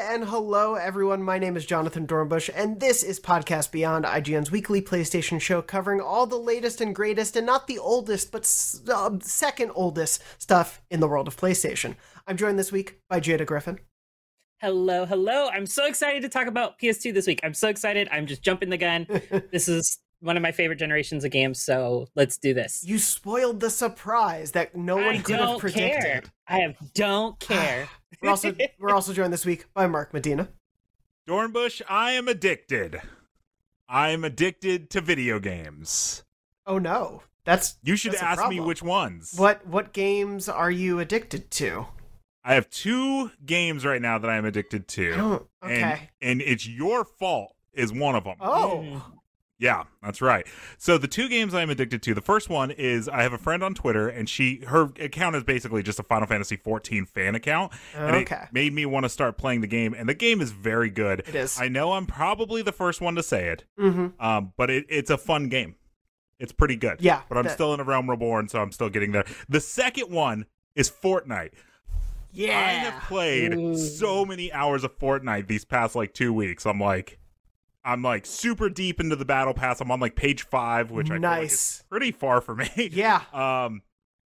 and 0.00 0.24
hello 0.24 0.76
everyone. 0.76 1.24
My 1.24 1.40
name 1.40 1.56
is 1.56 1.66
Jonathan 1.66 2.06
Dornbush, 2.06 2.50
and 2.54 2.78
this 2.78 3.02
is 3.02 3.18
Podcast 3.18 3.72
Beyond, 3.72 4.04
IGN's 4.04 4.50
weekly 4.50 4.80
PlayStation 4.80 5.40
show 5.40 5.60
covering 5.60 6.00
all 6.00 6.24
the 6.24 6.36
latest 6.36 6.80
and 6.80 6.94
greatest, 6.94 7.34
and 7.34 7.44
not 7.44 7.66
the 7.66 7.80
oldest, 7.80 8.30
but 8.30 8.42
uh, 8.94 9.18
second 9.20 9.72
oldest 9.74 10.22
stuff 10.38 10.80
in 10.88 11.00
the 11.00 11.08
world 11.08 11.26
of 11.26 11.36
PlayStation. 11.36 11.96
I'm 12.28 12.36
joined 12.36 12.60
this 12.60 12.70
week 12.70 13.00
by 13.08 13.18
Jada 13.18 13.44
Griffin. 13.44 13.80
Hello, 14.60 15.04
hello. 15.04 15.48
I'm 15.48 15.66
so 15.66 15.84
excited 15.84 16.22
to 16.22 16.28
talk 16.28 16.46
about 16.46 16.78
PS2 16.78 17.12
this 17.12 17.26
week. 17.26 17.40
I'm 17.42 17.54
so 17.54 17.68
excited. 17.68 18.08
I'm 18.12 18.26
just 18.26 18.42
jumping 18.42 18.70
the 18.70 18.78
gun. 18.78 19.06
this 19.50 19.68
is 19.68 19.98
one 20.20 20.36
of 20.36 20.42
my 20.42 20.52
favorite 20.52 20.76
generations 20.76 21.24
of 21.24 21.30
games, 21.30 21.60
so 21.62 22.08
let's 22.14 22.36
do 22.38 22.54
this. 22.54 22.84
You 22.86 22.98
spoiled 22.98 23.60
the 23.60 23.70
surprise 23.70 24.52
that 24.52 24.74
no 24.74 24.96
one 24.96 25.04
I 25.06 25.18
could 25.18 25.36
have 25.36 25.48
don't 25.48 25.60
predicted. 25.60 26.02
care. 26.02 26.22
I 26.46 26.58
have 26.60 26.76
don't 26.94 27.38
care. 27.40 27.88
We're 28.22 28.30
also 28.30 28.54
we're 28.78 28.94
also 28.94 29.12
joined 29.12 29.32
this 29.32 29.46
week 29.46 29.66
by 29.74 29.86
Mark 29.86 30.12
Medina. 30.12 30.48
Dornbush, 31.28 31.82
I 31.88 32.12
am 32.12 32.26
addicted. 32.26 33.00
I 33.88 34.10
am 34.10 34.24
addicted 34.24 34.90
to 34.90 35.00
video 35.00 35.38
games. 35.38 36.24
Oh 36.66 36.78
no, 36.78 37.22
that's 37.44 37.76
You 37.82 37.96
should 37.96 38.12
That's 38.12 38.22
a 38.22 38.26
ask 38.26 38.48
me 38.48 38.60
which 38.60 38.82
ones. 38.82 39.34
what 39.36 39.66
what 39.66 39.92
games 39.92 40.48
are 40.48 40.70
you 40.70 41.00
addicted 41.00 41.50
to? 41.52 41.86
I 42.44 42.54
have 42.54 42.68
two 42.70 43.30
games 43.44 43.84
right 43.84 44.00
now 44.00 44.18
that 44.18 44.30
I 44.30 44.36
am 44.36 44.44
addicted 44.46 44.88
to. 44.88 45.14
Oh, 45.18 45.46
okay. 45.64 46.08
And, 46.22 46.40
and 46.40 46.42
it's 46.42 46.66
your 46.66 47.04
fault 47.04 47.54
is 47.74 47.92
one 47.92 48.14
of 48.14 48.24
them. 48.24 48.36
Oh, 48.40 48.84
mm. 48.86 49.02
Yeah, 49.60 49.84
that's 50.02 50.22
right. 50.22 50.46
So 50.76 50.98
the 50.98 51.08
two 51.08 51.28
games 51.28 51.52
I'm 51.52 51.68
addicted 51.68 52.00
to. 52.04 52.14
The 52.14 52.20
first 52.20 52.48
one 52.48 52.70
is 52.70 53.08
I 53.08 53.22
have 53.22 53.32
a 53.32 53.38
friend 53.38 53.62
on 53.64 53.74
Twitter, 53.74 54.08
and 54.08 54.28
she 54.28 54.62
her 54.66 54.90
account 55.00 55.34
is 55.34 55.42
basically 55.42 55.82
just 55.82 55.98
a 55.98 56.04
Final 56.04 56.28
Fantasy 56.28 56.56
14 56.56 57.06
fan 57.06 57.34
account, 57.34 57.72
and 57.96 58.14
Okay. 58.16 58.42
it 58.44 58.52
made 58.52 58.72
me 58.72 58.86
want 58.86 59.04
to 59.04 59.08
start 59.08 59.36
playing 59.36 59.60
the 59.60 59.66
game. 59.66 59.94
And 59.94 60.08
the 60.08 60.14
game 60.14 60.40
is 60.40 60.52
very 60.52 60.90
good. 60.90 61.20
it 61.26 61.34
is. 61.34 61.60
I 61.60 61.66
know 61.68 61.92
I'm 61.92 62.06
probably 62.06 62.62
the 62.62 62.70
first 62.72 63.00
one 63.00 63.16
to 63.16 63.22
say 63.22 63.48
it, 63.48 63.64
mm-hmm. 63.78 64.08
um, 64.24 64.52
but 64.56 64.70
it, 64.70 64.86
it's 64.88 65.10
a 65.10 65.18
fun 65.18 65.48
game. 65.48 65.74
It's 66.38 66.52
pretty 66.52 66.76
good. 66.76 66.98
Yeah, 67.00 67.22
but 67.28 67.36
I'm 67.36 67.44
that- 67.44 67.54
still 67.54 67.74
in 67.74 67.80
a 67.80 67.84
Realm 67.84 68.08
Reborn, 68.08 68.46
so 68.48 68.62
I'm 68.62 68.70
still 68.70 68.88
getting 68.88 69.10
there. 69.10 69.24
The 69.48 69.60
second 69.60 70.12
one 70.12 70.46
is 70.76 70.88
Fortnite. 70.88 71.50
Yeah. 72.32 72.56
I 72.58 72.62
have 72.74 73.02
played 73.04 73.54
Ooh. 73.54 73.76
so 73.76 74.24
many 74.24 74.52
hours 74.52 74.84
of 74.84 74.96
Fortnite 74.98 75.48
these 75.48 75.64
past 75.64 75.96
like 75.96 76.14
two 76.14 76.32
weeks. 76.32 76.64
I'm 76.66 76.78
like, 76.78 77.18
I'm 77.84 78.02
like 78.02 78.26
super 78.26 78.68
deep 78.68 79.00
into 79.00 79.16
the 79.16 79.24
battle 79.24 79.54
pass. 79.54 79.80
I'm 79.80 79.90
on 79.90 80.00
like 80.00 80.14
page 80.16 80.42
five, 80.44 80.90
which 80.90 81.10
I 81.10 81.14
feel 81.14 81.22
like 81.22 81.44
is 81.44 81.84
pretty 81.88 82.12
far 82.12 82.40
for 82.40 82.54
me. 82.54 82.68
yeah. 82.92 83.22
Um, 83.32 83.82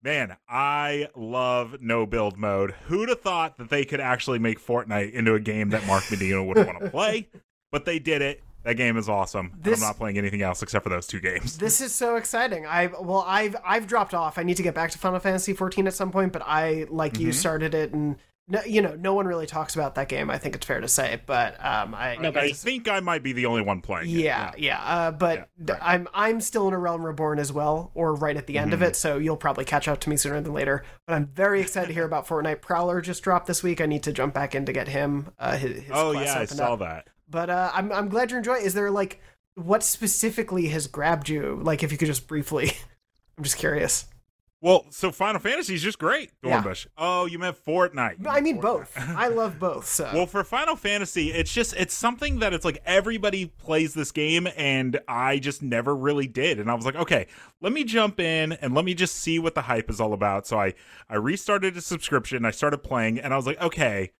man, 0.03 0.37
I 0.47 1.07
love 1.15 1.77
no 1.81 2.05
build 2.05 2.37
mode. 2.37 2.71
Who'd 2.87 3.09
have 3.09 3.21
thought 3.21 3.57
that 3.57 3.69
they 3.69 3.83
could 3.85 3.99
actually 3.99 4.39
make 4.39 4.59
Fortnite 4.65 5.11
into 5.13 5.33
a 5.33 5.39
game 5.39 5.69
that 5.71 5.85
Mark 5.87 6.03
Medina 6.09 6.43
would 6.43 6.57
want 6.57 6.79
to 6.79 6.89
play? 6.91 7.27
But 7.71 7.85
they 7.85 7.99
did 7.99 8.21
it. 8.21 8.41
That 8.63 8.75
game 8.75 8.97
is 8.97 9.07
awesome. 9.07 9.53
This- 9.61 9.81
I'm 9.81 9.87
not 9.87 9.97
playing 9.97 10.17
anything 10.17 10.41
else 10.41 10.61
except 10.61 10.83
for 10.83 10.89
those 10.89 11.07
two 11.07 11.19
games. 11.21 11.57
This 11.57 11.79
is 11.81 11.95
so 11.95 12.17
exciting. 12.17 12.65
I 12.65 12.87
well, 12.87 13.23
I've 13.25 13.55
I've 13.65 13.87
dropped 13.87 14.13
off. 14.13 14.37
I 14.37 14.43
need 14.43 14.57
to 14.57 14.63
get 14.63 14.75
back 14.75 14.91
to 14.91 14.97
Final 14.99 15.19
Fantasy 15.19 15.53
14 15.53 15.87
at 15.87 15.93
some 15.93 16.11
point, 16.11 16.33
but 16.33 16.43
I 16.45 16.85
like 16.89 17.19
you 17.19 17.29
Mhm. 17.29 17.33
started 17.33 17.73
it, 17.73 17.93
and 17.93 18.17
no, 18.51 18.61
you 18.63 18.81
know, 18.81 18.95
no 18.95 19.13
one 19.13 19.27
really 19.27 19.45
talks 19.45 19.75
about 19.75 19.95
that 19.95 20.09
game. 20.09 20.29
I 20.31 20.37
think 20.39 20.55
it's 20.55 20.65
fair 20.65 20.81
to 20.81 20.87
say, 20.87 21.21
but 21.25 21.53
um, 21.63 21.93
I. 21.93 22.17
I 22.35 22.51
think 22.51 22.87
I 22.89 22.99
might 22.99 23.21
be 23.21 23.31
the 23.31 23.45
only 23.45 23.61
one 23.61 23.81
playing. 23.81 24.09
it. 24.09 24.13
Yeah, 24.13 24.51
yeah. 24.57 24.79
Uh, 24.81 25.11
but 25.11 25.49
Yeah, 25.65 25.73
right. 25.73 25.79
I'm 25.81 26.07
I'm 26.13 26.41
still 26.41 26.67
in 26.67 26.73
a 26.73 26.77
Realm 26.79 27.05
Reborn 27.05 27.37
as 27.39 27.53
well, 27.53 27.91
or 27.93 28.15
right 28.15 28.35
at 28.35 28.47
the 28.47 28.57
end 28.57 28.73
of 28.73 28.79
Mhm. 28.79 28.87
it. 28.87 28.95
So 28.95 29.17
you'll 29.19 29.37
probably 29.37 29.65
catch 29.65 29.87
up 29.87 29.99
to 30.01 30.09
me 30.09 30.17
sooner 30.17 30.41
than 30.41 30.51
later. 30.53 30.83
But 31.07 31.13
I'm 31.13 31.27
very 31.27 31.61
excited 31.61 31.87
to 31.87 31.93
hear 31.93 32.05
about 32.05 32.27
Fortnite. 32.27 32.61
Prowler 32.61 33.01
just 33.01 33.21
dropped 33.23 33.45
this 33.47 33.61
week. 33.61 33.79
I 33.81 33.85
need 33.85 34.03
to 34.03 34.11
jump 34.11 34.33
back 34.33 34.55
in 34.55 34.65
to 34.65 34.73
get 34.73 34.87
him. 34.87 35.29
Uh, 35.37 35.55
his, 35.57 35.83
his 35.83 35.91
Oh 35.93 36.11
yeah, 36.11 36.39
I 36.39 36.45
saw 36.45 36.73
up. 36.73 36.79
that. 36.79 37.07
But 37.29 37.49
uh, 37.51 37.71
I'm 37.73 37.91
I'm 37.91 38.09
glad 38.09 38.31
you're 38.31 38.39
enjoying. 38.39 38.65
Is 38.65 38.73
there 38.73 38.89
like 38.89 39.21
what 39.55 39.83
specifically 39.83 40.67
has 40.69 40.87
grabbed 40.87 41.29
you? 41.29 41.59
Like 41.61 41.83
if 41.83 41.91
you 41.91 41.97
could 41.97 42.07
just 42.07 42.27
briefly, 42.27 42.71
I'm 43.37 43.43
just 43.43 43.57
curious. 43.57 44.05
Well, 44.61 44.85
so 44.89 45.11
Final 45.11 45.39
Fantasy 45.39 45.75
is 45.75 45.81
just 45.81 45.99
great, 45.99 46.31
Yeah. 46.43 46.61
Dornbush. 46.61 46.87
Oh, 46.97 47.25
you 47.25 47.39
meant 47.39 47.63
Fortnite. 47.63 48.19
You 48.23 48.29
I 48.29 48.33
meant 48.35 48.43
mean 48.43 48.57
Fortnite. 48.57 48.61
both. 48.61 48.93
I 48.97 49.27
love 49.29 49.57
both. 49.57 49.85
So 49.87 50.09
Well, 50.13 50.25
for 50.25 50.43
Final 50.43 50.75
Fantasy, 50.75 51.31
it's 51.31 51.53
just 51.53 51.73
it's 51.77 51.93
something 51.93 52.39
that 52.39 52.51
it's 52.53 52.65
like 52.65 52.81
everybody 52.85 53.45
plays 53.45 53.93
this 53.93 54.11
game 54.11 54.47
and 54.57 54.99
I 55.07 55.39
just 55.39 55.61
never 55.61 55.95
really 55.95 56.27
did. 56.27 56.59
And 56.59 56.69
I 56.69 56.73
was 56.73 56.85
like, 56.85 56.95
okay, 56.95 57.27
let 57.61 57.71
me 57.71 57.85
jump 57.85 58.19
in 58.19 58.51
and 58.53 58.73
let 58.75 58.83
me 58.83 58.93
just 58.93 59.15
see 59.15 59.39
what 59.39 59.55
the 59.55 59.61
hype 59.61 59.89
is 59.89 60.01
all 60.01 60.11
about. 60.13 60.45
So 60.45 60.59
I 60.59 60.73
I 61.09 61.15
restarted 61.15 61.77
a 61.77 61.81
subscription, 61.81 62.43
I 62.43 62.51
started 62.51 62.79
playing 62.79 63.17
and 63.19 63.33
I 63.33 63.37
was 63.37 63.45
like, 63.47 63.61
okay, 63.61 64.11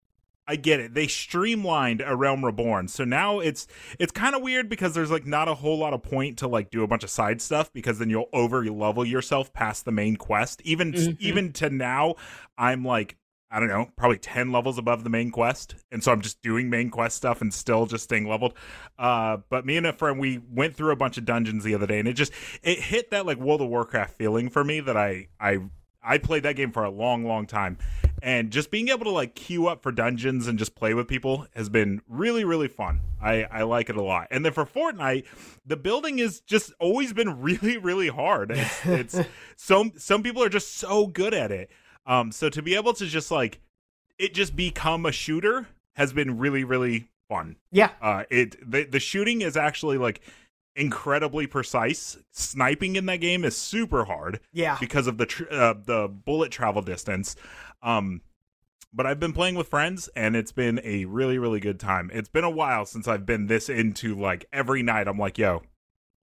I 0.49 0.55
get 0.55 0.79
it. 0.79 0.93
They 0.95 1.07
streamlined 1.07 2.01
a 2.05 2.15
Realm 2.15 2.43
Reborn. 2.43 2.87
So 2.87 3.03
now 3.05 3.39
it's 3.39 3.67
it's 3.99 4.11
kind 4.11 4.35
of 4.35 4.41
weird 4.41 4.67
because 4.67 4.93
there's 4.95 5.11
like 5.11 5.25
not 5.27 5.47
a 5.47 5.53
whole 5.53 5.77
lot 5.77 5.93
of 5.93 6.01
point 6.01 6.39
to 6.39 6.47
like 6.47 6.71
do 6.71 6.83
a 6.83 6.87
bunch 6.87 7.03
of 7.03 7.09
side 7.11 7.39
stuff 7.41 7.71
because 7.71 7.99
then 7.99 8.09
you'll 8.09 8.29
over 8.33 8.65
level 8.65 9.05
yourself 9.05 9.53
past 9.53 9.85
the 9.85 9.91
main 9.91 10.15
quest. 10.15 10.61
Even 10.65 10.91
Mhm. 10.93 11.17
even 11.19 11.53
to 11.53 11.69
now, 11.69 12.15
I'm 12.57 12.83
like 12.83 13.15
I 13.51 13.59
don't 13.59 13.69
know, 13.69 13.89
probably 13.95 14.19
10 14.19 14.51
levels 14.51 14.77
above 14.77 15.03
the 15.03 15.09
main 15.09 15.31
quest. 15.31 15.73
And 15.91 16.03
so 16.03 16.11
I'm 16.11 16.21
just 16.21 16.39
doing 16.43 16.69
main 16.69 16.91
quest 16.91 17.17
stuff 17.17 17.41
and 17.41 17.51
still 17.51 17.87
just 17.87 18.03
staying 18.03 18.27
leveled. 18.27 18.53
Uh, 18.99 19.37
but 19.49 19.65
me 19.65 19.75
and 19.75 19.87
a 19.87 19.93
friend, 19.93 20.19
we 20.19 20.39
went 20.51 20.75
through 20.75 20.91
a 20.91 20.95
bunch 20.95 21.17
of 21.17 21.25
dungeons 21.25 21.63
the 21.63 21.73
other 21.73 21.87
day 21.87 21.97
and 21.97 22.07
it 22.07 22.13
just, 22.13 22.31
it 22.61 22.77
hit 22.79 23.09
that 23.09 23.25
like 23.25 23.39
World 23.39 23.61
of 23.61 23.67
Warcraft 23.69 24.15
feeling 24.15 24.49
for 24.49 24.63
me 24.63 24.81
that 24.81 24.95
I, 24.95 25.29
I, 25.39 25.57
I 26.03 26.17
played 26.17 26.43
that 26.43 26.55
game 26.55 26.71
for 26.71 26.83
a 26.83 26.89
long, 26.89 27.25
long 27.25 27.45
time. 27.45 27.77
And 28.21 28.51
just 28.51 28.69
being 28.71 28.89
able 28.89 29.05
to 29.05 29.11
like 29.11 29.35
queue 29.35 29.67
up 29.67 29.81
for 29.81 29.91
dungeons 29.91 30.47
and 30.47 30.59
just 30.59 30.75
play 30.75 30.93
with 30.93 31.07
people 31.07 31.47
has 31.55 31.69
been 31.69 32.01
really, 32.07 32.43
really 32.43 32.67
fun. 32.67 33.01
I, 33.21 33.43
I 33.43 33.63
like 33.63 33.89
it 33.89 33.95
a 33.95 34.01
lot. 34.01 34.27
And 34.31 34.43
then 34.43 34.51
for 34.51 34.65
Fortnite, 34.65 35.25
the 35.65 35.77
building 35.77 36.19
is 36.19 36.41
just 36.41 36.73
always 36.79 37.13
been 37.13 37.41
really, 37.41 37.77
really 37.77 38.09
hard. 38.09 38.51
It's, 38.85 39.15
it's 39.15 39.19
some, 39.55 39.93
some 39.97 40.23
people 40.23 40.43
are 40.43 40.49
just 40.49 40.75
so 40.77 41.07
good 41.07 41.33
at 41.33 41.51
it. 41.51 41.69
Um, 42.05 42.31
so 42.31 42.49
to 42.49 42.61
be 42.61 42.75
able 42.75 42.93
to 42.93 43.05
just 43.05 43.29
like 43.31 43.59
it 44.17 44.33
just 44.33 44.55
become 44.55 45.05
a 45.05 45.11
shooter 45.11 45.67
has 45.95 46.11
been 46.11 46.37
really 46.37 46.63
really 46.63 47.07
fun. 47.29 47.55
yeah, 47.71 47.91
Uh, 48.01 48.23
it 48.29 48.57
the 48.69 48.83
the 48.85 48.99
shooting 48.99 49.41
is 49.41 49.55
actually 49.55 49.97
like 49.97 50.21
incredibly 50.75 51.47
precise. 51.47 52.17
Sniping 52.31 52.95
in 52.95 53.05
that 53.07 53.17
game 53.17 53.43
is 53.43 53.55
super 53.57 54.05
hard 54.05 54.39
yeah. 54.53 54.77
because 54.79 55.07
of 55.07 55.17
the 55.17 55.25
tr- 55.25 55.51
uh, 55.51 55.73
the 55.73 56.07
bullet 56.07 56.51
travel 56.51 56.81
distance. 56.81 57.35
Um, 57.81 58.21
but 58.91 59.05
I've 59.05 59.19
been 59.19 59.33
playing 59.33 59.55
with 59.55 59.67
friends 59.67 60.09
and 60.15 60.35
it's 60.35 60.51
been 60.51 60.79
a 60.83 61.05
really 61.05 61.37
really 61.37 61.59
good 61.59 61.79
time. 61.79 62.09
It's 62.13 62.29
been 62.29 62.43
a 62.43 62.49
while 62.49 62.85
since 62.85 63.07
I've 63.07 63.25
been 63.25 63.47
this 63.47 63.69
into 63.69 64.15
like 64.15 64.45
every 64.51 64.81
night. 64.81 65.07
I'm 65.07 65.19
like, 65.19 65.37
yo, 65.37 65.61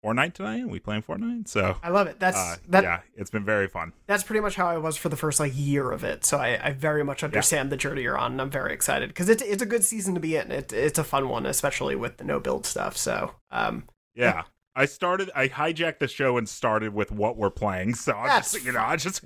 Fortnite 0.03 0.33
tonight? 0.33 0.63
Are 0.63 0.67
we 0.67 0.79
playing 0.79 1.01
Fortnite? 1.01 1.47
So. 1.47 1.77
I 1.81 1.89
love 1.89 2.07
it. 2.07 2.19
That's 2.19 2.37
Uh, 2.37 2.55
that. 2.69 2.83
yeah, 2.83 2.99
it's 3.15 3.29
been 3.29 3.43
very 3.43 3.67
fun. 3.67 3.93
That's 4.05 4.23
pretty 4.23 4.41
much 4.41 4.55
how 4.55 4.67
I 4.67 4.77
was 4.77 4.95
for 4.95 5.09
the 5.09 5.15
first 5.17 5.39
like 5.39 5.51
year 5.55 5.91
of 5.91 6.03
it. 6.03 6.23
So 6.23 6.37
I, 6.37 6.59
I 6.67 6.71
very 6.71 7.03
much 7.03 7.23
understand 7.23 7.71
the 7.71 7.77
journey 7.77 8.03
you're 8.03 8.17
on, 8.17 8.33
and 8.33 8.41
I'm 8.41 8.49
very 8.51 8.73
excited 8.73 9.09
because 9.09 9.27
it's 9.27 9.41
it's 9.41 9.61
a 9.61 9.65
good 9.65 9.83
season 9.83 10.13
to 10.13 10.19
be 10.19 10.35
in. 10.35 10.51
It, 10.51 10.71
it's 10.71 10.99
a 10.99 11.03
fun 11.03 11.29
one, 11.29 11.45
especially 11.45 11.95
with 11.95 12.17
the 12.17 12.23
no 12.23 12.39
build 12.39 12.65
stuff. 12.65 12.95
So 12.95 13.33
um, 13.51 13.85
Yeah. 14.17 14.43
I 14.75 14.85
started. 14.85 15.31
I 15.35 15.47
hijacked 15.47 15.97
the 15.97 16.07
show 16.07 16.37
and 16.37 16.47
started 16.47 16.93
with 16.93 17.11
what 17.11 17.35
we're 17.35 17.49
playing. 17.49 17.95
So 17.95 18.15
I 18.15 18.27
That's 18.27 18.51
just, 18.51 18.63
you 18.63 18.71
know, 18.73 18.81
I 18.83 18.95
just. 18.95 19.21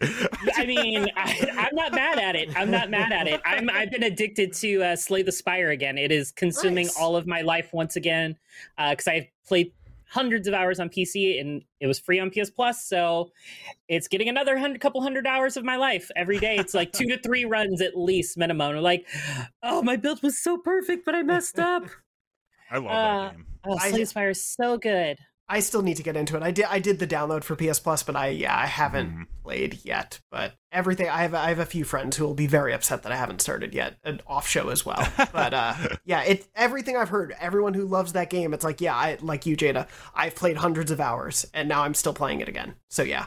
I 0.55 0.65
mean, 0.65 1.09
I, 1.17 1.45
I'm 1.57 1.75
not 1.75 1.91
mad 1.91 2.19
at 2.19 2.37
it. 2.37 2.57
I'm 2.57 2.71
not 2.71 2.89
mad 2.89 3.11
at 3.11 3.27
it. 3.27 3.41
I'm 3.43 3.69
I've 3.69 3.91
been 3.91 4.03
addicted 4.03 4.53
to 4.53 4.81
uh, 4.83 4.95
Slay 4.95 5.23
the 5.23 5.31
Spire 5.33 5.71
again. 5.71 5.97
It 5.97 6.09
is 6.11 6.31
consuming 6.31 6.85
Nice. 6.85 6.97
all 6.97 7.17
of 7.17 7.27
my 7.27 7.41
life 7.41 7.71
once 7.73 7.97
again 7.97 8.37
because 8.77 9.07
I've 9.09 9.25
played 9.45 9.73
hundreds 10.07 10.47
of 10.47 10.53
hours 10.53 10.79
on 10.79 10.87
PC 10.89 11.39
and 11.41 11.63
it 11.81 11.87
was 11.87 11.99
free 11.99 12.19
on 12.19 12.29
PS 12.31 12.49
Plus. 12.49 12.85
So 12.85 13.31
it's 13.89 14.07
getting 14.07 14.29
another 14.29 14.57
hundred, 14.57 14.79
couple 14.79 15.01
hundred 15.01 15.27
hours 15.27 15.57
of 15.57 15.65
my 15.65 15.75
life 15.75 16.09
every 16.15 16.39
day. 16.39 16.55
It's 16.57 16.73
like 16.73 16.93
two 16.93 17.07
to 17.07 17.17
three 17.17 17.43
runs 17.43 17.81
at 17.81 17.97
least 17.97 18.37
minimum. 18.37 18.77
I'm 18.77 18.83
like, 18.83 19.05
oh, 19.63 19.81
my 19.81 19.97
build 19.97 20.23
was 20.23 20.37
so 20.41 20.57
perfect, 20.57 21.03
but 21.05 21.13
I 21.13 21.23
messed 21.23 21.59
up. 21.59 21.87
I 22.69 22.77
love 22.77 22.85
Uh, 22.87 23.21
that 23.23 23.31
game. 23.35 23.45
Oh, 23.65 23.77
Slay 23.77 24.01
is 24.29 24.45
so 24.45 24.77
good. 24.77 25.17
I 25.49 25.59
still 25.59 25.81
need 25.81 25.97
to 25.97 26.03
get 26.03 26.15
into 26.15 26.37
it. 26.37 26.43
I 26.43 26.51
did 26.51 26.65
I 26.69 26.79
did 26.79 26.99
the 26.99 27.07
download 27.07 27.43
for 27.43 27.57
PS 27.57 27.77
Plus, 27.81 28.03
but 28.03 28.15
I 28.15 28.29
yeah 28.29 28.57
I 28.57 28.65
haven't 28.67 29.09
Mhm. 29.11 29.25
played 29.43 29.79
yet. 29.83 30.21
But 30.31 30.53
everything 30.71 31.09
I 31.09 31.23
have 31.23 31.33
I 31.33 31.49
have 31.49 31.59
a 31.59 31.65
few 31.65 31.83
friends 31.83 32.15
who 32.15 32.25
will 32.25 32.33
be 32.33 32.47
very 32.47 32.73
upset 32.73 33.03
that 33.03 33.11
I 33.11 33.17
haven't 33.17 33.41
started 33.41 33.73
yet, 33.73 33.97
an 34.05 34.21
off 34.25 34.47
show 34.47 34.69
as 34.69 34.85
well. 34.85 35.05
But 35.33 35.53
uh, 35.53 35.73
yeah, 36.05 36.21
it 36.23 36.47
everything 36.55 36.95
I've 36.95 37.09
heard, 37.09 37.35
everyone 37.37 37.73
who 37.73 37.85
loves 37.85 38.13
that 38.13 38.29
game, 38.29 38.53
it's 38.53 38.63
like 38.63 38.79
yeah, 38.79 38.95
I 38.95 39.17
like 39.19 39.45
you, 39.45 39.57
Jada. 39.57 39.89
I've 40.15 40.35
played 40.35 40.55
hundreds 40.55 40.89
of 40.89 41.01
hours, 41.01 41.45
and 41.53 41.67
now 41.67 41.83
I'm 41.83 41.95
still 41.95 42.13
playing 42.13 42.39
it 42.39 42.47
again. 42.47 42.75
So 42.89 43.03
yeah, 43.03 43.25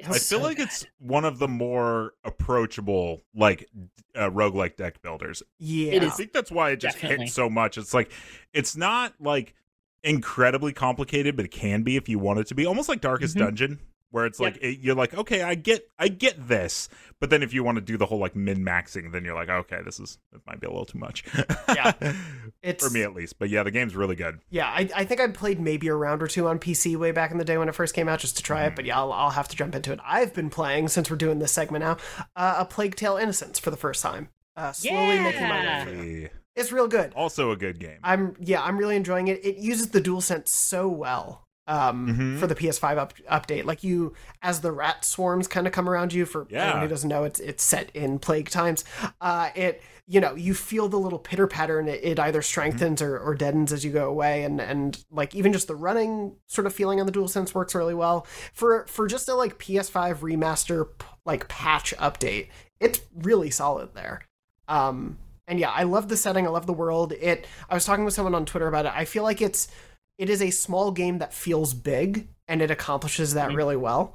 I 0.00 0.04
feel 0.04 0.14
so 0.14 0.38
like 0.40 0.56
good. 0.56 0.68
it's 0.68 0.86
one 0.98 1.24
of 1.24 1.38
the 1.38 1.48
more 1.48 2.14
approachable, 2.24 3.22
like, 3.34 3.68
uh, 4.14 4.30
roguelike 4.30 4.76
deck 4.76 5.02
builders. 5.02 5.42
yeah, 5.58 5.92
It 5.92 6.02
I 6.02 6.08
think 6.10 6.32
that's 6.32 6.50
why 6.50 6.70
it 6.70 6.76
just 6.80 6.96
Definitely. 6.96 7.26
hit 7.26 7.32
so 7.34 7.50
much. 7.50 7.76
It's 7.78 7.92
like, 7.94 8.10
it's 8.54 8.76
not 8.76 9.14
like 9.20 9.54
incredibly 10.02 10.72
complicated, 10.72 11.36
but 11.36 11.44
it 11.44 11.50
can 11.50 11.82
be 11.82 11.96
if 11.96 12.08
you 12.08 12.18
want 12.18 12.40
it 12.40 12.46
to 12.48 12.54
be. 12.54 12.66
Almost 12.66 12.88
like 12.88 13.00
Darkest 13.00 13.36
Mhm. 13.36 13.40
Dungeon. 13.40 13.80
Where 14.12 14.24
it's 14.26 14.38
Yep. 14.38 14.52
like 14.54 14.62
it, 14.62 14.78
you're 14.78 14.94
like, 14.94 15.12
okay, 15.14 15.42
I 15.42 15.56
get 15.56 15.88
I 15.98 16.06
get 16.08 16.46
this, 16.48 16.88
but 17.18 17.30
then 17.30 17.42
if 17.42 17.52
you 17.52 17.64
want 17.64 17.76
to 17.76 17.82
do 17.82 17.96
the 17.96 18.06
whole 18.06 18.18
like 18.18 18.36
min 18.36 18.64
maxing, 18.64 19.10
then 19.10 19.24
you're 19.24 19.34
like, 19.34 19.48
okay, 19.48 19.80
this 19.84 19.98
is 19.98 20.18
it 20.32 20.40
might 20.46 20.60
be 20.60 20.66
a 20.68 20.70
little 20.70 20.84
too 20.86 20.98
much. 20.98 21.24
Yeah. 21.68 21.92
It's 22.62 22.86
for 22.86 22.92
me 22.92 23.02
at 23.02 23.12
least. 23.12 23.40
But 23.40 23.48
yeah, 23.50 23.64
the 23.64 23.72
game's 23.72 23.96
really 23.96 24.14
good. 24.14 24.38
Yeah, 24.48 24.68
I, 24.68 24.88
I 24.94 25.04
think 25.04 25.20
I 25.20 25.26
played 25.26 25.58
maybe 25.58 25.88
a 25.88 25.94
round 25.94 26.22
or 26.22 26.28
two 26.28 26.46
on 26.46 26.60
PC 26.60 26.96
way 26.96 27.10
back 27.10 27.32
in 27.32 27.38
the 27.38 27.44
day 27.44 27.58
when 27.58 27.68
it 27.68 27.74
first 27.74 27.92
came 27.92 28.08
out 28.08 28.20
just 28.20 28.36
to 28.36 28.42
try 28.44 28.60
Mm-hmm. 28.60 28.68
it. 28.68 28.76
But 28.76 28.84
yeah, 28.84 28.98
I'll, 28.98 29.12
I'll 29.12 29.30
have 29.30 29.48
to 29.48 29.56
jump 29.56 29.74
into 29.74 29.90
it. 29.92 29.98
I've 30.06 30.32
been 30.32 30.48
playing 30.48 30.86
since 30.86 31.10
we're 31.10 31.16
doing 31.16 31.40
this 31.40 31.50
segment 31.50 31.82
now, 31.82 31.96
uh, 32.36 32.54
a 32.58 32.64
Plague 32.64 32.94
Tale 32.94 33.16
Innocence 33.16 33.58
for 33.58 33.70
the 33.72 33.76
first 33.76 34.00
time. 34.00 34.28
Uh, 34.56 34.70
slowly 34.70 35.18
making 35.18 35.48
my 35.48 35.64
way 35.64 35.84
through. 35.84 36.02
Yeah. 36.04 36.28
It's 36.54 36.70
real 36.70 36.86
good. 36.86 37.12
Also 37.16 37.50
a 37.50 37.56
good 37.56 37.80
game. 37.80 37.98
I'm 38.04 38.36
yeah, 38.38 38.62
I'm 38.62 38.78
really 38.78 38.94
enjoying 38.94 39.26
it. 39.26 39.44
It 39.44 39.56
uses 39.56 39.88
the 39.88 40.00
dual 40.00 40.20
sense 40.20 40.52
so 40.52 40.86
well 40.86 41.48
um, 41.66 42.08
Mhm. 42.08 42.38
for 42.40 42.46
the 42.46 42.54
PS5 42.54 42.98
up, 42.98 43.14
update. 43.30 43.64
Like 43.64 43.84
you, 43.84 44.14
as 44.42 44.60
the 44.60 44.72
rat 44.72 45.04
swarms 45.04 45.46
kind 45.46 45.66
of 45.66 45.72
come 45.72 45.88
around 45.88 46.12
you. 46.12 46.26
For 46.26 46.46
Yeah. 46.50 46.64
anyone 46.64 46.82
who 46.82 46.88
doesn't 46.88 47.08
know, 47.08 47.24
it's 47.24 47.38
it's 47.40 47.62
set 47.62 47.90
in 47.94 48.18
plague 48.18 48.50
times. 48.50 48.84
Uh, 49.20 49.50
it 49.54 49.82
you 50.08 50.20
know 50.20 50.34
you 50.34 50.52
feel 50.54 50.88
the 50.88 50.98
little 50.98 51.20
pitter 51.20 51.46
patter, 51.46 51.78
and 51.78 51.88
it, 51.88 52.02
it 52.02 52.18
either 52.18 52.42
strengthens 52.42 53.00
or, 53.00 53.16
or 53.18 53.34
deadens 53.36 53.72
as 53.72 53.84
you 53.84 53.92
go 53.92 54.08
away. 54.08 54.42
And 54.42 54.60
and 54.60 55.04
like 55.10 55.34
even 55.36 55.52
just 55.52 55.68
the 55.68 55.76
running 55.76 56.34
sort 56.48 56.66
of 56.66 56.74
feeling 56.74 56.98
on 57.00 57.06
the 57.06 57.12
DualSense 57.12 57.54
works 57.54 57.74
really 57.74 57.94
well 57.94 58.26
for 58.52 58.84
for 58.88 59.06
just 59.06 59.28
a 59.28 59.34
like 59.34 59.58
PS5 59.58 60.16
remaster 60.18 60.88
like 61.24 61.46
patch 61.46 61.94
update. 61.98 62.48
It's 62.80 63.00
really 63.14 63.50
solid 63.50 63.94
there. 63.94 64.22
Um, 64.66 65.18
and 65.46 65.58
yeah, 65.60 65.70
I 65.70 65.84
love 65.84 66.08
the 66.08 66.16
setting. 66.16 66.46
I 66.46 66.50
love 66.50 66.66
the 66.66 66.72
world. 66.72 67.12
It. 67.12 67.46
I 67.70 67.74
was 67.74 67.84
talking 67.84 68.04
with 68.04 68.14
someone 68.14 68.34
on 68.34 68.46
Twitter 68.46 68.66
about 68.66 68.86
it. 68.86 68.92
I 68.94 69.04
feel 69.04 69.22
like 69.22 69.40
it's 69.40 69.68
it 70.18 70.30
is 70.30 70.42
a 70.42 70.50
small 70.50 70.92
game 70.92 71.18
that 71.18 71.32
feels 71.34 71.74
big, 71.74 72.28
and 72.48 72.62
it 72.62 72.70
accomplishes 72.70 73.34
that 73.34 73.50
Mhm. 73.50 73.56
really 73.56 73.76
well. 73.76 74.14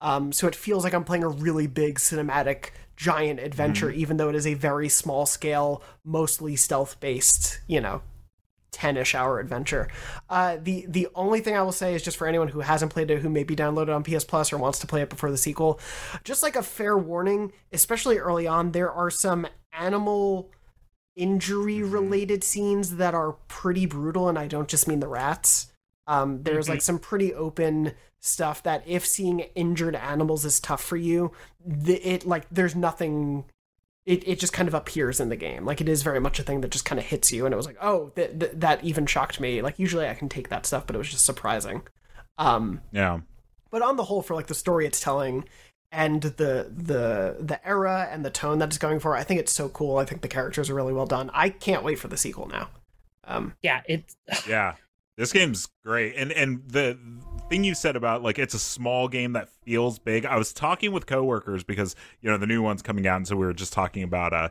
Um, 0.00 0.32
so 0.32 0.48
it 0.48 0.56
feels 0.56 0.82
like 0.84 0.94
I'm 0.94 1.04
playing 1.04 1.22
a 1.24 1.28
really 1.28 1.66
big 1.66 1.98
cinematic 1.98 2.70
giant 2.96 3.38
adventure, 3.40 3.90
even 3.90 4.16
though 4.16 4.28
it 4.28 4.34
is 4.34 4.46
a 4.46 4.54
very 4.54 4.88
small 4.88 5.26
scale, 5.26 5.82
mostly 6.04 6.56
stealth 6.56 6.98
based, 7.00 7.60
you 7.68 7.80
know, 7.80 8.02
10-ish 8.72 9.14
hour 9.14 9.38
adventure. 9.38 9.88
Uh, 10.28 10.56
the 10.60 10.86
the 10.88 11.06
only 11.14 11.40
thing 11.40 11.56
I 11.56 11.62
will 11.62 11.72
say 11.72 11.94
is 11.94 12.02
just 12.02 12.16
for 12.16 12.26
anyone 12.26 12.48
who 12.48 12.60
hasn't 12.60 12.92
played 12.92 13.10
it, 13.10 13.20
who 13.20 13.28
maybe 13.28 13.54
downloaded 13.54 13.94
on 13.94 14.02
PS 14.02 14.24
Plus 14.24 14.52
or 14.52 14.58
wants 14.58 14.78
to 14.80 14.86
play 14.86 15.02
it 15.02 15.10
before 15.10 15.30
the 15.30 15.36
sequel, 15.38 15.78
just 16.24 16.42
like 16.42 16.56
a 16.56 16.62
fair 16.62 16.96
warning, 16.96 17.52
especially 17.72 18.18
early 18.18 18.46
on, 18.46 18.72
there 18.72 18.90
are 18.90 19.10
some 19.10 19.46
animal 19.72 20.50
injury 21.16 21.82
related 21.82 22.42
scenes 22.44 22.96
that 22.96 23.14
are 23.14 23.32
pretty 23.48 23.86
brutal, 23.86 24.28
and 24.28 24.38
I 24.38 24.46
don't 24.46 24.68
just 24.68 24.88
mean 24.88 25.00
the 25.00 25.08
rats. 25.08 25.72
Um, 26.06 26.42
there's 26.42 26.68
like 26.68 26.82
some 26.82 26.98
pretty 26.98 27.32
open 27.32 27.92
stuff 28.20 28.62
that 28.64 28.82
if 28.86 29.06
seeing 29.06 29.40
injured 29.54 29.94
animals 29.94 30.44
is 30.44 30.58
tough 30.60 30.82
for 30.82 30.96
you, 30.96 31.32
the, 31.64 31.94
it 31.96 32.26
like 32.26 32.46
there's 32.50 32.74
nothing. 32.74 33.44
It, 34.04 34.26
it 34.26 34.40
just 34.40 34.52
kind 34.52 34.66
of 34.66 34.74
appears 34.74 35.20
in 35.20 35.28
the 35.28 35.36
game. 35.36 35.64
Like 35.64 35.80
it 35.80 35.88
is 35.88 36.02
very 36.02 36.18
much 36.18 36.40
a 36.40 36.42
thing 36.42 36.60
that 36.62 36.72
just 36.72 36.84
kind 36.84 36.98
of 36.98 37.04
hits 37.06 37.30
you, 37.32 37.44
and 37.46 37.52
it 37.52 37.56
was 37.56 37.66
like, 37.66 37.78
oh, 37.80 38.10
that 38.16 38.40
that 38.40 38.60
that 38.60 38.84
even 38.84 39.06
shocked 39.06 39.38
me. 39.38 39.62
Like 39.62 39.78
usually 39.78 40.08
I 40.08 40.14
can 40.14 40.28
take 40.28 40.48
that 40.48 40.66
stuff, 40.66 40.86
but 40.86 40.96
it 40.96 40.98
was 40.98 41.10
just 41.10 41.24
surprising. 41.24 41.82
Um, 42.38 42.80
Yeah. 42.90 43.20
but 43.70 43.82
on 43.82 43.96
the 43.96 44.04
whole 44.04 44.22
for 44.22 44.34
like 44.34 44.46
the 44.48 44.54
story 44.54 44.86
it's 44.86 45.00
telling 45.00 45.44
and 45.92 46.22
the 46.22 46.72
the 46.74 47.36
the 47.38 47.60
era 47.64 48.08
and 48.10 48.24
the 48.24 48.30
tone 48.30 48.58
that 48.58 48.68
it's 48.68 48.78
going 48.78 48.98
for 48.98 49.14
i 49.14 49.22
think 49.22 49.38
it's 49.38 49.52
so 49.52 49.68
cool 49.68 49.98
i 49.98 50.04
think 50.04 50.22
the 50.22 50.28
characters 50.28 50.70
are 50.70 50.74
really 50.74 50.92
well 50.92 51.06
done 51.06 51.30
i 51.34 51.48
can't 51.50 51.84
wait 51.84 51.98
for 51.98 52.08
the 52.08 52.16
sequel 52.16 52.48
now 52.48 52.68
um 53.24 53.54
Yeah, 53.62 53.82
it's 53.86 54.16
Yeah. 54.48 54.74
This 55.16 55.32
game's 55.32 55.68
great. 55.84 56.14
And 56.16 56.32
and 56.32 56.62
the 56.66 56.98
thing 57.48 57.64
you 57.64 57.74
said 57.74 57.96
about 57.96 58.22
like 58.22 58.38
it's 58.38 58.54
a 58.54 58.58
small 58.58 59.08
game 59.08 59.34
that 59.34 59.48
feels 59.64 59.98
big. 59.98 60.24
I 60.24 60.36
was 60.36 60.52
talking 60.52 60.90
with 60.90 61.06
coworkers 61.06 61.62
because, 61.62 61.94
you 62.22 62.30
know, 62.30 62.38
the 62.38 62.46
new 62.46 62.62
one's 62.62 62.82
coming 62.82 63.06
out 63.06 63.16
and 63.16 63.28
so 63.28 63.36
we 63.36 63.44
were 63.46 63.52
just 63.52 63.72
talking 63.72 64.02
about 64.02 64.32
uh 64.32 64.48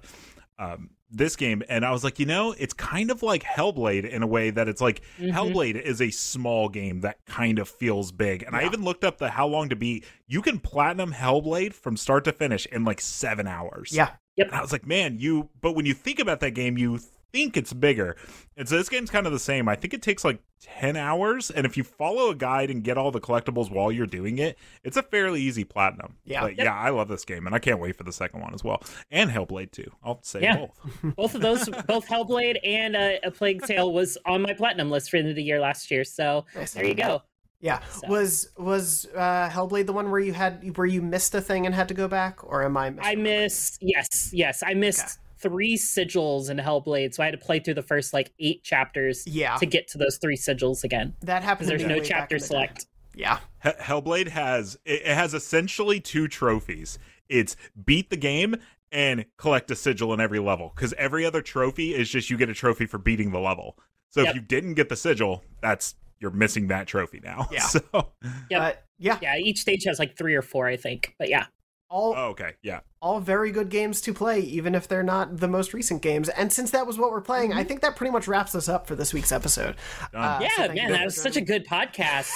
um 0.59 0.91
this 1.11 1.35
game 1.35 1.61
and 1.67 1.85
I 1.85 1.91
was 1.91 2.03
like, 2.03 2.19
you 2.19 2.25
know, 2.25 2.53
it's 2.57 2.73
kind 2.73 3.11
of 3.11 3.21
like 3.21 3.43
Hellblade 3.43 4.09
in 4.09 4.23
a 4.23 4.27
way 4.27 4.49
that 4.49 4.67
it's 4.67 4.81
like 4.81 5.01
Mhm. 5.19 5.31
Hellblade 5.33 5.81
is 5.81 6.01
a 6.01 6.09
small 6.11 6.69
game 6.69 7.01
that 7.01 7.17
kind 7.25 7.59
of 7.59 7.67
feels 7.67 8.11
big. 8.11 8.43
And 8.43 8.55
I 8.55 8.65
even 8.65 8.83
looked 8.83 9.03
up 9.03 9.17
the 9.17 9.29
how 9.29 9.47
long 9.47 9.69
to 9.69 9.75
beat. 9.75 10.05
You 10.27 10.41
can 10.41 10.59
platinum 10.59 11.11
Hellblade 11.13 11.73
from 11.73 11.97
start 11.97 12.23
to 12.25 12.31
finish 12.31 12.65
in 12.67 12.85
like 12.85 13.01
7 13.01 13.47
hours. 13.47 13.91
yeah 13.93 14.11
And 14.37 14.51
I 14.51 14.61
was 14.61 14.71
like, 14.71 14.87
man, 14.87 15.17
you. 15.19 15.49
But 15.61 15.73
when 15.73 15.85
you 15.85 15.93
think 15.93 16.19
about 16.19 16.39
that 16.39 16.51
game, 16.51 16.77
you 16.77 16.99
think 17.31 17.57
it's 17.57 17.73
bigger. 17.73 18.15
And 18.57 18.67
so 18.67 18.77
this 18.77 18.89
game's 18.89 19.09
kind 19.09 19.25
of 19.25 19.31
the 19.33 19.39
same. 19.39 19.67
I 19.69 19.75
think 19.75 19.93
it 19.93 20.01
takes 20.01 20.23
like 20.23 20.39
10 20.61 20.95
hours. 20.95 21.49
And 21.49 21.65
if 21.65 21.75
you 21.77 21.83
follow 21.83 22.29
a 22.29 22.35
guide 22.35 22.69
and 22.69 22.83
get 22.83 22.97
all 22.97 23.11
the 23.11 23.19
collectibles 23.21 23.71
while 23.71 23.91
you're 23.91 24.05
doing 24.05 24.37
it, 24.37 24.57
it's 24.83 24.97
a 24.97 25.03
fairly 25.03 25.41
easy 25.41 25.63
platinum. 25.63 26.17
Yeah. 26.25 26.41
But 26.41 26.57
Yep. 26.57 26.65
yeah, 26.65 26.75
I 26.75 26.89
love 26.89 27.07
this 27.07 27.25
game. 27.25 27.45
And 27.47 27.55
I 27.55 27.59
can't 27.59 27.79
wait 27.79 27.95
for 27.95 28.03
the 28.03 28.11
second 28.13 28.41
one 28.41 28.53
as 28.53 28.63
well. 28.63 28.83
And 29.09 29.29
Hellblade 29.31 29.71
too. 29.71 29.91
I'll 30.03 30.21
say 30.23 30.41
Yeah. 30.41 30.57
both. 30.57 30.79
both 31.15 31.35
of 31.35 31.41
those, 31.41 31.67
both 31.87 32.07
Hellblade 32.07 32.57
and 32.63 32.95
uh, 32.95 33.13
a 33.23 33.31
Plague 33.31 33.63
Tale 33.63 33.91
was 33.91 34.17
on 34.25 34.41
my 34.41 34.53
platinum 34.53 34.89
list 34.91 35.09
for 35.09 35.17
the 35.17 35.21
end 35.21 35.29
of 35.29 35.35
the 35.35 35.43
year 35.43 35.59
last 35.59 35.89
year. 35.89 36.03
So 36.03 36.45
Nice. 36.55 36.73
there 36.73 36.85
you 36.85 36.95
go. 36.95 37.23
yeah 37.61 37.79
So- 37.89 38.07
was 38.07 38.49
was 38.57 39.07
uh 39.15 39.47
hellblade 39.49 39.85
the 39.85 39.93
one 39.93 40.09
where 40.09 40.19
you 40.19 40.33
had 40.33 40.75
where 40.77 40.87
you 40.87 40.99
missed 40.99 41.35
a 41.35 41.41
thing 41.41 41.67
and 41.67 41.75
had 41.75 41.87
to 41.89 41.93
go 41.93 42.07
back 42.07 42.43
or 42.43 42.63
am 42.63 42.75
i 42.75 42.87
I 42.87 42.89
misremembering? 42.91 43.17
missed 43.21 43.77
yes, 43.81 44.29
yes, 44.33 44.63
I 44.65 44.73
missed 44.73 45.03
Okay. 45.19 45.20
Three 45.41 45.75
sigils 45.77 46.49
in 46.49 46.57
Hellblade, 46.57 47.13
so 47.13 47.23
I 47.23 47.27
had 47.27 47.31
to 47.31 47.37
play 47.37 47.59
through 47.59 47.73
the 47.75 47.81
first 47.81 48.13
like 48.13 48.31
eight 48.39 48.63
chapters 48.63 49.23
yeah 49.27 49.55
to 49.57 49.65
get 49.65 49.87
to 49.89 49.97
those 49.97 50.17
three 50.17 50.37
sigils 50.37 50.83
again 50.83 51.15
that 51.21 51.43
happens. 51.43 51.69
there's 51.69 51.83
no 51.85 51.99
chapter 51.99 52.35
in 52.35 52.41
day. 52.41 52.45
select. 52.47 52.85
yeah 53.15 53.39
He- 53.63 53.69
Hellblade 53.69 54.27
has 54.29 54.77
it 54.85 55.01
it 55.01 55.15
has 55.15 55.33
essentially 55.33 55.99
two 55.99 56.27
trophies. 56.27 56.99
It's 57.29 57.55
beat 57.85 58.09
the 58.09 58.17
game 58.17 58.55
and 58.91 59.25
collect 59.37 59.71
a 59.71 59.75
sigil 59.75 60.13
in 60.13 60.19
every 60.19 60.39
level 60.39 60.71
because 60.75 60.93
every 60.97 61.25
other 61.25 61.41
trophy 61.41 61.93
is 61.95 62.09
just 62.09 62.29
you 62.29 62.37
get 62.37 62.49
a 62.49 62.53
trophy 62.53 62.85
for 62.85 62.97
beating 62.97 63.31
the 63.31 63.39
level. 63.39 63.77
So 64.09 64.21
Yep. 64.21 64.29
if 64.29 64.35
you 64.35 64.41
didn't 64.41 64.73
get 64.73 64.89
the 64.89 64.97
sigil, 64.97 65.43
that's 65.61 65.95
you're 66.19 66.31
missing 66.31 66.67
that 66.67 66.87
trophy 66.87 67.19
now. 67.23 67.47
Yeah. 67.51 67.61
So 67.67 67.81
Yep. 67.93 68.11
but 68.51 68.83
yeah 68.99 69.17
Yeah, 69.21 69.37
each 69.37 69.59
stage 69.59 69.85
has 69.85 69.97
like 69.97 70.17
three 70.17 70.35
or 70.35 70.41
four, 70.41 70.67
I 70.67 70.75
think. 70.77 71.15
But 71.17 71.29
yeah, 71.29 71.45
all 71.91 72.13
oh, 72.15 72.25
okay, 72.29 72.53
yeah. 72.63 72.79
all 73.01 73.19
very 73.19 73.51
good 73.51 73.69
games 73.69 73.99
to 74.01 74.13
play, 74.13 74.39
even 74.39 74.73
if 74.73 74.87
they're 74.87 75.03
not 75.03 75.37
the 75.37 75.47
most 75.47 75.73
recent 75.73 76.01
games. 76.01 76.29
And 76.29 76.51
since 76.51 76.71
that 76.71 76.87
was 76.87 76.97
what 76.97 77.11
we're 77.11 77.21
playing, 77.21 77.51
I 77.51 77.65
think 77.65 77.81
that 77.81 77.97
pretty 77.97 78.11
much 78.11 78.27
wraps 78.27 78.55
us 78.55 78.69
up 78.69 78.87
for 78.87 78.95
this 78.95 79.13
week's 79.13 79.31
episode. 79.31 79.75
Uh, 80.13 80.39
yeah, 80.41 80.49
thank 80.55 80.75
you 80.75 80.83
man, 80.83 80.91
that 80.93 81.05
was 81.05 81.21
such 81.21 81.35
a 81.35 81.41
good 81.41 81.67
podcast. 81.67 82.31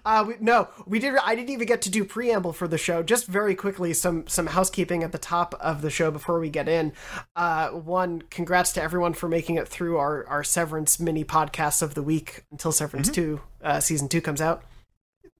uh, 0.04 0.24
we, 0.28 0.34
no, 0.40 0.68
we 0.86 0.98
did. 0.98 1.16
I 1.16 1.34
didn't 1.34 1.48
even 1.50 1.66
get 1.66 1.82
to 1.82 1.90
do 1.90 2.04
preamble 2.04 2.52
for 2.52 2.68
the 2.68 2.78
show. 2.78 3.02
Just 3.02 3.26
very 3.26 3.54
quickly, 3.54 3.94
some 3.94 4.26
some 4.26 4.46
housekeeping 4.46 5.02
at 5.02 5.12
the 5.12 5.18
top 5.18 5.54
of 5.54 5.80
the 5.80 5.90
show 5.90 6.10
before 6.10 6.38
we 6.38 6.50
get 6.50 6.68
in. 6.68 6.92
Uh, 7.34 7.70
one, 7.70 8.22
congrats 8.30 8.72
to 8.74 8.82
everyone 8.82 9.14
for 9.14 9.28
making 9.28 9.56
it 9.56 9.66
through 9.66 9.96
our 9.96 10.26
our 10.26 10.44
Severance 10.44 11.00
mini 11.00 11.24
podcasts 11.24 11.80
of 11.80 11.94
the 11.94 12.02
week 12.02 12.44
until 12.52 12.70
Severance 12.70 13.08
two 13.08 13.40
uh, 13.62 13.80
season 13.80 14.08
two 14.08 14.20
comes 14.20 14.42
out. 14.42 14.62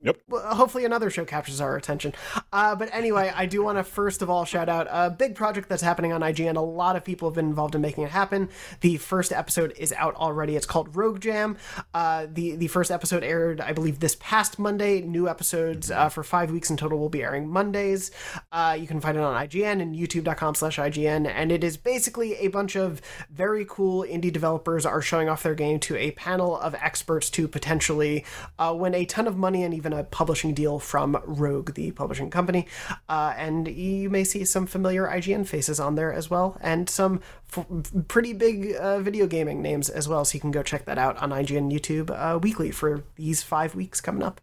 Yep. 0.00 0.20
Hopefully 0.30 0.84
another 0.84 1.10
show 1.10 1.24
captures 1.24 1.60
our 1.60 1.76
attention. 1.76 2.14
Uh, 2.52 2.76
but 2.76 2.88
anyway, 2.94 3.32
I 3.34 3.46
do 3.46 3.64
want 3.64 3.78
to 3.78 3.84
first 3.84 4.22
of 4.22 4.30
all 4.30 4.44
shout 4.44 4.68
out 4.68 4.86
a 4.90 5.10
big 5.10 5.34
project 5.34 5.68
that's 5.68 5.82
happening 5.82 6.12
on 6.12 6.20
IGN. 6.20 6.56
A 6.56 6.60
lot 6.60 6.94
of 6.94 7.04
people 7.04 7.28
have 7.28 7.34
been 7.34 7.46
involved 7.46 7.74
in 7.74 7.80
making 7.80 8.04
it 8.04 8.10
happen. 8.10 8.48
The 8.80 8.96
first 8.98 9.32
episode 9.32 9.74
is 9.76 9.92
out 9.94 10.14
already. 10.14 10.54
It's 10.54 10.66
called 10.66 10.94
Rogue 10.94 11.20
Jam. 11.20 11.56
Uh, 11.92 12.26
the 12.32 12.54
the 12.54 12.68
first 12.68 12.92
episode 12.92 13.24
aired, 13.24 13.60
I 13.60 13.72
believe, 13.72 13.98
this 13.98 14.16
past 14.20 14.58
Monday. 14.58 15.00
New 15.00 15.28
episodes 15.28 15.90
uh, 15.90 16.08
for 16.08 16.22
five 16.22 16.50
weeks 16.52 16.70
in 16.70 16.76
total 16.76 16.98
will 16.98 17.08
be 17.08 17.22
airing 17.22 17.48
Mondays. 17.48 18.12
Uh, 18.52 18.76
you 18.78 18.86
can 18.86 19.00
find 19.00 19.16
it 19.16 19.22
on 19.22 19.34
IGN 19.34 19.82
and 19.82 19.96
YouTube.com/IGN, 19.96 21.26
and 21.28 21.50
it 21.50 21.64
is 21.64 21.76
basically 21.76 22.36
a 22.36 22.48
bunch 22.48 22.76
of 22.76 23.00
very 23.30 23.66
cool 23.68 24.04
indie 24.04 24.32
developers 24.32 24.86
are 24.86 25.02
showing 25.02 25.28
off 25.28 25.42
their 25.42 25.54
game 25.54 25.80
to 25.80 25.96
a 25.96 26.12
panel 26.12 26.56
of 26.56 26.74
experts 26.76 27.30
to 27.30 27.48
potentially 27.48 28.24
uh, 28.58 28.74
win 28.78 28.94
a 28.94 29.04
ton 29.04 29.26
of 29.26 29.36
money 29.36 29.64
and 29.64 29.74
even 29.74 29.92
a 29.98 30.04
publishing 30.04 30.54
deal 30.54 30.78
from 30.78 31.20
Rogue, 31.24 31.74
the 31.74 31.90
publishing 31.90 32.30
company. 32.30 32.66
Uh, 33.08 33.34
and 33.36 33.68
you 33.68 34.08
may 34.10 34.24
see 34.24 34.44
some 34.44 34.66
familiar 34.66 35.06
IGN 35.06 35.46
faces 35.46 35.80
on 35.80 35.94
there 35.94 36.12
as 36.12 36.30
well, 36.30 36.56
and 36.60 36.88
some 36.88 37.20
f- 37.54 37.66
pretty 38.08 38.32
big 38.32 38.74
uh, 38.76 39.00
video 39.00 39.26
gaming 39.26 39.60
names 39.62 39.88
as 39.88 40.08
well. 40.08 40.24
So 40.24 40.34
you 40.34 40.40
can 40.40 40.50
go 40.50 40.62
check 40.62 40.84
that 40.86 40.98
out 40.98 41.16
on 41.18 41.30
IGN 41.30 41.72
YouTube 41.72 42.10
uh, 42.10 42.38
weekly 42.38 42.70
for 42.70 43.04
these 43.16 43.42
five 43.42 43.74
weeks 43.74 44.00
coming 44.00 44.22
up. 44.22 44.40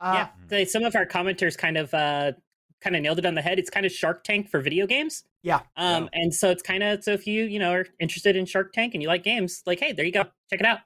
Uh, 0.00 0.12
yeah, 0.14 0.28
so 0.48 0.64
some 0.64 0.82
of 0.84 0.94
our 0.96 1.06
commenters 1.06 1.56
kind 1.56 1.76
of 1.76 1.94
uh 1.94 2.32
kind 2.84 2.94
of 2.94 3.02
nailed 3.02 3.18
it 3.18 3.24
on 3.24 3.34
the 3.34 3.42
head. 3.42 3.58
It's 3.58 3.70
kind 3.70 3.86
of 3.86 3.92
Shark 3.92 4.22
Tank 4.24 4.50
for 4.50 4.60
video 4.60 4.86
games. 4.86 5.24
Yeah. 5.42 5.60
Um, 5.76 6.10
and 6.12 6.34
so 6.34 6.50
it's 6.50 6.62
kind 6.62 6.82
of 6.82 7.02
so 7.02 7.12
if 7.12 7.26
you 7.26 7.44
you 7.44 7.58
know 7.58 7.72
are 7.72 7.86
interested 7.98 8.36
in 8.36 8.44
Shark 8.44 8.72
Tank 8.72 8.94
and 8.94 9.02
you 9.02 9.08
like 9.08 9.24
games, 9.24 9.62
like 9.66 9.80
hey, 9.80 9.92
there 9.92 10.04
you 10.04 10.12
go, 10.12 10.24
check 10.50 10.60
it 10.60 10.66
out. 10.66 10.80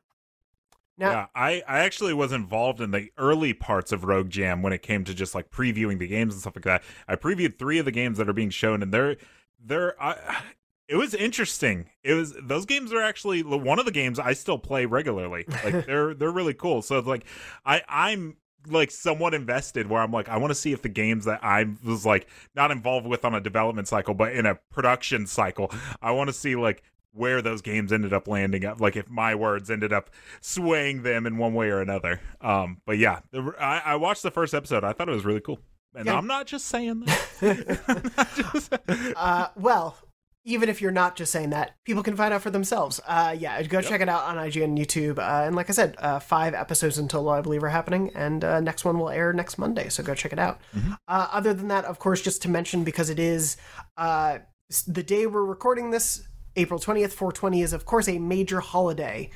Now, 0.99 1.11
yeah, 1.11 1.27
I, 1.35 1.63
I 1.69 1.79
actually 1.81 2.13
was 2.13 2.33
involved 2.33 2.81
in 2.81 2.91
the 2.91 3.11
early 3.17 3.53
parts 3.53 3.93
of 3.93 4.05
Rogue 4.05 4.31
Jam 4.31 4.63
when 4.63 4.73
it 4.73 4.83
came 4.83 5.05
to 5.05 5.15
just 5.15 5.35
like 5.35 5.51
previewing 5.51 6.01
the 6.01 6.09
games 6.09 6.35
and 6.35 6.41
stuff 6.41 6.57
like 6.57 6.65
that. 6.65 6.83
I 7.07 7.15
previewed 7.15 7.59
three 7.59 7.79
of 7.79 7.85
the 7.85 7.93
games 7.93 8.19
that 8.19 8.29
are 8.29 8.35
being 8.35 8.51
shown, 8.51 8.83
and 8.83 8.93
they're 8.93 9.17
they're. 9.65 10.01
I, 10.03 10.43
it 10.89 10.97
was 10.97 11.15
interesting. 11.15 11.91
It 12.03 12.15
was 12.15 12.35
those 12.43 12.67
games 12.67 12.93
are 12.93 13.03
actually 13.03 13.43
one 13.43 13.79
of 13.79 13.85
the 13.85 13.93
games 13.93 14.19
I 14.19 14.33
still 14.33 14.59
play 14.59 14.87
regularly. 14.87 15.45
Like 15.63 15.87
they're 15.87 16.15
they're 16.15 16.33
really 16.33 16.55
cool. 16.55 16.83
So 16.83 16.99
it's 16.99 17.07
like 17.07 17.25
I 17.65 17.83
I'm 17.89 18.37
like 18.67 18.91
somewhat 18.91 19.35
invested 19.35 19.89
where 19.89 20.03
I'm 20.03 20.11
like, 20.11 20.29
I 20.29 20.37
want 20.37 20.51
to 20.51 20.55
see 20.55 20.73
if 20.73 20.83
the 20.83 20.89
games 20.89 21.27
that 21.27 21.45
I 21.45 21.67
was 21.85 22.05
like 22.05 22.27
not 22.57 22.71
involved 22.71 23.07
with 23.07 23.25
on 23.25 23.35
a 23.35 23.41
development 23.41 23.87
cycle, 23.87 24.15
but 24.15 24.33
in 24.33 24.47
a 24.47 24.57
production 24.71 25.27
cycle, 25.27 25.71
I 26.03 26.11
want 26.11 26.29
to 26.29 26.33
see 26.35 26.57
like 26.57 26.83
where 27.19 27.43
those 27.43 27.61
games 27.61 27.93
ended 27.93 28.13
up 28.13 28.27
landing 28.29 28.65
up 28.65 28.81
like 28.81 28.97
if 28.97 29.09
my 29.11 29.35
words 29.35 29.71
ended 29.71 29.93
up 29.93 30.09
swaying 30.41 31.03
them 31.03 31.27
in 31.27 31.37
one 31.37 31.53
way 31.55 31.69
or 31.71 31.81
another 31.81 32.21
um 32.41 32.81
but 32.87 32.97
yeah 32.99 33.21
the, 33.33 33.55
I, 33.61 33.79
I 33.85 33.97
watched 33.97 34.23
the 34.23 34.31
first 34.31 34.55
episode 34.55 34.85
i 34.85 34.93
thought 34.93 35.09
it 35.09 35.13
was 35.13 35.25
really 35.25 35.41
cool 35.41 35.59
and 35.95 36.07
Yeah. 36.07 36.17
i'm 36.17 36.27
not 36.27 36.47
just 36.47 36.67
saying 36.67 37.01
that 37.01 38.31
just- 38.37 38.75
Uh, 39.17 39.49
well, 39.57 39.97
even 40.45 40.69
if 40.71 40.81
you're 40.81 40.91
not 40.93 41.15
just 41.17 41.31
saying 41.31 41.51
that, 41.51 41.73
people 41.85 42.03
can 42.03 42.17
find 42.17 42.33
out 42.33 42.41
for 42.41 42.51
themselves. 42.51 43.01
Uh, 43.07 43.37
yeah, 43.39 43.61
go 43.65 43.83
check 43.83 44.01
it 44.01 44.09
out 44.09 44.23
on 44.25 44.37
IGN 44.37 44.65
and 44.65 44.79
YouTube. 44.79 45.19
Uh, 45.19 45.47
and 45.47 45.55
like 45.55 45.69
I 45.69 45.73
said, 45.75 45.95
uh, 45.99 46.21
five 46.21 46.55
episodes 46.55 46.97
until 46.97 47.29
I 47.29 47.43
believe 47.43 47.63
are 47.63 47.69
happening, 47.69 48.11
and 48.15 48.43
uh, 48.45 48.61
next 48.61 48.85
one 48.85 48.99
will 48.99 49.11
air 49.11 49.33
next 49.35 49.59
Monday. 49.59 49.89
So 49.91 50.03
go 50.03 50.15
check 50.15 50.33
it 50.33 50.39
out. 50.39 50.61
Uh, 51.07 51.27
other 51.33 51.53
than 51.53 51.69
that, 51.69 51.85
of 51.85 51.99
course, 51.99 52.23
just 52.23 52.41
to 52.43 52.49
mention 52.49 52.83
because 52.85 53.11
it 53.11 53.19
is 53.19 53.57
uh, 53.99 54.39
the 54.87 55.03
day 55.03 55.27
we're 55.27 55.45
recording 55.45 55.91
this, 55.91 56.27
April 56.59 56.79
twentieth, 56.81 57.15
four 57.15 57.33
twenty 57.33 57.63
is 57.63 57.73
of 57.73 57.85
course 57.85 58.09
a 58.09 58.19
major 58.19 58.61
holiday 58.61 59.31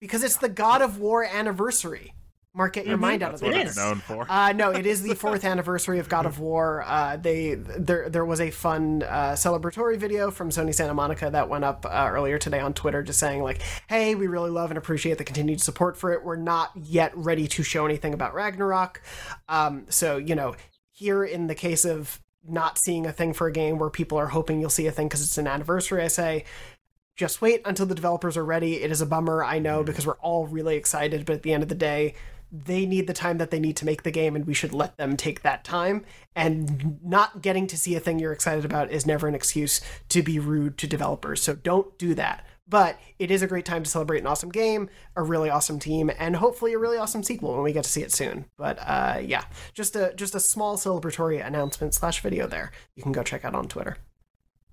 because 0.00 0.22
it's 0.22 0.36
the 0.36 0.48
God 0.48 0.82
of 0.82 0.98
War 0.98 1.24
anniversary. 1.24 2.12
Mark, 2.54 2.74
get 2.74 2.86
your 2.86 2.98
mind 2.98 3.22
out 3.22 3.32
of 3.32 3.40
that's 3.40 3.42
what 3.42 3.54
the 3.54 3.60
It 3.60 3.66
it's 3.68 3.76
known 3.78 4.00
for 4.00 4.26
uh, 4.28 4.52
no, 4.52 4.70
it 4.72 4.84
is 4.84 5.02
the 5.02 5.14
fourth 5.14 5.42
anniversary 5.42 5.98
of 5.98 6.10
God 6.10 6.26
of 6.26 6.38
War. 6.38 6.84
Uh, 6.86 7.16
they 7.16 7.54
there 7.54 8.10
there 8.10 8.26
was 8.26 8.42
a 8.42 8.50
fun 8.50 9.02
uh, 9.04 9.32
celebratory 9.32 9.96
video 9.96 10.30
from 10.30 10.50
Sony 10.50 10.74
Santa 10.74 10.92
Monica 10.92 11.30
that 11.30 11.48
went 11.48 11.64
up 11.64 11.86
uh, 11.86 12.08
earlier 12.10 12.36
today 12.36 12.60
on 12.60 12.74
Twitter, 12.74 13.02
just 13.02 13.18
saying 13.18 13.42
like, 13.42 13.62
"Hey, 13.88 14.14
we 14.14 14.26
really 14.26 14.50
love 14.50 14.70
and 14.70 14.76
appreciate 14.76 15.16
the 15.16 15.24
continued 15.24 15.62
support 15.62 15.96
for 15.96 16.12
it. 16.12 16.24
We're 16.24 16.36
not 16.36 16.72
yet 16.76 17.16
ready 17.16 17.48
to 17.48 17.62
show 17.62 17.86
anything 17.86 18.12
about 18.12 18.34
Ragnarok, 18.34 19.00
um, 19.48 19.86
so 19.88 20.18
you 20.18 20.34
know, 20.34 20.54
here 20.90 21.24
in 21.24 21.46
the 21.46 21.54
case 21.54 21.86
of 21.86 22.20
not 22.46 22.78
seeing 22.78 23.06
a 23.06 23.12
thing 23.12 23.32
for 23.32 23.46
a 23.46 23.52
game 23.52 23.78
where 23.78 23.90
people 23.90 24.18
are 24.18 24.28
hoping 24.28 24.60
you'll 24.60 24.70
see 24.70 24.86
a 24.86 24.92
thing 24.92 25.08
because 25.08 25.22
it's 25.22 25.38
an 25.38 25.46
anniversary, 25.46 26.02
I 26.02 26.08
say." 26.08 26.44
Just 27.14 27.42
wait 27.42 27.60
until 27.66 27.84
the 27.84 27.94
developers 27.94 28.38
are 28.38 28.44
ready. 28.44 28.82
It 28.82 28.90
is 28.90 29.02
a 29.02 29.06
bummer, 29.06 29.44
I 29.44 29.58
know, 29.58 29.78
mm-hmm. 29.78 29.86
because 29.86 30.06
we're 30.06 30.14
all 30.14 30.46
really 30.46 30.76
excited, 30.76 31.26
but 31.26 31.34
at 31.34 31.42
the 31.42 31.52
end 31.52 31.62
of 31.62 31.68
the 31.68 31.74
day, 31.74 32.14
they 32.52 32.84
need 32.84 33.06
the 33.06 33.14
time 33.14 33.38
that 33.38 33.50
they 33.50 33.58
need 33.58 33.76
to 33.78 33.86
make 33.86 34.02
the 34.02 34.10
game 34.10 34.36
and 34.36 34.46
we 34.46 34.52
should 34.52 34.74
let 34.74 34.98
them 34.98 35.16
take 35.16 35.40
that 35.40 35.64
time 35.64 36.04
and 36.36 37.02
not 37.02 37.40
getting 37.40 37.66
to 37.66 37.78
see 37.78 37.94
a 37.94 38.00
thing 38.00 38.18
you're 38.18 38.32
excited 38.32 38.64
about 38.64 38.90
is 38.90 39.06
never 39.06 39.26
an 39.26 39.34
excuse 39.34 39.80
to 40.10 40.22
be 40.22 40.38
rude 40.38 40.76
to 40.76 40.86
developers 40.86 41.42
so 41.42 41.54
don't 41.54 41.96
do 41.96 42.14
that 42.14 42.46
but 42.68 42.98
it 43.18 43.30
is 43.30 43.42
a 43.42 43.46
great 43.46 43.64
time 43.64 43.82
to 43.82 43.90
celebrate 43.90 44.20
an 44.20 44.26
awesome 44.26 44.48
game 44.50 44.88
a 45.16 45.22
really 45.22 45.50
awesome 45.50 45.78
team 45.78 46.10
and 46.18 46.36
hopefully 46.36 46.72
a 46.72 46.78
really 46.78 46.96
awesome 46.96 47.22
sequel 47.22 47.54
when 47.54 47.62
we 47.62 47.72
get 47.72 47.84
to 47.84 47.90
see 47.90 48.02
it 48.02 48.12
soon. 48.12 48.44
But 48.56 48.78
uh, 48.78 49.20
yeah 49.24 49.44
just 49.74 49.96
a 49.96 50.12
just 50.14 50.34
a 50.34 50.40
small 50.40 50.76
celebratory 50.76 51.44
announcement 51.44 51.94
slash 51.94 52.20
video 52.20 52.46
there. 52.46 52.70
You 52.96 53.02
can 53.02 53.12
go 53.12 53.22
check 53.22 53.44
out 53.44 53.54
on 53.54 53.68
twitter. 53.68 53.96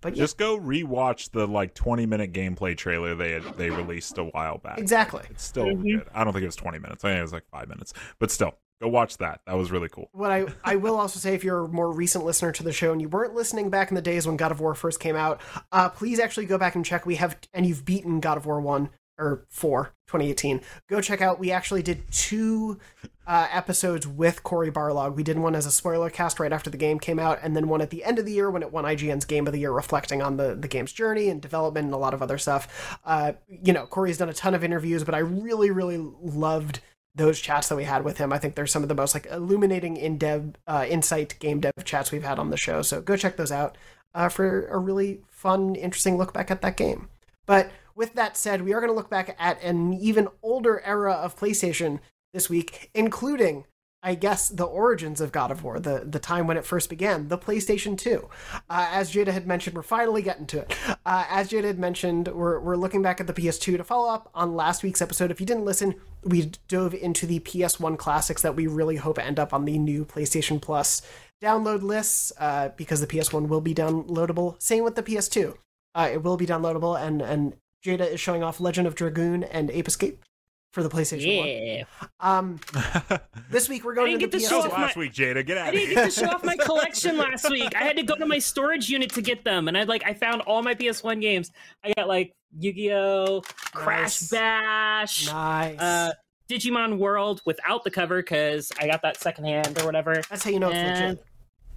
But 0.01 0.15
yeah. 0.15 0.23
Just 0.23 0.37
go 0.37 0.57
rewatch 0.57 1.31
the 1.31 1.45
like 1.45 1.73
20 1.73 2.05
minute 2.05 2.31
gameplay 2.31 2.77
trailer 2.77 3.15
they 3.15 3.31
had, 3.31 3.43
they 3.57 3.69
released 3.69 4.17
a 4.17 4.23
while 4.23 4.57
back. 4.57 4.77
Exactly. 4.77 5.23
It's 5.29 5.43
still 5.43 5.65
Mhm. 5.65 5.99
good. 5.99 6.07
I 6.13 6.23
don't 6.23 6.31
think 6.31 6.43
it 6.43 6.47
was 6.47 6.55
20 6.55 6.79
minutes. 6.79 7.03
I 7.03 7.09
think 7.09 7.19
it 7.19 7.23
was 7.23 7.33
like 7.33 7.47
five 7.51 7.67
minutes. 7.67 7.93
But 8.17 8.31
still 8.31 8.53
go 8.81 8.87
watch 8.87 9.17
that 9.17 9.41
that 9.45 9.57
was 9.57 9.71
really 9.71 9.89
cool 9.89 10.09
what 10.13 10.31
I, 10.31 10.45
I 10.63 10.75
will 10.75 10.95
also 10.95 11.19
say 11.19 11.33
if 11.33 11.43
you're 11.43 11.65
a 11.65 11.67
more 11.67 11.91
recent 11.91 12.25
listener 12.25 12.51
to 12.51 12.63
the 12.63 12.71
show 12.71 12.91
and 12.91 13.01
you 13.01 13.09
weren't 13.09 13.35
listening 13.35 13.69
back 13.69 13.89
in 13.89 13.95
the 13.95 14.01
days 14.01 14.27
when 14.27 14.37
God 14.37 14.51
of 14.51 14.59
War 14.59 14.75
first 14.75 14.99
came 14.99 15.15
out, 15.15 15.41
uh, 15.71 15.89
please 15.89 16.19
actually 16.19 16.45
go 16.45 16.57
back 16.57 16.75
and 16.75 16.85
check. 16.85 17.05
We 17.05 17.15
have, 17.15 17.37
and 17.53 17.65
you've 17.65 17.85
beaten 17.85 18.19
God 18.19 18.37
of 18.37 18.45
War 18.45 18.59
1 18.59 18.89
or 19.17 19.45
4, 19.49 19.93
2018. 20.07 20.61
Go 20.87 21.01
check 21.01 21.21
out. 21.21 21.39
We 21.39 21.51
actually 21.51 21.83
did 21.83 22.09
two 22.11 22.79
uh, 23.27 23.47
episodes 23.51 24.07
with 24.07 24.43
Cory 24.43 24.71
Barlog. 24.71 25.15
We 25.15 25.23
did 25.23 25.37
one 25.37 25.55
as 25.55 25.65
a 25.65 25.71
spoiler 25.71 26.09
cast 26.09 26.39
right 26.39 26.53
after 26.53 26.69
the 26.69 26.77
game 26.77 26.99
came 26.99 27.19
out, 27.19 27.39
and 27.43 27.55
then 27.55 27.67
one 27.67 27.81
at 27.81 27.89
the 27.89 28.03
end 28.03 28.17
of 28.17 28.25
the 28.25 28.31
year 28.31 28.49
when 28.49 28.63
it 28.63 28.71
won 28.71 28.85
IGN's 28.85 29.25
Game 29.25 29.45
of 29.45 29.53
the 29.53 29.59
Year, 29.59 29.71
reflecting 29.71 30.21
on 30.21 30.37
the, 30.37 30.55
the 30.55 30.67
game's 30.67 30.93
journey 30.93 31.29
and 31.29 31.41
development 31.41 31.85
and 31.85 31.93
a 31.93 31.97
lot 31.97 32.13
of 32.13 32.21
other 32.21 32.37
stuff. 32.37 32.97
Uh, 33.05 33.33
you 33.49 33.73
know, 33.73 33.85
Cory's 33.85 34.17
done 34.17 34.29
a 34.29 34.33
ton 34.33 34.55
of 34.55 34.63
interviews, 34.63 35.03
but 35.03 35.13
I 35.13 35.19
really, 35.19 35.69
really 35.69 35.97
loved 35.97 36.79
those 37.19 37.39
chats 37.39 37.67
that 37.67 37.75
we 37.75 37.83
had 37.83 38.03
with 38.03 38.17
him. 38.17 38.33
I 38.33 38.39
think 38.39 38.55
they're 38.55 38.65
some 38.65 38.81
of 38.81 38.89
the 38.89 38.95
most 38.95 39.13
like 39.13 39.27
illuminating 39.27 39.97
in 39.97 40.17
dev 40.17 40.55
uh, 40.65 40.85
insight 40.89 41.37
game 41.39 41.59
dev 41.59 41.73
chats 41.83 42.11
we've 42.11 42.23
had 42.23 42.39
on 42.39 42.49
the 42.49 42.57
show. 42.57 42.81
So 42.81 43.01
go 43.01 43.15
check 43.15 43.35
those 43.35 43.51
out 43.51 43.77
uh, 44.15 44.29
for 44.29 44.67
a 44.67 44.77
really 44.77 45.21
fun, 45.29 45.75
interesting 45.75 46.17
look 46.17 46.33
back 46.33 46.49
at 46.49 46.61
that 46.61 46.77
game. 46.77 47.09
But 47.45 47.71
with 47.93 48.13
that 48.13 48.37
said, 48.37 48.61
we 48.61 48.73
are 48.73 48.79
going 48.79 48.91
to 48.91 48.95
look 48.95 49.09
back 49.09 49.35
at 49.37 49.61
an 49.61 49.93
even 49.93 50.29
older 50.41 50.81
era 50.85 51.13
of 51.13 51.37
PlayStation 51.37 51.99
this 52.33 52.49
week, 52.49 52.89
including, 52.93 53.65
I 54.01 54.15
guess, 54.15 54.47
the 54.47 54.63
origins 54.63 55.19
of 55.19 55.33
God 55.33 55.51
of 55.51 55.63
War, 55.63 55.77
the, 55.77 56.03
the 56.05 56.19
time 56.19 56.47
when 56.47 56.55
it 56.55 56.65
first 56.65 56.89
began, 56.89 57.27
the 57.27 57.37
PlayStation 57.37 57.97
2. 57.97 58.29
Uh, 58.69 58.87
as 58.91 59.11
Jada 59.11 59.33
had 59.33 59.45
mentioned, 59.45 59.75
we're 59.75 59.83
finally 59.83 60.21
getting 60.21 60.45
to 60.47 60.59
it. 60.59 60.73
Uh, 61.05 61.25
as 61.29 61.49
Jada 61.49 61.65
had 61.65 61.79
mentioned, 61.79 62.29
we're, 62.29 62.59
we're 62.59 62.77
looking 62.77 63.01
back 63.01 63.19
at 63.19 63.27
the 63.27 63.33
PS2 63.33 63.75
to 63.77 63.83
follow 63.83 64.09
up 64.09 64.29
on 64.33 64.55
last 64.55 64.83
week's 64.83 65.01
episode. 65.01 65.31
If 65.31 65.41
you 65.41 65.45
didn't 65.45 65.65
listen, 65.65 65.95
we 66.23 66.51
dove 66.69 66.93
into 66.93 67.25
the 67.25 67.39
PS1 67.41 67.97
classics 67.97 68.41
that 68.41 68.55
we 68.55 68.67
really 68.67 68.95
hope 68.95 69.19
end 69.19 69.37
up 69.37 69.53
on 69.53 69.65
the 69.65 69.77
new 69.77 70.05
PlayStation 70.05 70.61
Plus 70.61 71.01
download 71.41 71.81
lists 71.81 72.31
uh, 72.39 72.69
because 72.77 73.01
the 73.01 73.07
PS1 73.07 73.47
will 73.47 73.61
be 73.61 73.73
downloadable. 73.73 74.61
Same 74.61 74.83
with 74.83 74.95
the 74.95 75.03
PS2. 75.03 75.57
Uh, 75.95 76.09
it 76.11 76.23
will 76.23 76.37
be 76.37 76.45
downloadable, 76.45 76.99
and, 76.99 77.21
and 77.21 77.55
Jada 77.85 78.09
is 78.09 78.19
showing 78.19 78.43
off 78.43 78.61
Legend 78.61 78.87
of 78.87 78.95
Dragoon 78.95 79.43
and 79.43 79.71
Ape 79.71 79.87
Escape 79.87 80.23
for 80.71 80.83
the 80.83 80.89
PlayStation 80.89 81.37
1. 81.37 81.47
Yeah. 81.47 81.83
Um, 82.19 82.59
this 83.49 83.67
week 83.69 83.83
we're 83.83 83.95
going 83.95 84.09
I 84.09 84.13
to 84.13 84.17
didn't 84.19 84.31
the 84.31 84.37
get 84.39 84.47
to 84.49 84.53
PS2. 84.55 84.61
show 84.61 84.65
off 84.67 84.73
last 84.77 84.95
my- 84.95 84.99
week 85.01 85.13
jada 85.13 85.45
get 85.45 85.57
out 85.57 85.65
I 85.65 85.67
of 85.69 85.73
didn't 85.73 85.87
here 85.87 85.95
get 85.95 86.11
to 86.11 86.19
show 86.19 86.27
off 86.29 86.43
my 86.43 86.55
collection 86.57 87.17
last 87.25 87.49
week. 87.49 87.75
I 87.75 87.83
had 87.83 87.97
to 87.97 88.03
go 88.03 88.15
to 88.15 88.25
my 88.25 88.39
storage 88.39 88.89
unit 88.89 89.11
to 89.13 89.21
get 89.21 89.43
them, 89.43 89.67
and 89.67 89.77
I 89.77 89.83
like 89.83 90.03
I 90.05 90.13
found 90.13 90.41
all 90.43 90.61
my 90.61 90.75
PS1 90.75 91.21
games. 91.21 91.51
I 91.83 91.93
got 91.97 92.07
like 92.07 92.33
Yu-Gi-Oh, 92.59 93.41
Crash 93.73 94.21
Nice. 94.21 94.29
Bash, 94.29 95.27
Nice. 95.27 95.79
uh, 95.79 96.13
Digimon 96.49 96.97
World 96.97 97.41
without 97.45 97.83
the 97.83 97.91
cover 97.91 98.17
because 98.21 98.71
I 98.79 98.87
got 98.87 99.01
that 99.03 99.17
secondhand 99.19 99.79
or 99.79 99.85
whatever. 99.85 100.21
That's 100.29 100.43
how 100.43 100.49
you 100.51 100.59
know 100.59 100.69
it's 100.69 100.77
legit. 101.01 101.23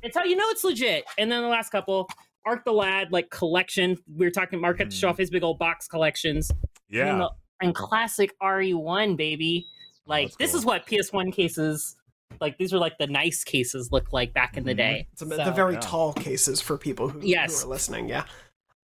It's 0.02 0.16
how 0.16 0.24
you 0.24 0.36
know 0.36 0.48
it's 0.48 0.64
legit. 0.64 1.04
And 1.18 1.30
then 1.30 1.42
the 1.42 1.48
last 1.48 1.70
couple, 1.70 2.08
Arc 2.44 2.64
the 2.64 2.72
Lad 2.72 3.12
like 3.12 3.30
collection. 3.30 3.96
We 4.16 4.26
were 4.26 4.30
talking. 4.30 4.60
Mark 4.60 4.78
had 4.78 4.90
to 4.90 4.96
show 4.96 5.08
off 5.08 5.18
his 5.18 5.30
big 5.30 5.42
old 5.42 5.58
box 5.58 5.86
collections. 5.88 6.50
And, 6.50 6.58
yeah 6.90 7.04
then 7.06 7.18
the- 7.20 7.30
and 7.62 7.74
classic 7.74 8.34
RE1 8.42 9.16
baby. 9.16 9.66
Like 10.06 10.28
that's 10.28 10.36
this 10.36 10.50
cool. 10.52 10.58
is 10.60 10.66
what 10.66 10.86
PS1 10.86 11.32
cases. 11.32 11.96
Like 12.40 12.58
these 12.58 12.72
were 12.72 12.78
like 12.78 12.98
the 12.98 13.06
nice 13.06 13.44
cases 13.44 13.90
look 13.92 14.12
like 14.12 14.32
back 14.34 14.56
in 14.56 14.64
the 14.64 14.72
Mhm. 14.72 14.76
day. 14.78 15.08
It's 15.12 15.22
a, 15.22 15.28
So- 15.28 15.36
the 15.44 15.52
very 15.52 15.74
Yeah. 15.74 15.80
tall 15.80 16.12
cases 16.12 16.60
for 16.60 16.76
people 16.78 17.08
who, 17.08 17.20
Yes. 17.22 17.62
who 17.62 17.68
are 17.68 17.70
listening. 17.70 18.08
Yeah. 18.08 18.24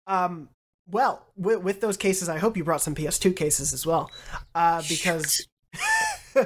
Um. 0.07 0.49
Well, 0.91 1.27
with, 1.37 1.61
with 1.63 1.81
those 1.83 1.99
cases, 1.99 2.31
I 2.31 2.39
hope 2.39 2.57
you 2.57 2.65
brought 2.65 2.81
some 2.81 2.95
PS2 2.95 3.37
cases 3.37 3.75
as 3.75 3.85
well, 3.85 4.11
uh, 4.55 4.83
because 4.89 5.47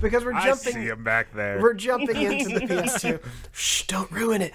because 0.00 0.24
we're 0.24 0.34
i 0.34 0.52
see 0.52 0.70
jumping 0.70 0.82
him 0.82 1.02
back 1.02 1.32
there 1.34 1.60
we're 1.60 1.74
jumping 1.74 2.16
into 2.16 2.58
the 2.60 2.60
PS2. 2.66 3.20
Shh! 3.52 3.82
Don't 3.84 4.10
ruin 4.12 4.42
it. 4.42 4.52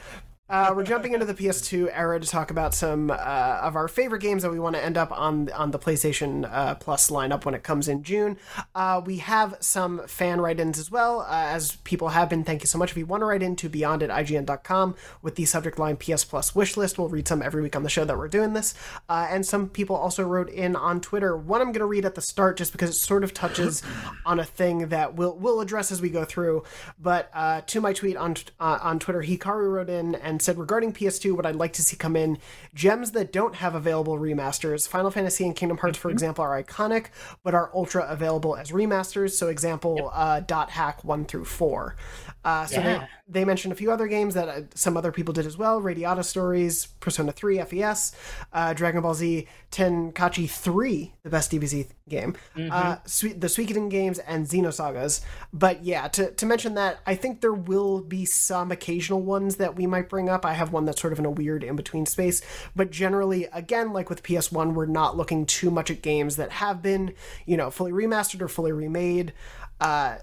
Uh, 0.51 0.73
we're 0.75 0.83
jumping 0.83 1.13
into 1.13 1.25
the 1.25 1.33
PS2 1.33 1.89
era 1.93 2.19
to 2.19 2.27
talk 2.27 2.51
about 2.51 2.73
some 2.73 3.09
uh, 3.09 3.13
of 3.13 3.77
our 3.77 3.87
favorite 3.87 4.21
games 4.21 4.43
that 4.43 4.51
we 4.51 4.59
want 4.59 4.75
to 4.75 4.83
end 4.83 4.97
up 4.97 5.09
on 5.13 5.49
on 5.53 5.71
the 5.71 5.79
PlayStation 5.79 6.45
uh, 6.51 6.75
Plus 6.75 7.09
lineup 7.09 7.45
when 7.45 7.55
it 7.55 7.63
comes 7.63 7.87
in 7.87 8.03
June. 8.03 8.37
Uh, 8.75 9.01
we 9.05 9.19
have 9.19 9.55
some 9.61 10.05
fan 10.07 10.41
write-ins 10.41 10.77
as 10.77 10.91
well, 10.91 11.21
uh, 11.21 11.27
as 11.29 11.77
people 11.85 12.09
have 12.09 12.27
been. 12.27 12.43
Thank 12.43 12.63
you 12.63 12.67
so 12.67 12.77
much. 12.77 12.91
If 12.91 12.97
you 12.97 13.05
want 13.05 13.21
to 13.21 13.27
write 13.27 13.41
into 13.41 13.69
beyond 13.69 14.03
at 14.03 14.09
IGN.com 14.09 14.95
with 15.21 15.35
the 15.35 15.45
subject 15.45 15.79
line 15.79 15.95
PS 15.95 16.25
Plus 16.25 16.53
wish 16.53 16.75
list, 16.75 16.99
we'll 16.99 17.07
read 17.07 17.29
some 17.29 17.41
every 17.41 17.61
week 17.61 17.77
on 17.77 17.83
the 17.83 17.89
show 17.89 18.03
that 18.03 18.17
we're 18.17 18.27
doing 18.27 18.51
this. 18.51 18.73
Uh, 19.07 19.27
and 19.29 19.45
some 19.45 19.69
people 19.69 19.95
also 19.95 20.21
wrote 20.21 20.49
in 20.49 20.75
on 20.75 20.99
Twitter. 20.99 21.37
One 21.37 21.61
I'm 21.61 21.67
going 21.67 21.79
to 21.79 21.85
read 21.85 22.03
at 22.03 22.15
the 22.15 22.21
start 22.21 22.57
just 22.57 22.73
because 22.73 22.89
it 22.89 22.99
sort 22.99 23.23
of 23.23 23.33
touches 23.33 23.83
on 24.25 24.37
a 24.37 24.45
thing 24.45 24.89
that 24.89 25.15
we'll 25.15 25.37
we'll 25.37 25.61
address 25.61 25.93
as 25.93 26.01
we 26.01 26.09
go 26.09 26.25
through. 26.25 26.65
But 26.99 27.29
uh, 27.33 27.61
to 27.67 27.79
my 27.79 27.93
tweet 27.93 28.17
on 28.17 28.35
uh, 28.59 28.79
on 28.81 28.99
Twitter, 28.99 29.21
Hikaru 29.21 29.71
wrote 29.71 29.89
in 29.89 30.15
and 30.15 30.40
said 30.41 30.57
regarding 30.57 30.93
PS2, 30.93 31.33
what 31.35 31.45
I'd 31.45 31.55
like 31.55 31.73
to 31.73 31.81
see 31.81 31.95
come 31.95 32.15
in 32.15 32.37
gems 32.73 33.11
that 33.11 33.31
don't 33.31 33.55
have 33.55 33.75
available 33.75 34.17
remasters. 34.17 34.87
Final 34.87 35.11
Fantasy 35.11 35.45
and 35.45 35.55
Kingdom 35.55 35.77
Hearts, 35.77 35.97
for 35.97 36.09
example, 36.09 36.43
are 36.43 36.61
iconic, 36.61 37.07
but 37.43 37.53
are 37.53 37.71
ultra 37.73 38.05
available 38.09 38.55
as 38.55 38.71
remasters. 38.71 39.31
So 39.31 39.47
example, 39.47 40.11
uh, 40.13 40.41
Dot 40.41 40.69
Hack 40.71 41.03
one 41.03 41.25
through 41.25 41.45
four. 41.45 41.95
Uh, 42.43 42.65
so 42.65 42.79
Yeah. 42.81 43.07
they, 43.27 43.39
they 43.41 43.45
mentioned 43.45 43.71
a 43.71 43.75
few 43.75 43.91
other 43.91 44.07
games 44.07 44.33
that 44.33 44.49
uh, 44.49 44.61
some 44.73 44.97
other 44.97 45.11
people 45.11 45.33
did 45.33 45.45
as 45.45 45.57
well 45.57 45.79
Radiata 45.81 46.23
Stories, 46.23 46.87
Persona 46.99 47.31
3 47.31 47.59
FES, 47.63 48.13
uh, 48.53 48.73
Dragon 48.73 49.01
Ball 49.01 49.13
Z, 49.13 49.47
Tenkaichi 49.71 50.49
3, 50.49 51.13
the 51.23 51.29
best 51.29 51.51
DBZ 51.51 51.87
game, 52.11 52.35
uh, 52.69 52.97
Sweet, 53.05 53.41
the 53.41 53.47
Suikoden 53.47 53.89
games, 53.89 54.19
and 54.19 54.45
Xenosagas. 54.45 55.21
But 55.51 55.83
yeah, 55.83 56.07
to, 56.09 56.29
to 56.29 56.45
mention 56.45 56.75
that, 56.75 56.99
I 57.07 57.15
think 57.15 57.41
there 57.41 57.53
will 57.53 58.01
be 58.01 58.25
some 58.25 58.71
occasional 58.71 59.21
ones 59.21 59.55
that 59.55 59.75
we 59.75 59.87
might 59.87 60.09
bring 60.09 60.29
up. 60.29 60.45
I 60.45 60.53
have 60.53 60.71
one 60.71 60.85
that's 60.85 61.01
sort 61.01 61.13
of 61.13 61.19
in 61.19 61.25
a 61.25 61.31
weird 61.31 61.63
in 61.63 61.75
between 61.75 62.05
space. 62.05 62.41
But 62.75 62.91
generally, 62.91 63.45
again, 63.45 63.93
like 63.93 64.09
with 64.09 64.21
PS1, 64.21 64.73
we're 64.73 64.85
not 64.85 65.17
looking 65.17 65.47
too 65.47 65.71
much 65.71 65.89
at 65.89 66.03
games 66.03 66.35
that 66.35 66.51
have 66.51 66.83
been, 66.83 67.15
you 67.47 67.57
know, 67.57 67.71
fully 67.71 67.91
remastered 67.91 68.41
or 68.41 68.47
fully 68.47 68.71
remade. 68.71 69.33
Uh, 69.79 70.17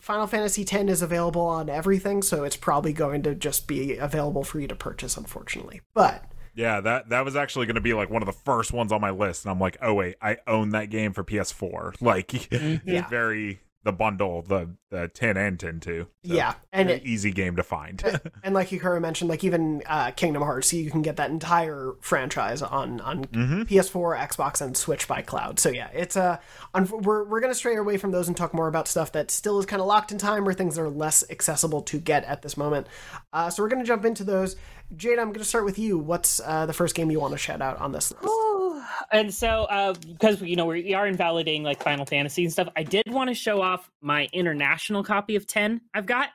Final 0.00 0.26
Fantasy 0.26 0.62
X 0.62 0.90
is 0.90 1.02
available 1.02 1.42
on 1.42 1.68
everything, 1.68 2.22
so 2.22 2.44
it's 2.44 2.56
probably 2.56 2.92
going 2.92 3.22
to 3.22 3.34
just 3.34 3.68
be 3.68 3.96
available 3.96 4.42
for 4.42 4.58
you 4.58 4.66
to 4.68 4.74
purchase, 4.74 5.16
unfortunately. 5.16 5.80
But 5.94 6.24
Yeah, 6.56 6.80
that 6.80 7.10
that 7.10 7.24
was 7.24 7.36
actually 7.36 7.66
going 7.66 7.74
to 7.76 7.80
be 7.80 7.94
like 7.94 8.10
one 8.10 8.22
of 8.22 8.26
the 8.26 8.32
first 8.32 8.72
ones 8.72 8.90
on 8.90 9.00
my 9.00 9.10
list, 9.10 9.44
and 9.44 9.52
I'm 9.52 9.60
like, 9.60 9.76
oh 9.82 9.94
wait, 9.94 10.16
I 10.20 10.38
own 10.46 10.70
that 10.70 10.86
game 10.90 11.12
for 11.12 11.22
PS4. 11.22 11.96
Like, 12.00 12.28
Mm-hmm. 12.50 12.88
Yeah. 12.88 13.06
very 13.08 13.60
the 13.84 13.92
bundle, 13.92 14.42
the 14.42 14.68
the 14.90 15.06
10 15.06 15.36
and 15.36 15.60
10 15.60 15.78
too. 15.78 16.06
So, 16.24 16.34
yeah, 16.34 16.54
and 16.72 16.88
very 16.88 17.00
it, 17.00 17.06
easy 17.06 17.30
game 17.30 17.54
to 17.54 17.62
find. 17.62 18.02
and 18.42 18.52
like 18.54 18.68
Hikaru 18.68 19.00
mentioned, 19.00 19.30
like 19.30 19.44
even 19.44 19.80
uh, 19.86 20.10
Kingdom 20.10 20.42
Hearts, 20.42 20.72
you 20.72 20.90
can 20.90 21.02
get 21.02 21.16
that 21.16 21.30
entire 21.30 21.92
franchise 22.00 22.62
on 22.62 23.00
on 23.00 23.24
Mm-hmm. 23.26 23.62
PS4, 23.62 24.18
Xbox, 24.28 24.60
and 24.60 24.76
Switch 24.76 25.06
by 25.06 25.22
cloud. 25.22 25.60
So 25.60 25.68
yeah, 25.68 25.88
it's 25.92 26.16
a. 26.16 26.40
Uh, 26.74 26.84
we're 26.90 27.24
we're 27.28 27.40
gonna 27.40 27.54
stray 27.54 27.76
away 27.76 27.96
from 27.96 28.10
those 28.10 28.26
and 28.26 28.36
talk 28.36 28.52
more 28.54 28.66
about 28.66 28.88
stuff 28.88 29.12
that 29.12 29.30
still 29.30 29.58
is 29.60 29.66
kind 29.66 29.80
of 29.80 29.86
locked 29.86 30.10
in 30.10 30.18
time 30.18 30.48
or 30.48 30.52
things 30.52 30.74
that 30.74 30.82
are 30.82 30.90
less 30.90 31.22
accessible 31.30 31.82
to 31.82 31.98
get 32.00 32.24
at 32.24 32.42
this 32.42 32.56
moment. 32.56 32.88
Uh, 33.32 33.50
so 33.50 33.62
we're 33.62 33.68
gonna 33.68 33.84
jump 33.84 34.04
into 34.04 34.24
those. 34.24 34.56
Jade, 34.94 35.18
I'm 35.18 35.32
gonna 35.32 35.44
start 35.44 35.64
with 35.64 35.78
you. 35.78 35.98
What's 35.98 36.40
uh, 36.44 36.66
the 36.66 36.72
first 36.72 36.94
game 36.94 37.10
you 37.10 37.18
want 37.20 37.32
to 37.32 37.38
shout 37.38 37.60
out 37.60 37.78
on 37.80 37.92
this 37.92 38.12
list? 38.12 38.32
and 39.12 39.32
so 39.32 39.64
uh 39.64 39.92
because 40.06 40.40
you 40.40 40.56
know 40.56 40.64
we 40.66 40.94
are 40.94 41.06
invalidating 41.06 41.62
like 41.62 41.82
final 41.82 42.06
fantasy 42.06 42.44
and 42.44 42.52
stuff 42.52 42.68
i 42.76 42.82
did 42.82 43.02
want 43.08 43.28
to 43.28 43.34
show 43.34 43.60
off 43.60 43.90
my 44.00 44.28
international 44.32 45.04
copy 45.04 45.36
of 45.36 45.46
10 45.46 45.80
i've 45.94 46.06
got 46.06 46.28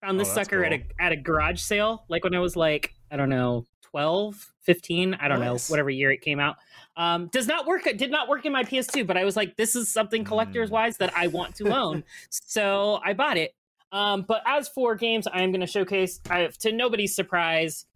found 0.00 0.18
this 0.18 0.28
Oh, 0.30 0.34
that's 0.34 0.48
sucker 0.48 0.64
at 0.64 0.72
a 0.72 0.82
at 0.98 1.12
a 1.12 1.16
garage 1.16 1.60
sale 1.60 2.04
like 2.08 2.24
when 2.24 2.34
i 2.34 2.38
was 2.38 2.56
like 2.56 2.94
i 3.10 3.16
don't 3.16 3.28
know 3.28 3.64
12 3.82 4.52
15 4.62 5.14
i 5.14 5.28
don't 5.28 5.40
Nice. 5.40 5.68
know 5.68 5.72
whatever 5.72 5.90
year 5.90 6.10
it 6.10 6.22
came 6.22 6.40
out 6.40 6.56
um 6.96 7.28
does 7.28 7.46
not 7.46 7.66
work 7.66 7.84
did 7.96 8.10
not 8.10 8.28
work 8.28 8.44
in 8.46 8.52
my 8.52 8.64
ps2 8.64 9.06
but 9.06 9.16
i 9.16 9.24
was 9.24 9.36
like 9.36 9.56
this 9.56 9.76
is 9.76 9.88
something 9.88 10.24
collectors 10.24 10.70
wise 10.70 10.96
that 10.96 11.12
i 11.16 11.28
want 11.28 11.54
to 11.56 11.72
own 11.72 12.02
so 12.30 13.00
i 13.04 13.12
bought 13.12 13.36
it 13.36 13.54
um 13.92 14.22
but 14.26 14.42
as 14.46 14.68
for 14.68 14.94
games 14.94 15.28
i'm 15.32 15.52
going 15.52 15.60
to 15.60 15.66
showcase 15.66 16.20
I, 16.28 16.48
to 16.60 16.72
nobody's 16.72 17.14
surprise 17.14 17.86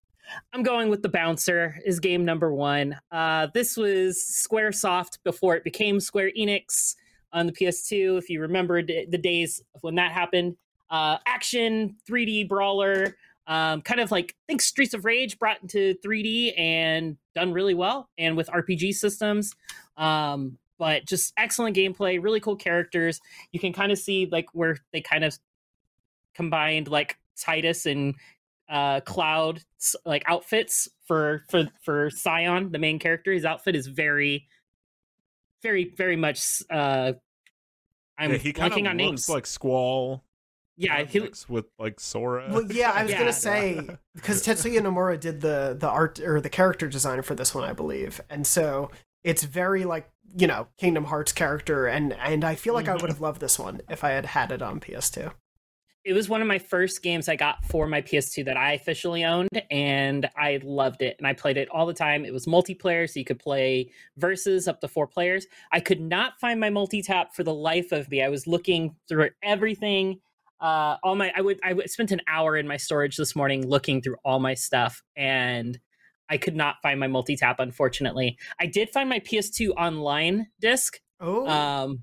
I'm 0.52 0.62
going 0.62 0.88
with 0.90 1.02
the 1.02 1.08
bouncer 1.08 1.78
is 1.84 2.00
game 2.00 2.24
number 2.24 2.52
one. 2.52 2.96
Uh, 3.10 3.48
this 3.54 3.76
was 3.76 4.16
SquareSoft 4.18 5.18
before 5.24 5.56
it 5.56 5.64
became 5.64 6.00
Square 6.00 6.32
Enix 6.38 6.96
on 7.32 7.46
the 7.46 7.52
PS2. 7.52 8.18
If 8.18 8.30
you 8.30 8.40
remember 8.40 8.82
the 8.82 9.18
days 9.18 9.62
when 9.80 9.96
that 9.96 10.12
happened, 10.12 10.56
uh, 10.90 11.18
action 11.26 11.96
3D 12.08 12.48
brawler, 12.48 13.16
um, 13.46 13.82
kind 13.82 14.00
of 14.00 14.10
like 14.10 14.34
I 14.36 14.42
think 14.48 14.62
Streets 14.62 14.94
of 14.94 15.04
Rage 15.04 15.38
brought 15.38 15.62
into 15.62 15.94
3D 16.04 16.58
and 16.58 17.16
done 17.34 17.52
really 17.52 17.74
well, 17.74 18.08
and 18.18 18.36
with 18.36 18.48
RPG 18.48 18.94
systems. 18.94 19.54
Um, 19.96 20.58
but 20.78 21.06
just 21.06 21.32
excellent 21.38 21.76
gameplay, 21.76 22.22
really 22.22 22.40
cool 22.40 22.56
characters. 22.56 23.20
You 23.52 23.60
can 23.60 23.72
kind 23.72 23.92
of 23.92 23.98
see 23.98 24.28
like 24.30 24.46
where 24.52 24.76
they 24.92 25.00
kind 25.00 25.24
of 25.24 25.38
combined 26.36 26.88
like 26.88 27.16
Tidus 27.36 27.90
and 27.90 28.14
uh 28.68 29.00
cloud 29.00 29.62
like 30.04 30.22
outfits 30.26 30.88
for 31.06 31.44
for 31.48 31.68
for 31.82 32.10
Sion 32.10 32.70
the 32.72 32.78
main 32.78 32.98
character 32.98 33.32
his 33.32 33.44
outfit 33.44 33.76
is 33.76 33.86
very 33.86 34.46
very 35.62 35.92
very 35.96 36.16
much 36.16 36.62
uh 36.70 37.12
i'm 38.18 38.32
yeah, 38.32 38.36
he 38.38 38.52
kind 38.52 38.72
blanking 38.72 38.80
of 38.86 38.90
on 38.90 38.96
looks 38.98 39.08
names 39.08 39.28
like 39.28 39.46
Squall. 39.46 40.24
yeah 40.76 41.04
he, 41.04 41.20
looks 41.20 41.48
with 41.48 41.66
like 41.78 42.00
Sora. 42.00 42.50
Well, 42.52 42.70
yeah, 42.72 42.90
I 42.92 43.02
was 43.04 43.12
Yeah. 43.12 43.18
gonna 43.20 43.32
say 43.50 43.88
because 44.14 44.44
Tetsuya 44.44 44.80
Nomura 44.80 45.18
did 45.18 45.40
the 45.40 45.76
the 45.78 45.88
art 45.88 46.18
or 46.20 46.40
the 46.40 46.50
character 46.50 46.88
design 46.88 47.22
for 47.22 47.34
this 47.34 47.54
one, 47.54 47.64
I 47.68 47.72
believe, 47.72 48.20
and 48.28 48.46
so 48.46 48.90
it's 49.24 49.44
very 49.44 49.84
like 49.84 50.10
you 50.36 50.46
know 50.46 50.66
Kingdom 50.76 51.04
Hearts 51.04 51.32
character, 51.32 51.86
and 51.86 52.12
and 52.14 52.44
I 52.44 52.54
feel 52.56 52.74
like 52.74 52.88
I 52.88 52.94
Mhm. 52.96 53.00
would 53.02 53.10
have 53.10 53.20
loved 53.20 53.40
this 53.40 53.58
one 53.58 53.80
if 53.88 54.02
I 54.04 54.10
had 54.10 54.26
had 54.26 54.50
it 54.52 54.60
on 54.60 54.80
PS2. 54.80 55.32
It 56.06 56.12
was 56.12 56.28
one 56.28 56.40
of 56.40 56.46
my 56.46 56.58
first 56.58 57.02
games 57.02 57.28
i 57.28 57.34
got 57.36 57.64
for 57.64 57.86
my 57.86 58.00
ps2 58.00 58.44
that 58.44 58.56
i 58.56 58.72
officially 58.72 59.24
owned 59.24 59.48
and 59.70 60.30
i 60.36 60.60
loved 60.62 61.02
it 61.02 61.16
and 61.18 61.26
i 61.26 61.32
played 61.32 61.56
it 61.56 61.68
all 61.70 61.86
the 61.86 61.94
time. 61.94 62.24
It 62.24 62.32
was 62.32 62.46
multiplayer 62.46 63.08
so 63.08 63.18
you 63.18 63.24
could 63.24 63.38
play 63.38 63.90
versus 64.16 64.68
up 64.68 64.80
to 64.80 64.88
four 64.88 65.06
players. 65.06 65.46
I 65.72 65.80
could 65.80 66.00
not 66.00 66.38
find 66.40 66.60
my 66.60 66.70
multi-tap 66.70 67.34
for 67.34 67.42
the 67.42 67.54
life 67.54 67.92
of 67.92 68.10
me. 68.10 68.22
I 68.22 68.28
was 68.28 68.46
looking 68.46 68.94
through 69.08 69.30
everything 69.42 70.20
uh 70.60 70.96
all 71.02 71.14
my 71.14 71.30
i 71.36 71.42
would 71.42 71.60
i 71.62 71.74
spent 71.84 72.12
an 72.12 72.22
hour 72.26 72.56
in 72.56 72.66
my 72.66 72.78
storage 72.78 73.16
this 73.18 73.36
morning 73.36 73.66
looking 73.66 74.00
through 74.00 74.16
all 74.24 74.38
my 74.38 74.54
stuff 74.54 75.02
and 75.14 75.78
i 76.30 76.38
could 76.38 76.56
not 76.56 76.76
find 76.82 76.98
my 76.98 77.06
multi-tap 77.06 77.60
unfortunately. 77.60 78.38
I 78.58 78.66
did 78.66 78.88
find 78.88 79.08
my 79.08 79.20
ps2 79.20 79.70
online 79.76 80.46
disc 80.60 80.98
Oh, 81.18 81.48
um, 81.48 82.02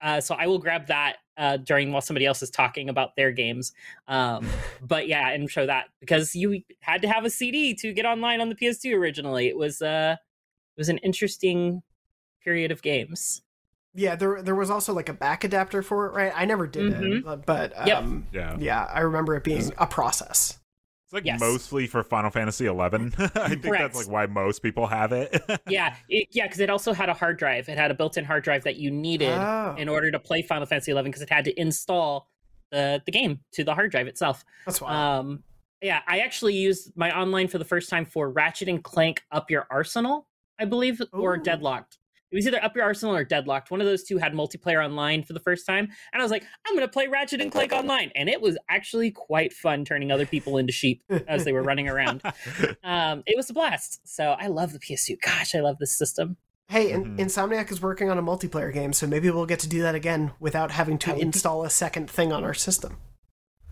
uh, 0.00 0.20
so 0.20 0.34
I 0.34 0.46
will 0.46 0.58
grab 0.58 0.86
that 0.88 1.16
uh, 1.36 1.56
during 1.58 1.92
while 1.92 2.00
somebody 2.00 2.26
else 2.26 2.42
is 2.42 2.50
talking 2.50 2.88
about 2.88 3.14
their 3.16 3.30
games. 3.32 3.72
Um, 4.06 4.48
but 4.82 5.08
yeah, 5.08 5.30
and 5.30 5.50
show 5.50 5.66
that 5.66 5.86
because 6.00 6.34
you 6.34 6.62
had 6.80 7.02
to 7.02 7.08
have 7.08 7.24
a 7.24 7.30
CD 7.30 7.74
to 7.74 7.92
get 7.92 8.06
online 8.06 8.40
on 8.40 8.48
the 8.48 8.54
PS2 8.54 8.94
originally. 8.96 9.48
It 9.48 9.56
was 9.56 9.80
uh, 9.82 10.16
it 10.76 10.80
was 10.80 10.88
an 10.88 10.98
interesting 10.98 11.82
period 12.44 12.70
of 12.70 12.82
games. 12.82 13.42
yeah. 13.94 14.14
There 14.16 14.42
there 14.42 14.54
was 14.54 14.70
also 14.70 14.92
like 14.94 15.08
a 15.08 15.12
back 15.12 15.42
adapter 15.44 15.82
for 15.82 16.06
it, 16.06 16.12
right? 16.12 16.32
I 16.34 16.44
never 16.44 16.66
did 16.66 16.92
it, 16.92 17.00
Mhm. 17.00 17.24
but, 17.24 17.44
but 17.46 17.72
Yep. 17.86 17.96
um, 17.98 18.26
yeah. 18.32 18.56
yeah, 18.58 18.84
I 18.84 19.00
remember 19.00 19.34
it 19.36 19.42
being 19.44 19.72
a 19.78 19.86
process. 19.86 20.58
It's 21.08 21.14
like 21.14 21.24
Yes. 21.24 21.40
mostly 21.40 21.86
for 21.86 22.02
Final 22.02 22.30
Fantasy 22.30 22.66
11. 22.66 23.14
I 23.18 23.48
think 23.48 23.62
Correct. 23.64 23.94
that's 23.94 24.06
like 24.06 24.12
why 24.12 24.26
most 24.26 24.62
people 24.62 24.86
have 24.86 25.12
it. 25.12 25.42
Yeah, 25.68 25.96
it, 26.10 26.28
yeah, 26.32 26.44
because 26.46 26.60
it 26.60 26.68
also 26.68 26.92
had 26.92 27.08
a 27.08 27.14
hard 27.14 27.38
drive. 27.38 27.68
It 27.70 27.78
had 27.78 27.90
a 27.90 27.94
built-in 27.94 28.26
hard 28.26 28.44
drive 28.44 28.64
that 28.64 28.76
you 28.76 28.90
needed 28.90 29.32
Oh, 29.32 29.74
in 29.78 29.88
order 29.88 30.10
to 30.10 30.18
play 30.18 30.42
Final 30.42 30.66
Fantasy 30.66 30.90
11 30.92 31.10
because 31.10 31.22
it 31.22 31.30
had 31.30 31.46
to 31.46 31.58
install 31.60 32.28
the 32.70 33.00
the 33.06 33.12
game 33.12 33.40
to 33.52 33.64
the 33.64 33.74
hard 33.74 33.90
drive 33.90 34.06
itself. 34.06 34.44
that's 34.66 34.80
why. 34.82 35.16
Um, 35.16 35.42
yeah, 35.80 36.00
I 36.06 36.18
actually 36.20 36.54
used 36.56 36.92
my 36.96 37.16
online 37.18 37.48
for 37.48 37.56
the 37.58 37.64
first 37.64 37.88
time 37.88 38.04
for 38.04 38.28
Ratchet 38.30 38.68
and 38.68 38.82
Clank 38.84 39.22
Up 39.32 39.50
Your 39.50 39.66
Arsenal, 39.70 40.26
I 40.58 40.64
believe, 40.66 41.00
or 41.12 41.38
Deadlocked. 41.38 41.97
It 42.30 42.36
was 42.36 42.46
either 42.46 42.62
Up 42.62 42.76
Your 42.76 42.84
Arsenal 42.84 43.14
or 43.16 43.24
Deadlocked. 43.24 43.70
One 43.70 43.80
of 43.80 43.86
those 43.86 44.04
two 44.04 44.18
had 44.18 44.32
multiplayer 44.34 44.84
online 44.84 45.22
for 45.22 45.32
the 45.32 45.40
first 45.40 45.66
time, 45.66 45.88
and 46.12 46.20
I 46.20 46.24
was 46.24 46.30
like, 46.30 46.44
I'm 46.66 46.74
going 46.74 46.86
to 46.86 46.92
play 46.92 47.06
Ratchet 47.08 47.40
and 47.40 47.50
Clank 47.50 47.72
online, 47.72 48.10
and 48.14 48.28
it 48.28 48.40
was 48.42 48.58
actually 48.68 49.10
quite 49.10 49.52
fun 49.52 49.84
turning 49.84 50.12
other 50.12 50.26
people 50.26 50.58
into 50.58 50.72
sheep 50.72 51.02
as 51.26 51.44
they 51.44 51.52
were 51.52 51.62
running 51.62 51.88
around. 51.88 52.22
Um, 52.84 53.22
it 53.26 53.36
was 53.36 53.50
a 53.50 53.52
blast. 53.52 54.00
So 54.08 54.30
I 54.38 54.46
love 54.48 54.72
the 54.72 54.78
PS2. 54.78 55.20
Gosh, 55.20 55.54
I 55.54 55.60
love 55.60 55.78
this 55.78 55.96
system. 55.96 56.36
Hey, 56.68 56.90
Mhm. 56.92 57.18
Insomniac 57.18 57.70
is 57.70 57.80
working 57.82 58.10
on 58.10 58.18
a 58.18 58.22
multiplayer 58.22 58.72
game, 58.72 58.92
so 58.92 59.06
maybe 59.06 59.30
we'll 59.30 59.46
get 59.46 59.60
to 59.60 59.68
do 59.68 59.82
that 59.82 59.94
again 59.94 60.32
without 60.40 60.70
having 60.70 60.98
to 60.98 61.06
That 61.08 61.16
be- 61.16 61.22
install 61.22 61.64
a 61.64 61.70
second 61.70 62.10
thing 62.10 62.32
on 62.32 62.44
our 62.44 62.54
system. 62.54 62.98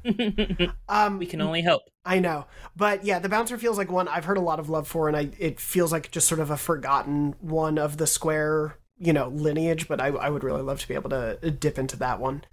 Um, 0.89 1.19
we 1.19 1.27
can 1.27 1.41
only 1.41 1.63
hope. 1.63 1.83
I 2.05 2.21
know, 2.21 2.47
but 2.77 3.05
yeah, 3.05 3.19
the 3.19 3.29
bouncer 3.29 3.59
feels 3.59 3.77
like 3.77 3.91
one 3.91 4.07
I've 4.07 4.25
heard 4.25 4.39
a 4.39 4.43
lot 4.43 4.61
of 4.61 4.69
love 4.69 4.87
for, 4.87 5.09
and 5.09 5.17
I 5.17 5.31
it 5.39 5.59
feels 5.59 5.91
like 5.91 6.11
just 6.13 6.29
sort 6.29 6.41
of 6.41 6.51
a 6.51 6.57
forgotten 6.57 7.35
one 7.41 7.79
of 7.79 7.97
the 7.97 8.07
Square, 8.07 8.79
you 8.99 9.13
know, 9.13 9.29
lineage. 9.29 9.89
But 9.89 10.01
I, 10.01 10.09
I 10.09 10.31
would 10.31 10.45
really 10.45 10.63
love 10.63 10.81
to 10.81 10.89
be 10.89 10.95
able 10.95 11.11
to 11.11 11.37
dip 11.51 11.79
into 11.79 11.97
that 11.97 12.21
one. 12.21 12.45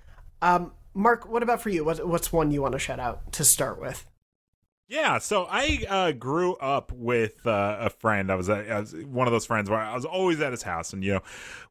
Um, 0.42 0.74
Mark, 0.94 1.28
what 1.28 1.44
about 1.44 1.62
for 1.62 1.70
you? 1.70 1.84
What, 1.86 2.06
what's 2.08 2.34
one 2.34 2.52
you 2.52 2.62
want 2.62 2.74
to 2.74 2.80
shout 2.80 3.00
out 3.00 3.32
to 3.34 3.44
start 3.44 3.80
with? 3.80 4.06
Yeah, 4.88 5.18
so 5.18 5.48
I 5.50 5.86
uh, 5.90 6.12
grew 6.12 6.56
up 6.56 6.92
with 6.92 7.48
uh, 7.48 7.78
a 7.80 7.90
friend. 7.90 8.32
I 8.32 8.36
was, 8.36 8.50
at, 8.50 8.70
I 8.70 8.80
was 8.82 8.94
one 8.94 9.28
of 9.28 9.34
those 9.34 9.46
friends 9.46 9.70
where 9.70 9.80
I 9.80 9.96
was 9.96 10.06
always 10.06 10.42
at 10.42 10.52
his 10.52 10.64
house, 10.64 10.94
and 10.94 11.04
you 11.04 11.14
know, 11.14 11.22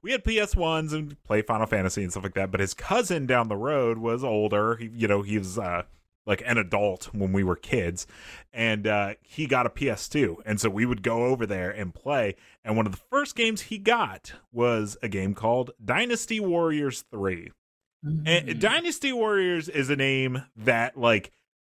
we 0.01 0.13
had 0.13 0.25
PS 0.25 0.57
ones 0.57 0.93
and 0.93 1.23
play 1.23 1.43
Final 1.43 1.67
Fantasy 1.67 2.03
and 2.03 2.11
stuff 2.11 2.25
like 2.25 2.35
that. 2.35 2.51
But 2.51 2.61
his 2.61 2.75
cousin 2.75 3.27
down 3.27 3.49
the 3.49 3.57
road 3.57 3.99
was 3.99 4.25
older. 4.25 4.77
He, 4.77 4.91
you 4.95 5.09
know, 5.09 5.23
he 5.23 5.39
was 5.39 5.59
uh, 5.59 5.83
like 6.27 6.43
an 6.47 6.57
adult 6.57 7.13
when 7.13 7.33
we 7.33 7.45
were 7.45 7.55
kids, 7.55 8.07
and 8.53 8.87
uh, 8.87 9.15
he 9.21 9.47
got 9.47 9.67
a 9.67 9.71
PS2, 9.71 10.37
and 10.47 10.61
so 10.61 10.71
we 10.71 10.87
would 10.87 11.03
go 11.03 11.27
over 11.27 11.45
there 11.47 11.71
and 11.71 11.95
play. 11.95 12.35
And 12.65 12.77
one 12.77 12.87
of 12.87 12.93
the 12.93 13.03
first 13.11 13.37
games 13.37 13.63
he 13.63 13.79
got 13.79 14.33
was 14.53 14.97
a 15.03 15.09
game 15.09 15.35
called 15.35 15.73
Dynasty 15.85 16.41
Warriors 16.41 17.05
Three. 17.11 17.53
And 18.27 18.59
Dynasty 18.59 19.13
Warriors 19.13 19.69
is 19.69 19.89
a 19.89 19.95
name 19.95 20.43
that 20.57 20.97
like 20.97 21.31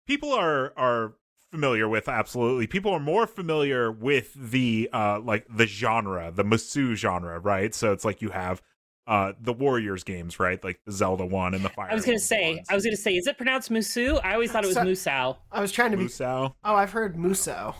people 0.06 0.32
are 0.32 0.74
are 0.76 1.14
familiar 1.50 1.88
with 1.88 2.08
absolutely. 2.08 2.66
People 2.66 2.92
are 2.92 3.00
more 3.00 3.26
familiar 3.26 3.90
with 3.90 4.32
the 4.34 4.88
uh 4.92 5.20
like 5.20 5.46
the 5.54 5.66
genre, 5.66 6.30
the 6.34 6.44
Masu 6.44 6.94
genre, 6.94 7.38
right? 7.38 7.74
So 7.74 7.92
it's 7.92 8.04
like 8.04 8.20
you 8.22 8.30
have 8.30 8.62
uh 9.06 9.32
the 9.40 9.52
Warriors 9.52 10.04
games, 10.04 10.38
right? 10.38 10.62
Like 10.62 10.80
the 10.84 10.92
Zelda 10.92 11.24
one 11.24 11.54
and 11.54 11.64
the 11.64 11.68
Fire. 11.70 11.88
I 11.90 11.94
was 11.94 12.04
gonna 12.04 12.18
say, 12.18 12.56
ones. 12.56 12.66
I 12.70 12.74
was 12.74 12.84
gonna 12.84 12.96
say, 12.96 13.16
is 13.16 13.26
it 13.26 13.36
pronounced 13.36 13.70
Musu? 13.70 14.20
I 14.22 14.34
always 14.34 14.50
thought 14.52 14.64
it 14.64 14.68
was 14.68 14.76
So- 14.76 14.84
Musou. 14.84 15.36
I 15.50 15.60
was 15.60 15.72
trying 15.72 15.92
to 15.92 15.96
be. 15.96 16.04
Musou. 16.04 16.54
Oh, 16.64 16.74
I've 16.74 16.92
heard 16.92 17.16
Muso. 17.16 17.74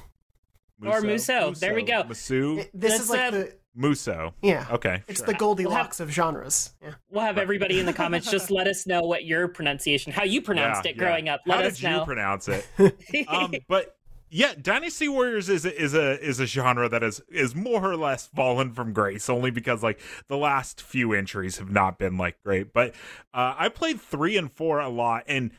Or 0.85 1.00
Musou. 1.02 1.59
There 1.59 1.74
we 1.74 1.83
go. 1.83 2.04
Masu. 2.04 2.61
It- 2.61 2.70
this 2.72 3.00
is 3.00 3.11
Let's, 3.11 3.11
like 3.11 3.20
uh, 3.20 3.31
the 3.33 3.54
Muso. 3.78 4.34
yeah. 4.42 4.66
Okay. 4.70 5.02
It's 5.06 5.20
sure. 5.20 5.26
the 5.26 5.34
Goldilocks 5.34 6.00
of 6.00 6.10
genres. 6.10 6.74
Yeah. 6.82 6.90
We'll 7.10 7.24
have 7.24 7.38
everybody 7.38 7.78
in 7.78 7.86
the 7.86 7.92
comments 7.92 8.30
just 8.30 8.50
let 8.50 8.66
us 8.66 8.86
know 8.86 9.02
what 9.02 9.24
your 9.24 9.48
pronunciation, 9.48 10.12
how 10.12 10.24
you 10.24 10.42
pronounced 10.42 10.84
Yeah, 10.84 10.90
it 10.90 10.96
yeah. 10.96 11.02
growing 11.02 11.28
up. 11.28 11.40
Let 11.46 11.60
How 11.60 11.64
us 11.66 11.78
did 11.78 11.90
you 11.90 12.04
pronounce 12.04 12.48
it? 12.48 12.66
um, 13.28 13.54
but 13.68 13.96
yeah, 14.30 14.52
Dynasty 14.60 15.08
Warriors 15.08 15.48
is 15.48 15.64
a, 15.64 15.80
is 15.80 15.94
a 15.94 16.20
is 16.22 16.38
a 16.40 16.46
genre 16.46 16.88
that 16.88 17.02
is 17.02 17.22
is 17.30 17.54
more 17.54 17.90
or 17.90 17.96
less 17.96 18.26
fallen 18.26 18.72
from 18.72 18.92
grace, 18.92 19.30
only 19.30 19.50
because 19.50 19.82
like 19.82 20.00
the 20.26 20.36
last 20.36 20.82
few 20.82 21.14
entries 21.14 21.56
have 21.58 21.70
not 21.70 21.98
been 21.98 22.18
like 22.18 22.36
great. 22.44 22.72
But 22.74 22.94
uh, 23.32 23.54
I 23.56 23.68
played 23.70 24.00
three 24.00 24.36
and 24.36 24.52
four 24.52 24.80
a 24.80 24.88
lot, 24.90 25.24
and 25.28 25.52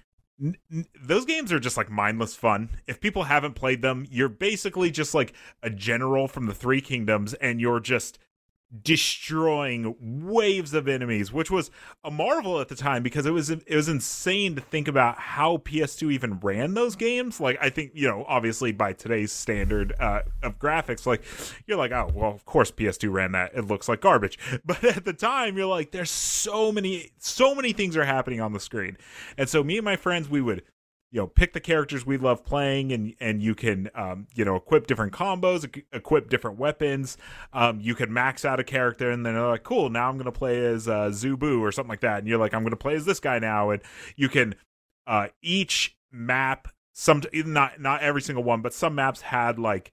those 1.02 1.25
games 1.25 1.52
are 1.52 1.60
just 1.60 1.78
like 1.78 1.89
mindless 1.89 2.36
fun. 2.36 2.69
If 2.88 3.02
people 3.02 3.23
haven't 3.23 3.56
played 3.56 3.82
them, 3.82 4.08
you're 4.10 4.30
basically 4.30 4.91
just 4.91 5.13
like 5.13 5.34
a 5.62 5.69
general 5.69 6.28
from 6.28 6.45
the 6.45 6.54
Three 6.54 6.82
Kingdoms, 6.82 7.34
and 7.36 7.60
you're 7.60 7.80
just 7.80 8.19
destroying 8.84 9.95
waves 9.99 10.73
of 10.73 10.88
enemies, 10.88 11.34
which 11.34 11.49
was 11.49 11.71
a 12.03 12.12
marvel 12.12 12.60
at 12.60 12.67
the 12.67 12.75
time 12.75 13.01
because 13.01 13.25
it 13.25 13.32
was 13.32 13.49
it 13.49 13.75
was 13.75 13.89
insane 13.89 14.55
to 14.55 14.62
think 14.62 14.88
about 14.88 15.17
how 15.17 15.58
PS2 15.58 16.12
even 16.12 16.39
ran 16.39 16.75
those 16.75 16.95
games. 16.95 17.39
Like 17.39 17.58
I 17.62 17.69
think 17.69 17.91
you 17.95 18.08
know, 18.08 18.25
obviously 18.27 18.71
by 18.71 18.93
today's 18.93 19.32
standard 19.32 19.93
uh, 19.99 20.21
of 20.43 20.60
graphics, 20.60 21.05
like 21.05 21.23
you're 21.65 21.77
like, 21.77 21.91
oh 21.91 22.12
well, 22.13 22.32
of 22.32 22.45
course 22.45 22.71
PS2 22.71 23.12
ran 23.12 23.32
that. 23.32 23.51
It 23.55 23.65
looks 23.65 23.89
like 23.89 24.01
garbage. 24.01 24.38
But 24.69 24.84
at 24.84 25.05
the 25.05 25.13
time, 25.13 25.58
you're 25.58 25.65
like, 25.65 25.91
there's 25.91 26.12
so 26.12 26.71
many 26.71 27.12
so 27.17 27.55
many 27.55 27.73
things 27.73 27.97
are 27.97 28.05
happening 28.05 28.39
on 28.39 28.53
the 28.53 28.60
screen, 28.60 28.97
and 29.38 29.49
so 29.49 29.63
me 29.63 29.77
and 29.77 29.86
my 29.86 29.95
friends, 29.95 30.29
we 30.29 30.41
would 30.41 30.63
you 31.12 31.19
know 31.19 31.28
pick 31.28 31.54
the 31.54 31.60
characters 31.60 32.06
we 32.06 32.17
love 32.17 32.45
playing 32.45 32.91
and 32.91 33.13
and 33.19 33.41
you 33.41 33.56
can 33.56 33.89
um, 33.95 34.28
you 34.36 34.45
know 34.45 34.56
equip 34.56 34.88
different 34.88 35.13
combos 35.13 35.67
equip 35.91 36.30
different 36.30 36.58
weapons. 36.58 37.17
Um, 37.54 37.80
you 37.82 37.95
can 37.95 38.13
max 38.13 38.45
out 38.45 38.60
a 38.60 38.63
character 38.63 39.10
and 39.10 39.26
then 39.26 39.34
they're 39.34 39.48
like 39.48 39.63
cool 39.63 39.89
now 39.89 40.10
i'm 40.10 40.17
gonna 40.17 40.32
play 40.32 40.65
as 40.65 40.88
uh, 40.88 41.10
zubu 41.10 41.60
or 41.62 41.72
something 41.72 41.89
like 41.89 42.02
that. 42.02 42.19
And 42.19 42.28
you're 42.28 42.39
like 42.39 42.54
i'm 42.54 42.63
gonna 42.63 42.76
play 42.76 42.95
as 42.95 43.06
this 43.06 43.19
guy 43.19 43.39
now. 43.39 43.72
And 43.72 43.82
you 44.15 44.30
can 44.30 44.56
uh, 45.08 45.28
each 45.41 45.95
map 46.12 46.67
some 46.93 47.22
not 47.34 47.80
not 47.80 48.02
every 48.02 48.22
single 48.22 48.43
one 48.43 48.62
but 48.62 48.74
some 48.74 48.95
maps 48.95 49.22
had 49.22 49.58
like 49.58 49.91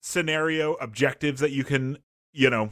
scenario 0.00 0.74
objectives 0.74 1.40
that 1.40 1.50
you 1.50 1.64
can 1.64 1.98
you 2.32 2.48
know 2.48 2.70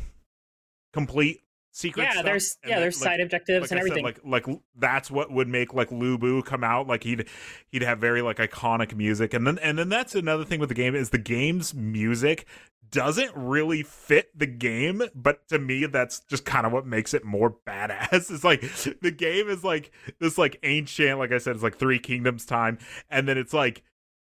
complete 0.92 1.42
secret 1.70 2.04
yeah 2.04 2.12
stuff. 2.12 2.24
there's 2.24 2.56
yeah 2.64 2.70
then, 2.70 2.80
there's 2.82 3.00
like, 3.00 3.10
side 3.10 3.20
objectives 3.20 3.62
like 3.62 3.70
and 3.70 3.80
I 3.80 3.82
said, 3.82 3.90
everything 3.90 4.04
like 4.04 4.46
like 4.48 4.60
that's 4.76 5.10
what 5.10 5.30
would 5.30 5.48
make 5.48 5.74
like 5.74 5.90
Lubu 5.90 6.44
come 6.44 6.64
out. 6.64 6.86
Like 6.86 7.04
he'd 7.04 7.26
he'd 7.70 7.82
have 7.82 7.98
very 7.98 8.22
like 8.22 8.38
iconic 8.38 8.94
music, 8.94 9.34
and 9.34 9.46
then 9.46 9.58
and 9.58 9.78
then 9.78 9.88
that's 9.88 10.14
another 10.14 10.44
thing 10.44 10.60
with 10.60 10.68
the 10.68 10.74
game 10.74 10.94
is 10.94 11.10
the 11.10 11.18
game's 11.18 11.74
music 11.74 12.46
doesn't 12.90 13.32
really 13.34 13.82
fit 13.82 14.30
the 14.38 14.46
game, 14.46 15.02
but 15.14 15.46
to 15.48 15.58
me 15.58 15.86
that's 15.86 16.20
just 16.20 16.44
kind 16.44 16.66
of 16.66 16.72
what 16.72 16.86
makes 16.86 17.14
it 17.14 17.24
more 17.24 17.50
badass. 17.66 18.30
It's 18.30 18.44
like 18.44 18.60
the 19.00 19.10
game 19.10 19.48
is 19.48 19.64
like 19.64 19.92
this 20.20 20.38
like 20.38 20.58
ancient, 20.62 21.18
like 21.18 21.32
I 21.32 21.38
said, 21.38 21.54
it's 21.54 21.62
like 21.62 21.76
Three 21.76 21.98
Kingdoms 21.98 22.44
time, 22.44 22.78
and 23.10 23.28
then 23.28 23.38
it's 23.38 23.52
like 23.52 23.82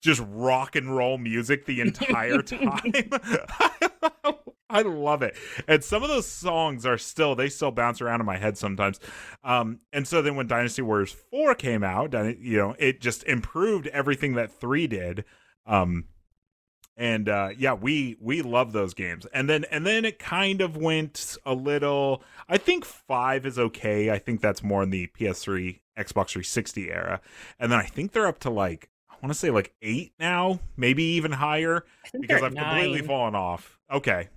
just 0.02 0.22
rock 0.28 0.76
and 0.76 0.94
roll 0.94 1.18
music 1.18 1.66
the 1.66 1.80
entire 1.80 2.42
time. 2.42 2.92
I 4.70 4.82
love 4.82 5.22
it. 5.22 5.36
And 5.68 5.84
some 5.84 6.02
of 6.02 6.08
those 6.08 6.26
songs 6.26 6.86
are 6.86 6.96
still 6.96 7.34
they 7.34 7.48
still 7.48 7.70
bounce 7.70 8.00
around 8.00 8.20
in 8.20 8.26
my 8.26 8.38
head 8.38 8.56
sometimes. 8.56 8.98
Um 9.42 9.80
and 9.92 10.08
so 10.08 10.22
then 10.22 10.36
when 10.36 10.46
Dynasty 10.46 10.82
Warriors 10.82 11.12
4 11.12 11.54
came 11.54 11.84
out, 11.84 12.12
you 12.40 12.56
know, 12.56 12.74
it 12.78 13.00
just 13.00 13.24
improved 13.24 13.86
everything 13.88 14.34
that 14.34 14.50
3 14.50 14.86
did. 14.86 15.24
Um 15.66 16.06
and 16.96 17.28
uh 17.28 17.50
yeah, 17.56 17.74
we 17.74 18.16
we 18.20 18.40
love 18.40 18.72
those 18.72 18.94
games. 18.94 19.26
And 19.34 19.50
then 19.50 19.64
and 19.70 19.86
then 19.86 20.04
it 20.06 20.18
kind 20.18 20.62
of 20.62 20.76
went 20.76 21.36
a 21.44 21.54
little 21.54 22.22
I 22.48 22.56
think 22.56 22.86
5 22.86 23.44
is 23.44 23.58
okay. 23.58 24.10
I 24.10 24.18
think 24.18 24.40
that's 24.40 24.62
more 24.62 24.82
in 24.82 24.90
the 24.90 25.08
PS3 25.08 25.80
Xbox 25.98 26.30
360 26.30 26.90
era. 26.90 27.20
And 27.60 27.70
then 27.70 27.78
I 27.78 27.84
think 27.84 28.12
they're 28.12 28.26
up 28.26 28.38
to 28.40 28.50
like 28.50 28.88
I 29.10 29.14
want 29.22 29.32
to 29.32 29.38
say 29.38 29.50
like 29.50 29.74
8 29.82 30.12
now, 30.18 30.60
maybe 30.76 31.02
even 31.02 31.32
higher 31.32 31.84
because 32.18 32.42
I've 32.42 32.56
at 32.56 32.62
completely 32.62 33.02
fallen 33.02 33.34
off. 33.34 33.78
Okay. 33.90 34.28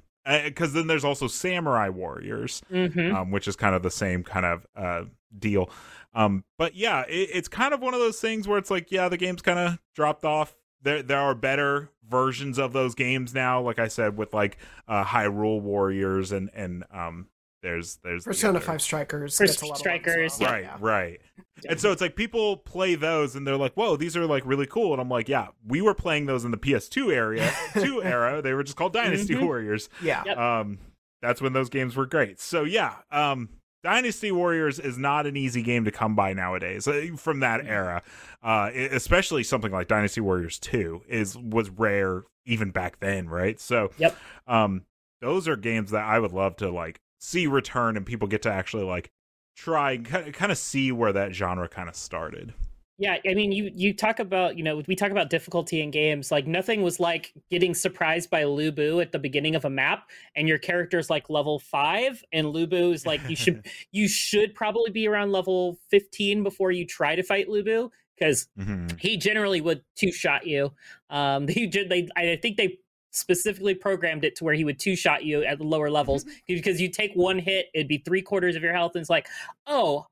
Because 0.46 0.74
then 0.74 0.88
there's 0.88 1.06
also 1.06 1.28
Samurai 1.28 1.90
Warriors, 1.90 2.62
Mhm. 2.72 3.14
um, 3.14 3.32
which 3.32 3.48
is 3.48 3.56
kind 3.56 3.76
of 3.76 3.84
the 3.84 3.92
same 3.92 4.24
kind 4.24 4.46
of 4.46 4.68
uh, 4.76 5.04
deal. 5.38 5.70
Um, 6.14 6.44
but 6.58 6.76
yeah, 6.76 7.04
it, 7.08 7.30
it's 7.34 7.48
kind 7.48 7.74
of 7.74 7.82
one 7.82 7.94
of 7.94 8.00
those 8.00 8.20
things 8.20 8.48
where 8.48 8.58
it's 8.58 8.72
like, 8.72 8.92
yeah, 8.92 9.08
the 9.10 9.18
game's 9.18 9.42
kind 9.42 9.60
of 9.60 9.80
dropped 9.96 10.26
off. 10.26 10.56
There, 10.82 11.02
there 11.04 11.20
are 11.20 11.36
better 11.36 11.92
versions 12.08 12.58
of 12.58 12.74
those 12.74 12.96
games 12.96 13.34
now. 13.34 13.62
Like 13.62 13.80
I 13.80 13.88
said, 13.88 14.18
with 14.18 14.34
like 14.34 14.58
uh, 14.88 15.04
Hyrule 15.04 15.62
Warriors 15.62 16.32
and 16.32 16.50
and 16.54 16.84
um, 16.92 17.28
there's 17.64 17.98
there's 18.04 18.24
Persona 18.24 18.58
other- 18.58 18.66
Five 18.66 18.82
Strikers. 18.82 19.38
Pers- 19.38 19.52
gets 19.52 19.62
a 19.62 19.66
lot 19.66 19.80
of 19.80 19.86
love 19.86 19.96
as 19.96 20.04
Strikers, 20.04 20.40
well. 20.40 20.52
Right, 20.52 20.64
Yeah. 20.64 20.78
right. 20.80 21.22
And 21.68 21.80
so 21.80 21.92
it's 21.92 22.02
like 22.02 22.16
people 22.16 22.58
play 22.58 22.96
those 22.96 23.36
and 23.36 23.46
they're 23.48 23.58
like, 23.58 23.74
"Whoa, 23.74 23.98
these 23.98 24.16
are 24.16 24.26
like 24.26 24.44
really 24.46 24.68
cool." 24.68 24.92
And 24.94 25.02
I'm 25.02 25.10
like, 25.10 25.28
"Yeah, 25.28 25.48
we 25.66 25.82
were 25.82 25.96
playing 25.96 26.28
those 26.28 26.46
in 26.46 26.52
the 26.52 26.58
PS2 26.58 27.12
area, 27.12 27.52
2 27.74 28.04
era. 28.04 28.42
They 28.42 28.54
were 28.54 28.64
just 28.64 28.78
called 28.78 28.94
Dynasty 28.94 29.34
Mhm. 29.36 29.44
Warriors." 29.44 29.90
Yeah. 30.02 30.24
Yep. 30.26 30.38
Um 30.38 30.78
that's 31.22 31.42
when 31.42 31.54
those 31.54 31.70
games 31.70 31.96
were 31.96 32.06
great. 32.06 32.40
So 32.40 32.64
yeah, 32.64 32.96
um 33.12 33.50
Dynasty 33.84 34.32
Warriors 34.32 34.80
is 34.80 34.98
not 34.98 35.26
an 35.26 35.36
easy 35.38 35.62
game 35.64 35.86
to 35.86 35.92
come 35.92 36.16
by 36.16 36.34
nowadays 36.34 36.88
uh, 36.88 37.08
from 37.16 37.40
that 37.40 37.66
era. 37.66 38.04
Uh 38.44 38.70
especially 38.74 39.44
something 39.44 39.72
like 39.72 39.88
Dynasty 39.88 40.22
Warriors 40.22 40.60
2 40.60 41.04
is 41.08 41.36
was 41.38 41.70
rare 41.72 42.24
even 42.46 42.70
back 42.72 43.00
then, 43.00 43.28
right? 43.30 43.60
So 43.60 43.90
Yep. 43.98 44.16
um 44.46 44.84
those 45.22 45.48
are 45.48 45.56
games 45.56 45.90
that 45.92 46.04
I 46.06 46.20
would 46.20 46.34
love 46.34 46.56
to 46.58 46.70
like 46.70 47.00
see 47.20 47.48
return 47.48 47.98
and 47.98 48.06
people 48.06 48.28
get 48.28 48.42
to 48.44 48.52
actually 48.52 48.84
like 48.84 49.10
try 49.56 49.98
kind 49.98 50.52
of 50.52 50.58
see 50.58 50.92
where 50.92 51.14
that 51.14 51.34
genre 51.34 51.68
kind 51.68 51.90
of 51.90 51.96
started. 51.96 52.54
Yeah, 53.00 53.18
I 53.30 53.36
mean, 53.36 53.52
you 53.52 53.72
you 53.76 53.94
talk 53.94 54.18
about 54.20 54.58
you 54.58 54.64
know 54.64 54.82
we 54.88 54.96
talk 54.96 55.12
about 55.12 55.30
difficulty 55.30 55.82
in 55.82 55.92
games. 55.92 56.32
Like 56.32 56.48
nothing 56.48 56.82
was 56.82 57.00
like 57.00 57.32
getting 57.52 57.76
surprised 57.76 58.32
by 58.32 58.42
Lubu 58.44 59.00
at 59.04 59.12
the 59.12 59.20
beginning 59.20 59.54
of 59.54 59.66
a 59.66 59.70
map, 59.70 60.10
and 60.36 60.48
your 60.48 60.58
character's 60.58 61.08
like 61.08 61.30
level 61.30 61.60
five, 61.60 62.24
and 62.34 62.48
Lubu 62.48 62.92
is 62.92 63.06
like 63.06 63.22
you 63.30 63.36
should 63.36 63.68
you 63.92 64.08
should 64.08 64.56
probably 64.56 64.90
be 64.90 65.08
around 65.08 65.32
level 65.32 65.78
fifteen 65.92 66.42
before 66.42 66.72
you 66.72 66.88
try 66.88 67.16
to 67.16 67.22
fight 67.22 67.48
Lubu 67.48 67.92
because 68.18 68.48
Mhm. 68.60 69.00
he 69.00 69.16
generally 69.16 69.62
would 69.62 69.84
two 69.96 70.12
shot 70.12 70.48
you. 70.48 70.72
Um, 71.12 71.46
they, 71.46 71.68
ju- 71.68 71.88
they 71.88 72.08
I 72.18 72.36
think 72.42 72.58
they 72.58 72.80
specifically 73.18 73.74
programmed 73.74 74.24
it 74.24 74.36
to 74.38 74.44
where 74.44 74.54
he 74.54 74.64
would 74.64 74.80
two 74.80 74.96
shot 74.96 75.24
you 75.24 75.44
at 75.44 75.58
the 75.58 75.64
lower 75.64 75.90
levels 75.90 76.26
because 76.48 76.80
you 76.80 76.90
take 76.90 77.12
one 77.14 77.40
hit, 77.40 77.68
it'd 77.74 77.88
be 77.88 77.98
three 78.00 78.22
quarters 78.22 78.56
of 78.56 78.64
your 78.64 78.74
health, 78.74 78.94
and 78.96 79.02
it's 79.02 79.10
like, 79.10 79.28
oh, 79.66 80.06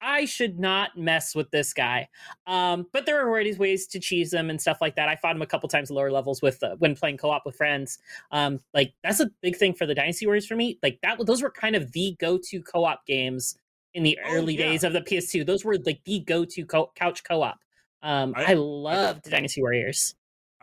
I 0.00 0.26
should 0.26 0.58
not 0.58 0.96
mess 0.98 1.34
with 1.34 1.50
this 1.50 1.72
guy. 1.72 2.08
Um, 2.46 2.86
but 2.92 3.06
there 3.06 3.20
are 3.26 3.32
ways 3.32 3.58
ways 3.58 3.86
to 3.88 3.98
cheese 3.98 4.30
them 4.30 4.50
and 4.50 4.60
stuff 4.60 4.78
like 4.80 4.94
that. 4.96 5.08
I 5.08 5.16
fought 5.16 5.34
him 5.34 5.42
a 5.42 5.46
couple 5.46 5.68
times 5.68 5.90
at 5.90 5.94
lower 5.94 6.10
levels 6.10 6.42
with 6.42 6.62
uh, 6.62 6.76
when 6.78 6.94
playing 6.94 7.16
co 7.16 7.30
op 7.30 7.46
with 7.46 7.56
friends. 7.56 7.98
Um, 8.30 8.60
like 8.74 8.92
that's 9.02 9.20
a 9.20 9.30
big 9.40 9.56
thing 9.56 9.72
for 9.72 9.86
the 9.86 9.94
Dynasty 9.94 10.26
Warriors 10.26 10.46
for 10.46 10.54
me. 10.54 10.78
Like 10.82 10.98
that, 11.02 11.18
those 11.24 11.42
were 11.42 11.50
kind 11.50 11.74
of 11.74 11.92
the 11.92 12.14
go 12.20 12.38
to 12.50 12.62
co 12.62 12.84
op 12.84 13.06
games 13.06 13.56
in 13.94 14.02
the 14.02 14.18
Oh, 14.26 14.34
early 14.34 14.54
yeah. 14.54 14.66
days 14.66 14.84
of 14.84 14.92
the 14.92 15.00
PS2. 15.00 15.46
Those 15.46 15.64
were 15.64 15.78
like 15.84 16.00
the 16.04 16.20
go 16.20 16.44
to 16.44 16.66
co- 16.66 16.92
couch 16.94 17.24
co 17.24 17.40
op. 17.42 17.58
Um, 18.02 18.34
I- 18.36 18.52
I, 18.52 18.54
loved 18.54 19.28
Dynasty 19.30 19.62
Warriors. 19.62 20.14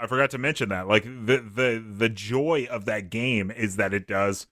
I 0.03 0.07
forgot 0.07 0.29
to 0.31 0.37
mention 0.37 0.69
that. 0.69 0.87
Like 0.87 1.03
the 1.03 1.37
the 1.37 1.83
the 1.97 2.09
joy 2.09 2.67
of 2.69 2.85
that 2.85 3.09
game 3.09 3.49
is 3.51 3.77
that 3.77 3.93
it 3.93 4.05
does 4.07 4.47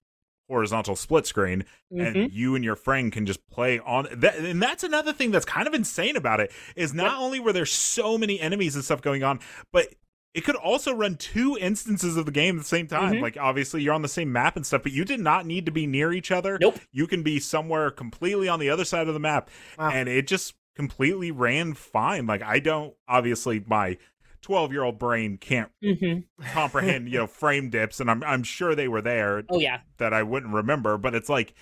horizontal 0.49 0.95
split 0.97 1.25
screen 1.25 1.63
Mhm. 1.93 2.07
and 2.23 2.33
you 2.33 2.55
and 2.55 2.63
your 2.63 2.75
friend 2.75 3.09
can 3.11 3.25
just 3.25 3.45
play 3.49 3.79
on 3.79 4.07
that 4.11 4.35
and 4.35 4.61
that's 4.61 4.83
another 4.83 5.13
thing 5.13 5.31
that's 5.31 5.45
kind 5.45 5.65
of 5.65 5.73
insane 5.73 6.17
about 6.17 6.41
it 6.41 6.51
is 6.75 6.93
not 6.93 7.17
only 7.19 7.39
were 7.39 7.53
there 7.53 7.65
so 7.65 8.17
many 8.17 8.37
enemies 8.37 8.75
and 8.75 8.83
stuff 8.83 9.01
going 9.01 9.23
on 9.23 9.39
but 9.71 9.87
it 10.33 10.41
could 10.43 10.57
also 10.57 10.93
run 10.93 11.15
two 11.15 11.57
instances 11.57 12.17
of 12.17 12.25
the 12.25 12.33
game 12.33 12.57
at 12.57 12.63
the 12.63 12.67
same 12.67 12.85
time 12.87 13.13
Mhm. 13.13 13.21
like 13.21 13.37
obviously 13.39 13.81
you're 13.81 13.93
on 13.93 14.01
the 14.01 14.09
same 14.09 14.29
map 14.33 14.57
and 14.57 14.65
stuff 14.65 14.83
but 14.83 14.91
you 14.91 15.05
did 15.05 15.21
not 15.21 15.45
need 15.45 15.65
to 15.67 15.71
be 15.71 15.87
near 15.87 16.11
each 16.11 16.31
other 16.31 16.57
Nope. 16.59 16.79
you 16.91 17.07
can 17.07 17.23
be 17.23 17.39
somewhere 17.39 17.89
completely 17.89 18.49
on 18.49 18.59
the 18.59 18.69
other 18.69 18.83
side 18.83 19.07
of 19.07 19.13
the 19.13 19.21
map 19.21 19.49
Wow. 19.79 19.91
and 19.91 20.09
it 20.09 20.27
just 20.27 20.55
completely 20.75 21.31
ran 21.31 21.73
fine 21.75 22.25
like 22.25 22.41
i 22.41 22.59
don't 22.59 22.93
obviously 23.07 23.63
my 23.65 23.97
12 24.41 24.71
year 24.73 24.83
old 24.83 24.97
brain 24.99 25.37
can't 25.37 25.71
Mhm. 25.83 26.25
comprehend 26.51 27.07
you 27.09 27.19
know 27.19 27.27
frame 27.41 27.69
dips 27.69 27.99
and 27.99 28.09
i'm 28.09 28.23
i'm 28.23 28.43
sure 28.43 28.73
they 28.75 28.87
were 28.87 29.01
there 29.01 29.43
Oh 29.49 29.59
yeah. 29.59 29.81
that 29.97 30.13
I 30.13 30.23
wouldn't 30.23 30.53
remember, 30.53 30.97
but 30.97 31.13
it's 31.15 31.29
like 31.29 31.53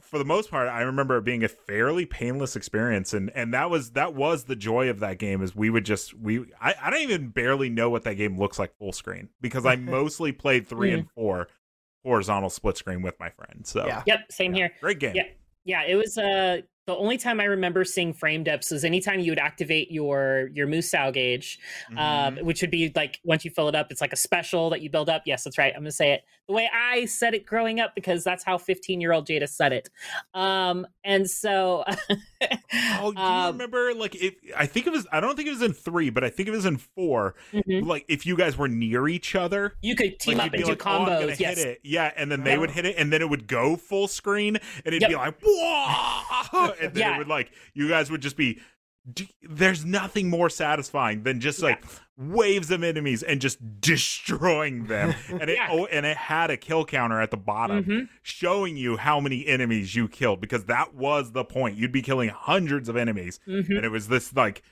for 0.00 0.18
the 0.18 0.24
most 0.24 0.50
part, 0.50 0.68
I 0.68 0.80
remember 0.80 1.18
it 1.18 1.24
being 1.24 1.44
a 1.44 1.48
fairly 1.48 2.04
painless 2.04 2.56
experience, 2.56 3.14
and 3.14 3.30
and 3.34 3.54
that 3.54 3.70
was 3.70 3.92
that 3.92 4.12
was 4.14 4.44
the 4.44 4.56
joy 4.56 4.88
of 4.88 4.98
that 5.00 5.18
game. 5.18 5.40
Is 5.42 5.54
we 5.54 5.70
would 5.70 5.84
just 5.84 6.14
we 6.18 6.46
I, 6.60 6.74
I 6.82 6.90
don't 6.90 7.02
even 7.02 7.28
barely 7.28 7.68
know 7.68 7.90
what 7.90 8.02
that 8.04 8.14
game 8.14 8.36
looks 8.36 8.58
like 8.58 8.74
full 8.76 8.92
screen 8.92 9.28
because 9.40 9.64
I 9.66 9.76
mostly 9.76 10.32
played 10.32 10.66
three 10.66 10.92
and 10.92 11.08
four 11.12 11.48
horizontal 12.04 12.50
split 12.50 12.76
screen 12.76 13.02
with 13.02 13.20
my 13.20 13.28
friends. 13.30 13.70
So 13.70 13.86
Yeah. 13.86 14.02
Yep. 14.06 14.32
Same 14.32 14.52
yeah, 14.54 14.58
here. 14.58 14.70
great 14.80 14.98
game. 14.98 15.14
Yeah. 15.14 15.24
Yeah. 15.64 15.82
It 15.86 15.94
was 15.94 16.18
uh 16.18 16.62
the 16.90 16.96
only 16.96 17.16
time 17.18 17.40
I 17.40 17.44
remember 17.44 17.84
seeing 17.84 18.12
frame 18.12 18.42
dips 18.42 18.70
was 18.70 18.84
anytime 18.84 19.20
you 19.20 19.30
would 19.30 19.38
activate 19.38 19.90
your 19.90 20.50
your 20.54 20.66
Musou 20.66 21.12
gauge, 21.12 21.58
Mm-hmm. 21.90 21.98
um, 21.98 22.36
which 22.44 22.60
would 22.62 22.70
be 22.70 22.92
like 22.94 23.20
once 23.24 23.44
you 23.44 23.50
fill 23.50 23.68
it 23.68 23.74
up, 23.74 23.88
it's 23.90 24.00
like 24.00 24.12
a 24.12 24.16
special 24.16 24.70
that 24.70 24.80
you 24.80 24.90
build 24.90 25.08
up. 25.08 25.22
Yes, 25.26 25.44
that's 25.44 25.56
right. 25.58 25.72
I'm 25.74 25.80
gonna 25.82 25.92
say 25.92 26.12
it 26.12 26.22
the 26.48 26.54
way 26.54 26.68
I 26.74 27.04
said 27.04 27.34
it 27.34 27.46
growing 27.46 27.78
up 27.80 27.94
because 27.94 28.24
that's 28.24 28.42
how 28.42 28.58
15 28.58 29.00
year 29.00 29.12
old 29.12 29.26
Jada 29.28 29.48
said 29.48 29.72
it. 29.72 29.88
Um, 30.34 30.86
and 31.04 31.28
so, 31.30 31.84
Oh, 33.02 33.12
do 33.12 33.20
you 33.20 33.26
um, 33.26 33.52
remember? 33.52 33.94
Like, 33.94 34.14
if 34.16 34.34
I 34.56 34.66
think 34.66 34.86
it 34.86 34.90
was, 34.92 35.06
I 35.12 35.20
don't 35.20 35.36
think 35.36 35.48
it 35.48 35.52
was 35.52 35.62
in 35.62 35.72
three, 35.72 36.10
but 36.10 36.24
I 36.24 36.30
think 36.30 36.48
it 36.48 36.52
was 36.52 36.64
in 36.66 36.76
4 36.78 37.34
mhm. 37.52 37.86
Like, 37.86 38.04
if 38.08 38.26
you 38.26 38.36
guys 38.36 38.56
were 38.56 38.68
near 38.68 39.08
each 39.08 39.34
other, 39.34 39.74
you 39.82 39.94
could 39.94 40.18
team 40.18 40.38
like, 40.38 40.48
up 40.48 40.54
and 40.54 40.64
do 40.64 40.70
like, 40.70 40.86
"Oh, 40.86 40.90
combos. 41.06 41.38
yes, 41.38 41.58
hit 41.58 41.66
it. 41.66 41.80
Yeah, 41.84 42.12
and 42.16 42.30
then 42.32 42.42
they 42.44 42.58
would 42.58 42.70
hit 42.70 42.84
it, 42.84 42.96
and 42.98 43.12
then 43.12 43.20
it 43.22 43.28
would 43.28 43.46
go 43.46 43.76
full 43.76 44.08
screen, 44.08 44.56
and 44.84 44.86
it'd 44.94 45.02
Yep. 45.02 45.10
be 45.10 45.16
like, 45.16 45.34
whoa, 45.44 46.72
and 46.80 46.94
then 46.94 47.00
Yeah. 47.00 47.14
it 47.14 47.18
would 47.18 47.28
like, 47.28 47.50
you 47.74 47.88
guys 47.88 48.10
would 48.10 48.22
just 48.22 48.36
be. 48.36 48.60
There's 49.42 49.84
nothing 49.84 50.28
more 50.28 50.50
satisfying 50.50 51.22
than 51.22 51.40
just 51.40 51.62
like 51.62 51.82
waves 52.18 52.70
of 52.70 52.82
enemies 52.82 53.22
and 53.22 53.40
just 53.40 53.58
destroying 53.80 54.86
them, 54.86 55.14
and 55.28 55.48
it 55.48 55.56
Yeah. 55.56 55.68
oh, 55.70 55.86
and 55.86 56.04
it 56.04 56.16
had 56.16 56.50
a 56.50 56.56
kill 56.58 56.84
counter 56.84 57.20
at 57.20 57.30
the 57.30 57.36
bottom 57.38 57.84
Mhm. 57.84 58.08
showing 58.22 58.76
you 58.76 58.98
how 58.98 59.18
many 59.18 59.46
enemies 59.46 59.94
you 59.96 60.06
killed 60.06 60.40
because 60.40 60.64
that 60.66 60.94
was 60.94 61.32
the 61.32 61.44
point. 61.44 61.78
You'd 61.78 61.92
be 61.92 62.02
killing 62.02 62.28
hundreds 62.28 62.88
of 62.90 62.96
enemies, 62.96 63.40
Mhm. 63.48 63.68
and 63.70 63.84
it 63.86 63.90
was 63.90 64.08
this 64.08 64.34
like 64.34 64.62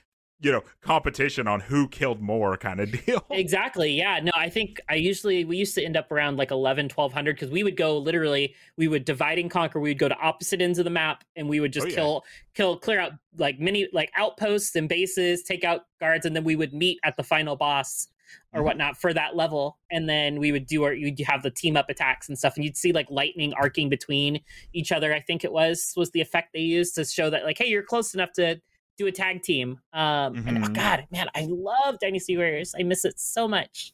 you 0.41 0.51
know 0.51 0.63
competition 0.81 1.47
on 1.47 1.59
who 1.59 1.87
killed 1.89 2.21
more 2.21 2.55
kind 2.57 2.79
of 2.79 2.91
deal. 3.05 3.25
Exactly. 3.29 3.91
Yeah. 3.91 4.19
No, 4.23 4.31
I 4.35 4.49
think 4.49 4.79
I 4.89 4.95
usually 4.95 5.43
we 5.45 5.57
used 5.57 5.75
to 5.75 5.83
end 5.83 5.97
up 5.97 6.11
around 6.11 6.37
like 6.37 6.51
11 6.51 6.85
1200 6.85 7.35
because 7.35 7.49
we 7.49 7.63
would 7.63 7.75
go 7.75 7.97
literally 7.97 8.55
we 8.77 8.87
would 8.87 9.05
divide 9.05 9.37
and 9.39 9.51
conquer. 9.51 9.79
We 9.79 9.89
would 9.89 9.99
go 9.99 10.07
to 10.09 10.17
opposite 10.17 10.61
ends 10.61 10.79
of 10.79 10.85
the 10.85 10.91
map 10.91 11.23
and 11.35 11.49
we 11.49 11.59
would 11.59 11.73
just 11.73 11.87
Oh, 11.87 11.89
yeah. 11.89 11.95
kill 11.95 12.23
kill 12.55 12.77
clear 12.77 12.99
out 12.99 13.11
like 13.37 13.59
many 13.59 13.87
like 13.93 14.11
outposts 14.15 14.75
and 14.75 14.87
bases, 14.87 15.43
take 15.43 15.63
out 15.63 15.81
guards 15.99 16.25
and 16.25 16.35
then 16.35 16.43
we 16.43 16.55
would 16.55 16.73
meet 16.73 16.99
at 17.03 17.17
the 17.17 17.23
final 17.23 17.55
boss 17.55 18.07
or 18.53 18.61
Mhm. 18.61 18.65
whatnot 18.65 18.97
for 19.01 19.11
that 19.13 19.35
level 19.35 19.79
and 19.91 20.07
then 20.07 20.39
we 20.39 20.51
would 20.51 20.67
do 20.67 20.83
our 20.83 20.93
you'd 20.93 21.19
have 21.21 21.41
the 21.41 21.49
team 21.49 21.75
up 21.75 21.89
attacks 21.89 22.29
and 22.29 22.37
stuff 22.37 22.55
and 22.55 22.63
you'd 22.63 22.77
see 22.77 22.91
like 22.91 23.09
lightning 23.09 23.53
arcing 23.55 23.89
between 23.89 24.39
each 24.71 24.91
other 24.91 25.11
i 25.15 25.19
think 25.19 25.43
it 25.43 25.51
was 25.51 25.93
was 25.97 26.11
the 26.11 26.21
effect 26.21 26.49
they 26.53 26.59
used 26.59 26.93
to 26.93 27.03
show 27.03 27.31
that 27.31 27.43
like 27.43 27.57
hey 27.57 27.65
you're 27.65 27.81
close 27.81 28.13
enough 28.13 28.31
to 28.33 28.61
do 28.99 29.07
a 29.07 29.11
tag 29.11 29.41
team 29.41 29.79
um 29.93 30.35
and 30.47 30.63
oh 30.63 30.67
god 30.69 31.07
man 31.11 31.27
i 31.35 31.47
love 31.49 31.97
dynasty 31.99 32.35
warriors 32.37 32.75
i 32.79 32.83
miss 32.83 33.03
it 33.05 33.17
so 33.19 33.47
much 33.47 33.93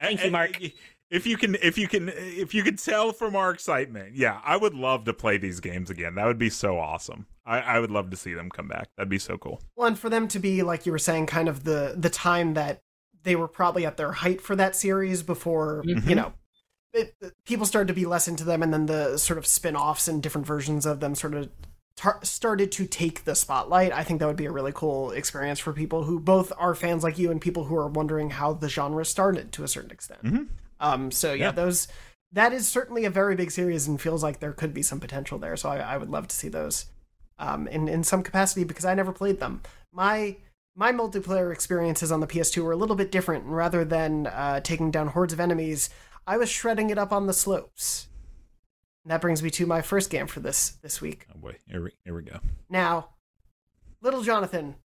Thank 0.00 0.18
you, 0.20 0.24
And- 0.26 0.32
Mark. 0.32 0.60
and 0.62 0.72
If 1.10 1.26
you 1.26 1.36
can, 1.36 1.56
if 1.62 1.76
you 1.78 1.86
can, 1.88 2.08
if 2.08 2.54
you 2.54 2.62
can 2.62 2.76
tell 2.76 3.12
from 3.12 3.36
our 3.36 3.50
excitement, 3.50 4.16
yeah, 4.16 4.40
I 4.42 4.56
would 4.56 4.72
love 4.74 5.04
to 5.04 5.12
play 5.12 5.36
these 5.36 5.60
games 5.60 5.90
again. 5.90 6.14
That 6.14 6.24
would 6.24 6.38
be 6.38 6.48
so 6.48 6.78
awesome. 6.78 7.26
I, 7.44 7.60
I 7.60 7.78
would 7.80 7.90
love 7.90 8.08
to 8.12 8.16
see 8.16 8.32
them 8.32 8.48
come 8.48 8.66
back. 8.66 8.88
That'd 8.96 9.10
be 9.10 9.18
so 9.18 9.36
cool. 9.36 9.60
Well, 9.76 9.88
and 9.88 9.98
for 9.98 10.08
them 10.08 10.26
to 10.28 10.38
be 10.38 10.62
like 10.62 10.86
you 10.86 10.92
were 10.92 10.98
saying, 10.98 11.26
kind 11.26 11.48
of 11.50 11.64
the 11.64 11.94
the 11.98 12.08
time 12.08 12.54
that 12.54 12.80
they 13.24 13.36
were 13.36 13.46
probably 13.46 13.84
at 13.84 13.98
their 13.98 14.10
height 14.12 14.40
for 14.40 14.56
that 14.56 14.74
series 14.74 15.22
before 15.22 15.82
Mhm. 15.86 16.08
you 16.08 16.14
know 16.14 16.32
it, 16.94 17.14
people 17.44 17.66
started 17.66 17.88
to 17.88 17.94
be 17.94 18.06
less 18.06 18.26
into 18.26 18.42
them, 18.44 18.62
and 18.62 18.72
then 18.72 18.86
the 18.86 19.18
sort 19.18 19.36
of 19.38 19.46
spin-offs 19.46 20.08
and 20.08 20.22
different 20.22 20.46
versions 20.46 20.86
of 20.86 21.00
them 21.00 21.14
sort 21.14 21.34
of 21.34 21.50
tar- 21.96 22.20
started 22.22 22.72
to 22.72 22.86
take 22.86 23.24
the 23.24 23.34
spotlight. 23.34 23.92
I 23.92 24.04
think 24.04 24.20
that 24.20 24.26
would 24.26 24.36
be 24.36 24.46
a 24.46 24.52
really 24.52 24.72
cool 24.74 25.10
experience 25.10 25.58
for 25.58 25.72
people 25.72 26.04
who 26.04 26.18
both 26.20 26.52
are 26.58 26.74
fans 26.74 27.02
like 27.02 27.18
you 27.18 27.30
and 27.30 27.40
people 27.40 27.64
who 27.64 27.76
are 27.76 27.88
wondering 27.88 28.30
how 28.30 28.52
the 28.52 28.68
genre 28.68 29.04
started 29.04 29.52
to 29.52 29.64
a 29.64 29.68
certain 29.68 29.90
extent. 29.90 30.22
Mhm. 30.24 30.48
Um, 30.80 31.10
so 31.10 31.32
yeah, 31.32 31.46
Yeah. 31.46 31.52
those 31.52 31.88
that 32.34 32.52
is 32.54 32.66
certainly 32.66 33.04
a 33.04 33.10
very 33.10 33.34
big 33.36 33.50
series 33.50 33.86
and 33.86 34.00
feels 34.00 34.22
like 34.22 34.40
there 34.40 34.52
could 34.54 34.72
be 34.72 34.82
some 34.82 34.98
potential 35.00 35.38
there. 35.38 35.54
So 35.56 35.68
I, 35.68 35.78
I 35.78 35.96
would 35.98 36.08
love 36.10 36.28
to 36.28 36.34
see 36.36 36.48
those 36.48 36.86
um, 37.38 37.66
in 37.68 37.88
in 37.88 38.04
some 38.04 38.22
capacity 38.22 38.64
because 38.64 38.84
I 38.84 38.94
never 38.94 39.12
played 39.12 39.38
them. 39.40 39.62
My 39.92 40.36
my 40.74 40.90
multiplayer 40.92 41.52
experiences 41.52 42.10
on 42.10 42.20
the 42.20 42.26
PS2 42.26 42.62
were 42.64 42.72
a 42.72 42.76
little 42.76 42.96
bit 42.96 43.12
different. 43.12 43.44
And 43.44 43.54
rather 43.54 43.84
than 43.84 44.26
uh, 44.28 44.60
taking 44.60 44.90
down 44.90 45.08
hordes 45.08 45.34
of 45.34 45.40
enemies, 45.40 45.90
I 46.26 46.38
was 46.38 46.48
shredding 46.48 46.88
it 46.88 46.96
up 46.96 47.12
on 47.12 47.26
the 47.26 47.34
slopes. 47.34 48.08
And 49.04 49.10
that 49.10 49.20
brings 49.20 49.42
me 49.42 49.50
to 49.50 49.66
my 49.66 49.82
first 49.82 50.10
game 50.10 50.26
for 50.26 50.40
this 50.40 50.70
this 50.82 51.00
week. 51.00 51.26
Oh 51.34 51.38
boy, 51.38 51.56
here 51.66 51.82
we 51.82 51.90
here 52.04 52.14
we 52.14 52.22
go. 52.22 52.38
Now, 52.68 53.08
little 54.00 54.22
Jonathan, 54.22 54.76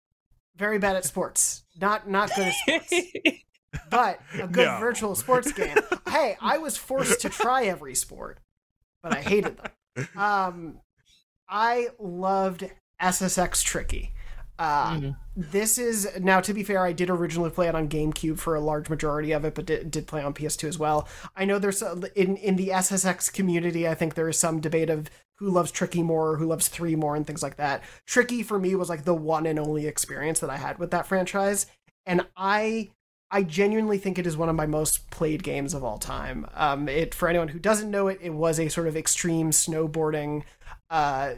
very 0.56 0.78
bad 0.78 0.96
at 0.96 1.04
sports. 1.04 1.64
Not 1.80 2.08
not 2.08 2.30
good 2.34 2.46
at 2.48 2.54
sports 2.54 2.92
but 3.90 4.20
a 4.34 4.46
good 4.48 4.66
No. 4.66 4.78
virtual 4.80 5.14
sports 5.14 5.52
game. 5.52 5.76
hey, 6.08 6.36
I 6.40 6.56
was 6.58 6.76
forced 6.78 7.20
to 7.22 7.28
try 7.28 7.64
every 7.64 7.94
sport, 7.94 8.38
but 9.02 9.14
I 9.16 9.20
hated 9.20 9.58
them. 9.58 9.72
Um, 10.16 10.80
I 11.48 11.88
loved 11.98 12.64
SSX 13.00 13.62
Tricky. 13.62 14.12
Uh, 14.58 14.94
Mhm. 14.94 15.16
This 15.36 15.76
is 15.76 16.08
now 16.18 16.40
to 16.40 16.54
be 16.54 16.62
fair, 16.62 16.84
I 16.84 16.92
did 16.92 17.10
originally 17.10 17.50
play 17.50 17.68
it 17.68 17.74
on 17.74 17.88
GameCube 17.88 18.38
for 18.38 18.54
a 18.54 18.60
large 18.60 18.88
majority 18.88 19.32
of 19.32 19.44
it, 19.44 19.54
but 19.54 19.66
did, 19.66 19.90
did 19.90 20.06
play 20.06 20.22
on 20.22 20.32
PS2 20.32 20.66
as 20.66 20.78
well. 20.78 21.06
I 21.36 21.44
know 21.44 21.58
there's 21.58 21.82
a, 21.82 22.00
in 22.14 22.36
in 22.38 22.56
the 22.56 22.70
SSX 22.70 23.30
community, 23.32 23.86
I 23.86 23.94
think 23.94 24.14
there 24.14 24.28
is 24.30 24.38
some 24.38 24.60
debate 24.60 24.88
of 24.88 25.10
who 25.38 25.50
loves 25.50 25.70
Tricky 25.70 26.02
more, 26.02 26.36
who 26.38 26.46
loves 26.46 26.68
three 26.68 26.96
more, 26.96 27.14
and 27.16 27.26
things 27.26 27.42
like 27.42 27.56
that. 27.56 27.82
Tricky 28.06 28.42
for 28.42 28.58
me 28.58 28.74
was 28.74 28.88
like 28.88 29.04
the 29.04 29.14
one 29.14 29.44
and 29.44 29.58
only 29.58 29.86
experience 29.86 30.40
that 30.40 30.48
I 30.48 30.56
had 30.56 30.78
with 30.78 30.90
that 30.92 31.06
franchise, 31.06 31.66
and 32.06 32.26
I 32.36 32.90
I 33.30 33.42
genuinely 33.42 33.98
think 33.98 34.18
it 34.18 34.26
is 34.26 34.36
one 34.38 34.48
of 34.48 34.54
my 34.56 34.66
most 34.66 35.10
played 35.10 35.42
games 35.42 35.74
of 35.74 35.84
all 35.84 35.98
time. 35.98 36.46
Um, 36.54 36.88
it 36.88 37.14
for 37.14 37.28
anyone 37.28 37.48
who 37.48 37.58
doesn't 37.58 37.90
know 37.90 38.06
it, 38.08 38.18
it 38.22 38.32
was 38.32 38.58
a 38.58 38.68
sort 38.68 38.86
of 38.86 38.96
extreme 38.96 39.50
snowboarding, 39.50 40.44
uh, 40.88 41.34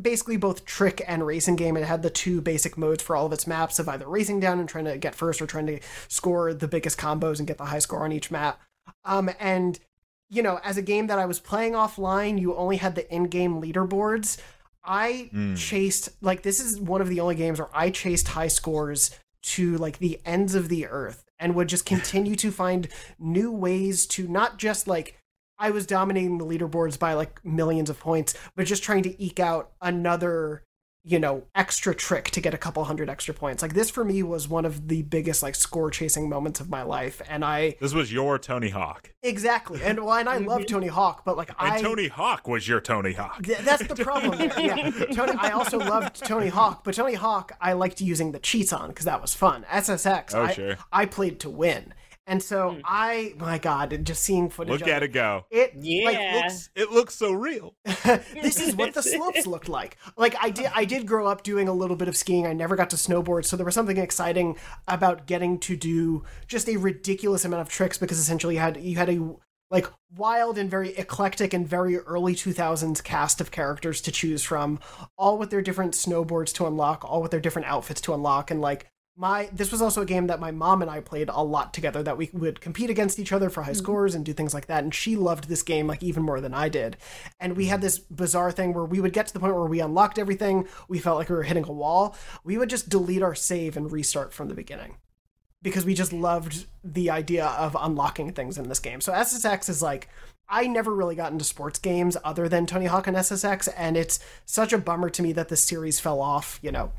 basically 0.00 0.36
both 0.36 0.64
trick 0.64 1.02
and 1.06 1.26
racing 1.26 1.56
game. 1.56 1.76
It 1.76 1.84
had 1.84 2.02
the 2.02 2.10
two 2.10 2.40
basic 2.40 2.76
modes 2.76 3.02
for 3.02 3.16
all 3.16 3.26
of 3.26 3.32
its 3.32 3.46
maps 3.46 3.78
of 3.78 3.88
either 3.88 4.08
racing 4.08 4.40
down 4.40 4.58
and 4.58 4.68
trying 4.68 4.84
to 4.86 4.98
get 4.98 5.14
first, 5.14 5.40
or 5.40 5.46
trying 5.46 5.66
to 5.66 5.80
score 6.08 6.52
the 6.52 6.68
biggest 6.68 6.98
combos 6.98 7.38
and 7.38 7.46
get 7.46 7.58
the 7.58 7.66
high 7.66 7.78
score 7.78 8.04
on 8.04 8.12
each 8.12 8.30
map. 8.30 8.60
Um, 9.04 9.30
and 9.38 9.78
you 10.28 10.42
know, 10.42 10.60
as 10.62 10.76
a 10.76 10.82
game 10.82 11.08
that 11.08 11.18
I 11.18 11.26
was 11.26 11.40
playing 11.40 11.72
offline, 11.72 12.40
you 12.40 12.54
only 12.54 12.76
had 12.76 12.94
the 12.94 13.12
in-game 13.12 13.60
leaderboards. 13.60 14.38
I 14.84 15.28
Mm. 15.34 15.56
chased 15.56 16.08
like 16.20 16.42
this 16.42 16.60
is 16.60 16.80
one 16.80 17.00
of 17.00 17.08
the 17.08 17.20
only 17.20 17.34
games 17.34 17.58
where 17.58 17.68
I 17.74 17.90
chased 17.90 18.28
high 18.28 18.48
scores 18.48 19.10
to 19.42 19.76
like 19.76 19.98
the 19.98 20.20
ends 20.24 20.54
of 20.54 20.68
the 20.68 20.86
earth 20.86 21.24
and 21.38 21.54
would 21.54 21.68
just 21.68 21.84
continue 21.94 22.36
to 22.36 22.50
find 22.50 22.88
new 23.18 23.50
ways 23.52 24.06
to 24.06 24.26
not 24.28 24.56
just 24.58 24.86
like 24.86 25.19
I 25.60 25.70
was 25.70 25.86
dominating 25.86 26.38
the 26.38 26.46
leaderboards 26.46 26.98
by 26.98 27.12
like 27.14 27.44
millions 27.44 27.90
of 27.90 28.00
points, 28.00 28.34
but 28.56 28.66
just 28.66 28.82
trying 28.82 29.02
to 29.04 29.22
eke 29.22 29.38
out 29.38 29.70
another, 29.82 30.64
you 31.04 31.18
know, 31.18 31.44
extra 31.54 31.94
trick 31.94 32.30
to 32.30 32.40
get 32.40 32.52
a 32.54 32.58
couple 32.58 32.82
hundred 32.84 33.08
extra 33.08 33.32
points. 33.34 33.62
Like 33.62 33.74
this 33.74 33.88
for 33.90 34.04
me 34.04 34.22
was 34.22 34.48
one 34.48 34.64
of 34.64 34.88
the 34.88 35.02
biggest 35.02 35.42
like 35.42 35.54
score 35.54 35.90
chasing 35.90 36.28
moments 36.28 36.60
of 36.60 36.68
my 36.70 36.82
life. 36.82 37.22
And 37.28 37.44
I 37.44 37.76
This 37.80 37.92
was 37.94 38.12
your 38.12 38.38
Tony 38.38 38.70
Hawk, 38.70 39.12
exactly 39.22 39.82
and 39.82 40.00
well 40.04 40.14
and 40.14 40.28
I 40.28 40.38
love 40.52 40.66
Tony 40.66 40.86
Hawk, 40.88 41.24
but 41.24 41.36
like 41.36 41.50
I 41.58 41.66
and 41.68 41.74
I 41.76 41.80
Tony 41.82 42.08
Hawk 42.08 42.48
was 42.48 42.66
your 42.66 42.80
Tony 42.80 43.12
Hawk. 43.12 43.42
Th- 43.42 43.58
That's 43.58 43.86
the 43.86 43.96
problem. 43.96 44.36
There. 44.38 44.50
Yeah, 44.60 44.90
Tony. 45.12 45.32
I 45.38 45.50
also 45.50 45.78
loved 45.78 46.16
Tony 46.24 46.48
Hawk, 46.48 46.84
but 46.84 46.94
Tony 46.94 47.14
Hawk 47.14 47.52
I 47.60 47.72
liked 47.74 48.00
using 48.00 48.32
the 48.32 48.38
cheats 48.38 48.72
on 48.72 48.88
because 48.88 49.04
that 49.06 49.20
was 49.22 49.34
fun. 49.34 49.64
SSX, 49.70 50.34
Oh, 50.34 50.42
I, 50.44 50.52
sure. 50.52 50.76
I 50.92 51.06
played 51.06 51.40
to 51.40 51.50
win, 51.50 51.94
and 52.30 52.40
so 52.40 52.70
hmm. 52.70 52.80
I, 52.84 53.34
my 53.38 53.58
God, 53.58 54.04
just 54.04 54.22
seeing 54.22 54.50
footage. 54.50 54.70
Look 54.70 54.82
of 54.82 54.88
at 54.88 55.02
it 55.02 55.08
go. 55.08 55.46
It 55.50 55.72
Yeah. 55.80 56.04
like 56.04 56.44
Looks, 56.44 56.70
it 56.76 56.92
looks 56.92 57.14
so 57.16 57.32
real. 57.32 57.74
this 57.84 58.60
is 58.60 58.76
what 58.76 58.94
the 58.94 59.02
slopes 59.02 59.48
looked 59.48 59.68
like. 59.68 59.96
Like 60.16 60.36
I 60.40 60.50
did 60.50 60.70
I 60.72 60.84
did 60.84 61.06
grow 61.06 61.26
up 61.26 61.42
doing 61.42 61.66
a 61.66 61.72
little 61.72 61.96
bit 61.96 62.06
of 62.06 62.16
skiing. 62.16 62.46
I 62.46 62.52
never 62.52 62.76
got 62.76 62.90
to 62.90 62.96
snowboard, 62.96 63.46
so 63.46 63.56
there 63.56 63.66
was 63.66 63.74
something 63.74 63.96
exciting 63.96 64.56
about 64.86 65.26
getting 65.26 65.58
to 65.60 65.76
do 65.76 66.22
just 66.46 66.68
a 66.68 66.76
ridiculous 66.76 67.44
amount 67.44 67.62
of 67.62 67.68
tricks 67.68 67.98
because 67.98 68.20
essentially 68.20 68.54
you 68.54 68.60
had 68.60 68.76
you 68.76 68.96
had 68.96 69.10
a 69.10 69.34
like 69.72 69.86
wild 70.16 70.56
and 70.56 70.70
very 70.70 70.96
eclectic 70.96 71.52
and 71.52 71.66
very 71.66 71.98
early 71.98 72.34
2000s 72.34 73.02
cast 73.02 73.40
of 73.40 73.50
characters 73.50 74.00
to 74.00 74.12
choose 74.12 74.42
from 74.42 74.78
all 75.16 75.36
with 75.36 75.50
their 75.50 75.62
different 75.62 75.94
snowboards 75.94 76.52
to 76.52 76.66
unlock 76.66 77.04
all 77.04 77.22
with 77.22 77.30
their 77.30 77.40
different 77.40 77.68
outfits 77.68 78.00
to 78.00 78.14
unlock 78.14 78.50
and 78.50 78.60
like 78.60 78.86
my 79.20 79.50
this 79.52 79.70
was 79.70 79.82
also 79.82 80.00
a 80.00 80.06
game 80.06 80.28
that 80.28 80.40
my 80.40 80.50
mom 80.50 80.80
and 80.80 80.90
I 80.90 81.00
played 81.00 81.28
a 81.28 81.42
lot 81.42 81.74
together 81.74 82.02
that 82.02 82.16
we 82.16 82.30
would 82.32 82.62
compete 82.62 82.88
against 82.88 83.18
each 83.18 83.32
other 83.32 83.50
for 83.50 83.62
high 83.62 83.72
mm-hmm. 83.72 83.78
scores 83.78 84.14
and 84.14 84.24
do 84.24 84.32
things 84.32 84.54
like 84.54 84.66
that 84.66 84.82
and 84.82 84.94
she 84.94 85.14
loved 85.14 85.44
this 85.44 85.62
game 85.62 85.86
like 85.86 86.02
even 86.02 86.22
more 86.22 86.40
than 86.40 86.54
I 86.54 86.70
did. 86.70 86.96
And 87.38 87.54
we 87.54 87.66
had 87.66 87.76
mm-hmm. 87.76 87.84
this 87.84 87.98
bizarre 87.98 88.50
thing 88.50 88.72
where 88.72 88.86
we 88.86 88.98
would 88.98 89.12
get 89.12 89.26
to 89.26 89.34
the 89.34 89.38
point 89.38 89.54
where 89.54 89.66
we 89.66 89.80
unlocked 89.80 90.18
everything 90.18 90.66
we 90.88 90.98
felt 90.98 91.18
like 91.18 91.28
we 91.28 91.36
were 91.36 91.42
hitting 91.42 91.66
a 91.68 91.72
wall 91.72 92.16
we 92.44 92.56
would 92.56 92.70
just 92.70 92.88
delete 92.88 93.22
our 93.22 93.34
save 93.34 93.76
and 93.76 93.92
restart 93.92 94.32
from 94.32 94.48
the 94.48 94.54
beginning. 94.54 94.96
Because 95.62 95.84
we 95.84 95.92
just 95.92 96.14
loved 96.14 96.64
the 96.82 97.10
idea 97.10 97.44
of 97.44 97.76
unlocking 97.78 98.32
things 98.32 98.56
in 98.56 98.70
this 98.70 98.78
game. 98.78 99.02
So 99.02 99.12
SSX 99.12 99.68
is 99.68 99.82
like 99.82 100.08
I 100.48 100.66
never 100.66 100.94
really 100.94 101.14
got 101.14 101.30
into 101.30 101.44
sports 101.44 101.78
games 101.78 102.16
other 102.24 102.48
than 102.48 102.64
Tony 102.64 102.86
Hawk 102.86 103.06
and 103.06 103.18
SSX 103.18 103.68
and 103.76 103.98
it's 103.98 104.18
such 104.46 104.72
a 104.72 104.78
bummer 104.78 105.10
to 105.10 105.22
me 105.22 105.32
that 105.32 105.50
the 105.50 105.56
series 105.56 106.00
fell 106.00 106.22
off 106.22 106.58
you 106.62 106.72
know 106.72 106.92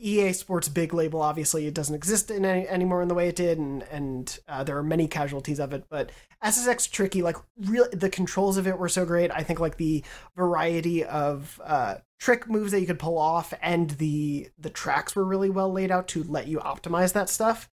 EA 0.00 0.32
Sports 0.32 0.68
big 0.68 0.94
label 0.94 1.20
obviously 1.20 1.66
it 1.66 1.74
doesn't 1.74 1.94
exist 1.94 2.30
in 2.30 2.44
any, 2.44 2.68
anymore 2.68 3.02
in 3.02 3.08
the 3.08 3.14
way 3.14 3.28
it 3.28 3.36
did, 3.36 3.58
and 3.58 3.82
and 3.84 4.38
uh, 4.48 4.64
there 4.64 4.76
are 4.76 4.82
many 4.82 5.08
casualties 5.08 5.58
of 5.58 5.72
it. 5.72 5.84
But 5.88 6.10
SSX 6.42 6.90
Tricky, 6.90 7.22
like 7.22 7.36
real, 7.56 7.88
the 7.92 8.10
controls 8.10 8.56
of 8.56 8.66
it 8.66 8.78
were 8.78 8.88
so 8.88 9.04
great. 9.04 9.30
I 9.30 9.42
think 9.42 9.60
like 9.60 9.76
the 9.76 10.04
variety 10.36 11.04
of 11.04 11.60
uh, 11.64 11.96
trick 12.18 12.48
moves 12.48 12.72
that 12.72 12.80
you 12.80 12.86
could 12.86 12.98
pull 12.98 13.18
off, 13.18 13.52
and 13.60 13.90
the 13.90 14.48
the 14.58 14.70
tracks 14.70 15.16
were 15.16 15.24
really 15.24 15.50
well 15.50 15.72
laid 15.72 15.90
out 15.90 16.08
to 16.08 16.22
let 16.24 16.48
you 16.48 16.58
optimize 16.58 17.12
that 17.12 17.28
stuff. 17.28 17.68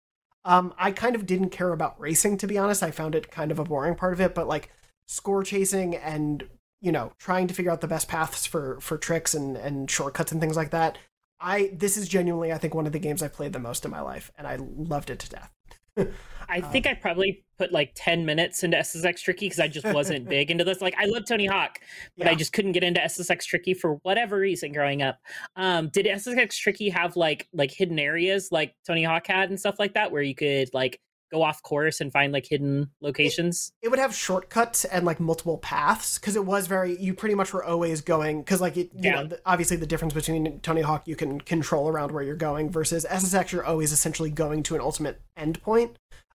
Um, 0.46 0.74
I 0.78 0.92
kind 0.92 1.14
of 1.14 1.26
didn't 1.26 1.50
care 1.50 1.72
about 1.72 1.98
racing 2.00 2.38
to 2.38 2.46
be 2.46 2.58
honest. 2.58 2.82
I 2.82 2.90
found 2.90 3.14
it 3.14 3.30
kind 3.30 3.50
of 3.50 3.58
a 3.58 3.64
boring 3.64 3.94
part 3.94 4.12
of 4.12 4.20
it, 4.20 4.34
but 4.34 4.48
like 4.48 4.70
score 5.06 5.42
chasing 5.42 5.94
and 5.96 6.44
you 6.80 6.92
know 6.92 7.12
trying 7.18 7.46
to 7.48 7.54
figure 7.54 7.70
out 7.70 7.80
the 7.80 7.88
best 7.88 8.08
paths 8.08 8.46
for 8.46 8.80
for 8.80 8.96
tricks 8.96 9.34
and 9.34 9.56
and 9.56 9.90
shortcuts 9.90 10.32
and 10.32 10.40
things 10.40 10.56
like 10.56 10.70
that 10.70 10.98
i 11.44 11.70
this 11.72 11.96
is 11.96 12.08
genuinely 12.08 12.52
i 12.52 12.58
think 12.58 12.74
one 12.74 12.86
of 12.86 12.92
the 12.92 12.98
games 12.98 13.22
i've 13.22 13.32
played 13.32 13.52
the 13.52 13.58
most 13.58 13.84
in 13.84 13.90
my 13.90 14.00
life 14.00 14.32
and 14.36 14.46
i 14.46 14.58
loved 14.76 15.10
it 15.10 15.18
to 15.18 15.28
death 15.28 15.50
I 16.48 16.60
think 16.60 16.86
I 16.86 16.94
probably 16.94 17.44
put 17.58 17.72
like 17.72 17.92
10 17.94 18.26
minutes 18.26 18.62
into 18.62 18.76
SSX 18.76 19.22
Tricky 19.22 19.46
because 19.46 19.60
I 19.60 19.68
just 19.68 19.86
wasn't 19.86 20.28
big 20.28 20.50
into 20.50 20.64
this. 20.64 20.80
Like, 20.80 20.94
I 20.98 21.06
love 21.06 21.24
Tony 21.26 21.46
Hawk, 21.46 21.78
but 22.16 22.26
Yeah. 22.26 22.32
I 22.32 22.34
just 22.34 22.52
couldn't 22.52 22.72
get 22.72 22.82
into 22.82 23.00
SSX 23.00 23.44
Tricky 23.44 23.74
for 23.74 23.94
whatever 24.02 24.38
reason 24.38 24.72
growing 24.72 25.02
up. 25.02 25.18
Um, 25.56 25.88
did 25.88 26.06
SSX 26.06 26.56
Tricky 26.56 26.88
have 26.90 27.16
like 27.16 27.48
like 27.52 27.70
hidden 27.70 27.98
areas 27.98 28.48
like 28.50 28.74
Tony 28.86 29.04
Hawk 29.04 29.26
had 29.26 29.50
and 29.50 29.58
stuff 29.58 29.76
like 29.78 29.94
that 29.94 30.12
where 30.12 30.22
you 30.22 30.34
could 30.34 30.68
like 30.74 31.00
go 31.34 31.42
off 31.42 31.62
course 31.62 32.00
and 32.00 32.12
find 32.12 32.32
like 32.32 32.46
hidden 32.46 32.90
locations? 33.00 33.72
it 33.82 33.88
would 33.88 33.98
have 33.98 34.14
shortcuts 34.14 34.84
and 34.84 35.04
like 35.04 35.20
multiple 35.20 35.58
paths 35.58 36.18
because 36.18 36.36
it 36.36 36.44
was 36.44 36.66
very 36.66 36.96
you 37.00 37.12
pretty 37.14 37.34
much 37.34 37.52
were 37.52 37.64
always 37.64 38.00
going 38.00 38.40
because 38.40 38.60
like 38.60 38.76
it, 38.76 38.90
you 38.94 39.10
Yeah. 39.10 39.14
know 39.22 39.26
the, 39.28 39.40
obviously 39.44 39.76
the 39.76 39.86
difference 39.86 40.14
between 40.14 40.60
tony 40.60 40.80
hawk 40.82 41.06
you 41.06 41.16
can 41.16 41.40
control 41.40 41.88
around 41.88 42.12
where 42.12 42.22
you're 42.22 42.36
going 42.36 42.70
versus 42.70 43.04
ssx 43.10 43.52
you're 43.52 43.64
always 43.64 43.92
essentially 43.92 44.30
going 44.30 44.62
to 44.64 44.74
an 44.74 44.80
ultimate 44.80 45.20
endpoint 45.38 45.94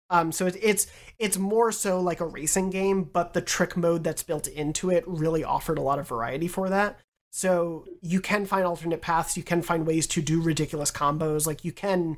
um 0.10 0.32
so 0.32 0.46
it, 0.48 0.56
it's 0.62 0.88
it's 1.18 1.38
more 1.38 1.72
so 1.72 2.00
like 2.00 2.20
a 2.20 2.26
racing 2.26 2.70
game 2.70 3.04
but 3.04 3.34
the 3.34 3.42
trick 3.42 3.76
mode 3.78 4.04
that's 4.04 4.24
built 4.24 4.48
into 4.48 4.90
it 4.90 5.04
really 5.08 5.44
offered 5.44 5.78
a 5.78 5.82
lot 5.82 6.00
of 6.00 6.08
variety 6.08 6.48
for 6.48 6.70
that 6.70 7.00
so 7.32 7.86
you 8.02 8.20
can 8.20 8.46
find 8.46 8.66
alternate 8.66 9.02
paths 9.02 9.38
you 9.38 9.44
can 9.44 9.62
find 9.62 9.86
ways 9.86 10.08
to 10.08 10.22
do 10.22 10.42
ridiculous 10.42 10.92
combos 10.92 11.46
like 11.46 11.64
you 11.64 11.72
can 11.72 12.18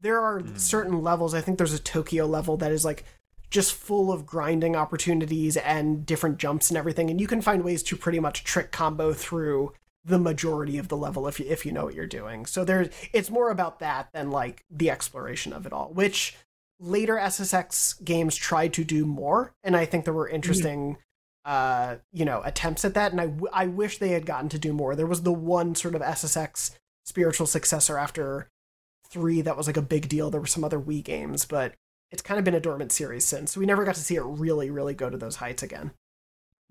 there 0.00 0.20
are 0.20 0.42
certain 0.56 1.02
levels. 1.02 1.34
I 1.34 1.40
think 1.40 1.58
there's 1.58 1.72
a 1.72 1.78
tokyo 1.78 2.26
level 2.26 2.56
that 2.58 2.72
is 2.72 2.84
like 2.84 3.04
just 3.50 3.74
full 3.74 4.12
of 4.12 4.26
grinding 4.26 4.76
opportunities 4.76 5.56
and 5.56 6.04
different 6.04 6.38
jumps 6.38 6.70
and 6.70 6.76
everything 6.76 7.08
and 7.08 7.18
you 7.18 7.26
can 7.26 7.40
find 7.40 7.64
ways 7.64 7.82
to 7.82 7.96
pretty 7.96 8.20
much 8.20 8.44
trick 8.44 8.70
combo 8.70 9.14
through 9.14 9.72
the 10.04 10.18
majority 10.18 10.76
of 10.76 10.88
the 10.88 10.96
level 10.96 11.26
if 11.26 11.40
you 11.40 11.46
if 11.48 11.64
you 11.64 11.72
know 11.72 11.84
what 11.84 11.94
you're 11.94 12.06
doing. 12.06 12.46
So 12.46 12.64
there's 12.64 12.88
it's 13.12 13.30
more 13.30 13.50
about 13.50 13.78
that 13.80 14.08
than 14.12 14.30
like 14.30 14.64
the 14.70 14.90
exploration 14.90 15.52
of 15.52 15.66
it 15.66 15.72
all 15.72 15.90
which 15.92 16.36
later 16.80 17.16
ssx 17.16 18.04
games 18.04 18.36
tried 18.36 18.72
to 18.72 18.84
do 18.84 19.04
more 19.04 19.52
and 19.64 19.76
i 19.76 19.84
think 19.84 20.04
there 20.04 20.14
were 20.14 20.28
interesting 20.28 20.96
uh 21.44 21.96
you 22.12 22.24
know 22.24 22.40
attempts 22.44 22.84
at 22.84 22.94
that 22.94 23.10
and 23.10 23.20
I, 23.20 23.26
w- 23.26 23.48
I 23.52 23.66
wish 23.66 23.98
they 23.98 24.10
had 24.10 24.24
gotten 24.24 24.48
to 24.50 24.58
do 24.60 24.72
more. 24.72 24.94
There 24.94 25.06
was 25.06 25.22
the 25.22 25.32
one 25.32 25.74
sort 25.74 25.96
of 25.96 26.02
ssx 26.02 26.70
spiritual 27.04 27.46
successor 27.46 27.98
after 27.98 28.48
three 29.10 29.40
that 29.40 29.56
was 29.56 29.66
like 29.66 29.76
a 29.76 29.82
big 29.82 30.08
deal 30.08 30.30
there 30.30 30.40
were 30.40 30.46
some 30.46 30.64
other 30.64 30.78
wii 30.80 31.02
games 31.02 31.44
but 31.44 31.74
it's 32.10 32.22
kind 32.22 32.38
of 32.38 32.44
been 32.44 32.54
a 32.54 32.60
dormant 32.60 32.92
series 32.92 33.26
since. 33.26 33.56
We 33.56 33.66
never 33.66 33.84
got 33.84 33.94
to 33.96 34.00
see 34.00 34.16
it 34.16 34.22
really, 34.24 34.70
really 34.70 34.94
go 34.94 35.10
to 35.10 35.16
those 35.18 35.36
heights 35.36 35.62
again. 35.62 35.92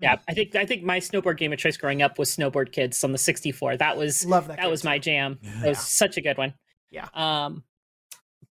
Yeah, 0.00 0.16
I 0.28 0.34
think 0.34 0.54
I 0.54 0.64
think 0.64 0.84
my 0.84 1.00
snowboard 1.00 1.38
game 1.38 1.52
of 1.52 1.58
choice 1.58 1.76
growing 1.76 2.02
up 2.02 2.18
was 2.18 2.36
Snowboard 2.36 2.70
Kids 2.72 3.02
on 3.02 3.10
the 3.12 3.18
64. 3.18 3.76
That 3.78 3.96
was 3.96 4.24
Love 4.24 4.46
that. 4.48 4.58
that 4.58 4.70
was 4.70 4.82
too. 4.82 4.88
my 4.88 4.98
jam. 4.98 5.38
Yeah. 5.42 5.60
That 5.62 5.68
was 5.70 5.78
such 5.80 6.16
a 6.16 6.20
good 6.20 6.38
one. 6.38 6.54
Yeah. 6.90 7.08
Um, 7.14 7.64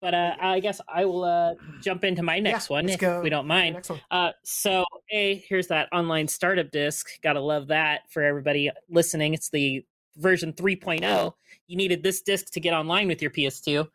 but 0.00 0.12
uh, 0.12 0.34
I 0.40 0.60
guess 0.60 0.80
I 0.88 1.04
will 1.04 1.24
uh, 1.24 1.54
jump 1.82 2.04
into 2.04 2.22
my 2.22 2.40
next 2.40 2.68
Yeah, 2.68 2.74
one 2.74 2.88
if 2.88 3.22
we 3.22 3.30
don't 3.30 3.46
mind. 3.46 3.88
Uh, 4.10 4.32
so 4.44 4.84
a 5.12 5.36
here's 5.48 5.68
that 5.68 5.88
online 5.92 6.28
startup 6.28 6.70
disc. 6.70 7.08
Gotta 7.22 7.40
love 7.40 7.68
that 7.68 8.02
for 8.10 8.22
everybody 8.22 8.70
listening. 8.90 9.34
It's 9.34 9.50
the 9.50 9.84
version 10.16 10.52
3.0. 10.52 11.32
You 11.66 11.76
needed 11.76 12.02
this 12.02 12.22
disc 12.22 12.52
to 12.52 12.60
get 12.60 12.74
online 12.74 13.08
with 13.08 13.22
your 13.22 13.30
PS2. 13.30 13.86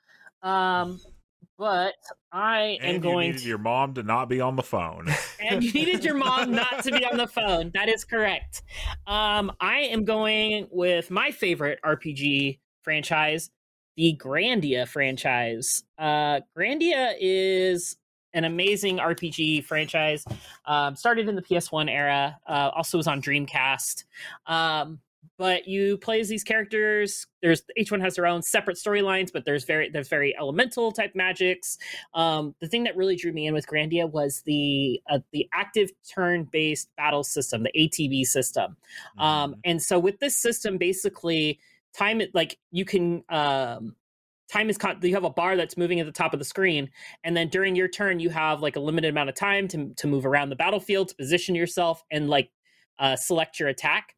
Um, 0.43 0.99
but 1.57 1.93
I 2.31 2.79
am 2.81 2.95
And 2.95 2.95
you 2.95 2.99
going 2.99 3.27
needed 3.27 3.41
to 3.43 3.47
your 3.47 3.57
mom 3.59 3.93
to 3.93 4.03
not 4.03 4.29
be 4.29 4.41
on 4.41 4.55
the 4.55 4.63
phone. 4.63 5.07
and 5.39 5.63
you 5.63 5.71
needed 5.71 6.03
your 6.03 6.15
mom 6.15 6.51
not 6.51 6.83
to 6.83 6.91
be 6.91 7.05
on 7.05 7.17
the 7.17 7.27
phone. 7.27 7.71
That 7.75 7.87
is 7.87 8.03
correct. 8.03 8.63
Um, 9.05 9.51
I 9.59 9.81
am 9.81 10.03
going 10.03 10.67
with 10.71 11.11
my 11.11 11.31
favorite 11.31 11.79
RPG 11.85 12.59
franchise, 12.81 13.51
the 13.95 14.17
Grandia 14.19 14.87
franchise. 14.87 15.83
Uh, 15.99 16.39
Grandia 16.57 17.13
is 17.19 17.95
an 18.33 18.45
amazing 18.45 18.97
RPG 18.97 19.63
franchise. 19.65 20.25
Um, 20.65 20.95
started 20.95 21.29
in 21.29 21.35
the 21.35 21.41
PS1 21.41 21.91
era. 21.91 22.39
Uh, 22.47 22.71
also 22.73 22.97
was 22.97 23.07
on 23.07 23.21
Dreamcast. 23.21 24.05
Um, 24.47 24.99
but 25.41 25.67
you 25.67 25.97
play 25.97 26.19
as 26.19 26.29
these 26.29 26.43
characters. 26.43 27.25
There's 27.41 27.63
each 27.75 27.89
one 27.89 27.99
has 28.01 28.13
their 28.13 28.27
own 28.27 28.43
separate 28.43 28.77
storylines, 28.77 29.33
but 29.33 29.43
there's 29.43 29.63
very 29.63 29.89
there's 29.89 30.07
very 30.07 30.37
elemental 30.37 30.91
type 30.91 31.13
magics. 31.15 31.79
Um, 32.13 32.53
the 32.61 32.67
thing 32.67 32.83
that 32.83 32.95
really 32.95 33.15
drew 33.15 33.33
me 33.33 33.47
in 33.47 33.55
with 33.55 33.65
Grandia 33.65 34.07
was 34.07 34.43
the 34.45 35.01
uh, 35.09 35.17
the 35.31 35.49
active 35.51 35.89
turn 36.13 36.43
based 36.43 36.95
battle 36.95 37.23
system, 37.23 37.63
the 37.63 37.71
ATB 37.75 38.23
system. 38.25 38.77
Um, 39.17 39.55
and 39.65 39.81
so 39.81 39.97
with 39.97 40.19
this 40.19 40.37
system, 40.37 40.77
basically, 40.77 41.59
time 41.97 42.21
like 42.35 42.59
you 42.69 42.85
can 42.85 43.23
um, 43.29 43.95
time 44.47 44.69
is 44.69 44.77
con- 44.77 44.99
you 45.01 45.15
have 45.15 45.23
a 45.23 45.31
bar 45.31 45.57
that's 45.57 45.75
moving 45.75 45.99
at 45.99 46.05
the 46.05 46.11
top 46.11 46.33
of 46.33 46.39
the 46.39 46.45
screen, 46.45 46.91
and 47.23 47.35
then 47.35 47.47
during 47.47 47.75
your 47.75 47.87
turn, 47.87 48.19
you 48.19 48.29
have 48.29 48.61
like 48.61 48.75
a 48.75 48.79
limited 48.79 49.09
amount 49.09 49.29
of 49.29 49.33
time 49.33 49.67
to 49.69 49.91
to 49.97 50.05
move 50.05 50.23
around 50.23 50.49
the 50.49 50.55
battlefield 50.55 51.07
to 51.07 51.15
position 51.15 51.55
yourself 51.55 52.03
and 52.11 52.29
like 52.29 52.51
uh, 52.99 53.15
select 53.15 53.59
your 53.59 53.69
attack, 53.69 54.13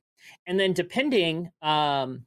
and 0.48 0.60
then 0.60 0.74
depending 0.74 1.52
um, 1.62 2.26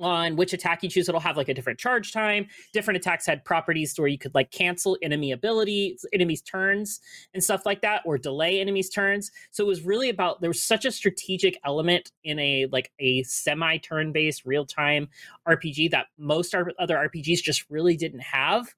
on 0.00 0.36
which 0.36 0.52
attack 0.52 0.82
you 0.82 0.88
choose, 0.88 1.08
it'll 1.08 1.20
have 1.20 1.36
like 1.36 1.48
a 1.48 1.54
different 1.54 1.78
charge 1.78 2.12
time. 2.12 2.46
Different 2.72 2.96
attacks 2.96 3.26
had 3.26 3.44
properties 3.44 3.94
where 3.96 4.08
you 4.08 4.18
could 4.18 4.34
like 4.34 4.50
cancel 4.50 4.96
enemy 5.02 5.32
abilities, 5.32 6.04
enemies' 6.12 6.42
turns, 6.42 7.00
and 7.34 7.42
stuff 7.42 7.66
like 7.66 7.82
that, 7.82 8.02
or 8.04 8.18
delay 8.18 8.60
enemies' 8.60 8.90
turns. 8.90 9.30
So 9.50 9.64
it 9.64 9.66
was 9.66 9.82
really 9.82 10.08
about 10.08 10.40
there 10.40 10.50
was 10.50 10.62
such 10.62 10.84
a 10.84 10.92
strategic 10.92 11.58
element 11.64 12.12
in 12.24 12.38
a 12.38 12.66
like 12.70 12.92
a 12.98 13.22
semi 13.24 13.78
turn 13.78 14.12
based 14.12 14.44
real 14.44 14.64
time 14.64 15.08
RPG 15.46 15.90
that 15.90 16.06
most 16.16 16.54
other 16.54 16.96
RPGs 16.96 17.42
just 17.42 17.64
really 17.68 17.96
didn't 17.96 18.20
have. 18.20 18.68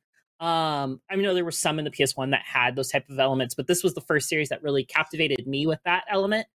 Um, 0.41 1.03
I 1.11 1.17
know 1.17 1.35
there 1.35 1.45
were 1.45 1.51
some 1.51 1.79
in 1.79 1.85
the 1.85 1.91
PS1 1.91 2.31
that 2.31 2.43
had 2.47 2.75
those 2.75 2.89
type 2.89 3.09
of 3.11 3.19
elements, 3.19 3.55
but 3.55 3.67
this 3.67 3.85
was 3.85 3.93
the 3.95 4.01
first 4.01 4.27
series 4.27 4.49
that 4.49 4.63
really 4.63 4.85
captivated 4.85 5.47
me 5.47 5.67
with 5.67 5.81
that 5.85 6.05
element. 6.11 6.47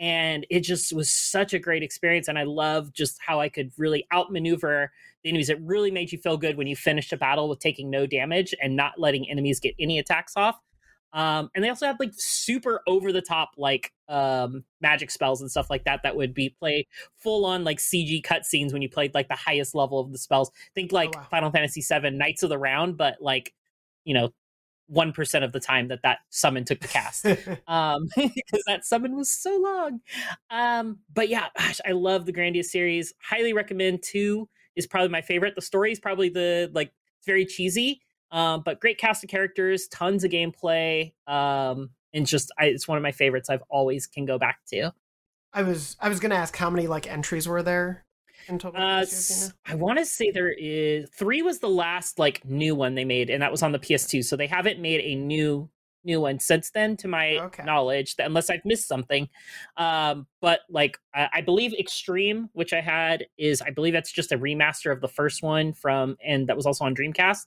And 0.00 0.44
it 0.50 0.60
just 0.60 0.92
was 0.92 1.08
such 1.08 1.54
a 1.54 1.58
great 1.58 1.82
experience 1.82 2.28
and 2.28 2.38
i 2.38 2.44
love 2.44 2.92
just 2.92 3.18
how 3.24 3.40
i 3.40 3.48
could 3.48 3.70
really 3.76 4.06
outmaneuver 4.12 4.90
the 5.22 5.30
enemies. 5.30 5.50
It 5.50 5.60
really 5.62 5.90
made 5.90 6.12
you 6.12 6.18
feel 6.18 6.36
good 6.36 6.56
when 6.56 6.66
you 6.66 6.76
finished 6.76 7.12
a 7.12 7.16
battle 7.16 7.48
with 7.48 7.58
taking 7.58 7.90
no 7.90 8.06
damage 8.06 8.54
and 8.62 8.76
not 8.76 8.98
letting 8.98 9.28
enemies 9.28 9.60
get 9.60 9.74
any 9.78 9.98
attacks 9.98 10.34
off 10.36 10.58
um, 11.12 11.50
and 11.54 11.64
they 11.64 11.68
also 11.68 11.86
had 11.86 11.98
like 11.98 12.12
super 12.16 12.82
over 12.86 13.12
the 13.12 13.22
top 13.22 13.50
like 13.56 13.92
um, 14.08 14.64
magic 14.80 15.10
spells 15.10 15.40
and 15.40 15.50
stuff 15.50 15.70
like 15.70 15.84
that 15.84 16.02
that 16.02 16.16
would 16.16 16.34
be 16.34 16.50
play 16.50 16.86
full 17.16 17.46
on 17.46 17.64
like 17.64 17.78
cg 17.78 18.22
cutscenes 18.22 18.72
when 18.72 18.82
you 18.82 18.88
played 18.88 19.14
like 19.14 19.28
the 19.28 19.34
highest 19.34 19.74
level 19.74 20.00
of 20.00 20.12
the 20.12 20.18
spells. 20.18 20.50
Think 20.74 20.92
like 20.92 21.14
wow. 21.14 21.26
final 21.30 21.50
fantasy 21.50 21.80
7 21.80 22.16
knights 22.18 22.42
of 22.42 22.50
the 22.50 22.58
round 22.58 22.96
but 22.96 23.16
like 23.20 23.54
you 24.04 24.14
know 24.14 24.30
1% 24.90 25.44
of 25.44 25.52
the 25.52 25.60
time 25.60 25.88
that 25.88 26.00
that 26.02 26.20
summon 26.30 26.64
took 26.64 26.80
the 26.80 26.88
cast. 26.88 27.26
Um 27.68 28.08
because 28.16 28.64
that 28.66 28.84
summon 28.84 29.16
was 29.16 29.30
so 29.30 29.58
long. 29.58 30.00
Um 30.50 30.98
but 31.12 31.28
yeah 31.28 31.46
gosh 31.56 31.80
i 31.86 31.92
love 31.92 32.26
the 32.26 32.32
grandia 32.32 32.64
series. 32.64 33.14
Highly 33.22 33.54
recommend 33.54 34.02
two 34.02 34.48
is 34.76 34.86
probably 34.86 35.08
my 35.08 35.22
favorite. 35.22 35.54
The 35.54 35.62
story 35.62 35.90
is 35.92 36.00
probably 36.00 36.28
the 36.28 36.70
like 36.74 36.92
it's 37.18 37.26
very 37.26 37.46
cheesy 37.46 38.02
um 38.30 38.62
but 38.64 38.80
great 38.80 38.98
cast 38.98 39.24
of 39.24 39.30
characters 39.30 39.88
tons 39.88 40.24
of 40.24 40.30
gameplay 40.30 41.12
um 41.26 41.90
and 42.12 42.26
just 42.26 42.50
I, 42.58 42.66
it's 42.66 42.88
one 42.88 42.96
of 42.98 43.02
my 43.02 43.12
favorites 43.12 43.50
i've 43.50 43.62
always 43.68 44.06
can 44.06 44.24
go 44.24 44.38
back 44.38 44.60
to 44.68 44.92
I 45.52 45.62
was 45.62 45.96
I 46.00 46.08
was 46.08 46.20
gonna 46.20 46.34
ask 46.34 46.54
how 46.56 46.68
many 46.70 46.86
like 46.86 47.06
entries 47.10 47.48
were 47.48 47.62
there 47.62 48.04
in 48.48 48.58
total. 48.58 48.80
uh 48.80 49.00
this 49.00 49.30
year, 49.40 49.52
do 49.66 49.72
you 49.72 49.78
want 49.78 49.98
to 49.98 50.04
say 50.04 50.30
there 50.30 50.52
is 50.52 51.08
three 51.16 51.42
was 51.42 51.58
the 51.60 51.68
last 51.68 52.18
like 52.18 52.44
new 52.44 52.74
one 52.74 52.94
they 52.94 53.04
made 53.04 53.30
and 53.30 53.42
that 53.42 53.50
was 53.50 53.62
on 53.62 53.72
the 53.72 53.78
ps2 53.78 54.24
so 54.24 54.36
they 54.36 54.46
haven't 54.46 54.78
made 54.78 55.00
a 55.00 55.14
new 55.14 55.68
new 56.04 56.20
one 56.20 56.38
since 56.38 56.70
then 56.70 56.96
to 56.96 57.08
my 57.08 57.36
Okay. 57.38 57.64
knowledge 57.64 58.14
unless 58.18 58.50
i've 58.50 58.64
missed 58.64 58.86
something 58.86 59.28
um 59.78 60.26
but 60.40 60.60
like 60.70 60.98
I, 61.14 61.28
I 61.34 61.40
believe 61.40 61.72
extreme 61.74 62.50
which 62.52 62.72
i 62.72 62.80
had 62.80 63.26
is 63.36 63.60
i 63.62 63.70
believe 63.70 63.94
that's 63.94 64.12
just 64.12 64.32
a 64.32 64.38
remaster 64.38 64.92
of 64.92 65.00
the 65.00 65.08
first 65.08 65.42
one 65.42 65.72
from 65.72 66.16
and 66.24 66.46
that 66.48 66.56
was 66.56 66.66
also 66.66 66.84
on 66.84 66.94
dreamcast 66.94 67.46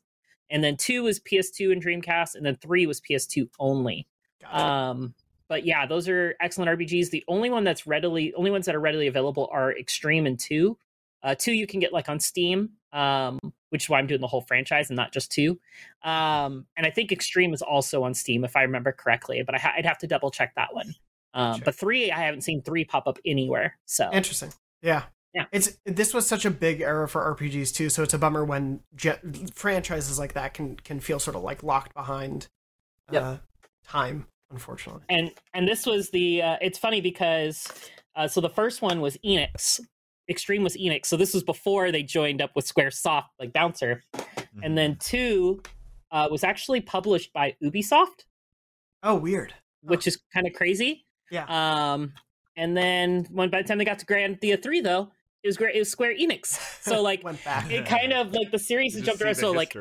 and 0.51 0.63
then 0.63 0.77
two 0.77 1.03
was 1.03 1.19
ps2 1.19 1.71
and 1.71 1.83
dreamcast 1.83 2.35
and 2.35 2.45
then 2.45 2.55
three 2.55 2.85
was 2.85 3.01
ps2 3.01 3.49
only 3.59 4.07
um 4.51 5.13
but 5.47 5.65
yeah 5.65 5.85
those 5.85 6.07
are 6.07 6.35
excellent 6.39 6.69
rpgs 6.79 7.09
the 7.09 7.23
only 7.27 7.49
one 7.49 7.63
that's 7.63 7.87
readily 7.87 8.33
only 8.35 8.51
ones 8.51 8.65
that 8.65 8.75
are 8.75 8.79
readily 8.79 9.07
available 9.07 9.49
are 9.51 9.75
extreme 9.77 10.25
and 10.25 10.39
two 10.39 10.77
uh 11.23 11.33
two 11.35 11.53
you 11.53 11.65
can 11.65 11.79
get 11.79 11.93
like 11.93 12.09
on 12.09 12.19
steam 12.19 12.69
um, 12.93 13.39
which 13.69 13.85
is 13.85 13.89
why 13.89 13.99
I'm 13.99 14.07
doing 14.07 14.21
the 14.21 14.27
whole 14.27 14.41
franchise 14.41 14.89
and 14.89 14.97
not 14.97 15.13
just 15.13 15.31
two. 15.31 15.59
Um, 16.03 16.65
and 16.75 16.85
I 16.85 16.89
think 16.89 17.11
Extreme 17.11 17.53
is 17.53 17.61
also 17.61 18.03
on 18.03 18.13
Steam, 18.13 18.43
if 18.43 18.55
I 18.55 18.63
remember 18.63 18.91
correctly, 18.91 19.43
but 19.45 19.55
I 19.55 19.73
would 19.77 19.85
have 19.85 19.97
to 19.99 20.07
double 20.07 20.31
check 20.31 20.53
that 20.55 20.73
one. 20.73 20.93
Um, 21.33 21.55
Sure. 21.55 21.65
But 21.65 21.75
three, 21.75 22.11
I 22.11 22.19
haven't 22.19 22.41
seen 22.41 22.61
three 22.61 22.83
pop 22.83 23.07
up 23.07 23.17
anywhere. 23.25 23.77
So 23.85 24.09
Interesting. 24.11 24.51
Yeah. 24.81 25.03
Yeah. 25.33 25.45
It's 25.51 25.77
this 25.85 26.13
was 26.13 26.27
such 26.27 26.43
a 26.45 26.51
big 26.51 26.81
era 26.81 27.07
for 27.07 27.35
RPGs 27.35 27.73
too, 27.73 27.89
so 27.89 28.03
it's 28.03 28.13
a 28.13 28.17
bummer 28.17 28.43
when 28.43 28.81
je- 28.95 29.15
franchises 29.53 30.19
like 30.19 30.33
that 30.33 30.53
can 30.53 30.75
can 30.75 30.99
feel 30.99 31.19
sort 31.19 31.35
of 31.37 31.43
like 31.43 31.63
locked 31.63 31.93
behind 31.93 32.47
uh, 33.09 33.13
Yep. 33.13 33.41
time, 33.87 34.27
unfortunately. 34.51 35.03
and 35.09 35.31
and 35.53 35.67
this 35.67 35.85
was 35.85 36.09
the 36.09 36.41
uh, 36.41 36.57
it's 36.61 36.77
funny 36.77 36.99
because 36.99 37.67
uh, 38.15 38.27
so 38.27 38.41
the 38.41 38.49
first 38.49 38.81
one 38.81 38.99
was 38.99 39.17
Enix. 39.25 39.79
Extreme 40.29 40.63
was 40.63 40.75
Enix, 40.77 41.05
so 41.07 41.15
this 41.17 41.33
was 41.33 41.43
before 41.43 41.91
they 41.91 42.03
joined 42.03 42.41
up 42.41 42.51
with 42.55 42.65
SquareSoft, 42.67 43.25
like 43.39 43.51
Bouncer, 43.53 44.03
and 44.63 44.77
then 44.77 44.95
two 44.99 45.61
uh, 46.11 46.27
was 46.29 46.43
actually 46.43 46.79
published 46.81 47.31
by 47.33 47.55
Ubisoft, 47.63 48.25
Oh, 49.03 49.15
weird. 49.15 49.53
which 49.81 50.07
is 50.07 50.21
kind 50.33 50.45
of 50.47 50.53
crazy. 50.53 51.05
Yeah. 51.31 51.45
Um, 51.47 52.13
and 52.55 52.75
then 52.77 53.25
when 53.31 53.49
by 53.49 53.61
the 53.61 53.67
time 53.67 53.77
they 53.77 53.85
got 53.85 53.99
to 53.99 54.05
Grandia 54.05 54.61
Three, 54.61 54.79
though, 54.81 55.11
it 55.43 55.47
was 55.47 55.57
great. 55.57 55.75
It 55.75 55.79
was 55.79 55.89
Square 55.91 56.15
Enix. 56.17 56.57
So 56.81 57.01
like 57.03 57.21
it 57.25 57.85
kind 57.85 58.13
of 58.13 58.33
like 58.33 58.51
the 58.51 58.59
series 58.59 58.93
has 58.95 59.03
jumped 59.03 59.21
around. 59.21 59.35
the 59.35 59.41
So 59.41 59.51
like 59.51 59.73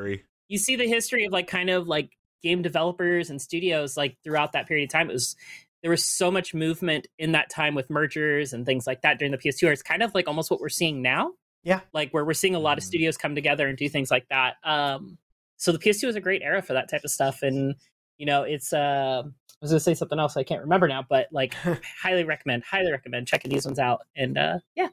you 0.48 0.58
see 0.58 0.76
the 0.76 0.86
history 0.88 1.24
of 1.26 1.32
like 1.32 1.46
kind 1.46 1.70
of 1.70 1.86
like 1.86 2.10
game 2.42 2.62
developers 2.62 3.28
and 3.30 3.40
studios 3.40 3.96
like 3.96 4.16
throughout 4.24 4.52
that 4.52 4.66
period 4.66 4.88
of 4.88 4.92
time. 4.92 5.10
It 5.10 5.14
was 5.14 5.36
there 5.82 5.90
was 5.90 6.04
so 6.06 6.30
much 6.30 6.52
movement 6.54 7.06
in 7.18 7.32
that 7.32 7.48
time 7.50 7.74
with 7.74 7.88
mergers 7.90 8.52
and 8.52 8.66
things 8.66 8.86
like 8.86 9.02
that 9.02 9.18
during 9.18 9.32
the 9.32 9.38
PS2 9.38 9.62
era. 9.64 9.72
It's 9.72 9.82
kind 9.82 10.02
of 10.02 10.14
like 10.14 10.28
almost 10.28 10.50
what 10.50 10.60
we're 10.60 10.68
seeing 10.68 11.00
now. 11.02 11.32
Yeah. 11.62 11.80
Like 11.92 12.12
where 12.12 12.24
we're 12.24 12.34
seeing 12.34 12.54
a 12.54 12.58
lot 12.58 12.78
of 12.78 12.84
Mhm. 12.84 12.88
studios 12.88 13.16
come 13.16 13.34
together 13.34 13.66
and 13.68 13.76
do 13.78 13.88
things 13.88 14.10
like 14.10 14.26
that. 14.30 14.54
Um 14.64 15.18
so 15.56 15.72
the 15.72 15.78
PS2 15.78 16.06
was 16.06 16.16
a 16.16 16.20
great 16.20 16.40
era 16.42 16.62
for 16.62 16.72
that 16.72 16.88
type 16.90 17.02
of 17.04 17.10
stuff. 17.10 17.42
And 17.42 17.74
you 18.18 18.26
know, 18.26 18.42
it's 18.42 18.72
uh 18.72 19.22
I 19.24 19.30
was 19.62 19.70
gonna 19.72 19.80
say 19.80 19.94
something 19.94 20.18
else 20.18 20.36
I 20.38 20.42
can't 20.42 20.62
remember 20.62 20.88
now, 20.88 21.04
but 21.08 21.28
like 21.32 21.54
highly 22.02 22.24
recommend, 22.24 22.64
highly 22.64 22.90
recommend 22.90 23.26
checking 23.28 23.50
these 23.50 23.66
ones 23.66 23.78
out. 23.78 24.00
And 24.16 24.38
uh 24.38 24.58
yeah. 24.74 24.88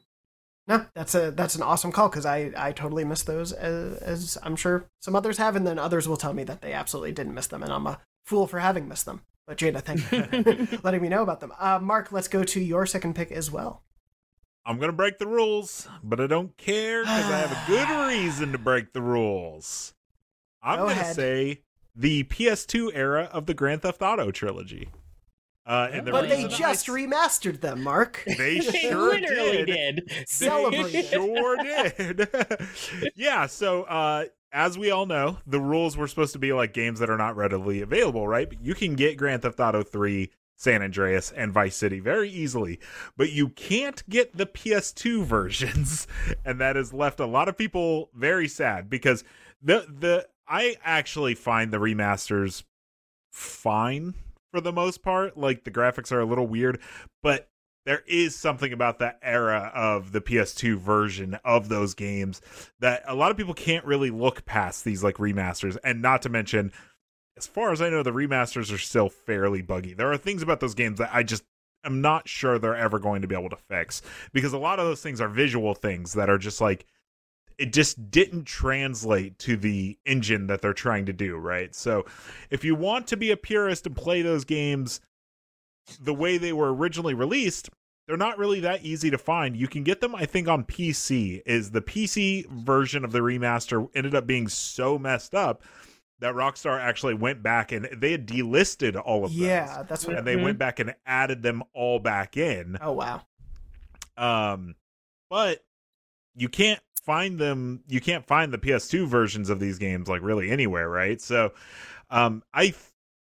No, 0.68 0.84
that's 0.94 1.14
a 1.14 1.30
that's 1.30 1.54
an 1.54 1.62
awesome 1.62 1.90
call 1.90 2.10
because 2.10 2.26
I 2.26 2.52
I 2.56 2.72
totally 2.72 3.04
missed 3.04 3.26
those 3.26 3.52
as, 3.52 3.96
as 4.02 4.38
I'm 4.42 4.54
sure 4.54 4.84
some 5.00 5.16
others 5.16 5.38
have, 5.38 5.56
and 5.56 5.66
then 5.66 5.78
others 5.78 6.06
will 6.06 6.18
tell 6.18 6.34
me 6.34 6.44
that 6.44 6.60
they 6.60 6.74
absolutely 6.74 7.12
didn't 7.12 7.34
miss 7.34 7.46
them, 7.46 7.62
and 7.62 7.72
I'm 7.72 7.86
a 7.86 8.00
fool 8.26 8.46
for 8.46 8.58
having 8.60 8.86
missed 8.86 9.06
them. 9.06 9.22
But 9.46 9.56
Jada, 9.56 9.80
thank 9.80 10.00
you 10.12 10.66
for 10.68 10.78
letting 10.84 11.00
me 11.00 11.08
know 11.08 11.22
about 11.22 11.40
them. 11.40 11.52
Uh, 11.58 11.78
Mark, 11.80 12.12
let's 12.12 12.28
go 12.28 12.44
to 12.44 12.60
your 12.60 12.84
second 12.84 13.14
pick 13.14 13.32
as 13.32 13.50
well. 13.50 13.82
I'm 14.66 14.78
gonna 14.78 14.92
break 14.92 15.18
the 15.18 15.26
rules, 15.26 15.88
but 16.04 16.20
I 16.20 16.26
don't 16.26 16.54
care 16.58 17.02
because 17.02 17.24
I 17.24 17.38
have 17.38 17.52
a 17.52 17.66
good 17.66 18.06
reason 18.08 18.52
to 18.52 18.58
break 18.58 18.92
the 18.92 19.00
rules. 19.00 19.94
I'm 20.62 20.78
Go 20.80 20.88
gonna 20.88 21.00
ahead. 21.00 21.16
say 21.16 21.62
the 21.96 22.24
PS2 22.24 22.90
era 22.92 23.30
of 23.32 23.46
the 23.46 23.54
Grand 23.54 23.80
Theft 23.80 24.02
Auto 24.02 24.30
trilogy. 24.30 24.90
Uh, 25.68 25.90
and 25.92 26.06
the 26.06 26.12
But 26.12 26.28
they 26.30 26.44
reason 26.44 26.50
I 26.50 26.56
just 26.56 26.86
remastered 26.86 27.60
them, 27.60 27.82
Mark. 27.82 28.24
they 28.26 28.58
They 28.58 28.60
sure 28.60 29.12
literally 29.12 29.64
did. 29.64 29.66
did. 29.66 30.08
They 30.08 30.24
Celebrate. 30.26 31.04
sure 31.06 31.56
did. 31.56 32.28
yeah, 33.14 33.46
so 33.46 33.82
uh 33.84 34.24
as 34.50 34.78
we 34.78 34.90
all 34.90 35.04
know, 35.04 35.36
the 35.46 35.60
rules 35.60 35.94
were 35.96 36.08
supposed 36.08 36.32
to 36.32 36.38
be 36.38 36.54
like 36.54 36.72
games 36.72 37.00
that 37.00 37.10
are 37.10 37.18
not 37.18 37.36
readily 37.36 37.82
available, 37.82 38.26
right? 38.26 38.48
But 38.48 38.62
you 38.62 38.74
can 38.74 38.94
get 38.94 39.18
Grand 39.18 39.42
Theft 39.42 39.60
Auto 39.60 39.82
3, 39.82 40.30
San 40.56 40.82
Andreas, 40.82 41.30
and 41.32 41.52
Vice 41.52 41.76
City 41.76 42.00
very 42.00 42.30
easily, 42.30 42.80
but 43.16 43.30
you 43.30 43.50
can't 43.50 44.02
get 44.08 44.34
the 44.38 44.46
PS2 44.46 45.22
versions, 45.26 46.06
and 46.46 46.58
that 46.62 46.76
has 46.76 46.94
left 46.94 47.20
a 47.20 47.26
lot 47.26 47.46
of 47.48 47.58
people 47.58 48.08
very 48.14 48.48
sad 48.48 48.88
because 48.88 49.22
the 49.62 49.86
the 49.86 50.26
I 50.48 50.76
actually 50.82 51.34
find 51.34 51.70
the 51.70 51.76
remasters 51.78 52.62
fine 53.30 54.14
for 54.50 54.60
the 54.60 54.72
most 54.72 55.02
part. 55.02 55.36
Like 55.36 55.64
the 55.64 55.70
graphics 55.70 56.12
are 56.12 56.20
a 56.20 56.26
little 56.26 56.46
weird, 56.46 56.80
but 57.22 57.48
there 57.86 58.02
is 58.06 58.36
something 58.36 58.72
about 58.72 58.98
that 58.98 59.18
era 59.22 59.72
of 59.74 60.12
the 60.12 60.20
PS2 60.20 60.76
version 60.76 61.38
of 61.44 61.68
those 61.68 61.94
games 61.94 62.42
that 62.80 63.02
a 63.06 63.14
lot 63.14 63.30
of 63.30 63.36
people 63.36 63.54
can't 63.54 63.84
really 63.86 64.10
look 64.10 64.44
past 64.44 64.84
these 64.84 65.02
like 65.02 65.16
remasters. 65.16 65.78
And 65.82 66.02
not 66.02 66.20
to 66.22 66.28
mention, 66.28 66.70
as 67.36 67.46
far 67.46 67.72
as 67.72 67.80
I 67.80 67.88
know, 67.88 68.02
the 68.02 68.10
remasters 68.10 68.72
are 68.74 68.78
still 68.78 69.08
fairly 69.08 69.62
buggy. 69.62 69.94
There 69.94 70.12
are 70.12 70.18
things 70.18 70.42
about 70.42 70.60
those 70.60 70.74
games 70.74 70.98
that 70.98 71.14
I 71.14 71.22
just 71.22 71.44
am 71.84 72.00
not 72.00 72.28
sure 72.28 72.58
they're 72.58 72.76
ever 72.76 72.98
going 72.98 73.22
to 73.22 73.28
be 73.28 73.34
able 73.34 73.50
to 73.50 73.56
fix 73.56 74.02
because 74.32 74.52
a 74.52 74.58
lot 74.58 74.78
of 74.78 74.86
those 74.86 75.00
things 75.00 75.20
are 75.20 75.28
visual 75.28 75.74
things 75.74 76.12
that 76.12 76.28
are 76.28 76.38
just 76.38 76.60
like 76.60 76.84
it 77.58 77.72
just 77.72 78.10
didn't 78.10 78.44
translate 78.44 79.38
to 79.40 79.56
the 79.56 79.98
engine 80.06 80.46
that 80.46 80.62
they're 80.62 80.72
trying 80.72 81.06
to 81.06 81.12
do, 81.12 81.36
right? 81.36 81.74
So 81.74 82.04
if 82.50 82.64
you 82.64 82.74
want 82.74 83.06
to 83.08 83.16
be 83.16 83.30
a 83.32 83.36
purist 83.36 83.86
and 83.86 83.96
play 83.96 84.22
those 84.22 84.44
games 84.44 85.00
the 86.00 86.14
way 86.14 86.38
they 86.38 86.52
were 86.52 86.72
originally 86.72 87.14
released, 87.14 87.68
they're 88.06 88.16
not 88.16 88.38
really 88.38 88.60
that 88.60 88.84
easy 88.84 89.10
to 89.10 89.18
find. 89.18 89.56
You 89.56 89.66
can 89.68 89.82
get 89.82 90.00
them, 90.00 90.14
I 90.14 90.24
think, 90.24 90.48
on 90.48 90.64
PC. 90.64 91.42
Is 91.44 91.72
the 91.72 91.82
PC 91.82 92.46
version 92.48 93.04
of 93.04 93.12
the 93.12 93.18
remaster 93.20 93.88
ended 93.94 94.14
up 94.14 94.26
being 94.26 94.48
so 94.48 94.98
messed 94.98 95.34
up 95.34 95.62
that 96.20 96.34
Rockstar 96.34 96.80
actually 96.80 97.14
went 97.14 97.42
back 97.42 97.70
and 97.72 97.88
they 97.96 98.10
had 98.12 98.26
delisted 98.26 99.00
all 99.04 99.24
of 99.24 99.32
them. 99.32 99.42
Yeah, 99.42 99.82
that's 99.88 100.06
what. 100.06 100.16
and 100.16 100.26
they 100.26 100.36
Mhm. 100.36 100.42
went 100.44 100.58
back 100.58 100.78
and 100.80 100.94
added 101.06 101.42
them 101.42 101.62
all 101.74 101.98
back 101.98 102.36
in. 102.36 102.76
Oh 102.80 102.92
wow. 102.92 103.22
Um, 104.16 104.74
but 105.30 105.64
you 106.34 106.48
can't 106.48 106.80
find 107.08 107.38
them. 107.38 107.80
You 107.88 108.02
can't 108.02 108.26
find 108.26 108.52
the 108.52 108.58
PS2 108.58 109.06
versions 109.06 109.48
of 109.48 109.60
these 109.60 109.78
games 109.78 110.08
like 110.08 110.20
really 110.22 110.50
anywhere, 110.50 110.90
right? 110.90 111.18
So, 111.20 111.54
um, 112.10 112.42
I 112.52 112.74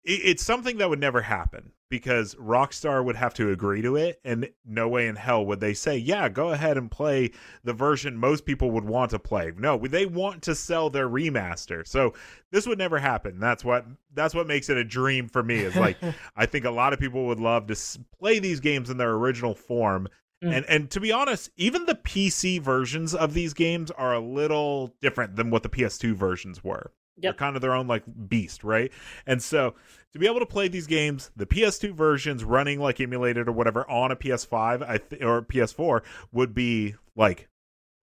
it, 0.03 0.21
it's 0.23 0.43
something 0.43 0.77
that 0.79 0.89
would 0.89 0.99
never 0.99 1.21
happen 1.21 1.71
because 1.87 2.33
Rockstar 2.35 3.05
would 3.05 3.15
have 3.15 3.35
to 3.35 3.51
agree 3.51 3.83
to 3.83 3.95
it, 3.95 4.19
and 4.25 4.49
no 4.65 4.87
way 4.87 5.07
in 5.07 5.15
hell 5.15 5.45
would 5.45 5.59
they 5.59 5.75
say, 5.75 5.97
"Yeah, 5.97 6.29
go 6.29 6.49
ahead 6.49 6.77
and 6.77 6.89
play 6.89 7.29
the 7.63 7.73
version 7.73 8.17
most 8.17 8.43
people 8.43 8.71
would 8.71 8.85
want 8.85 9.11
to 9.11 9.19
play." 9.19 9.51
No, 9.55 9.77
they 9.77 10.07
want 10.07 10.41
to 10.43 10.55
sell 10.55 10.89
their 10.89 11.07
remaster, 11.07 11.87
so 11.87 12.15
this 12.51 12.65
would 12.65 12.79
never 12.79 12.97
happen. 12.97 13.39
That's 13.39 13.63
what 13.63 13.85
that's 14.15 14.33
what 14.33 14.47
makes 14.47 14.67
it 14.67 14.77
a 14.77 14.83
dream 14.83 15.29
for 15.29 15.43
me. 15.43 15.59
Is 15.59 15.75
like 15.75 15.97
I 16.35 16.47
think 16.47 16.65
a 16.65 16.71
lot 16.71 16.93
of 16.93 16.99
people 16.99 17.27
would 17.27 17.39
love 17.39 17.67
to 17.67 17.99
play 18.17 18.39
these 18.39 18.59
games 18.59 18.89
in 18.89 18.97
their 18.97 19.11
original 19.11 19.53
form. 19.53 20.07
Mm. 20.43 20.57
And 20.57 20.65
and 20.67 20.91
to 20.91 20.99
be 20.99 21.11
honest, 21.11 21.49
even 21.57 21.85
the 21.85 21.95
PC 21.95 22.61
versions 22.61 23.13
of 23.15 23.33
these 23.33 23.53
games 23.53 23.89
are 23.91 24.13
a 24.13 24.19
little 24.19 24.93
different 25.01 25.35
than 25.35 25.49
what 25.49 25.63
the 25.63 25.69
PS2 25.69 26.13
versions 26.13 26.63
were. 26.63 26.91
They're 27.17 27.33
kind 27.33 27.55
of 27.55 27.61
their 27.61 27.73
own 27.73 27.87
like 27.87 28.03
beast, 28.27 28.63
right? 28.63 28.91
And 29.25 29.41
so 29.41 29.73
to 30.11 30.19
be 30.19 30.27
able 30.27 30.41
to 30.41 30.45
play 30.45 30.67
these 30.67 30.85
games, 30.87 31.31
the 31.35 31.45
PS2 31.45 31.93
versions 31.93 32.43
running 32.43 32.79
like 32.79 32.99
emulated 32.99 33.47
or 33.47 33.53
whatever 33.53 33.89
on 33.89 34.11
a 34.11 34.17
PS5 34.17 34.83
I 34.87 34.97
th- 34.97 35.21
or 35.23 35.41
PS4 35.43 36.01
would 36.33 36.53
be 36.53 36.95
like 37.15 37.47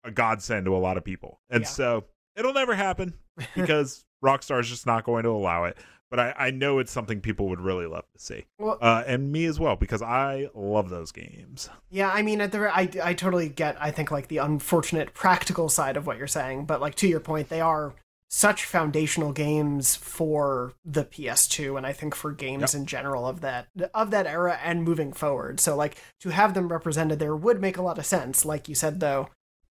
a 0.04 0.10
godsend 0.10 0.66
to 0.66 0.76
a 0.76 0.78
lot 0.78 0.98
of 0.98 1.04
people. 1.04 1.40
And 1.48 1.62
Yeah. 1.62 1.68
so 1.68 2.04
it'll 2.36 2.52
never 2.52 2.74
happen 2.74 3.14
because 3.56 4.04
Rockstar 4.22 4.60
is 4.60 4.68
just 4.68 4.84
not 4.86 5.04
going 5.04 5.22
to 5.22 5.30
allow 5.30 5.64
it. 5.64 5.78
But 6.10 6.20
I, 6.20 6.34
I 6.38 6.50
know 6.50 6.78
it's 6.78 6.90
something 6.92 7.20
people 7.20 7.48
would 7.50 7.60
really 7.60 7.86
love 7.86 8.04
to 8.12 8.18
see, 8.18 8.46
well, 8.58 8.78
uh, 8.80 9.04
and 9.06 9.30
me 9.30 9.44
as 9.44 9.60
well 9.60 9.76
because 9.76 10.00
I 10.00 10.48
love 10.54 10.88
those 10.88 11.12
games. 11.12 11.68
Yeah, 11.90 12.10
I 12.10 12.22
mean, 12.22 12.40
at 12.40 12.52
the 12.52 12.74
I 12.74 12.88
I 13.02 13.12
totally 13.14 13.48
get. 13.48 13.76
I 13.80 13.90
think 13.90 14.10
like 14.10 14.28
the 14.28 14.38
unfortunate 14.38 15.12
practical 15.12 15.68
side 15.68 15.96
of 15.96 16.06
what 16.06 16.16
you're 16.16 16.26
saying, 16.26 16.64
but 16.64 16.80
like 16.80 16.94
to 16.96 17.08
your 17.08 17.20
point, 17.20 17.50
they 17.50 17.60
are 17.60 17.94
such 18.30 18.64
foundational 18.64 19.32
games 19.32 19.96
for 19.96 20.74
the 20.84 21.04
PS2, 21.04 21.76
and 21.76 21.86
I 21.86 21.92
think 21.92 22.14
for 22.14 22.30
games 22.32 22.74
in 22.74 22.86
general 22.86 23.26
of 23.26 23.40
that 23.40 23.68
of 23.94 24.10
that 24.10 24.26
era 24.26 24.58
and 24.62 24.84
moving 24.84 25.12
forward. 25.12 25.60
So 25.60 25.74
like 25.74 25.96
to 26.20 26.30
have 26.30 26.54
them 26.54 26.68
represented 26.68 27.18
there 27.18 27.36
would 27.36 27.60
make 27.60 27.76
a 27.76 27.82
lot 27.82 27.98
of 27.98 28.06
sense. 28.06 28.44
Like 28.44 28.68
you 28.68 28.74
said, 28.74 29.00
though, 29.00 29.28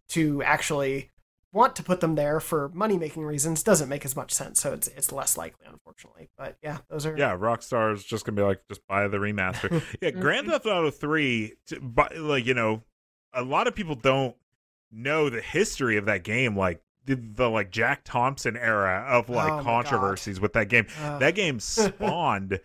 to 0.09 0.41
actually 0.43 1.11
want 1.53 1.75
to 1.77 1.83
put 1.83 2.01
them 2.01 2.15
there 2.15 2.39
for 2.39 2.69
money 2.69 2.97
making 2.97 3.23
reasons 3.23 3.63
doesn't 3.63 3.87
make 3.89 4.03
as 4.05 4.15
much 4.15 4.33
sense. 4.33 4.61
So 4.61 4.73
it's 4.73 4.87
it's 4.89 5.11
less 5.11 5.37
likely, 5.37 5.65
unfortunately. 5.65 6.29
But 6.37 6.57
yeah, 6.61 6.79
those 6.89 7.05
are 7.05 7.17
Yeah, 7.17 7.35
Rockstar 7.37 7.93
is 7.93 8.03
just 8.03 8.25
gonna 8.25 8.35
be 8.35 8.41
like, 8.41 8.61
just 8.67 8.85
buy 8.87 9.07
the 9.07 9.17
remaster. 9.17 9.81
yeah, 10.01 10.11
Grand 10.11 10.47
Theft 10.47 10.65
Auto 10.65 10.91
Three, 10.91 11.53
t- 11.67 11.77
but 11.81 12.15
like 12.17 12.45
you 12.45 12.53
know, 12.53 12.83
a 13.33 13.43
lot 13.43 13.67
of 13.67 13.75
people 13.75 13.95
don't 13.95 14.35
know 14.91 15.29
the 15.29 15.41
history 15.41 15.97
of 15.97 16.05
that 16.05 16.23
game, 16.23 16.55
like 16.57 16.81
the, 17.05 17.15
the 17.15 17.49
like 17.49 17.71
Jack 17.71 18.01
Thompson 18.03 18.57
era 18.57 19.05
of 19.07 19.29
like 19.29 19.53
Oh 19.53 19.57
my 19.57 19.63
God. 19.63 19.63
controversies 19.85 20.39
with 20.41 20.53
that 20.53 20.67
game. 20.69 20.87
uh, 21.01 21.17
That 21.19 21.35
game 21.35 21.59
spawned, 21.61 22.59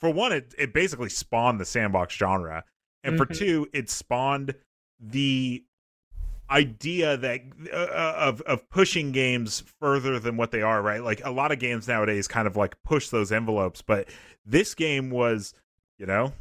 for 0.00 0.10
one, 0.10 0.32
it 0.32 0.54
it 0.58 0.74
basically 0.74 1.08
spawned 1.08 1.60
the 1.60 1.64
sandbox 1.64 2.14
genre, 2.14 2.64
and 3.04 3.16
for 3.16 3.26
Mhm. 3.26 3.38
two, 3.38 3.68
it 3.72 3.88
spawned 3.90 4.54
the 5.00 5.64
idea 6.52 7.16
that 7.16 7.40
uh, 7.72 8.14
of 8.16 8.40
of 8.42 8.68
pushing 8.70 9.10
games 9.12 9.60
further 9.80 10.18
than 10.18 10.36
what 10.36 10.50
they 10.50 10.62
are 10.62 10.82
right? 10.82 11.02
Like 11.02 11.20
a 11.24 11.30
lot 11.30 11.50
of 11.52 11.58
games 11.58 11.88
nowadays 11.88 12.28
kind 12.28 12.46
of 12.46 12.56
like 12.56 12.80
push 12.84 13.08
those 13.08 13.32
envelopes 13.32 13.82
but 13.82 14.08
this 14.44 14.74
game 14.74 15.10
was 15.10 15.54
you 15.98 16.06
know 16.06 16.32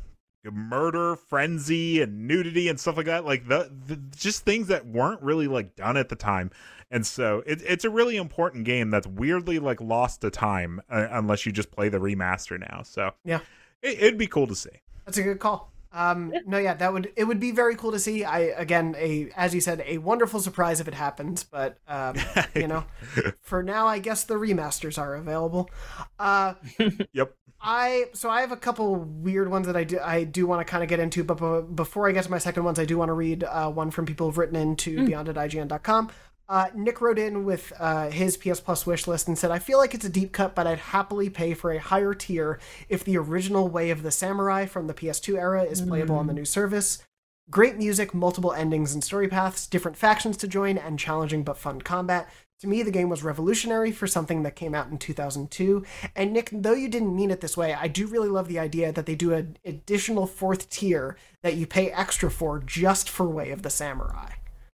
murder 0.50 1.16
frenzy 1.16 2.02
and 2.02 2.28
nudity 2.28 2.68
and 2.68 2.80
stuff 2.80 2.98
like 2.98 3.06
that. 3.06 3.26
Like 3.26 3.48
the, 3.48 3.72
the 3.86 3.96
just 4.16 4.44
things 4.44 4.68
that 4.68 4.88
weren't 4.88 5.22
really 5.22 5.48
like 5.48 5.76
done 5.76 5.98
at 5.98 6.10
the 6.10 6.16
time. 6.16 6.50
And 6.90 7.06
so 7.06 7.44
it, 7.46 7.62
it's 7.66 7.86
a 7.86 7.90
really 7.90 8.18
important 8.18 8.66
game 8.66 8.90
that's 8.90 9.08
weirdly 9.08 9.60
like 9.60 9.80
lost 9.80 10.22
to 10.22 10.32
time 10.32 10.82
uh, 10.90 11.08
unless 11.12 11.46
you 11.46 11.52
just 11.52 11.72
play 11.72 11.90
the 11.90 12.00
remaster 12.00 12.60
now. 12.60 12.82
So 12.84 13.12
Yeah. 13.24 13.42
it, 13.82 14.00
it'd 14.00 14.18
be 14.18 14.28
cool 14.28 14.48
to 14.48 14.56
see. 14.56 14.72
That's 15.06 15.18
a 15.18 15.24
good 15.24 15.40
call. 15.40 15.71
Um, 15.94 16.34
no, 16.46 16.58
yeah, 16.58 16.74
that 16.76 16.94
would 16.94 17.12
it 17.16 17.26
would 17.26 17.40
be 17.40 17.52
very 17.52 17.76
cool 17.76 17.92
to 17.92 18.00
see. 18.00 18.24
I 18.24 18.40
again, 18.40 18.96
a 18.98 19.30
as 19.36 19.54
you 19.54 19.62
said, 19.62 19.84
a 19.86 19.98
wonderful 19.98 20.40
surprise 20.40 20.80
if 20.80 20.88
it 20.88 20.94
happens. 20.94 21.44
But 21.44 21.78
um, 21.88 22.16
you 22.56 22.68
know, 22.68 22.86
for 23.42 23.62
now, 23.62 23.88
I 23.88 24.00
guess 24.00 24.24
the 24.24 24.36
remasters 24.36 24.98
are 24.98 25.16
available. 25.16 25.70
Uh, 26.18 26.54
yep 27.14 27.36
I 27.64 28.06
so 28.14 28.30
I 28.30 28.42
have 28.42 28.52
a 28.52 28.58
couple 28.58 28.96
weird 28.96 29.50
ones 29.50 29.68
that 29.68 29.76
I 29.76 29.84
do 29.84 30.00
I 30.00 30.24
do 30.24 30.48
want 30.48 30.66
to 30.66 30.70
kind 30.70 30.82
of 30.84 30.90
get 30.90 31.00
into, 31.00 31.24
but 31.24 31.36
be- 31.36 31.74
before 31.76 32.10
I 32.10 32.12
get 32.12 32.24
to 32.24 32.32
my 32.32 32.40
second 32.40 32.64
ones, 32.64 32.80
I 32.80 32.86
do 32.86 32.98
want 32.98 33.10
to 33.10 33.14
read 33.14 33.44
uh, 33.44 33.70
one 33.70 33.92
from 33.92 34.06
people 34.06 34.28
who've 34.28 34.38
written 34.38 34.56
into 34.56 35.06
beyond 35.06 35.30
at 35.30 35.36
IGN.com. 35.36 36.10
Uh, 36.52 36.68
Nick 36.76 37.00
wrote 37.00 37.18
in 37.18 37.46
with 37.46 37.72
uh, 37.80 38.10
his 38.10 38.36
PS 38.36 38.60
Plus 38.60 38.86
wish 38.86 39.08
list 39.08 39.30
and 39.30 39.38
said, 39.38 39.52
"I 39.52 39.60
feel 39.60 39.78
like 39.78 39.94
it's 39.94 40.04
a 40.04 40.10
deep 40.10 40.34
cut, 40.34 40.54
but 40.54 40.68
I'd 40.68 40.80
happily 40.80 41.30
pay 41.30 41.54
for 41.54 41.72
a 41.72 41.80
higher 41.80 42.14
tier 42.14 42.60
if 42.90 43.06
the 43.06 43.18
original 43.18 43.70
Way 43.70 43.90
of 43.90 44.04
the 44.04 44.12
Samurai 44.12 44.66
from 44.66 44.88
the 44.88 44.94
PS2 44.94 45.38
era 45.38 45.64
is 45.64 45.80
playable 45.80 46.18
on 46.18 46.28
the 46.28 46.34
new 46.34 46.44
service." 46.44 47.02
Great 47.50 47.78
music, 47.78 48.14
multiple 48.14 48.52
endings 48.52 48.94
and 48.94 49.02
story 49.02 49.30
paths, 49.30 49.66
different 49.66 49.96
factions 49.96 50.36
to 50.38 50.48
join, 50.48 50.78
and 50.78 51.00
challenging 51.00 51.44
but 51.44 51.58
fun 51.58 51.82
combat. 51.82 52.30
To 52.60 52.68
me, 52.68 52.84
the 52.84 52.92
game 52.92 53.08
was 53.08 53.24
revolutionary 53.24 53.94
for 53.94 54.06
something 54.06 54.44
that 54.44 54.58
came 54.58 54.76
out 54.76 54.90
in 54.90 54.98
2002. 54.98 55.86
And 56.18 56.34
Nick, 56.34 56.50
though 56.52 56.74
you 56.74 56.90
didn't 56.90 57.16
mean 57.16 57.32
it 57.32 57.40
this 57.40 57.56
way, 57.56 57.74
I 57.74 57.88
do 57.88 58.08
really 58.08 58.30
love 58.30 58.50
the 58.50 58.60
idea 58.60 58.92
that 58.92 59.06
they 59.06 59.16
do 59.16 59.34
an 59.34 59.58
additional 59.66 60.28
fourth 60.28 60.70
tier 60.70 61.16
that 61.44 61.56
you 61.56 61.66
pay 61.66 61.92
extra 61.92 62.30
for 62.30 62.60
just 62.60 63.10
for 63.10 63.26
Way 63.26 63.52
of 63.52 63.62
the 63.62 63.70
Samurai. 63.70 64.34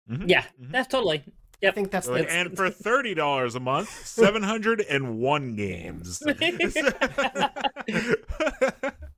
Yeah, 0.08 0.44
that's 0.58 0.88
totally. 0.88 1.24
I 1.64 1.70
think 1.70 1.90
that's 1.90 2.06
Like, 2.06 2.26
the, 2.26 2.32
and 2.32 2.56
for 2.56 2.70
thirty 2.70 3.14
dollars 3.14 3.54
a 3.54 3.60
month, 3.60 3.88
seven 4.06 4.42
hundred 4.42 4.80
and 4.80 5.18
one 5.18 5.56
games. 5.56 6.22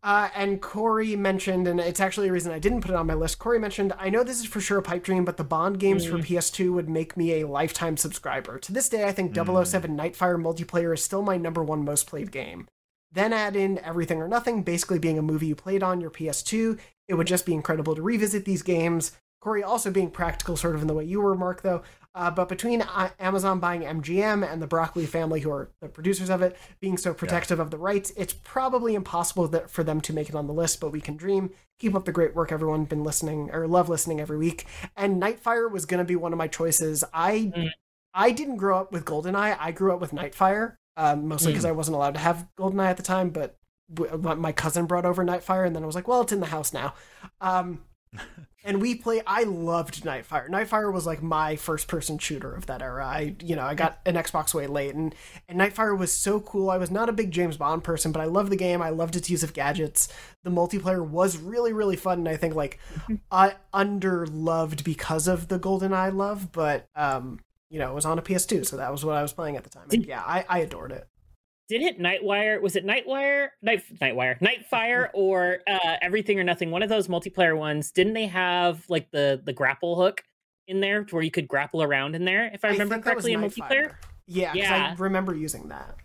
Uh, 0.01 0.30
and 0.34 0.62
Corey 0.62 1.16
mentioned, 1.16 1.66
and 1.68 1.80
it's 1.80 2.01
actually 2.01 2.28
a 2.28 2.32
reason 2.32 2.51
I 2.51 2.59
didn't 2.59 2.80
put 2.80 2.93
it 2.93 2.97
on 2.97 3.07
my 3.07 3.14
list. 3.14 3.39
Corey 3.39 3.59
mentioned, 3.59 3.93
I 3.99 4.09
know 4.09 4.22
this 4.22 4.39
is 4.39 4.47
for 4.47 4.59
sure 4.59 4.78
a 4.78 4.82
pipe 4.82 5.03
dream, 5.03 5.24
but 5.24 5.36
the 5.36 5.45
Bond 5.45 5.78
games 5.78 6.07
for 6.07 6.16
PS2 6.16 6.72
would 6.72 6.89
make 6.89 7.16
me 7.16 7.41
a 7.43 7.47
lifetime 7.49 7.99
subscriber. 7.99 8.59
To 8.61 8.72
this 8.72 8.89
day, 8.89 9.05
I 9.05 9.12
think 9.12 9.34
007 9.34 9.95
Nightfire 9.97 10.41
multiplayer 10.41 10.95
is 10.95 11.03
still 11.05 11.20
my 11.20 11.36
number 11.36 11.62
one 11.62 11.84
most 11.84 12.07
played 12.07 12.32
game. 12.32 12.68
Then 13.12 13.34
add 13.34 13.57
in 13.57 13.78
Everything 13.80 14.22
or 14.22 14.28
Nothing, 14.28 14.62
basically 14.62 14.99
being 14.99 15.18
a 15.18 15.22
movie 15.22 15.49
you 15.49 15.55
played 15.55 15.82
on 15.82 16.01
your 16.01 16.11
PS2. 16.11 16.78
It 17.09 17.14
would 17.14 17.26
just 17.26 17.45
be 17.45 17.53
incredible 17.53 17.95
to 17.95 18.01
revisit 18.01 18.45
these 18.45 18.62
games. 18.62 19.12
Corey 19.49 19.62
also 19.62 19.90
being 19.90 20.11
practical, 20.11 20.59
sort 20.59 20.74
of 20.74 20.82
in 20.82 20.88
the 20.88 20.92
way 20.92 21.05
you 21.05 21.22
were, 21.22 21.34
Mark, 21.34 21.62
though. 21.62 21.80
Uh, 22.14 22.30
but 22.30 22.51
between 22.51 22.82
uh, 22.82 23.09
Amazon 23.18 23.61
buying 23.61 23.80
MGM 23.80 24.46
and 24.46 24.61
the 24.61 24.66
Broccoli 24.66 25.07
family, 25.07 25.40
who 25.40 25.51
are 25.51 25.70
the 25.80 25.88
producers 25.88 26.28
of 26.28 26.42
it, 26.42 26.55
being 26.80 26.99
so 26.99 27.14
protective 27.14 27.59
of 27.59 27.70
the 27.70 27.78
rights, 27.78 28.12
it's 28.14 28.34
probably 28.34 28.94
impossible 28.94 29.49
that, 29.49 29.70
for 29.70 29.82
them 29.82 30.03
to 30.03 30.12
make 30.12 30.28
it 30.28 30.34
on 30.34 30.46
the 30.46 30.53
list. 30.53 30.80
But 30.80 30.92
we 30.92 31.01
can 31.01 31.16
dream. 31.16 31.51
Keep 31.78 31.94
up 31.94 32.05
the 32.05 32.12
great 32.12 32.34
work, 32.34 32.53
everyone. 32.53 32.84
Been 32.84 33.05
listening 33.05 33.49
or 33.55 33.66
love 33.66 33.88
listening 33.88 34.20
every 34.20 34.36
week. 34.36 34.66
And 34.96 35.22
Nightfire 35.22 35.70
was 35.70 35.86
going 35.86 35.99
to 35.99 36.05
be 36.05 36.16
one 36.16 36.34
of 36.34 36.38
my 36.38 36.49
choices. 36.49 37.05
I 37.14 37.53
Mm. 37.57 37.70
I 38.12 38.32
didn't 38.32 38.57
grow 38.57 38.78
up 38.80 38.92
with 38.92 39.07
GoldenEye. 39.07 39.57
I 39.59 39.72
grew 39.72 39.94
up 39.94 40.01
with 40.01 40.11
Nightfire, 40.11 40.76
um, 40.99 41.26
mostly 41.26 41.53
because 41.53 41.64
I 41.64 41.72
wasn't 41.72 41.94
allowed 41.94 42.14
to 42.14 42.20
have 42.20 42.49
GoldenEye 42.59 42.90
at 42.90 42.96
the 42.99 43.03
time. 43.03 43.30
But 43.30 43.57
w- 43.92 44.18
my 44.18 44.53
cousin 44.53 44.84
brought 44.86 45.07
over 45.07 45.24
Nightfire, 45.24 45.66
and 45.66 45.74
then 45.74 45.84
I 45.84 45.86
was 45.86 45.94
like, 45.94 46.09
well, 46.09 46.20
it's 46.20 46.32
in 46.32 46.40
the 46.40 46.46
house 46.46 46.72
now. 46.74 46.92
Um, 47.40 47.84
and 48.64 48.80
we 48.80 48.94
play 48.94 49.22
i 49.26 49.42
loved 49.44 50.04
nightfire. 50.04 50.48
Nightfire 50.48 50.92
was 50.92 51.06
like 51.06 51.22
my 51.22 51.56
first 51.56 51.88
person 51.88 52.18
shooter 52.18 52.54
of 52.54 52.66
that 52.66 52.82
era. 52.82 53.06
I 53.06 53.36
you 53.40 53.56
know 53.56 53.64
i 53.64 53.74
got 53.74 54.00
an 54.06 54.14
xbox 54.16 54.54
way 54.54 54.66
late 54.66 54.94
and 54.94 55.14
and 55.48 55.59
nightfire 55.61 55.96
was 55.96 56.12
so 56.12 56.40
cool. 56.40 56.70
I 56.70 56.78
was 56.78 56.90
not 56.90 57.09
a 57.09 57.12
big 57.12 57.30
james 57.30 57.56
bond 57.56 57.84
person 57.84 58.12
but 58.12 58.20
i 58.20 58.24
loved 58.24 58.50
the 58.50 58.56
game. 58.56 58.82
I 58.82 58.90
loved 58.90 59.16
its 59.16 59.30
use 59.30 59.42
of 59.42 59.54
gadgets. 59.54 60.09
The 60.44 60.50
multiplayer 60.50 61.06
was 61.06 61.36
really 61.36 61.72
really 61.72 61.96
fun 61.96 62.18
and 62.18 62.28
i 62.28 62.36
think 62.36 62.54
like 62.54 62.78
i 63.30 63.54
under 63.72 64.26
loved 64.26 64.84
because 64.84 65.28
of 65.28 65.48
the 65.48 65.59
golden 65.59 65.92
eye 65.92 66.11
love 66.11 66.52
but 66.52 66.88
um 66.96 67.40
you 67.70 67.78
know 67.78 67.90
it 67.90 67.94
was 67.94 68.06
on 68.06 68.18
a 68.18 68.22
ps2 68.22 68.66
so 68.66 68.76
that 68.76 68.90
was 68.90 69.04
what 69.04 69.16
i 69.16 69.22
was 69.22 69.32
playing 69.32 69.56
at 69.56 69.64
the 69.64 69.70
time. 69.70 69.86
And 69.92 70.06
yeah 70.06 70.22
i, 70.26 70.44
I 70.48 70.59
adored 70.61 70.92
it 70.92 71.06
Didn't 71.68 72.00
Nightwire 72.00 72.60
was 72.60 72.76
it 72.76 72.86
Nightwire 72.86 73.48
Night 73.62 73.82
Nightwire 74.00 74.40
Nightfire 74.40 75.10
or 75.14 75.58
uh, 75.66 75.96
Everything 76.00 76.40
or 76.40 76.44
Nothing? 76.44 76.70
One 76.70 76.82
of 76.82 76.88
those 76.88 77.08
multiplayer 77.08 77.56
ones. 77.56 77.90
Didn't 77.90 78.14
they 78.14 78.26
have 78.26 78.84
like 78.88 79.10
the 79.10 79.40
the 79.44 79.52
grapple 79.52 79.96
hook 79.96 80.24
in 80.66 80.80
there 80.80 81.02
where 81.10 81.22
you 81.22 81.30
could 81.30 81.46
grapple 81.46 81.82
around 81.82 82.14
in 82.14 82.24
there? 82.24 82.50
If 82.52 82.64
I 82.64 82.68
remember 82.68 82.96
was 82.96 83.04
correctly, 83.04 83.32
in 83.34 83.40
multiplayer. 83.40 83.94
yeah, 84.26 84.54
Yeah. 84.54 84.94
I 84.96 85.00
remember 85.00 85.34
using 85.34 85.68
that. 85.68 85.96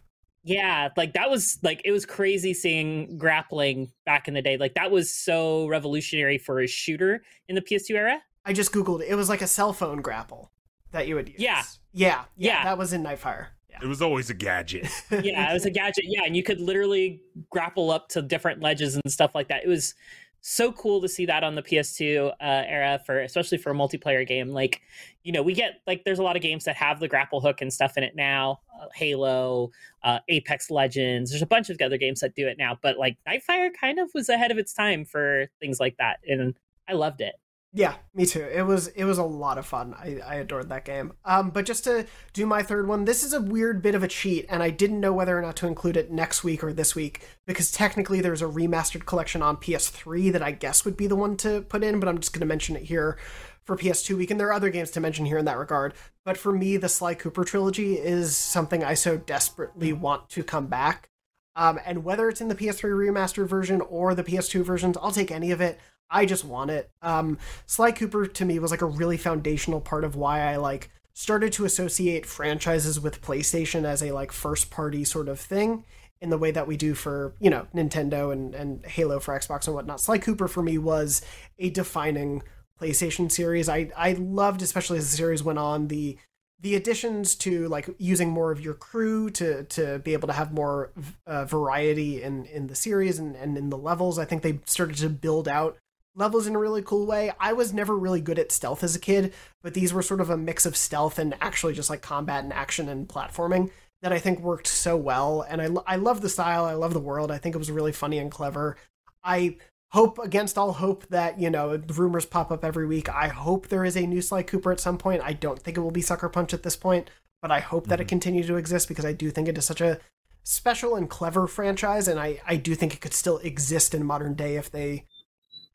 Yeah, 0.45 0.89
like 0.97 1.13
that 1.13 1.29
was 1.29 1.57
like 1.63 1.81
it 1.85 1.91
was 1.91 2.05
crazy 2.05 2.53
seeing 2.53 3.17
grappling 3.17 3.91
back 4.05 4.27
in 4.27 4.33
the 4.33 4.41
day. 4.41 4.57
Like 4.57 4.73
that 4.73 4.91
was 4.91 5.13
so 5.13 5.67
revolutionary 5.67 6.37
for 6.37 6.59
a 6.59 6.67
shooter 6.67 7.23
in 7.47 7.55
the 7.55 7.61
PS2 7.61 7.91
era. 7.91 8.21
I 8.45 8.51
just 8.51 8.73
googled 8.73 9.01
it. 9.01 9.07
It 9.07 9.15
was 9.15 9.29
like 9.29 9.41
a 9.41 9.47
cell 9.47 9.71
phone 9.71 10.01
grapple 10.01 10.51
that 10.91 11.07
you 11.07 11.15
would 11.15 11.29
use. 11.29 11.39
Yeah. 11.39 11.63
yeah, 11.93 12.07
yeah. 12.35 12.55
Yeah. 12.57 12.63
That 12.65 12.77
was 12.77 12.91
in 12.91 13.03
Nightfire. 13.03 13.47
Yeah. 13.73 13.79
It 13.85 13.87
was 13.87 14.01
always 14.01 14.29
a 14.29 14.33
gadget. 14.33 14.87
yeah, 15.11 15.49
it 15.49 15.53
was 15.53 15.65
a 15.65 15.71
gadget. 15.71 16.05
Yeah, 16.07 16.23
and 16.25 16.37
you 16.37 16.43
could 16.43 16.61
literally 16.61 17.21
grapple 17.49 17.91
up 17.91 18.09
to 18.09 18.21
different 18.21 18.61
ledges 18.61 18.95
and 18.95 19.11
stuff 19.11 19.33
like 19.33 19.47
that. 19.47 19.63
It 19.63 19.67
was 19.67 19.95
so 20.41 20.73
cool 20.73 21.01
to 21.01 21.07
see 21.07 21.25
that 21.25 21.43
on 21.43 21.55
the 21.55 21.63
PS2 21.63 22.27
uh, 22.27 22.33
era 22.41 22.99
for 23.05 23.21
especially 23.21 23.57
for 23.57 23.71
a 23.71 23.73
multiplayer 23.73 24.27
game. 24.27 24.49
Like, 24.49 24.81
you 25.23 25.31
know, 25.31 25.41
we 25.41 25.53
get 25.53 25.81
like 25.87 26.03
there's 26.03 26.19
a 26.19 26.23
lot 26.23 26.35
of 26.35 26.41
games 26.41 26.65
that 26.65 26.75
have 26.75 26.99
the 26.99 27.07
grapple 27.07 27.41
hook 27.41 27.61
and 27.61 27.71
stuff 27.71 27.97
in 27.97 28.03
it 28.03 28.15
now. 28.15 28.59
Uh, 28.79 28.87
Halo, 28.93 29.71
uh, 30.03 30.19
Apex 30.27 30.69
Legends. 30.69 31.31
There's 31.31 31.41
a 31.41 31.47
bunch 31.47 31.69
of 31.69 31.81
other 31.81 31.97
games 31.97 32.19
that 32.19 32.35
do 32.35 32.47
it 32.47 32.57
now, 32.57 32.77
but 32.81 32.97
like 32.97 33.17
Nightfire 33.27 33.69
kind 33.79 33.99
of 33.99 34.11
was 34.13 34.29
ahead 34.29 34.51
of 34.51 34.57
its 34.57 34.73
time 34.73 35.05
for 35.05 35.47
things 35.59 35.79
like 35.79 35.97
that, 35.97 36.19
and 36.27 36.55
I 36.87 36.93
loved 36.93 37.21
it. 37.21 37.35
Yeah, 37.75 37.95
me 38.13 38.27
too. 38.27 38.43
It 38.43 38.61
was 38.61 38.89
it 38.89 39.03
was 39.03 39.17
a 39.17 39.23
lot 39.23 39.57
of 39.57 39.65
fun. 39.65 39.95
I, 39.97 40.19
I 40.23 40.35
adored 40.35 40.69
that 40.69 40.85
game. 40.85 41.13
Um, 41.25 41.49
but 41.49 41.65
just 41.65 41.83
to 41.85 42.05
do 42.31 42.45
my 42.45 42.61
third 42.61 42.87
one, 42.87 43.05
this 43.05 43.23
is 43.23 43.33
a 43.33 43.41
weird 43.41 43.81
bit 43.81 43.95
of 43.95 44.03
a 44.03 44.07
cheat, 44.07 44.45
and 44.47 44.61
I 44.61 44.69
didn't 44.69 44.99
know 44.99 45.11
whether 45.11 45.35
or 45.35 45.41
not 45.41 45.55
to 45.57 45.67
include 45.67 45.97
it 45.97 46.11
next 46.11 46.43
week 46.43 46.63
or 46.63 46.71
this 46.71 46.93
week 46.93 47.27
because 47.47 47.71
technically 47.71 48.21
there's 48.21 48.43
a 48.43 48.47
remastered 48.47 49.07
collection 49.07 49.41
on 49.41 49.57
PS3 49.57 50.31
that 50.33 50.43
I 50.43 50.51
guess 50.51 50.85
would 50.85 50.95
be 50.95 51.07
the 51.07 51.15
one 51.15 51.35
to 51.37 51.61
put 51.61 51.83
in, 51.83 51.99
but 51.99 52.07
I'm 52.07 52.19
just 52.19 52.31
going 52.31 52.41
to 52.41 52.45
mention 52.45 52.75
it 52.75 52.83
here 52.83 53.17
for 53.63 53.75
PS2 53.75 54.17
week, 54.17 54.29
and 54.29 54.39
there 54.39 54.49
are 54.49 54.53
other 54.53 54.69
games 54.69 54.91
to 54.91 54.99
mention 54.99 55.25
here 55.25 55.39
in 55.39 55.45
that 55.45 55.57
regard. 55.57 55.95
But 56.23 56.37
for 56.37 56.51
me, 56.51 56.77
the 56.77 56.89
Sly 56.89 57.15
Cooper 57.15 57.43
trilogy 57.43 57.95
is 57.95 58.37
something 58.37 58.83
I 58.83 58.93
so 58.93 59.17
desperately 59.17 59.93
want 59.93 60.29
to 60.29 60.43
come 60.43 60.67
back. 60.67 61.09
Um, 61.55 61.79
and 61.85 62.03
whether 62.03 62.29
it's 62.29 62.41
in 62.41 62.47
the 62.47 62.55
PS3 62.55 62.91
remastered 62.91 63.47
version 63.47 63.81
or 63.81 64.15
the 64.15 64.23
PS2 64.23 64.63
versions, 64.63 64.97
I'll 64.97 65.11
take 65.11 65.31
any 65.31 65.51
of 65.51 65.61
it. 65.61 65.79
I 66.13 66.25
just 66.25 66.45
want 66.45 66.69
it. 66.69 66.89
Um, 67.01 67.39
Sly 67.65 67.91
Cooper 67.91 68.27
to 68.27 68.45
me 68.45 68.59
was 68.59 68.71
like 68.71 68.83
a 68.83 68.85
really 68.85 69.17
foundational 69.17 69.81
part 69.81 70.03
of 70.03 70.15
why 70.15 70.41
I 70.41 70.57
like 70.57 70.91
started 71.13 71.51
to 71.53 71.65
associate 71.65 72.25
franchises 72.25 72.99
with 72.99 73.21
PlayStation 73.21 73.83
as 73.83 74.01
a 74.01 74.11
like 74.11 74.31
first 74.31 74.71
party 74.71 75.03
sort 75.03 75.27
of 75.27 75.39
thing 75.39 75.83
in 76.21 76.29
the 76.29 76.37
way 76.37 76.51
that 76.51 76.67
we 76.67 76.77
do 76.77 76.93
for 76.93 77.33
you 77.39 77.49
know 77.49 77.67
Nintendo 77.73 78.31
and 78.31 78.53
and 78.55 78.85
Halo 78.85 79.19
for 79.19 79.37
Xbox 79.37 79.65
and 79.65 79.75
whatnot. 79.75 79.99
Sly 79.99 80.19
Cooper 80.19 80.47
for 80.47 80.61
me 80.61 80.77
was 80.77 81.21
a 81.57 81.69
defining 81.71 82.43
PlayStation 82.79 83.31
series. 83.31 83.67
I 83.67 83.91
I 83.97 84.13
loved 84.13 84.61
especially 84.61 84.99
as 84.99 85.09
the 85.09 85.17
series 85.17 85.43
went 85.43 85.59
on 85.59 85.87
the 85.87 86.17
the 86.59 86.75
additions 86.75 87.35
to 87.35 87.67
like 87.67 87.89
using 87.97 88.29
more 88.29 88.51
of 88.51 88.61
your 88.61 88.73
crew 88.73 89.29
to 89.31 89.63
to 89.65 89.99
be 89.99 90.13
able 90.13 90.27
to 90.29 90.33
have 90.33 90.53
more 90.53 90.91
uh, 91.27 91.43
variety 91.43 92.23
in 92.23 92.45
in 92.45 92.67
the 92.67 92.75
series 92.75 93.19
and 93.19 93.35
and 93.35 93.57
in 93.57 93.69
the 93.69 93.77
levels. 93.77 94.17
I 94.17 94.25
think 94.25 94.43
they 94.43 94.59
started 94.65 94.97
to 94.97 95.09
build 95.09 95.47
out 95.47 95.77
levels 96.15 96.47
in 96.47 96.55
a 96.55 96.59
really 96.59 96.81
cool 96.81 97.05
way. 97.05 97.31
I 97.39 97.53
was 97.53 97.73
never 97.73 97.97
really 97.97 98.21
good 98.21 98.39
at 98.39 98.51
stealth 98.51 98.83
as 98.83 98.95
a 98.95 98.99
kid, 98.99 99.33
but 99.61 99.73
these 99.73 99.93
were 99.93 100.01
sort 100.01 100.21
of 100.21 100.29
a 100.29 100.37
mix 100.37 100.65
of 100.65 100.77
stealth 100.77 101.17
and 101.19 101.35
actually 101.41 101.73
just 101.73 101.89
like 101.89 102.01
combat 102.01 102.43
and 102.43 102.53
action 102.53 102.89
and 102.89 103.07
platforming 103.07 103.71
that 104.01 104.13
I 104.13 104.19
think 104.19 104.39
worked 104.39 104.67
so 104.67 104.97
well. 104.97 105.45
And 105.47 105.61
I, 105.61 105.69
I 105.87 105.95
love 105.95 106.21
the 106.21 106.29
style. 106.29 106.65
I 106.65 106.73
love 106.73 106.93
the 106.93 106.99
world. 106.99 107.31
I 107.31 107.37
think 107.37 107.55
it 107.55 107.59
was 107.59 107.71
really 107.71 107.93
funny 107.93 108.19
and 108.19 108.29
clever. 108.29 108.77
I 109.23 109.57
hope 109.93 110.19
against 110.19 110.57
all 110.57 110.73
hope 110.73 111.07
that, 111.07 111.39
you 111.39 111.49
know, 111.49 111.81
rumors 111.87 112.25
pop 112.25 112.51
up 112.51 112.65
every 112.65 112.85
week. 112.85 113.09
I 113.09 113.29
hope 113.29 113.67
there 113.67 113.85
is 113.85 113.95
a 113.95 114.05
new 114.05 114.21
Sly 114.21 114.43
Cooper 114.43 114.71
at 114.71 114.79
some 114.79 114.97
point. 114.97 115.21
I 115.23 115.33
don't 115.33 115.59
think 115.59 115.77
it 115.77 115.81
will 115.81 115.91
be 115.91 116.01
Sucker 116.01 116.29
Punch 116.29 116.53
at 116.53 116.63
this 116.63 116.75
point, 116.75 117.09
but 117.41 117.51
I 117.51 117.59
hope 117.59 117.87
that 117.87 117.99
it 117.99 118.03
mm-hmm. 118.03 118.09
continues 118.09 118.47
to 118.47 118.57
exist 118.57 118.87
because 118.87 119.05
I 119.05 119.13
do 119.13 119.31
think 119.31 119.47
it 119.47 119.57
is 119.57 119.65
such 119.65 119.81
a 119.81 119.99
special 120.43 120.95
and 120.95 121.09
clever 121.09 121.47
franchise. 121.47 122.07
And 122.07 122.19
I, 122.19 122.41
I 122.45 122.57
do 122.57 122.75
think 122.75 122.93
it 122.93 123.01
could 123.01 123.13
still 123.13 123.37
exist 123.37 123.93
in 123.93 124.05
modern 124.05 124.33
day 124.33 124.57
if 124.57 124.69
they 124.69 125.05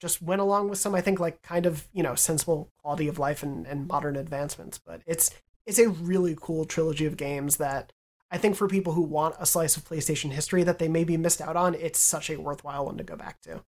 just 0.00 0.22
went 0.22 0.40
along 0.40 0.68
with 0.68 0.78
some 0.78 0.94
i 0.94 1.00
think 1.00 1.20
like 1.20 1.42
kind 1.42 1.66
of 1.66 1.88
you 1.92 2.02
know 2.02 2.14
sensible 2.14 2.70
quality 2.82 3.08
of 3.08 3.18
life 3.18 3.42
and, 3.42 3.66
and 3.66 3.88
modern 3.88 4.16
advancements 4.16 4.78
but 4.78 5.02
it's 5.06 5.30
it's 5.66 5.78
a 5.78 5.88
really 5.88 6.36
cool 6.40 6.64
trilogy 6.64 7.06
of 7.06 7.16
games 7.16 7.56
that 7.56 7.92
i 8.30 8.38
think 8.38 8.56
for 8.56 8.68
people 8.68 8.92
who 8.92 9.02
want 9.02 9.34
a 9.38 9.46
slice 9.46 9.76
of 9.76 9.84
playstation 9.84 10.30
history 10.30 10.62
that 10.62 10.78
they 10.78 10.88
maybe 10.88 11.16
missed 11.16 11.40
out 11.40 11.56
on 11.56 11.74
it's 11.74 11.98
such 11.98 12.30
a 12.30 12.40
worthwhile 12.40 12.86
one 12.86 12.96
to 12.96 13.04
go 13.04 13.16
back 13.16 13.40
to 13.40 13.62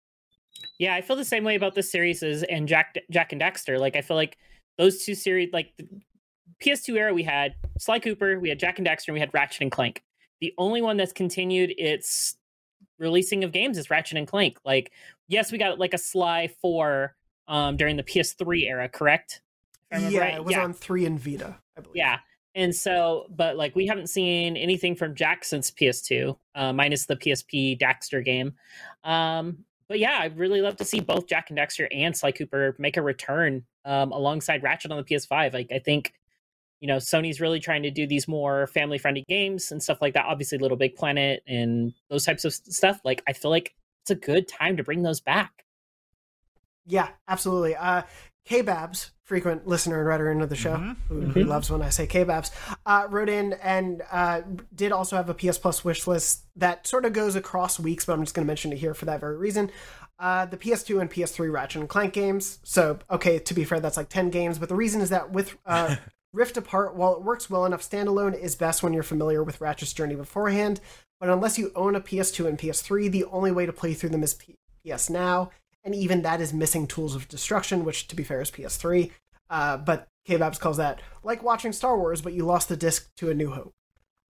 Yeah, 0.78 0.94
I 0.94 1.02
feel 1.02 1.16
the 1.16 1.24
same 1.24 1.44
way 1.44 1.54
about 1.54 1.74
this 1.74 1.90
series 1.90 2.22
as 2.22 2.42
and 2.44 2.68
Jak 2.68 2.96
Jak 3.10 3.32
and 3.32 3.40
Daxter. 3.40 3.78
Like 3.78 3.96
I 3.96 4.00
feel 4.00 4.16
like 4.16 4.36
those 4.78 5.04
two 5.04 5.14
series, 5.14 5.50
like 5.52 5.72
the 5.76 5.86
PS2 6.62 6.96
era, 6.96 7.12
we 7.12 7.24
had 7.24 7.54
Sly 7.78 7.98
Cooper, 7.98 8.38
we 8.38 8.48
had 8.48 8.58
Jak 8.58 8.78
and 8.78 8.86
Daxter, 8.86 9.08
and 9.08 9.14
we 9.14 9.20
had 9.20 9.34
Ratchet 9.34 9.62
and 9.62 9.72
Clank. 9.72 10.02
The 10.40 10.54
only 10.56 10.80
one 10.80 10.96
that's 10.96 11.12
continued 11.12 11.74
its 11.76 12.36
releasing 12.98 13.44
of 13.44 13.52
games 13.52 13.76
is 13.76 13.90
Ratchet 13.90 14.18
and 14.18 14.26
Clank. 14.26 14.58
Like, 14.64 14.92
yes, 15.28 15.52
we 15.52 15.58
got 15.58 15.78
like 15.78 15.94
a 15.94 15.98
Sly 15.98 16.48
Four 16.60 17.14
um, 17.46 17.76
during 17.76 17.96
the 17.96 18.02
PS3 18.02 18.68
era, 18.68 18.88
correct? 18.88 19.42
Yeah, 19.90 20.18
right. 20.18 20.34
it 20.34 20.44
was 20.44 20.52
yeah. 20.52 20.64
on 20.64 20.74
three 20.74 21.06
and 21.06 21.18
Vita, 21.18 21.56
I 21.76 21.80
believe. 21.80 21.96
Yeah. 21.96 22.18
And 22.54 22.74
so, 22.74 23.26
but 23.30 23.56
like 23.56 23.76
we 23.76 23.86
haven't 23.86 24.08
seen 24.08 24.56
anything 24.56 24.96
from 24.96 25.14
Jak 25.14 25.44
since 25.44 25.70
PS2, 25.70 26.36
uh, 26.54 26.72
minus 26.72 27.06
the 27.06 27.16
PSP 27.16 27.78
Daxter 27.80 28.24
game. 28.24 28.54
Um, 29.04 29.64
but 29.88 29.98
yeah, 29.98 30.18
I'd 30.20 30.36
really 30.36 30.60
love 30.60 30.76
to 30.76 30.84
see 30.84 31.00
both 31.00 31.26
Jak 31.26 31.50
and 31.50 31.58
Daxter 31.58 31.86
and 31.92 32.16
Sly 32.16 32.32
Cooper 32.32 32.74
make 32.78 32.96
a 32.96 33.02
return 33.02 33.64
um, 33.84 34.12
alongside 34.12 34.62
Ratchet 34.62 34.90
on 34.90 34.98
the 34.98 35.04
PS5. 35.04 35.54
Like 35.54 35.68
I 35.72 35.78
think, 35.78 36.12
you 36.80 36.88
know, 36.88 36.96
Sony's 36.96 37.40
really 37.40 37.60
trying 37.60 37.82
to 37.84 37.90
do 37.90 38.06
these 38.06 38.28
more 38.28 38.66
family 38.66 38.98
friendly 38.98 39.24
games 39.28 39.72
and 39.72 39.82
stuff 39.82 40.02
like 40.02 40.14
that. 40.14 40.26
Obviously, 40.26 40.58
Little 40.58 40.76
Big 40.76 40.94
Planet 40.94 41.42
and 41.46 41.94
those 42.10 42.24
types 42.24 42.44
of 42.44 42.52
stuff. 42.52 43.00
Like 43.04 43.22
I 43.26 43.32
feel 43.32 43.50
like 43.50 43.74
it's 44.08 44.24
a 44.24 44.26
good 44.26 44.48
time 44.48 44.78
to 44.78 44.82
bring 44.82 45.02
those 45.02 45.20
back. 45.20 45.64
Yeah, 46.86 47.08
absolutely. 47.26 47.76
Uh, 47.76 48.02
K 48.46 48.62
Babs, 48.62 49.10
frequent 49.24 49.66
listener 49.66 49.98
and 49.98 50.08
writer 50.08 50.32
into 50.32 50.46
the 50.46 50.56
show, 50.56 50.76
mm-hmm. 50.76 50.92
Who, 51.08 51.20
who, 51.20 51.40
mm-hmm. 51.40 51.48
loves 51.50 51.70
when 51.70 51.82
I 51.82 51.90
say 51.90 52.06
K 52.06 52.24
Babs, 52.24 52.50
uh, 52.86 53.06
wrote 53.10 53.28
in 53.28 53.52
and 53.62 54.02
uh, 54.10 54.40
did 54.74 54.90
also 54.90 55.16
have 55.16 55.28
a 55.28 55.34
PS 55.34 55.58
Plus 55.58 55.84
wish 55.84 56.06
list 56.06 56.46
that 56.56 56.86
sort 56.86 57.04
of 57.04 57.12
goes 57.12 57.36
across 57.36 57.78
weeks, 57.78 58.06
but 58.06 58.14
I'm 58.14 58.22
just 58.22 58.34
going 58.34 58.46
to 58.46 58.48
mention 58.48 58.72
it 58.72 58.78
here 58.78 58.94
for 58.94 59.04
that 59.04 59.20
very 59.20 59.36
reason. 59.36 59.70
Uh, 60.18 60.46
the 60.46 60.56
PS2 60.56 61.00
and 61.02 61.10
PS3 61.10 61.52
Ratchet 61.52 61.80
and 61.80 61.88
Clank 61.88 62.14
games. 62.14 62.58
So, 62.64 62.98
okay, 63.10 63.38
to 63.38 63.54
be 63.54 63.64
fair, 63.64 63.78
that's 63.78 63.98
like 63.98 64.08
10 64.08 64.30
games, 64.30 64.58
but 64.58 64.70
the 64.70 64.74
reason 64.74 65.02
is 65.02 65.10
that 65.10 65.30
with 65.30 65.54
uh, 65.66 65.96
Rift 66.32 66.56
Apart, 66.56 66.94
while 66.94 67.14
it 67.14 67.22
works 67.22 67.48
well 67.48 67.64
enough 67.64 67.88
standalone, 67.88 68.38
is 68.38 68.54
best 68.54 68.82
when 68.82 68.92
you're 68.92 69.02
familiar 69.02 69.42
with 69.42 69.60
Ratchet's 69.60 69.92
journey 69.92 70.14
beforehand. 70.14 70.80
But 71.20 71.30
unless 71.30 71.58
you 71.58 71.72
own 71.74 71.96
a 71.96 72.00
PS2 72.00 72.46
and 72.46 72.58
PS3, 72.58 73.10
the 73.10 73.24
only 73.24 73.50
way 73.50 73.66
to 73.66 73.72
play 73.72 73.94
through 73.94 74.10
them 74.10 74.22
is 74.22 74.34
P- 74.34 74.54
PS 74.86 75.10
Now 75.10 75.50
and 75.88 75.94
even 75.94 76.20
that 76.22 76.40
is 76.40 76.52
missing 76.52 76.86
tools 76.86 77.14
of 77.14 77.28
destruction, 77.28 77.84
which 77.84 78.08
to 78.08 78.16
be 78.16 78.22
fair 78.22 78.42
is 78.42 78.50
PS3. 78.50 79.10
Uh, 79.48 79.78
but 79.78 80.06
K-Babs 80.26 80.58
calls 80.58 80.76
that 80.76 81.00
like 81.22 81.42
watching 81.42 81.72
Star 81.72 81.96
Wars, 81.96 82.20
but 82.20 82.34
you 82.34 82.44
lost 82.44 82.68
the 82.68 82.76
disc 82.76 83.10
to 83.16 83.30
A 83.30 83.34
New 83.34 83.50
Hope. 83.50 83.72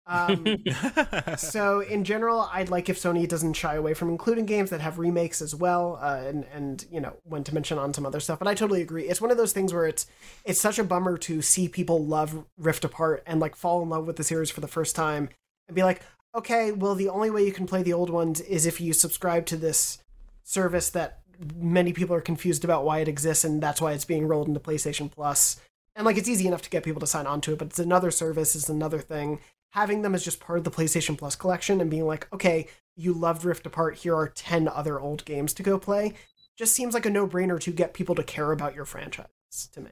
Um, 0.07 0.63
so 1.37 1.81
in 1.81 2.03
general, 2.03 2.49
I'd 2.51 2.69
like 2.69 2.89
if 2.89 2.97
Sony 2.97 3.27
doesn't 3.27 3.53
shy 3.53 3.75
away 3.75 3.93
from 3.93 4.09
including 4.09 4.45
games 4.45 4.69
that 4.69 4.81
have 4.81 4.99
remakes 4.99 5.41
as 5.41 5.53
well, 5.53 5.99
uh, 6.01 6.21
and 6.25 6.45
and 6.53 6.85
you 6.91 6.99
know 6.99 7.13
when 7.23 7.43
to 7.43 7.53
mention 7.53 7.77
on 7.77 7.93
some 7.93 8.05
other 8.05 8.19
stuff. 8.19 8.39
But 8.39 8.47
I 8.47 8.53
totally 8.53 8.81
agree. 8.81 9.07
It's 9.07 9.21
one 9.21 9.31
of 9.31 9.37
those 9.37 9.53
things 9.53 9.73
where 9.73 9.85
it's 9.85 10.07
it's 10.45 10.61
such 10.61 10.79
a 10.79 10.83
bummer 10.83 11.17
to 11.19 11.41
see 11.41 11.67
people 11.67 12.03
love 12.05 12.45
Rift 12.57 12.85
Apart 12.85 13.23
and 13.25 13.39
like 13.39 13.55
fall 13.55 13.83
in 13.83 13.89
love 13.89 14.07
with 14.07 14.15
the 14.15 14.23
series 14.23 14.49
for 14.49 14.61
the 14.61 14.67
first 14.67 14.95
time 14.95 15.29
and 15.67 15.75
be 15.75 15.83
like, 15.83 16.01
okay, 16.35 16.71
well 16.71 16.95
the 16.95 17.09
only 17.09 17.29
way 17.29 17.45
you 17.45 17.51
can 17.51 17.67
play 17.67 17.83
the 17.83 17.93
old 17.93 18.09
ones 18.09 18.41
is 18.41 18.65
if 18.65 18.79
you 18.79 18.93
subscribe 18.93 19.45
to 19.47 19.57
this 19.57 19.99
service 20.43 20.89
that 20.91 21.19
many 21.55 21.93
people 21.93 22.15
are 22.15 22.21
confused 22.21 22.63
about 22.63 22.85
why 22.85 22.99
it 22.99 23.07
exists, 23.07 23.43
and 23.43 23.61
that's 23.61 23.81
why 23.81 23.93
it's 23.93 24.05
being 24.05 24.27
rolled 24.27 24.47
into 24.47 24.59
PlayStation 24.59 25.11
Plus. 25.11 25.59
And 25.95 26.05
like, 26.05 26.17
it's 26.17 26.29
easy 26.29 26.47
enough 26.47 26.61
to 26.63 26.69
get 26.69 26.83
people 26.83 26.99
to 26.99 27.07
sign 27.07 27.27
on 27.27 27.41
to 27.41 27.53
it, 27.53 27.59
but 27.59 27.69
it's 27.69 27.79
another 27.79 28.11
service, 28.11 28.55
it's 28.55 28.69
another 28.69 28.99
thing. 28.99 29.39
Having 29.77 30.01
them 30.01 30.15
as 30.15 30.23
just 30.23 30.39
part 30.39 30.57
of 30.57 30.63
the 30.63 30.71
PlayStation 30.71 31.15
Plus 31.15 31.35
collection 31.35 31.79
and 31.79 31.87
being 31.87 32.07
like, 32.07 32.27
okay, 32.33 32.65
you 32.95 33.13
loved 33.13 33.45
Rift 33.45 33.63
Apart, 33.67 33.97
here 33.97 34.15
are 34.15 34.27
10 34.27 34.67
other 34.67 34.99
old 34.99 35.23
games 35.23 35.53
to 35.53 35.61
go 35.61 35.77
play, 35.77 36.15
just 36.57 36.73
seems 36.73 36.95
like 36.95 37.05
a 37.05 37.11
no 37.11 37.27
brainer 37.27 37.59
to 37.59 37.71
get 37.71 37.93
people 37.93 38.15
to 38.15 38.23
care 38.23 38.51
about 38.51 38.73
your 38.73 38.85
franchise 38.85 39.27
to 39.73 39.81
me. 39.81 39.91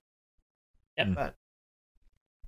Yep. 0.97 1.07
But 1.13 1.35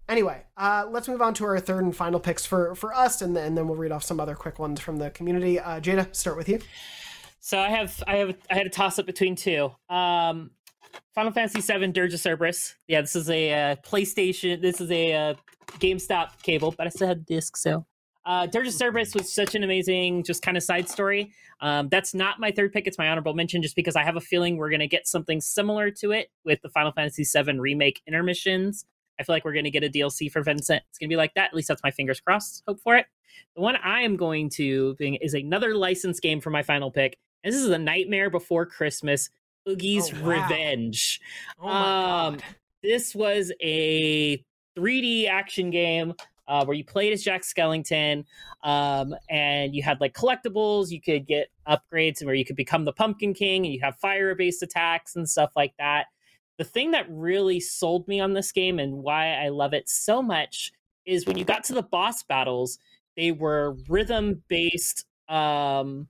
anyway, 0.10 0.46
uh, 0.58 0.88
let's 0.90 1.08
move 1.08 1.22
on 1.22 1.36
to 1.36 1.46
our 1.46 1.60
third 1.60 1.84
and 1.84 1.96
final 1.96 2.20
picks 2.20 2.44
for, 2.44 2.74
for 2.74 2.92
us, 2.92 3.22
and, 3.22 3.38
and 3.38 3.56
then 3.56 3.68
we'll 3.68 3.78
read 3.78 3.92
off 3.92 4.04
some 4.04 4.20
other 4.20 4.34
quick 4.34 4.58
ones 4.58 4.80
from 4.80 4.98
the 4.98 5.12
community. 5.12 5.60
Uh, 5.60 5.80
Jada, 5.80 6.16
start 6.16 6.38
with 6.38 6.50
you. 6.50 6.60
So 7.40 7.60
I 7.60 7.70
have 7.70 8.04
I 8.08 8.16
have 8.16 8.36
I 8.50 8.56
had 8.56 8.66
a 8.66 8.72
toss 8.72 8.98
up 8.98 9.06
between 9.06 9.36
two. 9.36 9.70
Um, 9.90 10.50
Final 11.14 11.32
Fantasy 11.32 11.62
VII 11.62 11.92
Dirge 11.92 12.16
of 12.16 12.20
Cerberus. 12.20 12.74
Yeah, 12.88 13.02
this 13.02 13.16
is 13.16 13.30
a 13.30 13.54
uh, 13.54 13.76
PlayStation. 13.78 14.60
This 14.60 14.82
is 14.82 14.90
a 14.90 15.14
uh, 15.14 15.34
GameStop 15.80 16.42
cable, 16.44 16.74
but 16.78 16.88
I 16.88 16.90
still 16.90 17.08
had 17.08 17.26
the 17.26 17.36
disc. 17.36 17.58
So 17.58 17.86
uh, 18.28 18.46
Dirge 18.46 18.68
of 18.68 18.74
Cerberus 18.74 19.16
was 19.16 19.34
such 19.34 19.56
an 19.56 19.64
amazing, 19.64 20.22
just 20.24 20.42
kind 20.42 20.58
of 20.58 20.64
side 20.64 20.90
story. 20.90 21.32
Um, 21.62 21.88
that's 21.88 22.14
not 22.14 22.42
my 22.42 22.52
third 22.52 22.74
pick. 22.74 22.86
It's 22.86 22.98
my 22.98 23.08
honorable 23.08 23.34
mention, 23.34 23.62
just 23.62 23.76
because 23.76 23.96
I 23.96 24.04
have 24.04 24.18
a 24.18 24.22
feeling 24.22 24.58
we're 24.58 24.70
going 24.70 24.82
to 24.82 24.88
get 24.88 25.08
something 25.08 25.40
similar 25.40 25.90
to 25.92 26.12
it 26.12 26.30
with 26.44 26.62
the 26.62 26.70
Final 26.70 26.92
Fantasy 26.92 27.24
VII 27.24 27.58
remake 27.58 28.02
intermissions. 28.06 28.86
I 29.18 29.24
feel 29.24 29.34
like 29.34 29.46
we're 29.46 29.54
going 29.54 29.64
to 29.64 29.72
get 29.72 29.86
a 29.86 29.90
DLC 29.90 30.30
for 30.30 30.44
Vincent. 30.44 30.84
It's 30.90 31.00
going 31.00 31.08
to 31.08 31.14
be 31.14 31.16
like 31.16 31.34
that. 31.36 31.46
At 31.46 31.54
least 31.54 31.70
that's 31.70 31.82
my 31.84 31.92
fingers 31.92 32.20
crossed. 32.20 32.64
Hope 32.68 32.82
for 32.82 32.98
it. 32.98 33.06
The 33.56 33.62
one 33.62 33.78
I 33.78 34.02
am 34.02 34.18
going 34.18 34.50
to 34.52 34.96
be 34.96 35.18
is 35.22 35.34
another 35.34 35.74
licensed 35.74 36.22
game 36.22 36.42
for 36.42 36.50
my 36.50 36.64
final 36.64 36.92
pick. 36.92 37.18
This 37.46 37.56
is 37.56 37.70
a 37.70 37.78
Nightmare 37.78 38.30
Before 38.30 38.66
Christmas, 38.66 39.30
Oogie's 39.68 40.14
oh, 40.14 40.22
wow. 40.22 40.44
Revenge. 40.44 41.22
Oh 41.62 41.66
my 41.66 42.26
um, 42.26 42.34
God. 42.34 42.44
This 42.84 43.16
was 43.16 43.54
a 43.62 44.44
3D 44.78 45.28
action 45.28 45.70
game 45.70 46.14
uh, 46.48 46.64
where 46.66 46.76
you 46.76 46.84
played 46.84 47.14
as 47.14 47.24
Jack 47.24 47.42
Skellington, 47.42 48.24
um, 48.64 49.14
and 49.30 49.76
you 49.76 49.84
had 49.84 50.00
like 50.00 50.14
collectibles. 50.14 50.90
You 50.92 51.02
could 51.02 51.28
get 51.28 51.50
upgrades, 51.68 52.24
where 52.24 52.36
you 52.36 52.46
could 52.46 52.56
become 52.56 52.86
the 52.86 52.94
Pumpkin 52.94 53.34
King, 53.34 53.66
and 53.66 53.74
you 53.74 53.82
have 53.82 53.98
fire-based 53.98 54.64
attacks 54.64 55.16
and 55.16 55.30
stuff 55.30 55.52
like 55.56 55.74
that. 55.78 56.06
The 56.58 56.64
thing 56.64 56.92
that 56.92 57.06
really 57.10 57.60
sold 57.60 58.08
me 58.08 58.20
on 58.20 58.34
this 58.34 58.52
game 58.52 58.80
and 58.80 59.04
why 59.04 59.34
I 59.34 59.50
love 59.50 59.74
it 59.74 59.90
so 59.90 60.22
much 60.22 60.72
is 61.06 61.26
when 61.26 61.38
you 61.38 61.46
got 61.46 61.64
to 61.66 61.74
the 61.74 61.84
boss 61.84 62.24
battles, 62.24 62.80
they 63.16 63.32
were 63.32 63.76
rhythm-based 63.88 65.06
um, 65.30 66.08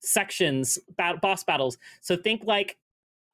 sections, 0.00 0.78
boss 0.96 1.44
battles. 1.44 1.76
So 2.00 2.16
think 2.16 2.44
like 2.44 2.78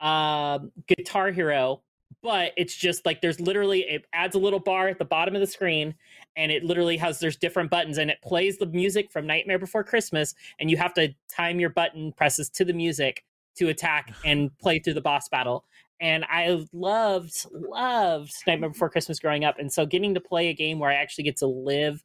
um, 0.01 0.73
Guitar 0.89 1.31
Hero, 1.31 1.83
but 2.23 2.53
it's 2.57 2.75
just 2.75 3.07
like 3.07 3.21
there's 3.21 3.41
literally 3.41 3.81
it 3.81 4.05
adds 4.13 4.35
a 4.35 4.39
little 4.39 4.59
bar 4.59 4.89
at 4.89 4.99
the 4.99 5.05
bottom 5.05 5.35
of 5.35 5.41
the 5.41 5.47
screen, 5.47 5.95
and 6.37 6.51
it 6.51 6.65
literally 6.65 6.97
has 6.97 7.19
there's 7.19 7.37
different 7.37 7.71
buttons, 7.71 7.99
and 7.99 8.11
it 8.11 8.19
plays 8.23 8.59
the 8.59 8.67
music 8.67 9.11
from 9.11 9.27
Nightmare 9.27 9.59
Before 9.59 9.85
Christmas, 9.85 10.35
and 10.59 10.71
you 10.71 10.77
have 10.77 10.95
to 10.95 11.15
time 11.29 11.61
your 11.61 11.71
button 11.71 12.13
presses 12.13 12.49
to 12.51 12.65
the 12.65 12.73
music 12.73 13.25
to 13.57 13.69
attack 13.69 14.15
and 14.25 14.57
play 14.59 14.79
through 14.79 14.95
the 14.95 15.01
boss 15.01 15.29
battle. 15.29 15.65
And 16.01 16.25
I 16.29 16.65
loved 16.73 17.47
loved 17.53 18.33
Nightmare 18.47 18.71
Before 18.71 18.91
Christmas 18.91 19.19
growing 19.19 19.45
up, 19.45 19.59
and 19.59 19.73
so 19.73 19.87
getting 19.87 20.15
to 20.15 20.21
play 20.21 20.49
a 20.49 20.55
game 20.55 20.79
where 20.79 20.91
I 20.91 20.95
actually 20.95 21.25
get 21.25 21.37
to 21.39 21.47
live 21.47 22.03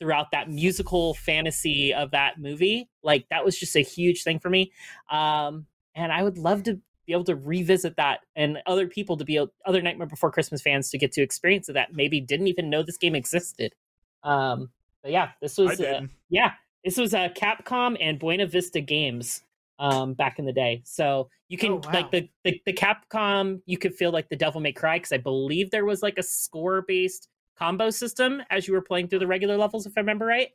throughout 0.00 0.30
that 0.30 0.48
musical 0.48 1.14
fantasy 1.14 1.92
of 1.92 2.12
that 2.12 2.38
movie. 2.38 2.88
Like 3.02 3.26
that 3.30 3.44
was 3.44 3.58
just 3.58 3.76
a 3.76 3.80
huge 3.80 4.22
thing 4.22 4.38
for 4.38 4.48
me. 4.48 4.72
Um, 5.10 5.66
and 5.94 6.12
I 6.12 6.22
would 6.22 6.38
love 6.38 6.62
to 6.64 6.80
be 7.08 7.14
able 7.14 7.24
to 7.24 7.34
revisit 7.34 7.96
that 7.96 8.20
and 8.36 8.58
other 8.66 8.86
people 8.86 9.16
to 9.16 9.24
be 9.24 9.36
able, 9.36 9.50
other 9.64 9.80
Nightmare 9.80 10.06
Before 10.06 10.30
Christmas 10.30 10.60
fans 10.60 10.90
to 10.90 10.98
get 10.98 11.10
to 11.12 11.22
experience 11.22 11.68
that 11.72 11.94
maybe 11.94 12.20
didn't 12.20 12.48
even 12.48 12.68
know 12.70 12.82
this 12.82 12.98
game 12.98 13.14
existed. 13.14 13.74
Um, 14.22 14.70
but 15.02 15.10
yeah, 15.10 15.30
this 15.40 15.56
was 15.56 15.80
uh, 15.80 16.02
yeah, 16.28 16.52
this 16.84 16.98
was 16.98 17.14
uh, 17.14 17.30
Capcom 17.30 17.96
and 17.98 18.18
Buena 18.18 18.46
Vista 18.46 18.80
Games 18.80 19.42
um, 19.78 20.12
back 20.12 20.38
in 20.38 20.44
the 20.44 20.52
day. 20.52 20.82
So 20.84 21.30
you 21.48 21.56
can 21.56 21.72
oh, 21.72 21.80
wow. 21.82 21.92
like 21.92 22.10
the, 22.10 22.28
the 22.44 22.60
the 22.66 22.74
Capcom, 22.74 23.62
you 23.64 23.78
could 23.78 23.94
feel 23.94 24.12
like 24.12 24.28
the 24.28 24.36
Devil 24.36 24.60
May 24.60 24.72
Cry 24.72 24.98
because 24.98 25.12
I 25.12 25.18
believe 25.18 25.70
there 25.70 25.86
was 25.86 26.02
like 26.02 26.18
a 26.18 26.22
score 26.22 26.82
based 26.86 27.28
combo 27.58 27.88
system 27.90 28.42
as 28.50 28.68
you 28.68 28.74
were 28.74 28.82
playing 28.82 29.08
through 29.08 29.18
the 29.20 29.26
regular 29.26 29.56
levels, 29.56 29.86
if 29.86 29.94
I 29.96 30.00
remember 30.00 30.26
right. 30.26 30.50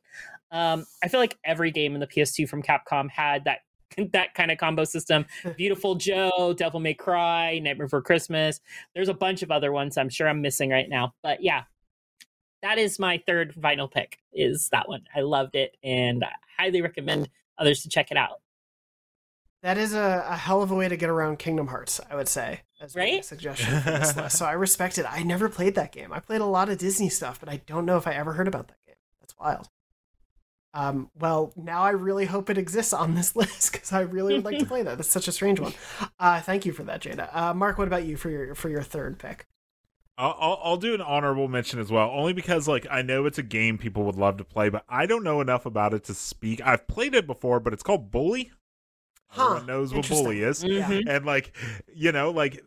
Um, 0.51 0.85
I 1.03 1.07
feel 1.07 1.19
like 1.19 1.37
every 1.43 1.71
game 1.71 1.95
in 1.95 1.99
the 1.99 2.07
PS2 2.07 2.47
from 2.47 2.61
Capcom 2.61 3.09
had 3.09 3.45
that 3.45 3.59
that 4.13 4.33
kind 4.33 4.51
of 4.51 4.57
combo 4.57 4.83
system. 4.83 5.25
Beautiful 5.57 5.95
Joe, 5.95 6.53
Devil 6.57 6.79
May 6.79 6.93
Cry, 6.93 7.59
Nightmare 7.59 7.87
Before 7.87 8.01
Christmas. 8.01 8.59
There's 8.95 9.09
a 9.09 9.13
bunch 9.13 9.43
of 9.43 9.51
other 9.51 9.71
ones 9.71 9.97
I'm 9.97 10.09
sure 10.09 10.27
I'm 10.27 10.41
missing 10.41 10.69
right 10.69 10.89
now, 10.89 11.13
but 11.23 11.41
yeah, 11.41 11.63
that 12.61 12.77
is 12.77 12.97
my 12.97 13.21
third 13.27 13.53
vinyl 13.55 13.91
pick. 13.91 14.19
Is 14.31 14.69
that 14.69 14.87
one? 14.87 15.03
I 15.15 15.21
loved 15.21 15.55
it 15.55 15.75
and 15.83 16.23
I 16.23 16.31
highly 16.57 16.81
recommend 16.81 17.29
others 17.57 17.83
to 17.83 17.89
check 17.89 18.09
it 18.09 18.17
out. 18.17 18.41
That 19.63 19.77
is 19.77 19.93
a, 19.93 20.25
a 20.27 20.35
hell 20.35 20.61
of 20.61 20.71
a 20.71 20.75
way 20.75 20.89
to 20.89 20.97
get 20.97 21.09
around 21.09 21.39
Kingdom 21.39 21.67
Hearts, 21.67 22.01
I 22.09 22.15
would 22.15 22.27
say, 22.27 22.61
as 22.81 22.95
right? 22.95 23.21
a 23.21 23.23
suggestion 23.23 23.79
for 23.79 23.91
this 23.91 24.15
list. 24.15 24.37
So 24.37 24.45
I 24.45 24.53
respect 24.53 24.97
it. 24.97 25.05
I 25.09 25.23
never 25.23 25.47
played 25.47 25.75
that 25.75 25.93
game. 25.93 26.11
I 26.11 26.19
played 26.19 26.41
a 26.41 26.45
lot 26.45 26.67
of 26.67 26.77
Disney 26.77 27.07
stuff, 27.07 27.39
but 27.39 27.47
I 27.47 27.61
don't 27.65 27.85
know 27.85 27.95
if 27.95 28.05
I 28.05 28.13
ever 28.13 28.33
heard 28.33 28.49
about 28.49 28.67
that 28.67 28.85
game. 28.85 28.95
That's 29.21 29.33
wild. 29.39 29.69
Um, 30.73 31.09
well, 31.19 31.53
now 31.55 31.83
I 31.83 31.91
really 31.91 32.25
hope 32.25 32.49
it 32.49 32.57
exists 32.57 32.93
on 32.93 33.13
this 33.15 33.35
list 33.35 33.71
because 33.73 33.91
I 33.91 34.01
really 34.01 34.33
would 34.35 34.45
like 34.45 34.59
to 34.59 34.65
play 34.65 34.81
that. 34.83 34.97
That's 34.97 35.09
such 35.09 35.27
a 35.27 35.31
strange 35.31 35.59
one. 35.59 35.73
Uh, 36.19 36.41
thank 36.41 36.65
you 36.65 36.73
for 36.73 36.83
that, 36.83 37.01
Jada. 37.01 37.29
Uh, 37.35 37.53
Mark, 37.53 37.77
what 37.77 37.87
about 37.87 38.05
you 38.05 38.17
for 38.17 38.29
your 38.29 38.55
for 38.55 38.69
your 38.69 38.81
third 38.81 39.19
pick? 39.19 39.45
I'll, 40.17 40.35
I'll, 40.39 40.59
I'll 40.63 40.77
do 40.77 40.93
an 40.93 41.01
honorable 41.01 41.47
mention 41.47 41.79
as 41.79 41.91
well, 41.91 42.09
only 42.11 42.33
because 42.33 42.67
like 42.67 42.85
I 42.89 43.01
know 43.01 43.25
it's 43.25 43.37
a 43.39 43.43
game 43.43 43.77
people 43.77 44.03
would 44.03 44.15
love 44.15 44.37
to 44.37 44.43
play, 44.43 44.69
but 44.69 44.83
I 44.87 45.05
don't 45.05 45.23
know 45.23 45.41
enough 45.41 45.65
about 45.65 45.93
it 45.93 46.03
to 46.05 46.13
speak. 46.13 46.61
I've 46.65 46.87
played 46.87 47.15
it 47.15 47.25
before, 47.27 47.59
but 47.59 47.73
it's 47.73 47.83
called 47.83 48.11
Bully. 48.11 48.51
Huh, 49.27 49.45
Everyone 49.45 49.65
knows 49.65 49.93
what 49.93 50.07
bully 50.07 50.41
is. 50.43 50.63
Yeah. 50.63 50.87
Mhm. 50.87 51.03
And 51.07 51.25
like, 51.25 51.55
you 51.91 52.11
know, 52.11 52.29
like 52.29 52.63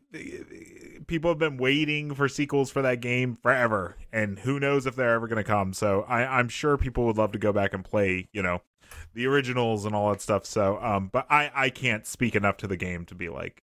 people 1.06 1.30
have 1.30 1.38
been 1.38 1.56
waiting 1.56 2.14
for 2.14 2.28
sequels 2.28 2.70
for 2.70 2.82
that 2.82 3.00
game 3.00 3.38
forever, 3.42 3.96
and 4.12 4.40
who 4.40 4.60
knows 4.60 4.86
if 4.86 4.96
they're 4.96 5.14
ever 5.14 5.28
going 5.28 5.42
to 5.42 5.44
come. 5.44 5.72
So 5.72 6.04
I, 6.08 6.38
I'm 6.38 6.48
sure 6.48 6.76
people 6.76 7.06
would 7.06 7.16
love 7.16 7.32
to 7.32 7.38
go 7.38 7.52
back 7.52 7.72
and 7.74 7.84
play, 7.84 8.28
you 8.32 8.42
know, 8.42 8.62
the 9.14 9.26
originals 9.26 9.84
and 9.84 9.94
all 9.94 10.10
that 10.10 10.20
stuff. 10.20 10.46
So, 10.46 10.78
um, 10.82 11.10
but 11.12 11.26
I, 11.30 11.50
I 11.54 11.70
can't 11.70 12.06
speak 12.06 12.34
enough 12.34 12.56
to 12.58 12.66
the 12.66 12.76
game 12.76 13.04
to 13.06 13.14
be 13.14 13.28
like, 13.28 13.62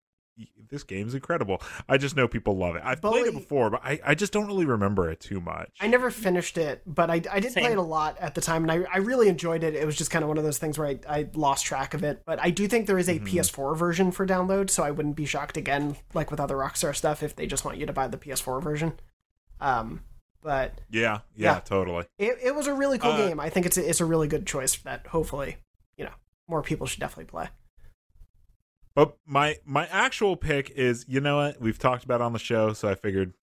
this 0.69 0.83
game's 0.83 1.13
incredible. 1.13 1.61
I 1.89 1.97
just 1.97 2.15
know 2.15 2.27
people 2.27 2.57
love 2.57 2.75
it. 2.75 2.81
I've 2.85 3.01
played 3.01 3.25
it 3.25 3.33
before, 3.33 3.69
but 3.69 3.81
I, 3.83 3.99
I 4.05 4.15
just 4.15 4.33
don't 4.33 4.45
really 4.47 4.65
remember 4.65 5.09
it 5.09 5.19
too 5.19 5.39
much. 5.41 5.69
I 5.79 5.87
never 5.87 6.11
finished 6.11 6.57
it, 6.57 6.81
but 6.85 7.09
I, 7.09 7.21
I 7.31 7.39
did 7.39 7.53
play 7.53 7.71
it 7.71 7.77
a 7.77 7.81
lot 7.81 8.17
at 8.19 8.35
the 8.35 8.41
time, 8.41 8.67
and 8.69 8.71
I, 8.71 8.87
I 8.93 8.97
really 8.97 9.29
enjoyed 9.29 9.63
it. 9.63 9.75
It 9.75 9.85
was 9.85 9.95
just 9.95 10.11
kind 10.11 10.23
of 10.23 10.29
one 10.29 10.37
of 10.37 10.43
those 10.43 10.57
things 10.57 10.77
where 10.77 10.87
I, 10.89 10.99
I 11.07 11.27
lost 11.33 11.65
track 11.65 11.93
of 11.93 12.03
it. 12.03 12.23
But 12.25 12.39
I 12.41 12.49
do 12.51 12.67
think 12.67 12.85
there 12.87 12.97
is 12.99 13.07
a 13.09 13.19
Mhm. 13.19 13.27
PS4 13.27 13.75
version 13.77 14.11
for 14.11 14.27
download, 14.27 14.69
so 14.69 14.83
I 14.83 14.91
wouldn't 14.91 15.15
be 15.15 15.25
shocked 15.25 15.57
again, 15.57 15.95
like 16.13 16.29
with 16.31 16.39
other 16.39 16.55
Rockstar 16.57 16.95
stuff, 16.95 17.23
if 17.23 17.35
they 17.35 17.47
just 17.47 17.63
want 17.65 17.77
you 17.77 17.85
to 17.85 17.93
buy 17.93 18.07
the 18.07 18.17
PS4 18.17 18.61
version. 18.61 18.93
Um, 19.59 20.01
but 20.43 20.81
yeah, 20.89 21.19
yeah, 21.35 21.53
Yeah. 21.55 21.59
totally. 21.61 22.05
it, 22.19 22.37
it 22.43 22.55
was 22.55 22.67
a 22.67 22.73
really 22.73 22.99
cool 22.99 23.11
Uh, 23.11 23.17
game. 23.27 23.39
I 23.39 23.49
think 23.49 23.65
it's 23.65 23.77
a, 23.77 23.89
it's 23.89 24.01
a 24.01 24.05
really 24.05 24.27
good 24.27 24.45
choice 24.45 24.75
that 24.77 25.07
hopefully, 25.07 25.57
you 25.97 26.05
know, 26.05 26.11
more 26.47 26.61
people 26.61 26.85
should 26.87 26.99
definitely 26.99 27.25
play. 27.25 27.47
But 28.97 29.15
my 29.27 29.57
my 29.63 29.85
actual 29.91 30.35
pick 30.35 30.71
is, 30.71 31.05
you 31.07 31.21
know 31.21 31.37
what? 31.37 31.61
We've 31.61 31.77
talked 31.77 32.03
about 32.03 32.19
it 32.19 32.23
on 32.23 32.33
the 32.33 32.39
show, 32.39 32.73
so 32.73 32.89
I 32.89 32.95
figured 32.95 33.35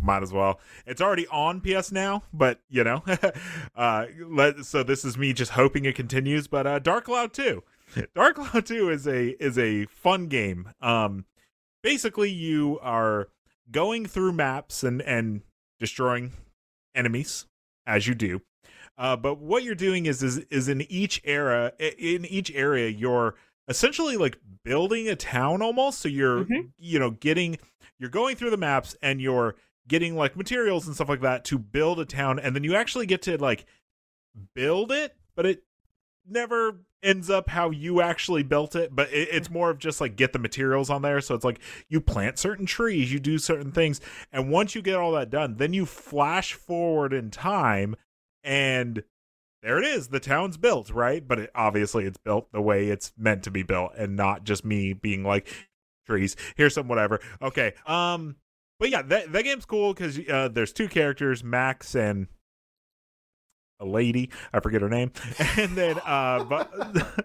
might 0.00 0.22
as 0.22 0.32
well. 0.32 0.58
It's 0.86 1.02
already 1.02 1.26
on 1.26 1.60
PS 1.60 1.92
now, 1.92 2.22
but 2.32 2.62
you 2.70 2.82
know, 2.82 3.04
uh, 3.76 4.06
let 4.26 4.64
so 4.64 4.82
this 4.82 5.04
is 5.04 5.18
me 5.18 5.34
just 5.34 5.50
hoping 5.50 5.84
it 5.84 5.96
continues. 5.96 6.48
But 6.48 6.66
uh, 6.66 6.78
Dark 6.78 7.04
Cloud 7.04 7.34
Two, 7.34 7.62
Dark 8.14 8.36
Cloud 8.36 8.64
Two 8.64 8.88
is 8.88 9.06
a 9.06 9.32
is 9.32 9.58
a 9.58 9.84
fun 9.84 10.28
game. 10.28 10.70
Um, 10.80 11.26
basically, 11.82 12.30
you 12.30 12.78
are 12.80 13.28
going 13.70 14.06
through 14.06 14.32
maps 14.32 14.82
and 14.82 15.02
and 15.02 15.42
destroying 15.78 16.32
enemies 16.94 17.44
as 17.86 18.06
you 18.06 18.14
do. 18.14 18.40
Uh, 18.96 19.14
but 19.14 19.40
what 19.40 19.62
you're 19.62 19.74
doing 19.74 20.06
is 20.06 20.22
is 20.22 20.38
is 20.50 20.70
in 20.70 20.80
each 20.90 21.20
era 21.22 21.74
in 21.78 22.24
each 22.24 22.50
area 22.52 22.88
you're 22.88 23.34
essentially 23.68 24.16
like 24.16 24.38
building 24.64 25.08
a 25.08 25.16
town 25.16 25.62
almost. 25.62 26.00
So 26.00 26.08
you're 26.08 26.44
Mhm. 26.44 26.70
you 26.78 26.98
know 26.98 27.10
getting 27.10 27.58
you're 27.98 28.10
going 28.10 28.36
through 28.36 28.50
the 28.50 28.56
maps 28.56 28.96
and 29.02 29.20
you're 29.20 29.56
getting 29.88 30.16
like 30.16 30.36
materials 30.36 30.86
and 30.86 30.94
stuff 30.94 31.08
like 31.08 31.20
that 31.20 31.44
to 31.44 31.58
build 31.58 32.00
a 32.00 32.04
town 32.04 32.38
and 32.38 32.54
then 32.54 32.64
you 32.64 32.74
actually 32.74 33.06
get 33.06 33.22
to 33.22 33.38
like 33.38 33.64
build 34.54 34.90
it 34.92 35.14
but 35.34 35.46
it 35.46 35.62
never 36.28 36.80
ends 37.02 37.30
up 37.30 37.48
how 37.50 37.70
you 37.70 38.00
actually 38.00 38.42
built 38.42 38.74
it. 38.74 38.94
But 38.94 39.12
it, 39.12 39.28
it's 39.30 39.48
more 39.50 39.70
of 39.70 39.78
just 39.78 40.00
like 40.00 40.16
get 40.16 40.32
the 40.32 40.38
materials 40.40 40.90
on 40.90 41.02
there. 41.02 41.20
So 41.20 41.34
it's 41.36 41.44
like 41.44 41.60
you 41.88 42.00
plant 42.00 42.38
certain 42.38 42.66
trees 42.66 43.12
you 43.12 43.20
do 43.20 43.38
certain 43.38 43.70
things 43.70 44.00
and 44.32 44.50
once 44.50 44.74
you 44.74 44.82
get 44.82 44.96
all 44.96 45.12
that 45.12 45.30
done 45.30 45.56
then 45.56 45.72
you 45.72 45.86
flash 45.86 46.52
forward 46.54 47.12
in 47.12 47.30
time 47.30 47.94
and 48.42 49.04
there 49.62 49.78
it 49.78 49.84
is 49.84 50.08
the 50.08 50.20
town's 50.20 50.56
built 50.56 50.90
right 50.90 51.26
but 51.26 51.38
it, 51.38 51.50
obviously 51.54 52.04
it's 52.04 52.18
built 52.18 52.50
the 52.52 52.60
way 52.60 52.88
it's 52.88 53.12
meant 53.16 53.42
to 53.42 53.50
be 53.50 53.62
built 53.62 53.92
and 53.96 54.16
not 54.16 54.44
just 54.44 54.64
me 54.64 54.92
being 54.92 55.24
like 55.24 55.48
trees 56.06 56.36
here's 56.56 56.74
some 56.74 56.88
whatever 56.88 57.20
okay 57.42 57.72
um 57.86 58.36
but 58.78 58.90
yeah 58.90 59.02
that, 59.02 59.32
that 59.32 59.42
game's 59.44 59.64
cool 59.64 59.92
because 59.92 60.18
uh, 60.28 60.48
there's 60.48 60.72
two 60.72 60.88
characters 60.88 61.42
max 61.42 61.94
and 61.94 62.28
a 63.80 63.84
lady 63.84 64.30
i 64.52 64.60
forget 64.60 64.80
her 64.82 64.88
name 64.88 65.10
and 65.56 65.76
then 65.76 65.98
uh 66.06 66.44
but 66.44 66.70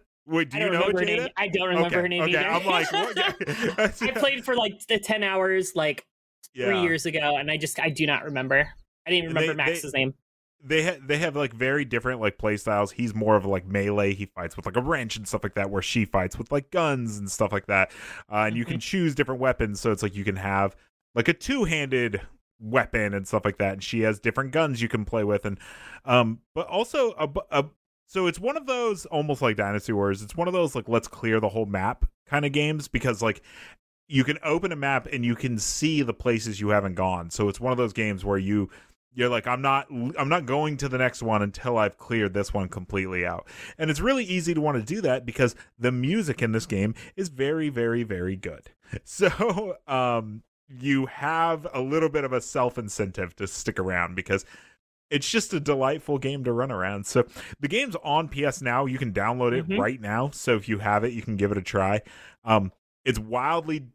wait 0.26 0.50
do 0.50 0.58
you 0.58 0.70
know 0.70 0.82
her 0.84 0.94
Jada? 0.94 1.06
name. 1.06 1.28
I 1.38 1.48
don't 1.48 1.68
remember 1.68 1.88
okay, 1.88 1.96
her 2.02 2.08
name 2.08 2.24
okay. 2.24 2.38
either. 2.38 2.50
i'm 2.50 2.66
like? 2.66 2.88
I 4.02 4.12
played 4.12 4.44
for 4.46 4.56
like 4.56 4.74
the 4.88 5.00
ten 5.00 5.24
hours 5.24 5.74
like 5.76 6.06
three 6.56 6.82
years 6.82 7.06
ago, 7.06 7.38
and 7.38 7.50
I 7.50 7.58
just 7.58 7.80
I 7.80 7.90
do 7.90 8.06
not 8.06 8.26
remember. 8.26 8.68
I 9.08 9.10
didn't 9.10 9.24
even 9.26 9.36
They- 9.36 9.42
remember 9.42 9.64
they- 9.64 9.72
Max's 9.72 9.94
name. 9.94 10.14
They 10.64 10.84
ha- 10.84 11.00
they 11.04 11.18
have 11.18 11.36
like 11.36 11.54
very 11.54 11.86
different 11.86 12.22
like 12.22 12.38
play 12.38 12.58
styles. 12.58 12.92
He's 12.92 13.14
more 13.14 13.36
of 13.36 13.46
like 13.46 13.66
melee. 13.66 14.14
He 14.14 14.26
fights 14.26 14.56
with 14.56 14.66
like 14.66 14.78
a 14.78 14.82
wrench 14.82 15.18
and 15.18 15.28
stuff 15.28 15.44
like 15.44 15.56
that, 15.56 15.70
where 15.70 15.82
she 15.82 16.06
fights 16.06 16.38
with 16.38 16.52
like 16.52 16.72
guns 16.72 17.18
and 17.18 17.30
stuff 17.30 17.52
like 17.52 17.68
that. 17.68 17.92
Uh, 18.32 18.46
and 18.48 18.56
you 18.56 18.66
can 18.66 18.80
choose 18.80 19.16
different 19.16 19.42
weapons, 19.42 19.80
so 19.80 19.92
it's 19.92 20.04
like 20.04 20.16
you 20.16 20.24
can 20.24 20.36
have 20.36 20.76
like 21.16 21.28
a 21.28 21.34
two 21.34 21.64
handed 21.64 22.22
weapon 22.60 23.14
and 23.14 23.28
stuff 23.28 23.44
like 23.44 23.58
that. 23.58 23.74
And 23.74 23.84
she 23.84 24.02
has 24.02 24.20
different 24.20 24.52
guns 24.52 24.82
you 24.82 24.88
can 24.88 25.06
play 25.06 25.24
with, 25.24 25.46
and 25.46 25.60
um, 26.06 26.40
but 26.54 26.68
also 26.68 27.12
a, 27.14 27.30
a 27.52 27.66
so 28.08 28.28
it's 28.28 28.40
one 28.40 28.58
of 28.58 28.66
those 28.66 29.06
almost 29.06 29.42
like 29.42 29.56
Dynasty 29.56 29.94
Wars. 29.94 30.22
It's 30.22 30.36
one 30.36 30.48
of 30.48 30.54
those 30.54 30.76
like 30.76 30.90
let's 30.90 31.08
clear 31.08 31.40
the 31.40 31.50
whole 31.50 31.66
map 31.66 32.06
kind 32.28 32.46
of 32.46 32.52
games 32.52 32.88
because 32.88 33.22
like 33.22 33.42
you 34.08 34.26
can 34.26 34.38
open 34.44 34.74
a 34.74 34.76
map 34.76 35.08
and 35.12 35.24
you 35.24 35.36
can 35.36 35.58
see 35.58 36.02
the 36.02 36.14
places 36.14 36.60
you 36.60 36.70
haven't 36.70 36.96
gone. 36.96 37.32
So 37.32 37.48
it's 37.48 37.62
one 37.62 37.72
of 37.72 37.78
those 37.78 37.94
games 37.94 38.26
where 38.26 38.38
you 38.38 38.70
you're 39.14 39.30
like 39.30 39.48
I'm 39.48 39.62
not 39.62 39.88
I'm 39.90 40.30
not 40.30 40.46
going 40.46 40.78
to 40.78 40.90
the 40.90 40.98
next 40.98 41.22
one 41.22 41.42
until 41.42 41.78
I've 41.78 41.98
cleared 41.98 42.34
this 42.34 42.54
one 42.54 42.70
completely 42.70 43.26
out. 43.26 43.48
And 43.78 43.90
it's 43.90 44.00
really 44.00 44.24
easy 44.24 44.54
to 44.54 44.62
want 44.62 44.78
to 44.78 44.84
do 44.84 45.02
that 45.02 45.26
because 45.26 45.56
the 45.78 45.92
music 45.92 46.42
in 46.42 46.52
this 46.54 46.66
game 46.66 46.94
is 47.16 47.30
very 47.30 47.70
very 47.70 48.04
very 48.04 48.36
good. 48.36 48.70
So 49.04 49.78
um 49.88 50.44
you 50.70 51.06
have 51.08 51.68
a 51.74 51.82
little 51.82 52.10
bit 52.10 52.24
of 52.24 52.32
a 52.34 52.40
self 52.42 52.78
incentive 52.78 53.36
to 53.38 53.48
stick 53.48 53.80
around 53.80 54.16
because 54.16 54.46
it's 55.10 55.30
just 55.30 55.54
a 55.54 55.60
delightful 55.60 56.18
game 56.18 56.46
to 56.46 56.54
run 56.54 56.72
around. 56.72 57.06
So 57.06 57.26
the 57.60 57.68
game's 57.68 57.98
on 58.04 58.30
PS 58.30 58.62
now. 58.62 58.86
You 58.86 58.98
can 58.98 59.12
download 59.12 59.52
it 59.52 59.68
Mhm. 59.68 59.78
right 59.78 60.00
now. 60.00 60.30
So 60.30 60.56
if 60.56 60.70
you 60.70 60.80
have 60.80 61.04
it, 61.04 61.12
you 61.12 61.22
can 61.22 61.36
give 61.36 61.52
it 61.52 61.58
a 61.58 61.62
try. 61.62 62.02
Um, 62.46 62.72
it's 63.04 63.20
wildly, 63.20 63.88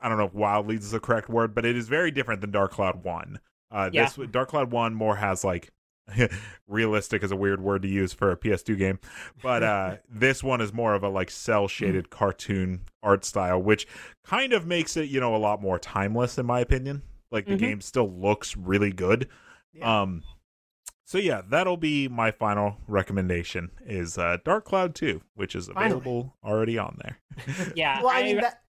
I 0.00 0.08
don't 0.10 0.18
know 0.18 0.26
if 0.26 0.34
wildly 0.34 0.76
is 0.76 0.90
the 0.90 1.00
correct 1.00 1.28
word, 1.30 1.54
but 1.54 1.64
it 1.64 1.76
is 1.76 1.88
very 1.88 2.10
different 2.10 2.40
than 2.42 2.50
Dark 2.50 2.72
Cloud 2.72 3.02
One. 3.04 3.38
Uh, 3.72 3.90
Yeah. 3.92 4.04
This 4.14 4.28
Dark 4.30 4.50
Cloud 4.50 4.70
One 4.70 4.94
more 4.94 5.16
has 5.16 5.42
like 5.44 5.70
realistic 6.68 7.22
is 7.22 7.30
a 7.30 7.36
weird 7.36 7.60
word 7.62 7.82
to 7.82 7.88
use 7.88 8.12
for 8.12 8.30
a 8.32 8.36
PS2 8.36 8.76
game, 8.76 8.98
but 9.42 9.62
uh, 9.62 9.96
this 10.08 10.42
one 10.42 10.60
is 10.60 10.72
more 10.72 10.94
of 10.94 11.02
a 11.02 11.08
like 11.08 11.30
cell 11.30 11.68
shaded 11.68 12.10
cartoon 12.10 12.82
art 13.02 13.24
style, 13.24 13.62
which 13.62 13.86
kind 14.24 14.52
of 14.52 14.66
makes 14.66 14.96
it 14.96 15.08
you 15.08 15.20
know 15.20 15.34
a 15.34 15.38
lot 15.38 15.62
more 15.62 15.78
timeless 15.78 16.38
in 16.38 16.46
my 16.46 16.60
opinion. 16.60 17.02
Like 17.30 17.46
the 17.46 17.54
Mhm. 17.54 17.58
game 17.58 17.80
still 17.80 18.10
looks 18.10 18.56
really 18.56 18.92
good. 18.92 19.28
Yeah. 19.72 20.02
Um, 20.02 20.22
so 21.04 21.18
yeah, 21.18 21.40
that'll 21.48 21.76
be 21.78 22.08
my 22.08 22.30
final 22.30 22.76
recommendation 22.86 23.70
is 23.86 24.18
uh, 24.18 24.38
Dark 24.44 24.64
Cloud 24.64 24.94
2, 24.94 25.20
which 25.34 25.54
is 25.54 25.68
Finally. 25.68 25.86
available 25.86 26.36
already 26.44 26.78
on 26.78 26.98
there. 27.02 27.18
Yeah. 27.74 28.00
well, 28.02 28.10
I 28.12 28.22
mean 28.22 28.36
that. 28.38 28.62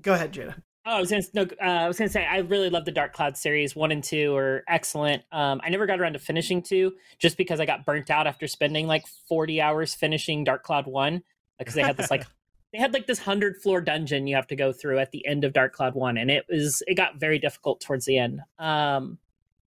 Go 0.00 0.14
ahead, 0.14 0.32
Jada. 0.32 0.62
Oh, 0.90 0.92
I 0.92 1.00
was 1.00 1.10
gonna 1.10 1.22
no, 1.34 1.42
uh, 1.42 1.66
I 1.84 1.86
was 1.86 1.98
gonna 1.98 2.08
say 2.08 2.24
I 2.24 2.38
really 2.38 2.70
love 2.70 2.86
the 2.86 2.90
Dark 2.90 3.12
Cloud 3.12 3.36
series. 3.36 3.76
One 3.76 3.92
and 3.92 4.02
two 4.02 4.34
are 4.34 4.64
excellent. 4.66 5.22
Um, 5.30 5.60
I 5.62 5.68
never 5.68 5.84
got 5.84 6.00
around 6.00 6.14
to 6.14 6.18
finishing 6.18 6.62
two 6.62 6.94
just 7.18 7.36
because 7.36 7.60
I 7.60 7.66
got 7.66 7.84
burnt 7.84 8.08
out 8.08 8.26
after 8.26 8.46
spending 8.46 8.86
like 8.86 9.06
forty 9.28 9.60
hours 9.60 9.94
finishing 9.94 10.44
Dark 10.44 10.62
Cloud 10.62 10.86
one 10.86 11.22
because 11.58 11.74
they 11.74 11.82
had 11.82 11.98
this 11.98 12.10
like 12.10 12.24
they 12.72 12.78
had 12.78 12.94
like 12.94 13.06
this 13.06 13.18
hundred 13.18 13.60
floor 13.60 13.82
dungeon 13.82 14.26
you 14.26 14.34
have 14.34 14.46
to 14.46 14.56
go 14.56 14.72
through 14.72 14.98
at 14.98 15.10
the 15.10 15.26
end 15.26 15.44
of 15.44 15.52
Dark 15.52 15.74
Cloud 15.74 15.94
one, 15.94 16.16
and 16.16 16.30
it 16.30 16.46
was 16.48 16.82
it 16.86 16.94
got 16.94 17.20
very 17.20 17.38
difficult 17.38 17.82
towards 17.82 18.06
the 18.06 18.16
end. 18.16 18.40
Um, 18.58 19.18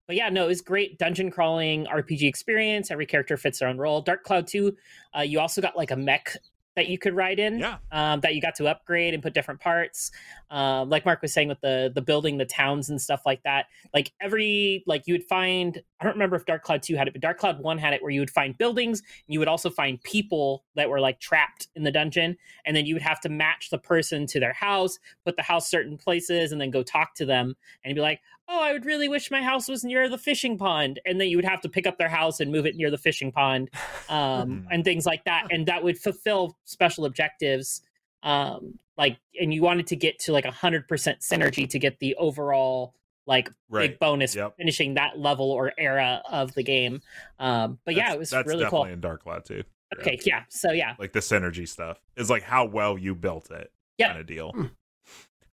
but 0.07 0.17
yeah, 0.17 0.29
no, 0.29 0.45
it 0.45 0.49
was 0.49 0.61
great 0.61 0.99
dungeon 0.99 1.31
crawling 1.31 1.87
RPG 1.87 2.29
experience. 2.29 2.91
Every 2.91 3.07
character 3.07 3.39
fits 3.39 3.61
their 3.61 3.71
own 3.71 3.79
role. 3.79 4.03
Dark 4.03 4.23
Cloud 4.23 4.47
two, 4.47 4.77
uh, 5.17 5.23
you 5.23 5.41
also 5.41 5.63
got 5.63 5.79
like 5.79 5.93
a 5.93 5.97
mech 5.97 6.37
that 6.77 6.89
you 6.89 6.99
could 6.99 7.15
ride 7.15 7.39
in 7.39 7.59
Yeah. 7.59 7.79
um, 7.91 8.21
that 8.21 8.35
you 8.35 8.41
got 8.41 8.55
to 8.57 8.69
upgrade 8.69 9.15
and 9.15 9.23
put 9.23 9.35
different 9.35 9.61
parts. 9.61 10.11
Um, 10.51 10.89
like 10.91 11.05
Mark 11.05 11.23
was 11.23 11.33
saying 11.33 11.49
with 11.49 11.61
the 11.61 11.91
the 11.95 12.03
building, 12.03 12.37
the 12.37 12.45
towns 12.45 12.89
and 12.91 13.01
stuff 13.01 13.23
like 13.27 13.43
that. 13.43 13.67
Like 13.93 14.13
every 14.21 14.85
like 14.87 15.03
you 15.07 15.15
would 15.15 15.25
find. 15.25 15.83
I 16.01 16.05
don't 16.05 16.13
remember 16.13 16.37
if 16.37 16.45
Dark 16.45 16.63
Cloud 16.63 16.83
two 16.83 16.95
had 16.95 17.09
it, 17.09 17.15
but 17.15 17.23
Dark 17.23 17.39
Cloud 17.39 17.61
one 17.61 17.79
had 17.79 17.95
it 17.95 18.03
where 18.03 18.11
you 18.13 18.21
would 18.21 18.31
find 18.31 18.57
buildings. 18.57 19.01
And 19.01 19.33
you 19.33 19.39
would 19.39 19.49
also 19.49 19.71
find 19.71 20.01
people 20.03 20.65
that 20.75 20.89
were 20.91 21.01
like 21.01 21.19
trapped 21.19 21.69
in 21.75 21.83
the 21.83 21.91
dungeon, 21.91 22.37
and 22.65 22.77
then 22.77 22.87
you 22.87 22.95
would 22.95 23.03
have 23.03 23.21
to 23.23 23.29
match 23.29 23.71
the 23.71 23.79
person 23.79 24.27
to 24.27 24.39
their 24.39 24.53
house, 24.53 24.99
put 25.25 25.37
the 25.37 25.43
house 25.43 25.69
certain 25.71 25.97
places, 25.97 26.53
and 26.53 26.61
then 26.61 26.71
go 26.71 26.83
talk 26.83 27.15
to 27.17 27.25
them 27.27 27.57
and 27.85 27.95
be 27.95 28.01
like. 28.01 28.21
Oh, 28.49 28.63
I 28.63 28.73
would 28.73 28.85
really 28.87 29.09
wish 29.09 29.31
my 29.31 29.43
house 29.43 29.69
was 29.69 29.83
near 29.85 30.09
the 30.09 30.19
fishing 30.19 30.57
pond, 30.57 31.01
and 31.05 31.21
then 31.21 31.29
you 31.29 31.37
would 31.37 31.45
have 31.45 31.61
to 31.63 31.69
pick 31.69 31.87
up 31.87 31.99
their 31.99 32.09
house 32.09 32.39
and 32.41 32.53
move 32.53 32.65
it 32.67 32.77
near 32.77 32.91
the 32.91 32.99
fishing 32.99 33.33
pond, 33.33 33.71
um, 34.09 34.17
Mhm. 34.63 34.67
and 34.71 34.85
things 34.85 35.05
like 35.05 35.25
that, 35.25 35.49
and 35.51 35.67
that 35.67 35.83
would 35.83 35.99
fulfill 35.99 36.57
special 36.65 37.05
objectives 37.05 37.83
um 38.23 38.79
like 38.97 39.19
and 39.39 39.53
you 39.53 39.61
wanted 39.63 39.87
to 39.87 39.95
get 39.95 40.19
to 40.19 40.33
like 40.33 40.47
a 40.47 40.51
hundred 40.51 40.89
percent 40.89 41.21
synergy 41.21 41.69
to 41.69 41.79
get 41.79 41.99
the 41.99 42.15
overall 42.17 42.95
like 43.27 43.51
Right. 43.69 43.91
big 43.91 43.99
bonus 43.99 44.35
Yep. 44.35 44.57
finishing 44.57 44.95
that 44.95 45.19
level 45.19 45.51
or 45.53 45.71
era 45.77 46.23
of 46.29 46.55
the 46.55 46.63
game 46.63 47.03
um 47.39 47.79
but 47.85 47.95
yeah 47.95 48.15
it 48.15 48.19
was 48.19 48.31
that's 48.31 48.49
really 48.49 48.65
definitely 48.65 48.87
cool 48.87 48.93
in 48.95 49.01
Dark 49.03 49.23
2. 49.45 49.57
Yeah. 49.57 49.63
okay 50.01 50.19
yeah 50.25 50.45
so 50.49 50.73
yeah 50.73 50.95
Like 50.99 51.13
the 51.13 51.19
synergy 51.21 51.69
stuff 51.69 52.01
is 52.17 52.31
like 52.31 52.43
how 52.43 52.65
well 52.65 52.97
you 52.97 53.15
built 53.15 53.51
it 53.51 53.71
Yeah. 53.99 54.09
kind 54.09 54.21
of 54.21 54.27
deal. 54.27 54.51
Hmm. 54.53 54.67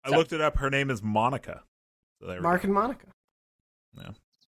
I 0.03 0.09
So- 0.09 0.17
looked 0.17 0.33
it 0.33 0.41
up. 0.41 0.57
Her 0.57 0.71
name 0.71 0.89
is 0.89 1.03
Monica. 1.03 1.61
So 2.22 2.39
Mark 2.41 2.63
and 2.63 2.74
Monica. 2.74 3.07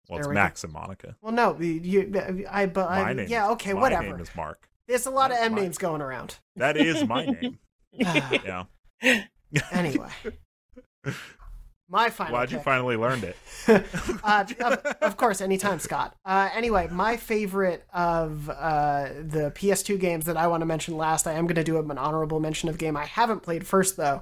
Well, 0.10 0.20
it's 0.20 0.26
there 0.26 0.30
we 0.30 0.36
go. 0.36 0.42
Max 0.42 0.64
and 0.64 0.74
Monica. 0.74 1.16
Well, 1.22 1.34
no, 1.34 1.60
you, 1.60 2.46
I, 2.50 2.66
but 2.66 2.90
I, 2.90 3.12
yeah, 3.28 3.50
okay, 3.52 3.74
my 3.74 3.82
whatever. 3.82 4.04
name 4.08 4.20
is 4.22 4.30
Mark. 4.36 4.70
There's 4.88 5.06
a 5.06 5.12
lot 5.12 5.32
of 5.32 5.38
M 5.38 5.54
names 5.54 5.78
going 5.78 6.02
around. 6.02 6.38
That 6.56 6.78
is 6.78 7.04
my 7.06 7.26
name. 7.42 7.60
Yeah. 9.50 9.62
anyway, 9.72 10.10
my 11.90 12.10
final. 12.10 12.34
Glad 12.34 12.52
you 12.52 12.60
finally 12.60 12.98
learned 12.98 13.24
it. 13.24 13.38
uh, 14.24 14.44
of, 14.60 14.74
of 15.02 15.16
course, 15.16 15.40
anytime, 15.40 15.80
Scott. 15.80 16.16
Uh, 16.26 16.50
anyway, 16.54 16.90
my 16.92 17.16
favorite 17.16 17.86
of 17.94 18.50
uh, 18.50 19.08
the 19.22 19.52
PS2 19.56 19.98
games 20.00 20.26
that 20.26 20.36
I 20.36 20.48
want 20.48 20.62
to 20.62 20.66
mention 20.66 20.98
last, 20.98 21.28
I 21.28 21.34
am 21.34 21.48
going 21.48 21.56
to 21.56 21.64
do 21.64 21.80
an 21.80 21.98
honorable 21.98 22.42
mention 22.42 22.68
of 22.68 22.78
game 22.78 22.98
I 22.98 23.06
haven't 23.06 23.42
played 23.42 23.66
first, 23.66 23.96
though, 23.96 24.22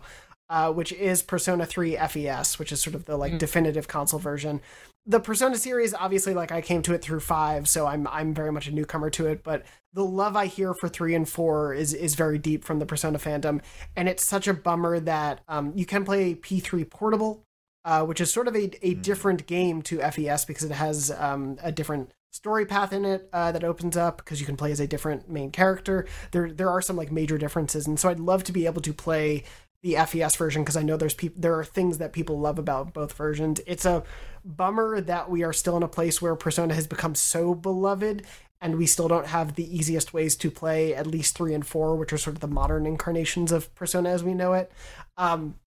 uh, 0.49 0.71
which 0.71 0.91
is 0.93 1.21
Persona 1.23 1.65
3 1.65 1.95
FES, 1.97 2.59
which 2.59 2.71
is 2.71 2.81
sort 2.81 2.95
of 2.95 3.05
the 3.05 3.17
like 3.17 3.33
Mm. 3.33 3.39
definitive 3.39 3.87
console 3.87 4.19
version. 4.19 4.61
The 5.07 5.19
Persona 5.19 5.57
series, 5.57 5.93
obviously, 5.93 6.33
like 6.33 6.51
I 6.51 6.61
came 6.61 6.81
to 6.83 6.93
it 6.93 7.01
through 7.03 7.19
five, 7.19 7.67
so 7.69 7.85
I'm 7.85 8.07
I'm 8.07 8.33
very 8.33 8.51
much 8.51 8.67
a 8.67 8.71
newcomer 8.71 9.09
to 9.11 9.27
it. 9.27 9.43
But 9.43 9.63
the 9.93 10.03
love 10.03 10.35
I 10.35 10.47
hear 10.47 10.73
for 10.73 10.89
three 10.89 11.13
and 11.13 11.29
four 11.29 11.73
is 11.75 11.93
is 11.93 12.15
very 12.15 12.39
deep 12.39 12.63
from 12.63 12.79
the 12.79 12.85
Persona 12.87 13.19
fandom, 13.19 13.61
and 13.95 14.09
it's 14.09 14.25
such 14.25 14.47
a 14.47 14.53
bummer 14.53 14.99
that 14.99 15.41
um, 15.47 15.73
you 15.75 15.85
can 15.85 16.05
play 16.05 16.33
P3 16.33 16.89
portable, 16.89 17.43
uh, 17.83 18.03
which 18.03 18.19
is 18.19 18.31
sort 18.33 18.47
of 18.47 18.55
a, 18.55 18.63
a 18.85 18.95
Mm. 18.95 19.01
different 19.03 19.45
game 19.45 19.81
to 19.83 19.99
FES 20.01 20.45
because 20.45 20.63
it 20.63 20.71
has 20.71 21.11
um, 21.11 21.57
a 21.61 21.71
different 21.71 22.11
story 22.31 22.65
path 22.65 22.91
in 22.91 23.05
it 23.05 23.29
uh, 23.31 23.51
that 23.53 23.63
opens 23.63 23.95
up 23.95 24.17
because 24.17 24.39
you 24.41 24.45
can 24.45 24.57
play 24.57 24.69
as 24.71 24.79
a 24.79 24.87
different 24.87 25.29
main 25.29 25.51
character. 25.51 26.05
There 26.31 26.51
there 26.51 26.69
are 26.69 26.81
some 26.81 26.95
like 26.97 27.11
major 27.11 27.37
differences, 27.37 27.85
and 27.85 27.99
so 27.99 28.09
I'd 28.09 28.19
love 28.19 28.43
to 28.45 28.51
be 28.51 28.65
able 28.65 28.81
to 28.81 28.91
play 28.93 29.43
the 29.85 30.03
FES 30.03 30.35
version 30.35 30.63
because 30.63 30.75
I 30.75 30.81
know 30.81 30.97
there's 30.97 31.13
peop- 31.13 31.39
there 31.39 31.59
are 31.59 31.63
things 31.63 31.99
that 31.99 32.11
people 32.11 32.39
love 32.39 32.57
about 32.57 32.91
both 32.91 33.13
versions. 33.13 33.61
It's 33.67 33.85
a 33.85 34.01
bummer 34.43 34.99
that 34.99 35.29
we 35.29 35.43
are 35.43 35.53
still 35.53 35.77
in 35.77 35.83
a 35.83 35.87
place 35.87 36.19
where 36.19 36.35
Persona 36.35 36.73
has 36.73 36.87
become 36.87 37.13
so 37.13 37.53
beloved 37.53 38.25
and 38.59 38.79
we 38.79 38.87
still 38.87 39.07
don't 39.07 39.27
have 39.27 39.53
the 39.53 39.77
easiest 39.77 40.11
ways 40.11 40.35
to 40.37 40.49
play 40.49 40.95
at 40.95 41.05
least 41.05 41.37
3 41.37 41.53
and 41.53 41.67
4 41.67 41.95
which 41.97 42.11
are 42.11 42.17
sort 42.17 42.35
of 42.35 42.39
the 42.39 42.47
modern 42.47 42.87
incarnations 42.87 43.51
of 43.51 43.73
Persona 43.75 44.09
as 44.09 44.23
we 44.23 44.33
know 44.33 44.53
it. 44.53 44.71
Um 45.17 45.59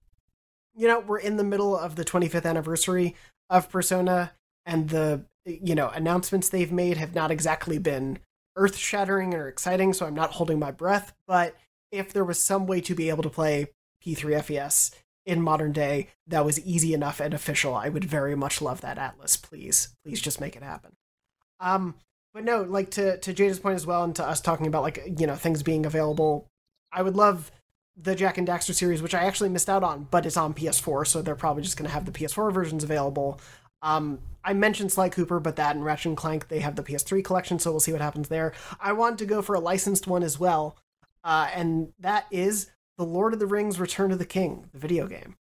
you 0.77 0.89
know, 0.89 0.99
we're 0.99 1.21
in 1.21 1.37
the 1.37 1.45
middle 1.45 1.77
of 1.77 1.95
the 1.95 2.05
25th 2.05 2.45
anniversary 2.45 3.14
of 3.49 3.71
Persona 3.71 4.33
and 4.66 4.89
the 4.89 5.27
you 5.45 5.77
know, 5.77 5.91
announcements 5.91 6.49
they've 6.49 6.73
made 6.73 6.97
have 6.97 7.14
not 7.14 7.31
exactly 7.31 7.79
been 7.79 8.19
earth-shattering 8.57 9.33
or 9.35 9.47
exciting, 9.47 9.93
so 9.93 10.07
I'm 10.07 10.14
not 10.14 10.33
holding 10.33 10.59
my 10.59 10.73
breath, 10.73 11.14
but 11.29 11.57
if 11.93 12.12
there 12.12 12.25
was 12.25 12.41
some 12.41 12.66
way 12.66 12.81
to 12.81 12.97
be 12.97 13.11
able 13.11 13.23
to 13.23 13.31
play 13.31 13.69
P3 14.14 14.42
FES 14.42 14.90
in 15.26 15.42
modern 15.42 15.72
day 15.72 16.09
that 16.26 16.44
was 16.44 16.59
easy 16.61 16.94
enough 16.94 17.20
and 17.20 17.34
official, 17.34 17.74
I 17.74 17.90
would 17.90 18.04
very 18.04 18.34
much 18.34 18.62
love 18.62 18.80
that 18.80 18.96
Atlus. 18.96 19.40
Please, 19.40 19.88
please 20.02 20.20
just 20.20 20.40
make 20.40 20.56
it 20.56 20.62
happen. 20.62 20.92
Um, 21.61 21.96
but 22.32 22.44
no, 22.44 22.62
like 22.62 22.90
to 22.92 23.18
to 23.18 23.34
Jada's 23.34 23.59
point 23.59 23.76
as 23.76 23.86
well, 23.86 24.04
and 24.04 24.16
to 24.16 24.24
us 24.24 24.40
talking 24.40 24.66
about 24.66 24.82
like 24.82 25.02
you 25.18 25.26
know 25.26 25.34
things 25.34 25.62
being 25.62 25.84
available, 25.84 26.48
I 26.92 27.02
would 27.02 27.16
love 27.16 27.50
the 28.00 28.14
Jak 28.14 28.38
and 28.38 28.46
Daxter 28.46 28.74
series, 28.74 29.02
which 29.02 29.14
I 29.14 29.24
actually 29.24 29.48
missed 29.48 29.68
out 29.68 29.82
on, 29.82 30.06
but 30.11 30.24
it's 30.24 30.36
on 30.36 30.54
PS4, 30.54 31.06
so 31.06 31.20
they're 31.20 31.34
probably 31.34 31.62
just 31.62 31.76
going 31.76 31.88
to 31.88 31.92
have 31.92 32.04
the 32.04 32.12
PS4 32.12 32.52
versions 32.52 32.84
available. 32.84 33.40
Um, 33.82 34.20
I 34.44 34.52
mentioned 34.52 34.92
Sly 34.92 35.09
Cooper, 35.09 35.40
but 35.40 35.56
that 35.56 35.74
and 35.74 35.84
Ratchet 35.84 36.06
and 36.06 36.16
Clank, 36.16 36.48
they 36.48 36.61
have 36.61 36.76
the 36.76 36.82
PS3 36.82 37.24
collection, 37.24 37.59
so 37.59 37.70
we'll 37.70 37.80
see 37.80 37.92
what 37.92 38.00
happens 38.00 38.28
there. 38.28 38.52
I 38.80 38.92
want 38.92 39.18
to 39.18 39.26
go 39.26 39.42
for 39.42 39.56
a 39.56 39.61
licensed 39.61 40.06
one 40.06 40.22
as 40.22 40.38
well, 40.38 40.76
uh, 41.24 41.50
and 41.52 41.92
that 41.98 42.26
is 42.30 42.70
The 42.99 43.05
Lord 43.05 43.32
of 43.32 43.38
the 43.38 43.46
Rings: 43.46 43.80
Return 43.80 44.12
of 44.12 44.18
the 44.18 44.26
King, 44.26 44.68
the 44.72 44.78
video 44.78 45.07
game. 45.07 45.36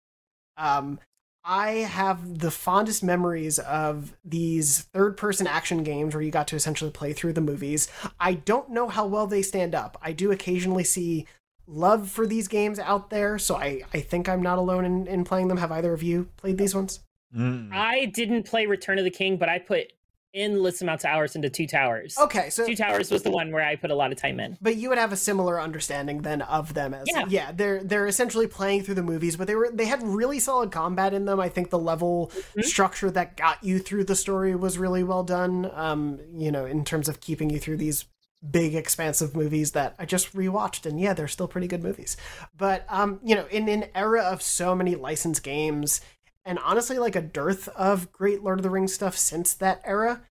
Um, 0.57 0.99
I 1.45 1.69
have 1.71 2.39
the 2.39 2.51
fondest 2.51 3.03
memories 3.03 3.59
of 3.59 4.15
these 4.23 4.79
third 4.93 5.17
person 5.17 5.45
action 5.45 5.83
games 5.83 6.15
where 6.15 6.23
you 6.23 6.31
got 6.31 6.47
to 6.49 6.55
essentially 6.55 6.91
play 6.91 7.11
through 7.13 7.33
the 7.33 7.41
movies. 7.41 7.89
I 8.19 8.35
don't 8.35 8.69
know 8.69 8.87
how 8.87 9.05
well 9.05 9.27
they 9.27 9.41
stand 9.41 9.75
up. 9.75 9.97
I 10.01 10.13
do 10.13 10.31
occasionally 10.31 10.85
see 10.85 11.27
love 11.67 12.09
for 12.09 12.25
these 12.25 12.47
games 12.47 12.79
out 12.79 13.09
there, 13.09 13.37
so 13.37 13.55
I, 13.55 13.81
I 13.93 13.99
think 13.99 14.29
I'm 14.29 14.41
not 14.41 14.57
alone 14.57 14.85
in, 14.85 15.07
in 15.07 15.23
playing 15.25 15.49
them. 15.49 15.57
Have 15.57 15.71
either 15.71 15.93
of 15.93 16.01
you 16.01 16.29
played 16.37 16.57
these 16.57 16.73
ones? 16.73 17.01
Mm. 17.35 17.69
I 17.73 18.05
didn't 18.05 18.43
play 18.43 18.65
Return 18.65 18.97
of 18.97 19.03
the 19.03 19.11
King, 19.11 19.37
but 19.37 19.49
I 19.49 19.59
put 19.59 19.91
endless 20.33 20.81
amounts 20.81 21.03
of 21.03 21.09
hours 21.11 21.35
into 21.35 21.49
Two 21.49 21.67
Towers. 21.67 22.17
Okay, 22.17 22.49
so 22.49 22.65
Two 22.65 22.75
Towers 22.75 23.11
was 23.11 23.21
the 23.23 23.31
one 23.31 23.51
where 23.51 23.63
I 23.63 23.75
put 23.75 23.91
a 23.91 23.95
lot 23.95 24.11
of 24.11 24.17
time 24.17 24.39
in. 24.39 24.57
but 24.61 24.75
you 24.75 24.89
would 24.89 24.97
have 24.97 25.11
a 25.13 25.17
similar 25.17 25.61
understanding 25.61 26.21
then 26.23 26.41
of 26.41 26.73
them 26.73 26.93
as 26.93 27.05
Yeah. 27.07 27.25
yeah 27.27 27.51
they're 27.51 27.83
they're 27.83 28.07
essentially 28.07 28.47
playing 28.47 28.83
through 28.83 28.95
the 28.95 29.03
movies 29.03 29.35
but 29.35 29.47
they 29.47 29.55
were 29.55 29.69
they 29.71 29.85
had 29.85 30.01
really 30.03 30.39
solid 30.39 30.71
combat 30.71 31.13
in 31.13 31.25
them 31.25 31.39
i 31.39 31.49
think 31.49 31.69
the 31.69 31.79
level 31.79 32.31
Mhm. 32.55 32.63
structure 32.63 33.11
that 33.11 33.37
got 33.37 33.63
you 33.63 33.79
through 33.79 34.05
the 34.05 34.15
story 34.15 34.55
was 34.55 34.77
really 34.77 35.03
well 35.03 35.23
done 35.23 35.69
um 35.73 36.19
you 36.35 36.51
know 36.51 36.65
in 36.65 36.83
terms 36.83 37.07
of 37.09 37.19
keeping 37.21 37.49
you 37.49 37.59
through 37.59 37.77
these 37.77 38.05
big 38.49 38.75
expansive 38.75 39.35
movies 39.35 39.71
that 39.71 39.95
i 39.99 40.05
just 40.05 40.33
rewatched 40.33 40.85
and 40.85 40.99
yeah 40.99 41.13
they're 41.13 41.27
still 41.29 41.47
pretty 41.47 41.67
good 41.67 41.81
movies 41.83 42.17
but 42.57 42.85
um 42.89 43.19
you 43.23 43.35
know 43.35 43.45
in 43.51 43.69
an 43.69 43.85
era 43.95 44.21
of 44.21 44.41
so 44.41 44.75
many 44.75 44.95
licensed 44.95 45.43
games 45.43 46.01
and 46.45 46.59
honestly 46.59 46.97
like 46.97 47.15
a 47.15 47.21
dearth 47.21 47.67
of 47.69 48.11
great 48.11 48.43
lord 48.43 48.59
of 48.59 48.63
the 48.63 48.69
rings 48.69 48.93
stuff 48.93 49.17
since 49.17 49.53
that 49.53 49.81
era 49.83 50.21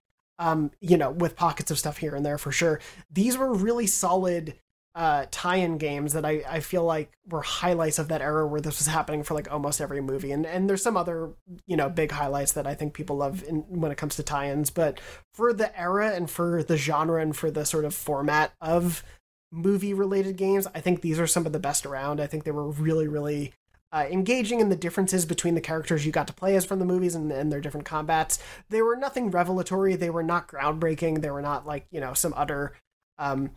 um, 0.43 0.73
you 0.81 0.97
know, 0.97 1.11
with 1.11 1.37
pockets 1.37 1.71
of 1.71 1.79
stuff 1.79 1.99
here 1.99 2.15
and 2.17 2.27
there 2.27 2.39
for 2.39 2.51
sure. 2.51 2.81
These 3.11 3.39
were 3.39 3.55
really 3.55 3.87
solid 3.87 4.59
uh, 4.95 5.25
tie-in 5.31 5.79
games 5.79 6.13
that 6.13 6.25
I, 6.25 6.43
I 6.47 6.61
feel 6.61 6.85
like 6.85 7.13
were 7.31 7.43
highlights 7.43 7.99
of 7.99 8.09
that 8.09 8.21
era 8.21 8.47
where 8.47 8.61
this 8.61 8.79
was 8.79 8.89
happening 8.89 9.23
for 9.23 9.35
like 9.35 9.51
almost 9.51 9.81
every 9.81 10.03
movie. 10.03 10.33
And 10.33 10.45
and 10.45 10.69
there's 10.69 10.83
some 10.83 10.97
other 10.97 11.31
you 11.67 11.77
know 11.77 11.89
big 11.89 12.11
highlights 12.11 12.53
that 12.53 12.67
I 12.67 12.75
think 12.75 12.93
people 12.93 13.17
love 13.17 13.43
in, 13.45 13.61
when 13.69 13.93
it 13.93 13.99
comes 13.99 14.17
to 14.17 14.23
tie-ins. 14.23 14.71
But 14.71 15.01
for 15.33 15.53
the 15.53 15.79
era 15.79 16.11
and 16.11 16.29
for 16.29 16.63
the 16.63 16.77
genre 16.77 17.23
and 17.23 17.37
for 17.37 17.51
the 17.51 17.65
sort 17.65 17.85
of 17.85 17.95
format 17.95 18.53
of 18.61 19.05
movie-related 19.53 20.37
games, 20.37 20.67
I 20.75 20.81
think 20.81 21.03
these 21.03 21.21
are 21.21 21.27
some 21.27 21.47
of 21.47 21.53
the 21.53 21.61
best 21.61 21.87
around. 21.87 22.21
I 22.21 22.27
think 22.27 22.45
they 22.45 22.51
were 22.51 22.69
really 22.69 23.07
really 23.07 23.53
uh, 23.93 24.07
engaging 24.11 24.61
in 24.61 24.69
the 24.71 24.77
differences 24.77 25.27
between 25.27 25.55
the 25.55 25.61
characters 25.61 26.07
you 26.07 26.13
got 26.13 26.27
to 26.27 26.33
play 26.33 26.57
as 26.57 26.65
from 26.65 26.79
the 26.79 26.85
movies 26.85 27.15
and, 27.15 27.31
and 27.31 27.53
their 27.53 27.61
different 27.61 27.87
combats. 27.87 28.39
They 28.71 28.81
were 28.83 28.97
nothing 28.97 29.31
revelatory. 29.31 29.97
They 29.97 30.11
were 30.11 30.23
not 30.23 30.49
groundbreaking. 30.49 31.21
They 31.21 31.31
were 31.31 31.43
not 31.43 31.67
like, 31.67 31.87
you 31.91 32.01
know, 32.01 32.15
some 32.15 32.33
utter 32.37 32.75
um, 33.19 33.51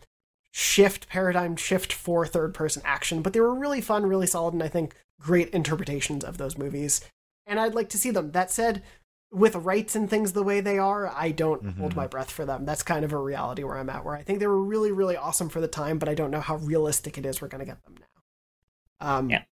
shift, 0.52 1.08
paradigm 1.10 1.56
shift 1.56 1.94
for 1.94 2.26
third 2.26 2.54
person 2.54 2.82
action, 2.86 3.22
but 3.22 3.34
they 3.34 3.40
were 3.40 3.56
really 3.56 3.82
fun, 3.82 4.06
really 4.06 4.28
solid, 4.28 4.54
and 4.54 4.64
I 4.64 4.68
think 4.68 4.96
great 5.20 5.50
interpretations 5.50 6.24
of 6.24 6.38
those 6.38 6.58
movies. 6.58 7.02
And 7.48 7.60
I'd 7.60 7.76
like 7.76 7.90
to 7.90 7.98
see 7.98 8.12
them. 8.12 8.32
That 8.32 8.52
said, 8.52 8.84
with 9.32 9.56
rights 9.56 9.96
and 9.96 10.10
things 10.10 10.34
the 10.34 10.44
way 10.44 10.62
they 10.62 10.78
are, 10.78 11.08
I 11.10 11.32
don't 11.32 11.78
hold 11.78 11.94
Mhm. 11.94 11.96
my 11.98 12.08
breath 12.08 12.32
for 12.32 12.46
them. 12.46 12.66
That's 12.66 12.84
kind 12.84 13.04
of 13.04 13.12
a 13.12 13.18
reality 13.18 13.64
where 13.64 13.78
I'm 13.78 13.90
at, 13.90 14.06
where 14.06 14.16
I 14.16 14.24
think 14.24 14.40
they 14.40 14.48
were 14.48 14.62
really, 14.64 14.92
really 14.92 15.18
awesome 15.18 15.50
for 15.50 15.60
the 15.62 15.68
time, 15.68 16.00
but 16.00 16.08
I 16.10 16.14
don't 16.14 16.32
know 16.32 16.40
how 16.42 16.56
realistic 16.58 17.18
it 17.18 17.26
is 17.26 17.42
we're 17.42 17.48
going 17.50 17.60
to 17.60 17.66
get 17.66 17.84
them 17.84 17.96
now. 18.00 19.08
Um, 19.18 19.30
Yeah. 19.30 19.44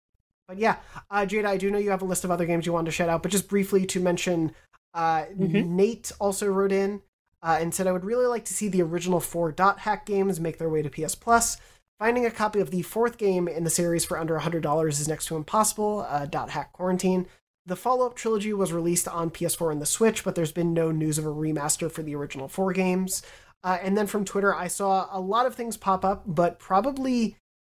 But 0.47 0.57
yeah, 0.57 0.77
uh, 1.09 1.25
Jada, 1.25 1.45
I 1.45 1.57
do 1.57 1.71
know 1.71 1.77
you 1.77 1.91
have 1.91 2.01
a 2.01 2.05
list 2.05 2.23
of 2.23 2.31
other 2.31 2.45
games 2.45 2.65
you 2.65 2.73
wanted 2.73 2.85
to 2.87 2.91
shout 2.91 3.09
out, 3.09 3.23
but 3.23 3.31
just 3.31 3.47
briefly 3.47 3.85
to 3.87 3.99
mention, 3.99 4.53
uh, 4.93 5.25
Mhm. 5.37 5.67
Nate 5.69 6.11
also 6.19 6.47
wrote 6.47 6.71
in 6.71 7.01
uh, 7.41 7.57
and 7.59 7.73
said, 7.73 7.87
I 7.87 7.91
would 7.91 8.05
really 8.05 8.25
like 8.25 8.45
to 8.45 8.53
see 8.53 8.67
the 8.67 8.81
original 8.81 9.19
four 9.19 9.51
dot 9.51 9.79
hack 9.79 10.05
games 10.05 10.39
make 10.39 10.57
their 10.57 10.69
way 10.69 10.81
to 10.81 10.89
PS 10.89 11.15
Plus. 11.15 11.57
Finding 11.99 12.25
a 12.25 12.31
copy 12.31 12.59
of 12.59 12.71
the 12.71 12.81
fourth 12.81 13.17
game 13.17 13.47
in 13.47 13.63
the 13.63 13.69
series 13.69 14.03
for 14.03 14.17
under 14.17 14.35
$100 14.37 14.99
is 14.99 15.07
next 15.07 15.27
to 15.27 15.37
impossible. 15.37 16.05
Uh, 16.09 16.25
dot 16.25 16.49
hack 16.49 16.73
quarantine. 16.73 17.27
The 17.65 17.77
follow 17.77 18.05
up 18.05 18.15
trilogy 18.15 18.51
was 18.51 18.73
released 18.73 19.07
on 19.07 19.29
PS4 19.29 19.71
and 19.71 19.81
the 19.81 19.85
Switch, 19.85 20.25
but 20.25 20.35
there's 20.35 20.51
been 20.51 20.73
no 20.73 20.91
news 20.91 21.17
of 21.17 21.25
a 21.25 21.29
remaster 21.29 21.89
for 21.89 22.03
the 22.03 22.13
original 22.15 22.49
four 22.49 22.73
games. 22.73 23.23
Uh, 23.63 23.77
and 23.81 23.97
then 23.97 24.07
from 24.07 24.25
Twitter, 24.25 24.53
I 24.53 24.67
saw 24.67 25.07
a 25.11 25.21
lot 25.21 25.45
of 25.45 25.55
things 25.55 25.77
pop 25.77 26.03
up, 26.03 26.23
but 26.25 26.59
probably 26.59 27.37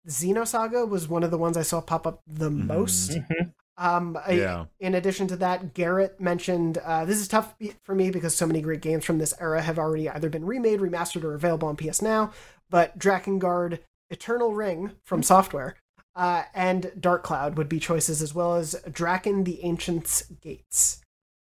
Xenosaga 0.09 0.89
was 0.89 1.09
one 1.09 1.23
of 1.23 1.31
the 1.31 1.39
ones 1.39 1.57
I 1.57 1.63
saw 1.63 1.81
pop 1.81 2.07
up 2.07 2.23
the 2.27 2.51
Mhm. 2.51 2.67
most. 2.67 3.11
Mhm. 3.13 3.53
Um, 3.77 4.17
I- 4.17 4.33
in 4.79 4.95
addition 4.95 5.27
to 5.29 5.37
that, 5.37 5.75
Garrett 5.75 6.21
mentioned 6.21 6.79
uh, 6.79 7.05
this 7.05 7.19
is 7.19 7.27
tough 7.27 7.55
for 7.83 7.95
me 7.95 8.11
because 8.11 8.35
so 8.37 8.47
many 8.47 8.61
great 8.61 8.81
games 8.83 9.05
from 9.05 9.19
this 9.19 9.35
era 9.41 9.63
have 9.63 9.79
already 9.79 10.09
either 10.09 10.29
been 10.31 10.45
remade, 10.47 10.81
remastered, 10.81 11.25
or 11.25 11.35
available 11.35 11.67
on 11.69 11.77
PS 11.77 12.01
Now. 12.01 12.33
But 12.71 12.97
Drakengard, 12.99 13.81
Eternal 14.11 14.53
Ring 14.55 14.93
from 15.03 15.23
Software, 15.25 15.75
uh, 16.15 16.45
and 16.55 16.93
Dark 17.01 17.25
Cloud 17.25 17.57
would 17.59 17.69
be 17.69 17.81
choices, 17.81 18.23
as 18.23 18.33
well 18.35 18.55
as 18.55 18.77
Drakan 18.87 19.45
the 19.45 19.65
Ancient's 19.65 20.23
Gates. 20.41 21.01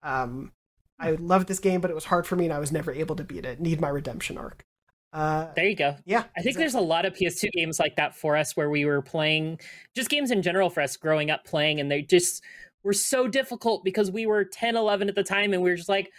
Um, 0.05 0.53
I 1.01 1.13
loved 1.13 1.49
this 1.49 1.59
game, 1.59 1.81
but 1.81 1.91
it 1.91 1.95
was 1.95 2.05
hard 2.05 2.27
for 2.29 2.37
me, 2.37 2.45
and 2.45 2.55
I 2.55 2.61
was 2.61 2.71
never 2.71 2.93
able 2.93 3.17
to 3.17 3.25
beat 3.25 3.45
it. 3.45 3.59
Need 3.61 3.81
my 3.81 3.89
redemption 3.89 4.39
arc. 4.39 4.65
Uh, 5.13 5.49
There 5.55 5.67
you 5.67 5.77
go. 5.77 5.97
yeah, 6.07 6.25
I 6.37 6.41
think 6.43 6.57
there's 6.57 6.75
a 6.75 6.81
lot 6.81 7.05
of 7.05 7.13
PS2 7.15 7.51
games 7.53 7.79
like 7.79 7.97
that 7.97 8.15
for 8.17 8.37
us 8.37 8.57
where 8.57 8.71
we 8.71 8.85
were 8.85 9.03
playing 9.03 9.61
just 9.95 10.09
games 10.09 10.31
in 10.31 10.43
general 10.43 10.71
for 10.71 10.81
us 10.83 10.97
growing 10.97 11.31
up 11.31 11.45
playing 11.45 11.81
and 11.81 11.91
they 11.91 12.03
just 12.03 12.43
were 12.85 12.93
so 12.93 13.29
difficult 13.29 13.85
because 13.85 14.11
we 14.11 14.27
were 14.27 14.45
10, 14.45 14.75
11 14.75 15.09
at 15.09 15.15
the 15.15 15.23
time 15.23 15.53
and 15.53 15.63
we 15.63 15.71
were 15.71 15.77
just 15.77 15.89
like, 15.89 16.11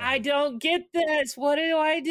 I 0.00 0.18
don't 0.22 0.60
get 0.60 0.92
this. 0.92 1.36
What 1.36 1.56
do 1.56 1.76
I 1.78 2.00
do? 2.00 2.10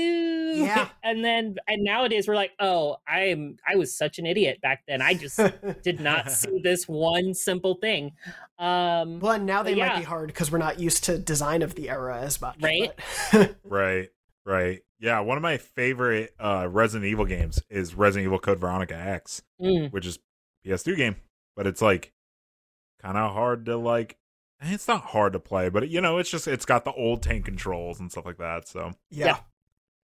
Yeah. 0.56 0.88
And 1.04 1.24
then 1.26 1.56
and 1.68 1.84
nowadays 1.84 2.28
we're 2.28 2.36
like, 2.36 2.52
oh, 2.60 2.98
I'm 3.08 3.58
I 3.68 3.76
was 3.76 3.98
such 3.98 4.20
an 4.20 4.26
idiot 4.26 4.60
back 4.62 4.84
then. 4.88 5.02
I 5.02 5.14
just 5.14 5.40
did 5.84 6.00
not 6.00 6.32
see 6.32 6.60
this 6.64 6.86
one 6.88 7.34
simple 7.34 7.76
thing. 7.76 8.12
Um 8.60 9.20
Well, 9.20 9.34
and 9.34 9.46
now 9.46 9.64
they 9.64 9.74
But 9.74 9.88
might 9.88 9.98
be 10.00 10.04
hard 10.06 10.28
because 10.28 10.52
we're 10.52 10.58
not 10.58 10.80
used 10.80 11.04
to 11.06 11.18
design 11.18 11.62
of 11.62 11.76
the 11.76 11.90
era 11.90 12.20
as 12.22 12.40
much. 12.42 12.58
Right. 12.62 12.92
right. 13.64 14.10
Right. 14.48 14.80
Yeah. 15.00 15.20
One 15.20 15.38
of 15.38 15.44
my 15.44 15.58
favorite 15.58 16.34
uh, 16.40 16.68
Resident 16.72 17.06
Evil 17.12 17.26
games 17.26 17.62
is 17.70 17.94
Resident 17.96 18.26
Evil 18.26 18.40
Code 18.40 18.60
Veronica 18.60 18.96
X, 18.96 19.42
Mm. 19.62 19.92
which 19.92 20.06
is 20.06 20.20
PS2 20.66 20.96
game, 20.96 21.18
but 21.56 21.68
it's 21.68 21.82
like 21.82 22.14
kind 23.02 23.18
of 23.18 23.34
hard 23.34 23.66
to 23.66 23.78
like. 23.78 24.18
It's 24.62 24.88
not 24.88 25.02
hard 25.04 25.34
to 25.34 25.40
play, 25.40 25.70
but 25.70 25.90
you 25.90 26.02
know, 26.02 26.18
it's 26.18 26.32
just 26.32 26.48
it's 26.48 26.66
got 26.66 26.84
the 26.86 26.94
old 26.94 27.22
tank 27.22 27.46
controls 27.46 28.00
and 28.00 28.10
stuff 28.12 28.26
like 28.26 28.38
that. 28.38 28.68
So 28.68 28.94
Yeah. 29.12 29.26
Yeah. 29.28 29.38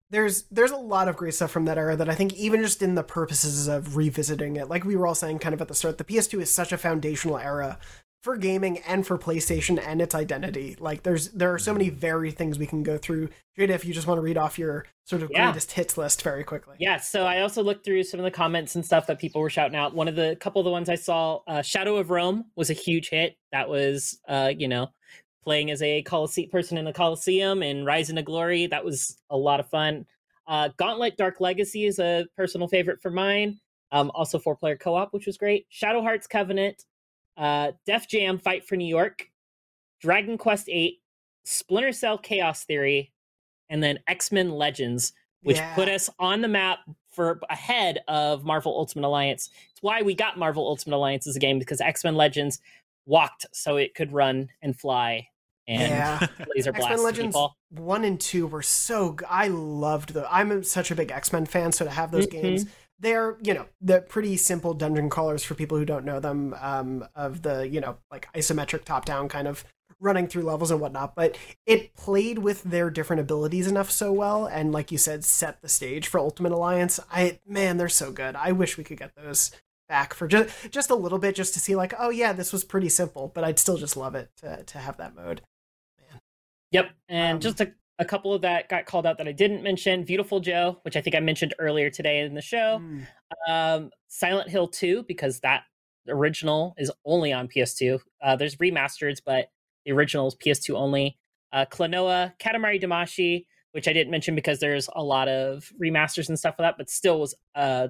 There's 0.09 0.43
there's 0.51 0.71
a 0.71 0.77
lot 0.77 1.07
of 1.07 1.15
great 1.15 1.34
stuff 1.36 1.51
from 1.51 1.65
that 1.65 1.77
era 1.77 1.95
that 1.95 2.09
I 2.09 2.15
think 2.15 2.34
even 2.34 2.61
just 2.61 2.82
in 2.82 2.95
the 2.95 3.03
purposes 3.03 3.67
of 3.67 3.95
revisiting 3.95 4.55
it, 4.57 4.67
like 4.67 4.84
we 4.84 4.95
were 4.95 5.07
all 5.07 5.15
saying 5.15 5.39
kind 5.39 5.53
of 5.53 5.61
at 5.61 5.67
the 5.67 5.75
start, 5.75 5.97
the 5.97 6.03
PS2 6.03 6.41
is 6.41 6.51
such 6.53 6.71
a 6.73 6.77
foundational 6.77 7.38
era 7.38 7.77
for 8.22 8.38
gaming 8.38 8.78
and 8.80 9.05
for 9.05 9.17
PlayStation 9.17 9.82
and 9.84 10.01
its 10.01 10.13
identity. 10.13 10.76
Like 10.80 11.03
there's 11.03 11.30
there 11.32 11.53
are 11.53 11.59
so 11.59 11.74
many 11.74 11.89
very 11.89 12.32
things 12.32 12.59
we 12.59 12.67
can 12.67 12.84
go 12.84 12.97
through. 12.97 13.30
Jada, 13.57 13.69
if 13.69 13.84
you 13.84 13.93
just 13.93 14.05
want 14.07 14.19
to 14.19 14.22
read 14.22 14.38
off 14.38 14.59
your 14.59 14.86
sort 15.05 15.24
of 15.24 15.32
Yeah. 15.32 15.45
greatest 15.45 15.72
hits 15.72 15.97
list 15.97 16.22
very 16.22 16.43
quickly. 16.43 16.76
Yeah, 16.80 16.97
so 16.97 17.26
I 17.26 17.41
also 17.41 17.63
looked 17.63 17.84
through 17.84 18.03
some 18.03 18.19
of 18.19 18.24
the 18.24 18.32
comments 18.32 18.76
and 18.76 18.86
stuff 18.86 19.07
that 19.07 19.19
people 19.19 19.41
were 19.41 19.49
shouting 19.49 19.76
out. 19.76 19.95
One 19.95 20.07
of 20.07 20.15
the 20.15 20.38
couple 20.39 20.61
of 20.61 20.65
the 20.65 20.72
ones 20.72 20.88
I 20.88 20.95
saw, 20.95 21.39
uh, 21.47 21.61
Shadow 21.63 21.97
of 21.97 22.11
Rome 22.11 22.45
was 22.55 22.69
a 22.69 22.74
huge 22.74 23.09
hit. 23.09 23.36
That 23.51 23.67
was, 23.67 24.19
uh, 24.28 24.53
you 24.55 24.67
know, 24.67 24.89
playing 25.43 25.72
as 25.72 25.82
a 25.82 26.03
person 26.51 26.78
in 26.78 26.86
the 26.86 26.93
Coliseum 26.93 27.63
and 27.63 27.86
Rise 27.86 28.11
into 28.11 28.22
Glory. 28.22 28.67
That 28.67 28.86
was 28.86 29.17
a 29.32 29.38
lot 29.38 29.59
of 29.59 29.67
fun. 29.67 30.05
Uh, 30.47 30.69
Gauntlet 30.78 31.17
Dark 31.17 31.41
Legacy 31.41 31.86
is 31.86 31.97
a 31.97 32.28
personal 32.38 32.67
favorite 32.67 33.01
for 33.01 33.09
mine. 33.09 33.59
Um, 33.91 34.11
also 34.13 34.39
four 34.39 34.55
player 34.55 34.78
co 34.78 34.95
op, 34.95 35.11
which 35.11 35.26
was 35.26 35.38
great. 35.38 35.65
Shadow 35.69 36.01
Hearts 36.01 36.28
Covenant, 36.28 36.86
uh, 37.41 37.71
Def 37.85 38.07
Jam 38.07 38.37
Fight 38.37 38.63
for 38.65 38.75
New 38.77 38.87
York, 38.87 39.29
Dragon 39.99 40.37
Quest 40.37 40.67
VIII, 40.67 41.01
Splinter 41.43 41.91
Cell 41.91 42.17
Chaos 42.17 42.63
Theory, 42.63 43.11
and 43.69 43.81
then 43.83 43.99
X 44.07 44.31
Men 44.31 44.51
Legends, 44.51 45.13
which 45.43 45.57
Yeah. 45.57 45.75
put 45.75 45.89
us 45.89 46.09
on 46.19 46.41
the 46.41 46.47
map 46.47 46.79
for 47.09 47.41
ahead 47.49 47.99
of 48.07 48.43
Marvel 48.45 48.77
Ultimate 48.77 49.07
Alliance. 49.07 49.49
It's 49.71 49.81
why 49.81 50.01
we 50.01 50.13
got 50.15 50.37
Marvel 50.37 50.65
Ultimate 50.67 50.95
Alliance 50.95 51.27
as 51.27 51.35
a 51.35 51.39
game 51.39 51.59
because 51.59 51.81
X 51.81 52.03
Men 52.03 52.15
Legends 52.15 52.59
walked 53.05 53.45
so 53.51 53.77
it 53.77 53.95
could 53.95 54.13
run 54.13 54.49
and 54.61 54.79
fly 54.79 55.27
and 55.67 55.81
Yeah. 55.81 56.27
laser 56.55 56.71
blast 56.71 56.91
X-Men 56.91 57.03
Legends 57.05 57.35
people. 57.35 57.57
one 57.69 58.03
and 58.03 58.19
two 58.21 58.45
were 58.47 58.61
so 58.61 59.11
good. 59.13 59.27
I 59.29 59.47
loved 59.47 60.13
the. 60.13 60.31
I'm 60.33 60.63
such 60.63 60.91
a 60.91 60.95
big 60.95 61.11
X 61.11 61.33
Men 61.33 61.45
fan, 61.45 61.71
so 61.71 61.85
to 61.85 61.91
have 61.91 62.11
those 62.11 62.27
Mhm. 62.27 62.31
games, 62.41 62.65
they're 63.01 63.37
you 63.43 63.53
know 63.53 63.65
they're 63.81 64.01
pretty 64.01 64.37
simple 64.37 64.73
dungeon 64.73 65.09
crawlers 65.09 65.43
for 65.43 65.55
people 65.55 65.77
who 65.77 65.85
don't 65.85 66.05
know 66.05 66.19
them. 66.19 66.55
Um, 66.61 67.07
of 67.15 67.41
the 67.41 67.67
you 67.67 67.81
know 67.81 67.97
like 68.11 68.31
isometric 68.33 68.85
top 68.85 69.05
down 69.05 69.27
kind 69.29 69.47
of 69.47 69.65
running 69.99 70.27
through 70.27 70.43
levels 70.43 70.71
and 70.71 70.79
whatnot, 70.81 71.13
but 71.15 71.37
it 71.67 71.93
played 71.95 72.39
with 72.39 72.63
their 72.63 72.89
different 72.89 73.19
abilities 73.19 73.67
enough 73.67 73.91
so 73.91 74.11
well, 74.11 74.47
and 74.47 74.71
like 74.71 74.91
you 74.91 74.97
said, 74.97 75.23
set 75.23 75.61
the 75.61 75.69
stage 75.69 76.07
for 76.07 76.19
Ultimate 76.19 76.51
Alliance. 76.53 76.99
I 77.11 77.39
man, 77.47 77.77
they're 77.77 77.89
so 77.89 78.11
good. 78.11 78.35
I 78.35 78.51
wish 78.51 78.77
we 78.77 78.83
could 78.83 78.97
get 78.99 79.15
those 79.15 79.51
back 79.89 80.13
for 80.13 80.27
just 80.27 80.71
just 80.71 80.89
a 80.89 80.95
little 80.95 81.19
bit, 81.19 81.35
just 81.35 81.53
to 81.55 81.59
see 81.59 81.75
like, 81.75 81.93
oh 81.99 82.09
yeah, 82.09 82.33
this 82.33 82.53
was 82.53 82.63
pretty 82.63 82.89
simple, 82.89 83.31
but 83.33 83.43
I'd 83.43 83.59
still 83.59 83.77
just 83.77 83.97
love 83.97 84.15
it 84.15 84.29
to 84.37 84.63
to 84.63 84.77
have 84.79 84.97
that 84.97 85.15
mode. 85.15 85.41
man. 85.99 86.19
Yep. 86.71 86.91
And 87.09 87.35
Um, 87.35 87.39
just 87.39 87.61
a, 87.61 87.73
a 88.01 88.05
couple 88.05 88.33
of 88.33 88.41
that 88.41 88.67
got 88.67 88.85
called 88.85 89.05
out 89.05 89.17
that 89.19 89.27
I 89.27 89.31
didn't 89.31 89.63
mention. 89.63 90.03
Beautiful 90.03 90.39
Joe, 90.39 90.79
which 90.81 90.97
I 90.97 91.01
think 91.01 91.15
I 91.15 91.19
mentioned 91.19 91.53
earlier 91.59 91.89
today 91.89 92.21
in 92.21 92.33
the 92.33 92.41
show. 92.41 92.81
Mm. 92.81 93.07
um, 93.47 93.89
Silent 94.07 94.49
Hill 94.49 94.67
2 94.67 95.03
because 95.07 95.39
that 95.41 95.63
original 96.09 96.73
is 96.77 96.91
only 97.05 97.31
on 97.31 97.47
PS2. 97.47 97.99
Uh, 98.21 98.35
there's 98.35 98.55
remasters, 98.57 99.19
but 99.25 99.51
the 99.85 99.91
original 99.91 100.27
is 100.27 100.35
PS2 100.35 100.75
only. 100.75 101.17
Uh, 101.53 101.65
Klonoa, 101.65 102.33
Katamari 102.39 102.81
Damacy, 102.81 103.45
which 103.71 103.87
I 103.87 103.93
didn't 103.93 104.11
mention 104.11 104.35
because 104.35 104.59
there's 104.59 104.89
a 104.95 105.03
lot 105.03 105.27
of 105.27 105.71
remasters 105.81 106.27
and 106.27 106.37
stuff 106.39 106.55
for 106.55 106.63
that, 106.63 106.75
but 106.77 106.89
still 106.89 107.19
was 107.19 107.35
uh, 107.55 107.89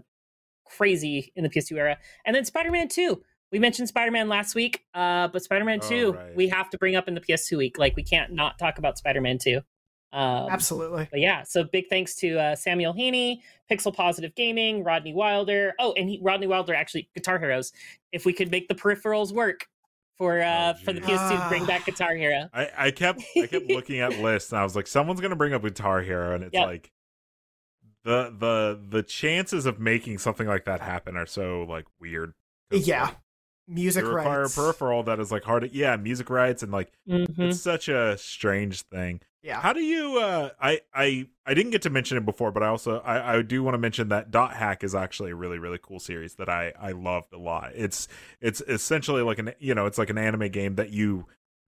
crazy 0.66 1.32
in 1.36 1.43
the 1.43 1.49
PS2 1.49 1.78
era. 1.78 1.97
And 2.26 2.36
then 2.36 2.45
Spider-Man 2.45 2.88
2. 2.89 3.22
We 3.51 3.59
mentioned 3.59 3.89
Spider-Man 3.89 4.30
last 4.30 4.55
week, 4.55 4.86
uh, 4.93 5.28
but 5.28 5.43
Spider-Man 5.43 5.80
Oh, 5.84 5.89
2 5.89 6.12
right. 6.14 6.36
we 6.36 6.47
have 6.49 6.70
to 6.70 6.78
bring 6.78 6.95
up 6.95 7.07
in 7.07 7.16
the 7.16 7.22
PS2 7.22 7.57
week. 7.57 7.78
Like 7.78 7.95
we 7.95 8.03
can't 8.03 8.32
not 8.32 8.57
talk 8.57 8.78
about 8.78 8.97
Spider-Man 8.97 9.39
2. 9.39 9.62
Um, 10.14 10.49
Absolutely. 10.49 11.07
but 11.09 11.20
yeah, 11.22 11.43
so 11.43 11.64
big 11.64 11.88
thanks 11.89 12.16
to 12.16 12.38
uh, 12.38 12.55
Samuel 12.55 12.93
Heaney, 12.93 13.41
Pixel 13.72 13.93
Positive 13.95 14.36
Gaming, 14.36 14.84
Rodney 14.84 15.14
Wilder. 15.14 15.74
Oh, 15.80 15.93
and 15.93 16.09
he, 16.09 16.20
Rodney 16.22 16.47
Wilder 16.47 16.74
actually 16.74 17.09
Guitar 17.16 17.39
Heroes. 17.39 17.72
If 18.12 18.26
we 18.26 18.34
could 18.34 18.51
make 18.51 18.68
the 18.68 18.76
peripherals 18.76 19.32
work 19.32 19.68
for 20.18 20.41
uh, 20.41 20.74
Oh, 20.76 20.84
for 20.84 20.91
the. 20.93 20.99
PS2 21.01 21.43
to 21.43 21.49
bring 21.49 21.66
back 21.66 21.86
Guitar 21.86 22.14
Hero. 22.16 22.49
I, 22.53 22.70
I 22.78 22.91
kept 22.91 23.22
I 23.41 23.47
kept 23.47 23.66
looking 23.70 23.99
at 24.01 24.20
lists 24.20 24.51
and 24.51 24.59
I 24.59 24.64
was 24.64 24.76
like, 24.76 24.88
someone's 24.88 25.22
gonna 25.22 25.36
bring 25.38 25.53
up 25.53 25.62
Guitar 25.64 26.01
Hero, 26.01 26.36
and 26.36 26.43
it's 26.43 26.53
Yep. 26.53 26.68
like 26.68 26.91
the 28.03 28.36
the 28.38 28.80
the 28.97 29.03
chances 29.03 29.66
of 29.66 29.80
making 29.80 30.18
something 30.18 30.47
like 30.47 30.66
that 30.66 30.82
happen 30.82 31.16
are 31.16 31.26
so 31.26 31.66
like 31.70 31.86
weird. 31.99 32.34
Yeah. 32.72 33.03
like, 33.05 33.18
Music 33.68 34.03
you 34.03 34.09
require 34.12 34.41
rights. 34.41 34.57
a 34.57 34.59
peripheral 34.59 35.03
that 35.03 35.20
is 35.20 35.32
like 35.32 35.43
hard 35.43 35.64
to 35.64 35.74
yeah, 35.74 35.95
music 35.95 36.30
rights 36.30 36.64
and 36.64 36.72
like 36.72 36.91
Mhm. 37.07 37.38
it's 37.39 37.62
such 37.62 37.88
a 37.88 38.18
strange 38.18 38.82
thing. 38.84 39.22
Yeah. 39.44 39.60
How 39.60 39.74
do 39.74 39.82
you 39.82 40.20
uh 40.20 40.50
I 40.62 40.82
I 40.94 41.28
I 41.46 41.54
didn't 41.54 41.72
get 41.72 41.82
to 41.84 41.89
mention 41.89 42.18
it 42.18 42.26
before, 42.26 42.52
but 42.52 42.62
I 42.64 42.68
also 42.68 43.00
I, 43.00 43.38
I 43.38 43.42
do 43.42 43.64
want 43.64 43.74
to 43.74 43.80
mention 43.80 44.10
that 44.10 44.30
Dot 44.32 44.54
Hack 44.56 44.84
is 44.84 44.94
actually 44.94 45.32
a 45.32 45.36
really, 45.36 45.58
really 45.58 45.80
cool 45.82 46.00
series 46.00 46.36
that 46.36 46.48
I 46.50 46.74
I 46.80 46.92
loved 46.92 47.34
a 47.34 47.38
lot. 47.39 47.72
It's 47.76 48.08
it's 48.39 48.62
essentially 48.68 49.22
like 49.24 49.39
an 49.39 49.54
you 49.60 49.74
know, 49.74 49.86
it's 49.88 49.98
like 49.98 50.10
an 50.12 50.18
anime 50.18 50.50
game 50.50 50.76
that 50.76 50.92
you 50.92 51.26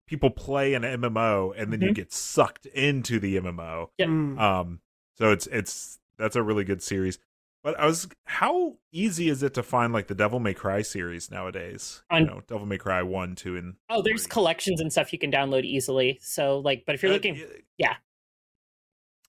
people 0.06 0.30
play 0.30 0.74
an 0.74 0.82
MMO 0.82 1.54
and 1.56 1.72
then 1.72 1.80
you 1.80 1.90
Mhm. 1.90 1.94
get 1.94 2.12
sucked 2.12 2.66
into 2.66 3.18
the 3.18 3.36
MMO. 3.36 3.88
Yep. 3.98 4.08
Mm. 4.08 4.38
Um 4.40 4.80
so 5.16 5.30
it's 5.30 5.46
it's 5.46 5.98
that's 6.18 6.36
a 6.36 6.42
really 6.42 6.64
good 6.64 6.82
series. 6.82 7.18
But 7.62 7.78
I 7.78 7.86
was 7.86 8.08
how 8.24 8.76
easy 8.90 9.28
is 9.28 9.42
it 9.42 9.54
to 9.54 9.62
find 9.62 9.92
like 9.92 10.08
the 10.08 10.14
Devil 10.14 10.40
May 10.40 10.54
Cry 10.54 10.82
series 10.82 11.30
nowadays? 11.30 12.02
On- 12.10 12.22
you 12.22 12.26
know, 12.26 12.42
Devil 12.48 12.66
May 12.66 12.78
Cry 12.78 13.02
1, 13.02 13.36
2 13.36 13.56
and 13.56 13.74
Oh, 13.88 14.02
there's 14.02 14.22
three. 14.24 14.30
collections 14.30 14.80
and 14.80 14.90
stuff 14.90 15.12
you 15.12 15.18
can 15.18 15.30
download 15.30 15.64
easily. 15.64 16.18
So 16.22 16.58
like, 16.58 16.84
but 16.86 16.94
if 16.96 17.02
you're 17.02 17.12
Uh, 17.12 17.14
looking, 17.14 17.34
y- 17.36 17.46
yeah. 17.78 17.94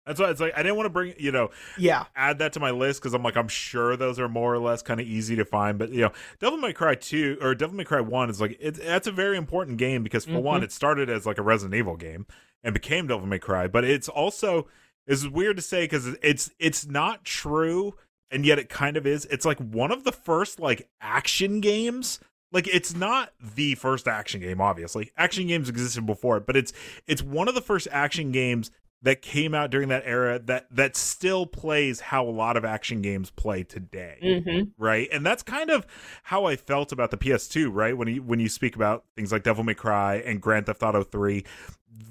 That's 0.06 0.20
why 0.20 0.32
it's 0.32 0.42
like 0.42 0.52
I 0.58 0.64
didn't 0.64 0.76
want 0.76 0.88
to 0.88 0.90
bring 0.90 1.14
you 1.18 1.32
know 1.32 1.50
yeah. 1.78 2.06
add 2.14 2.40
that 2.40 2.52
to 2.54 2.60
my 2.60 2.72
list 2.72 3.02
because 3.02 3.14
I'm 3.14 3.24
like 3.24 3.38
I'm 3.38 3.48
sure 3.48 3.96
those 3.96 4.20
are 4.20 4.28
more 4.28 4.54
or 4.54 4.60
less 4.60 4.82
kind 4.82 5.00
of 5.00 5.08
easy 5.08 5.38
to 5.38 5.46
find. 5.46 5.78
But 5.80 5.92
you 5.92 6.02
know, 6.02 6.12
Devil 6.40 6.58
May 6.58 6.74
Cry 6.74 6.96
two 6.96 7.38
or 7.40 7.56
Devil 7.56 7.78
May 7.78 7.86
Cry 7.86 8.02
one 8.02 8.30
is 8.30 8.42
like 8.42 8.58
it, 8.60 8.72
that's 8.76 9.08
a 9.08 9.14
very 9.14 9.38
important 9.38 9.78
game 9.78 10.04
because 10.04 10.26
for 10.26 10.40
one, 10.42 10.62
it 10.62 10.74
started 10.74 11.10
as 11.10 11.26
like 11.26 11.38
a 11.38 11.42
Resident 11.42 11.76
Evil 11.76 11.96
game 11.96 12.26
and 12.66 12.74
became 12.74 13.08
Devil 13.08 13.28
May 13.28 13.40
Cry. 13.40 13.68
But 13.68 13.86
it's 13.86 14.10
also 14.10 14.68
it's 15.08 15.26
weird 15.26 15.56
to 15.56 15.62
say 15.62 15.86
because 15.86 16.08
it's 16.22 16.52
it's 16.60 16.86
not 16.86 17.24
true 17.24 17.96
and 18.34 18.46
yet 18.46 18.60
it 18.60 18.68
kind 18.70 18.98
of 18.98 19.06
is. 19.08 19.26
It's 19.26 19.46
like 19.46 19.60
one 19.60 19.92
of 19.92 20.04
the 20.04 20.12
first 20.12 20.60
like 20.60 20.90
action 21.00 21.62
games. 21.62 22.20
Like 22.52 22.68
it's 22.68 22.96
not 22.96 23.34
the 23.42 23.76
first 23.76 24.08
action 24.08 24.42
game, 24.42 24.62
obviously. 24.62 25.12
Action 25.18 25.48
games 25.48 25.70
existed 25.70 26.06
before 26.06 26.38
it, 26.38 26.46
but 26.46 26.56
it's 26.56 26.74
it's 27.08 27.24
one 27.24 27.48
of 27.48 27.56
the 27.56 27.62
first 27.62 27.88
action 27.92 28.32
games 28.32 28.70
that 29.02 29.22
came 29.22 29.54
out 29.54 29.70
during 29.70 29.90
that 29.90 30.04
era 30.06 30.40
that 30.40 30.68
that 30.74 30.96
still 30.96 31.46
plays 31.46 32.00
how 32.00 32.26
a 32.26 32.30
lot 32.32 32.56
of 32.56 32.64
action 32.64 33.02
games 33.02 33.30
play 33.32 33.62
today 33.62 34.18
Mhm. 34.24 34.72
right 34.78 35.10
and 35.12 35.26
that's 35.26 35.44
kind 35.44 35.70
of 35.70 35.86
how 36.24 36.46
i 36.46 36.56
felt 36.56 36.94
about 36.94 37.12
the 37.12 37.18
ps2 37.18 37.70
right 37.70 37.98
when 37.98 38.08
you 38.08 38.24
when 38.24 38.40
you 38.40 38.48
speak 38.48 38.78
about 38.78 39.04
things 39.18 39.30
like 39.34 39.44
devil 39.44 39.62
may 39.66 39.74
cry 39.74 40.16
and 40.26 40.40
grand 40.42 40.68
theft 40.68 40.82
auto 40.84 41.04
3 41.04 41.44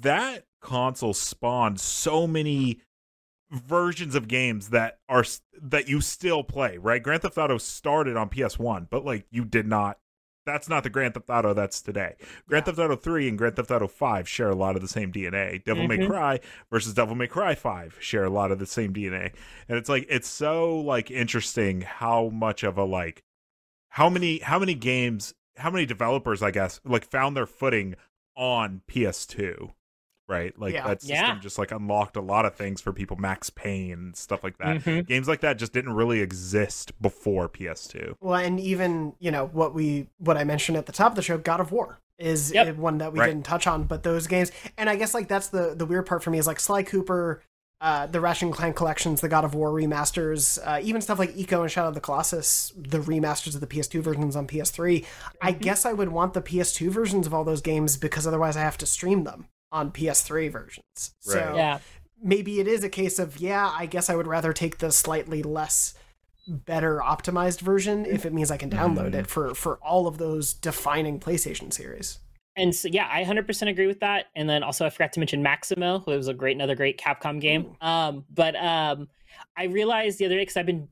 that 0.01 0.45
console 0.61 1.15
spawned 1.15 1.79
so 1.79 2.27
many 2.27 2.79
versions 3.53 4.15
of 4.15 4.27
games 4.27 4.69
that 4.69 4.97
are 5.07 5.23
that 5.61 5.87
you 5.87 6.01
still 6.01 6.43
play 6.43 6.77
right 6.77 7.03
grand 7.03 7.21
theft 7.21 7.37
auto 7.37 7.57
started 7.57 8.17
on 8.17 8.27
ps1 8.29 8.87
but 8.89 9.05
like 9.05 9.25
you 9.29 9.45
did 9.45 9.67
not 9.67 9.99
that's 10.45 10.67
not 10.67 10.83
the 10.83 10.89
Grand 10.89 11.13
Theft 11.13 11.29
Auto 11.29 11.53
that's 11.53 11.81
today. 11.81 12.15
Grand 12.49 12.65
Theft 12.65 12.77
Auto 12.77 12.97
3 12.97 13.29
and 13.29 13.37
Grand 13.37 13.55
Theft 13.55 13.71
Auto 13.71 13.87
5 13.87 14.27
share 14.27 14.49
a 14.49 14.55
lot 14.55 14.75
of 14.75 14.81
the 14.81 14.89
same 14.89 15.09
DNA. 15.09 15.63
Devil 15.63 15.87
May 15.87 15.99
Mhm. 15.99 16.07
Cry 16.07 16.39
versus 16.69 16.93
Devil 16.93 17.15
May 17.15 17.27
Cry 17.27 17.55
5 17.55 17.95
share 18.01 18.25
a 18.25 18.29
lot 18.29 18.51
of 18.51 18.59
the 18.59 18.65
same 18.65 18.91
DNA. 18.91 19.31
And 19.69 19.77
it's 19.77 19.87
like 19.87 20.05
it's 20.09 20.27
so 20.27 20.75
like 20.81 21.09
interesting 21.09 21.79
how 21.79 22.27
much 22.27 22.63
of 22.63 22.77
a 22.77 22.83
like 22.83 23.23
how 23.87 24.09
many 24.09 24.39
how 24.39 24.59
many 24.59 24.73
games 24.75 25.33
how 25.55 25.71
many 25.71 25.85
developers 25.85 26.43
I 26.43 26.51
guess 26.51 26.81
like 26.83 27.05
found 27.09 27.37
their 27.37 27.45
footing 27.45 27.95
on 28.35 28.81
PS2. 28.89 29.71
Right? 30.27 30.57
Like 30.57 30.73
Yeah. 30.73 30.87
that 30.87 31.01
system 31.01 31.17
Yeah. 31.17 31.39
just 31.39 31.57
like 31.57 31.71
unlocked 31.71 32.15
a 32.15 32.21
lot 32.21 32.45
of 32.45 32.55
things 32.55 32.79
for 32.81 32.93
people 32.93 33.17
Max 33.17 33.49
Payne 33.49 34.13
stuff 34.15 34.43
like 34.43 34.57
that. 34.59 34.77
Mhm. 34.83 35.05
Games 35.05 35.27
like 35.27 35.41
that 35.41 35.57
just 35.57 35.73
didn't 35.73 35.93
really 35.93 36.21
exist 36.21 36.99
before 37.01 37.49
PS2. 37.49 38.15
Well, 38.21 38.35
and 38.39 38.59
even 38.59 39.13
you 39.19 39.31
know 39.31 39.47
what 39.47 39.73
we 39.73 40.07
what 40.19 40.37
I 40.37 40.43
mentioned 40.45 40.77
at 40.77 40.85
the 40.85 40.93
top 40.93 41.11
of 41.11 41.15
the 41.17 41.21
show, 41.21 41.37
God 41.37 41.59
of 41.59 41.71
War 41.71 41.99
is 42.17 42.53
Yep. 42.53 42.77
one 42.77 42.99
that 42.99 43.11
we 43.11 43.19
Right. 43.19 43.27
didn't 43.27 43.43
touch 43.45 43.67
on, 43.67 43.83
but 43.83 44.03
those 44.03 44.27
games, 44.27 44.51
and 44.77 44.89
I 44.89 44.95
guess 44.95 45.13
like 45.13 45.27
that's 45.27 45.47
the 45.49 45.73
the 45.75 45.85
weird 45.85 46.05
part 46.05 46.23
for 46.23 46.29
me 46.29 46.37
is 46.37 46.47
like 46.47 46.59
Sly 46.59 46.83
Cooper, 46.83 47.41
uh, 47.81 48.05
the 48.07 48.21
Ratchet 48.21 48.43
and 48.43 48.53
Clank 48.53 48.77
collections, 48.77 49.19
the 49.19 49.27
God 49.27 49.43
of 49.43 49.53
War 49.53 49.71
remasters, 49.71 50.57
uh, 50.65 50.79
even 50.81 51.01
stuff 51.01 51.19
like 51.19 51.35
Ico 51.35 51.63
and 51.63 51.71
Shadow 51.71 51.89
of 51.89 51.95
the 51.95 51.99
Colossus, 51.99 52.71
the 52.77 52.99
remasters 52.99 53.55
of 53.55 53.61
the 53.61 53.67
PS2 53.67 54.01
versions 54.01 54.37
on 54.37 54.47
PS3. 54.47 55.05
I 55.41 55.51
Mm-hmm. 55.51 55.61
guess 55.63 55.85
I 55.85 55.91
would 55.91 56.09
want 56.09 56.33
the 56.33 56.41
PS2 56.41 56.89
versions 56.89 57.27
of 57.27 57.33
all 57.33 57.43
those 57.43 57.61
games 57.61 57.97
because 57.97 58.25
otherwise 58.25 58.55
I 58.55 58.61
have 58.61 58.77
to 58.77 58.85
stream 58.85 59.25
them 59.25 59.47
on 59.73 59.91
PS3 59.91 60.49
versions. 60.49 61.15
So 61.19 61.55
Yeah. 61.55 61.79
maybe 62.21 62.61
it 62.61 62.67
is 62.67 62.83
a 62.83 62.89
case 62.89 63.19
of 63.19 63.39
yeah, 63.39 63.73
I 63.75 63.85
guess 63.87 64.09
I 64.09 64.15
would 64.15 64.27
rather 64.27 64.53
take 64.53 64.77
the 64.77 64.91
slightly 64.91 65.43
less 65.43 65.95
better 66.47 66.99
optimized 67.03 67.61
version 67.61 68.05
if 68.05 68.25
it 68.25 68.33
means 68.33 68.51
I 68.51 68.57
can 68.57 68.69
download 68.69 69.11
Mhm. 69.11 69.15
it 69.21 69.27
for 69.27 69.55
for 69.55 69.77
all 69.77 70.07
of 70.07 70.17
those 70.17 70.53
defining 70.53 71.19
PlayStation 71.19 71.73
series. 71.73 72.19
And 72.55 72.75
so, 72.75 72.87
yeah, 72.87 73.09
I 73.11 73.23
100% 73.23 73.67
agree 73.67 73.87
with 73.87 73.99
that. 74.01 74.27
And 74.35 74.47
then 74.47 74.61
also, 74.61 74.85
I 74.85 74.91
forgot 74.91 75.11
to 75.13 75.19
mention 75.19 75.41
Maximo, 75.41 75.99
who 75.99 76.11
was 76.11 76.27
a 76.27 76.35
great, 76.35 76.55
another 76.55 76.75
great 76.75 76.99
Capcom 76.99 77.41
game. 77.41 77.75
Um, 77.81 78.25
but 78.29 78.55
um, 78.55 79.09
I 79.57 79.63
realized 79.63 80.19
the 80.19 80.25
other 80.25 80.35
day 80.35 80.41
because 80.43 80.57
I've 80.57 80.67
been 80.67 80.87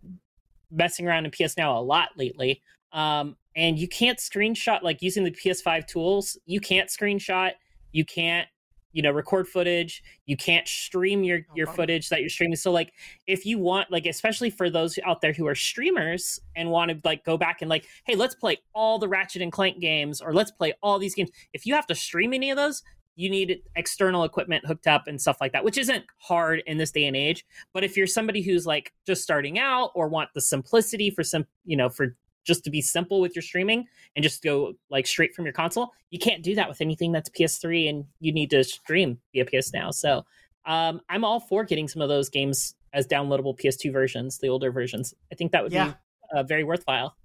messing 0.72 1.08
around 1.08 1.26
in 1.26 1.32
PS 1.32 1.58
Now 1.58 1.78
a 1.78 1.84
lot 1.84 2.10
lately. 2.18 2.64
Um, 2.94 3.38
and 3.56 3.78
you 3.78 3.88
can't 3.88 4.18
screenshot 4.18 4.82
like 4.82 5.04
using 5.04 5.24
the 5.24 5.30
PS5 5.30 5.86
tools. 5.86 6.36
You 6.46 6.60
can't 6.62 6.90
screenshot. 6.90 7.52
You 7.92 8.06
can't, 8.06 8.48
you 8.94 9.02
know, 9.02 9.12
record 9.12 9.48
footage. 9.48 10.04
You 10.26 10.38
can't 10.38 10.68
stream 10.68 11.24
your 11.24 11.39
Oh, 11.50 11.54
your 11.56 11.68
footage 11.68 12.10
that 12.10 12.22
you're 12.22 12.30
streaming. 12.30 12.56
So 12.56 12.72
like, 12.72 12.94
if 13.28 13.46
you 13.46 13.58
want, 13.58 13.92
like, 13.92 14.06
especially 14.06 14.50
for 14.50 14.70
those 14.70 14.98
out 15.06 15.22
there 15.22 15.34
who 15.34 15.48
are 15.48 15.56
streamers 15.56 16.39
and 16.56 16.70
want 16.70 16.92
to 16.92 17.00
like 17.04 17.24
go 17.24 17.38
back 17.38 17.62
and 17.62 17.70
like, 17.70 17.86
hey, 18.06 18.16
let's 18.16 18.36
play 18.36 18.58
all 18.74 19.00
the 19.00 19.08
Ratchet 19.08 19.42
and 19.42 19.52
Clank 19.52 19.80
games, 19.80 20.22
or 20.22 20.34
let's 20.34 20.52
play 20.52 20.74
all 20.82 21.00
these 21.00 21.16
games. 21.16 21.30
If 21.54 21.66
you 21.66 21.74
have 21.76 21.88
to 21.88 21.96
stream 21.96 22.34
any 22.34 22.52
of 22.52 22.58
those, 22.58 22.84
you 23.16 23.30
need 23.30 23.60
external 23.76 24.24
equipment 24.24 24.66
hooked 24.66 24.88
up 24.88 25.04
and 25.08 25.20
stuff 25.20 25.38
like 25.42 25.52
that, 25.52 25.64
which 25.64 25.78
isn't 25.78 26.06
hard 26.18 26.64
in 26.66 26.78
this 26.78 26.92
day 26.92 27.06
and 27.06 27.16
age. 27.16 27.46
But 27.74 27.84
if 27.84 27.98
you're 27.98 28.08
somebody 28.08 28.42
who's 28.42 28.66
like 28.66 28.94
just 29.06 29.22
starting 29.22 29.60
out 29.60 29.92
or 29.96 30.08
want 30.08 30.30
the 30.34 30.42
simplicity 30.42 31.10
for 31.10 31.24
some, 31.24 31.46
you 31.66 31.76
know, 31.76 31.89
for 31.89 32.16
just 32.44 32.64
to 32.64 32.70
be 32.70 32.82
simple 32.82 33.22
with 33.22 33.36
your 33.36 33.42
streaming 33.44 33.86
and 34.16 34.24
just 34.24 34.44
go 34.44 34.74
like 34.89 35.06
straight 35.08 35.34
from 35.36 35.46
your 35.46 35.54
console, 35.54 35.92
you 36.10 36.20
can't 36.20 36.44
do 36.44 36.56
that 36.56 36.68
with 36.68 36.82
anything 36.82 37.12
that's 37.12 37.30
PS3 37.30 37.89
and 37.89 38.06
you 38.20 38.32
need 38.34 38.50
to 38.50 38.64
stream 38.64 39.20
via 39.34 39.46
PS 39.46 39.74
Now. 39.74 39.92
So 39.92 40.26
um, 40.66 41.02
I'm 41.10 41.24
all 41.24 41.39
for 41.39 41.64
getting 41.64 41.88
some 41.88 42.02
of 42.02 42.10
those 42.10 42.30
games 42.30 42.76
as 42.94 43.08
downloadable 43.08 43.58
PS2 43.60 43.92
versions, 43.92 44.38
the 44.39 44.50
older 44.50 44.72
versions. 44.72 45.14
I 45.32 45.36
think 45.36 45.52
that 45.54 45.64
would 45.64 45.72
Yeah. 45.72 45.88
be 45.88 45.94
uh, 46.38 46.44
very 46.44 46.64
worthwhile. 46.64 47.16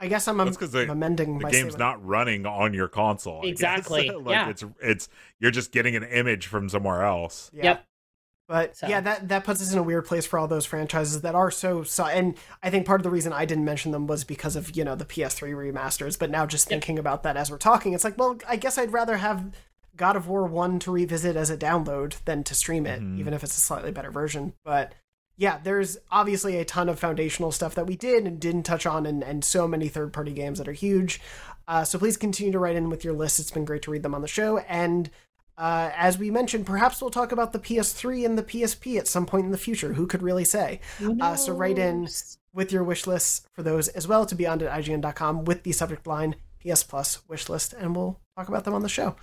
I 0.00 0.08
guess 0.08 0.26
I'm, 0.28 0.36
That's 0.38 0.56
'cause 0.56 0.72
the- 0.72 0.82
I'm 0.82 0.90
amending 0.90 1.38
the 1.38 1.44
my 1.44 1.50
game's 1.50 1.72
statement. 1.74 1.78
not 1.78 2.04
running 2.04 2.46
on 2.46 2.74
your 2.74 2.88
console. 2.88 3.40
Exactly, 3.46 4.10
like 4.10 4.28
yeah. 4.28 4.48
it's 4.50 4.64
it's 4.82 5.08
you're 5.38 5.52
just 5.52 5.70
getting 5.72 5.94
an 5.96 6.02
image 6.02 6.46
from 6.48 6.68
somewhere 6.68 7.04
else. 7.04 7.50
Yeah. 7.54 7.64
Yep. 7.64 7.86
But 8.46 8.76
So- 8.76 8.88
yeah, 8.88 9.00
that 9.00 9.28
that 9.28 9.44
puts 9.44 9.62
us 9.62 9.72
in 9.72 9.78
a 9.78 9.82
weird 9.82 10.04
place 10.04 10.26
for 10.26 10.38
all 10.38 10.46
those 10.46 10.66
franchises 10.66 11.22
that 11.22 11.34
are 11.34 11.50
so 11.50 11.82
so. 11.82 12.04
And 12.04 12.34
I 12.62 12.70
think 12.70 12.86
part 12.86 13.00
of 13.00 13.04
the 13.04 13.10
reason 13.10 13.32
I 13.32 13.44
didn't 13.46 13.64
mention 13.64 13.92
them 13.92 14.06
was 14.06 14.22
because 14.24 14.54
of 14.56 14.76
you 14.76 14.84
know 14.84 14.94
the 14.94 15.04
PS3 15.06 15.52
remasters. 15.52 16.18
But 16.18 16.30
now 16.30 16.44
just 16.46 16.66
Yep. 16.66 16.70
thinking 16.70 16.98
about 16.98 17.22
that 17.22 17.36
as 17.36 17.50
we're 17.50 17.56
talking, 17.58 17.94
it's 17.94 18.04
like, 18.04 18.18
well, 18.18 18.36
I 18.46 18.56
guess 18.56 18.76
I'd 18.76 18.92
rather 18.92 19.16
have 19.16 19.52
God 19.96 20.16
of 20.16 20.26
War 20.28 20.44
One 20.46 20.78
to 20.80 20.90
revisit 20.92 21.36
as 21.36 21.50
a 21.50 21.56
download 21.56 22.16
than 22.26 22.42
to 22.44 22.54
stream 22.54 22.84
it, 22.86 23.00
Mhm. 23.00 23.18
even 23.18 23.32
if 23.32 23.42
it's 23.44 23.56
a 23.56 23.60
slightly 23.60 23.92
better 23.92 24.10
version. 24.10 24.52
But 24.64 24.92
yeah, 25.36 25.58
there's 25.62 25.96
obviously 26.12 26.58
a 26.58 26.64
ton 26.64 26.88
of 26.88 26.98
foundational 26.98 27.50
stuff 27.50 27.74
that 27.76 27.86
we 27.86 27.96
did 27.96 28.26
and 28.26 28.38
didn't 28.38 28.64
touch 28.64 28.86
on, 28.86 29.06
and, 29.06 29.22
and 29.24 29.44
so 29.44 29.66
many 29.66 29.88
third 29.88 30.12
party 30.12 30.32
games 30.32 30.58
that 30.58 30.68
are 30.68 30.72
huge. 30.72 31.20
Uh, 31.66 31.82
so 31.82 31.98
please 31.98 32.16
continue 32.16 32.52
to 32.52 32.58
write 32.58 32.76
in 32.76 32.90
with 32.90 33.04
your 33.04 33.14
list. 33.14 33.40
It's 33.40 33.50
been 33.50 33.64
great 33.64 33.82
to 33.82 33.90
read 33.90 34.02
them 34.02 34.14
on 34.14 34.20
the 34.22 34.28
show. 34.28 34.58
And 34.58 35.10
uh, 35.56 35.90
as 35.94 36.18
we 36.18 36.30
mentioned, 36.30 36.66
perhaps 36.66 37.00
we'll 37.00 37.10
talk 37.10 37.32
about 37.32 37.52
the 37.52 37.58
PS3 37.58 38.24
and 38.26 38.38
the 38.38 38.42
PSP 38.42 38.98
at 38.98 39.06
some 39.06 39.26
point 39.26 39.44
in 39.46 39.52
the 39.52 39.58
future. 39.58 39.94
Who 39.94 40.06
could 40.06 40.22
really 40.22 40.44
say? 40.44 40.80
Uh, 41.20 41.36
so 41.36 41.52
write 41.52 41.78
in 41.78 42.08
with 42.52 42.72
your 42.72 42.84
wish 42.84 43.06
lists 43.06 43.46
for 43.52 43.62
those 43.62 43.88
as 43.88 44.06
well 44.06 44.26
to 44.26 44.34
beyond 44.34 44.62
at 44.62 44.84
IGN.com 44.84 45.44
with 45.44 45.62
the 45.62 45.72
subject 45.72 46.06
line 46.06 46.36
PS 46.64 46.82
Plus 46.82 47.26
wish 47.28 47.48
list, 47.48 47.74
and 47.74 47.94
we'll 47.94 48.20
talk 48.36 48.48
about 48.48 48.64
them 48.64 48.74
on 48.74 48.82
the 48.82 48.88
show. 48.88 49.16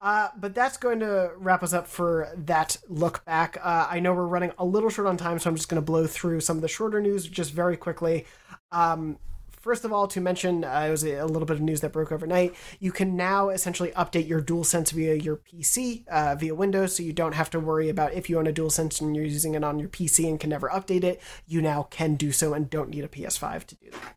Uh, 0.00 0.28
but 0.36 0.54
that's 0.54 0.76
going 0.76 1.00
to 1.00 1.30
wrap 1.36 1.62
us 1.62 1.72
up 1.72 1.86
for 1.86 2.28
that 2.36 2.76
look 2.88 3.24
back. 3.24 3.58
Uh, 3.62 3.86
I 3.88 4.00
know 4.00 4.14
we're 4.14 4.26
running 4.26 4.52
a 4.58 4.64
little 4.64 4.88
short 4.88 5.06
on 5.06 5.16
time, 5.16 5.38
so 5.38 5.50
I'm 5.50 5.56
just 5.56 5.68
going 5.68 5.80
to 5.80 5.84
blow 5.84 6.06
through 6.06 6.40
some 6.40 6.56
of 6.56 6.62
the 6.62 6.68
shorter 6.68 7.00
news 7.00 7.26
just 7.26 7.52
very 7.52 7.76
quickly. 7.76 8.24
Um, 8.72 9.18
First 9.66 9.84
of 9.84 9.92
all, 9.92 10.06
to 10.06 10.20
mention, 10.20 10.62
uh, 10.62 10.84
it 10.86 10.90
was 10.92 11.02
a, 11.02 11.14
a 11.14 11.26
little 11.26 11.44
bit 11.44 11.56
of 11.56 11.60
news 11.60 11.80
that 11.80 11.90
broke 11.90 12.12
overnight. 12.12 12.54
You 12.78 12.92
can 12.92 13.16
now 13.16 13.48
essentially 13.48 13.90
update 13.96 14.28
your 14.28 14.40
DualSense 14.40 14.92
via 14.92 15.16
your 15.16 15.38
PC, 15.38 16.06
uh, 16.06 16.36
via 16.36 16.54
Windows, 16.54 16.94
so 16.94 17.02
you 17.02 17.12
don't 17.12 17.34
have 17.34 17.50
to 17.50 17.58
worry 17.58 17.88
about 17.88 18.12
if 18.12 18.30
you 18.30 18.38
own 18.38 18.46
a 18.46 18.52
DualSense 18.52 19.00
and 19.00 19.16
you're 19.16 19.24
using 19.24 19.56
it 19.56 19.64
on 19.64 19.80
your 19.80 19.88
PC 19.88 20.28
and 20.28 20.38
can 20.38 20.50
never 20.50 20.68
update 20.68 21.02
it. 21.02 21.20
You 21.48 21.60
now 21.60 21.82
can 21.90 22.14
do 22.14 22.30
so 22.30 22.54
and 22.54 22.70
don't 22.70 22.90
need 22.90 23.02
a 23.02 23.08
PS5 23.08 23.64
to 23.64 23.74
do 23.74 23.90
that. 23.90 24.16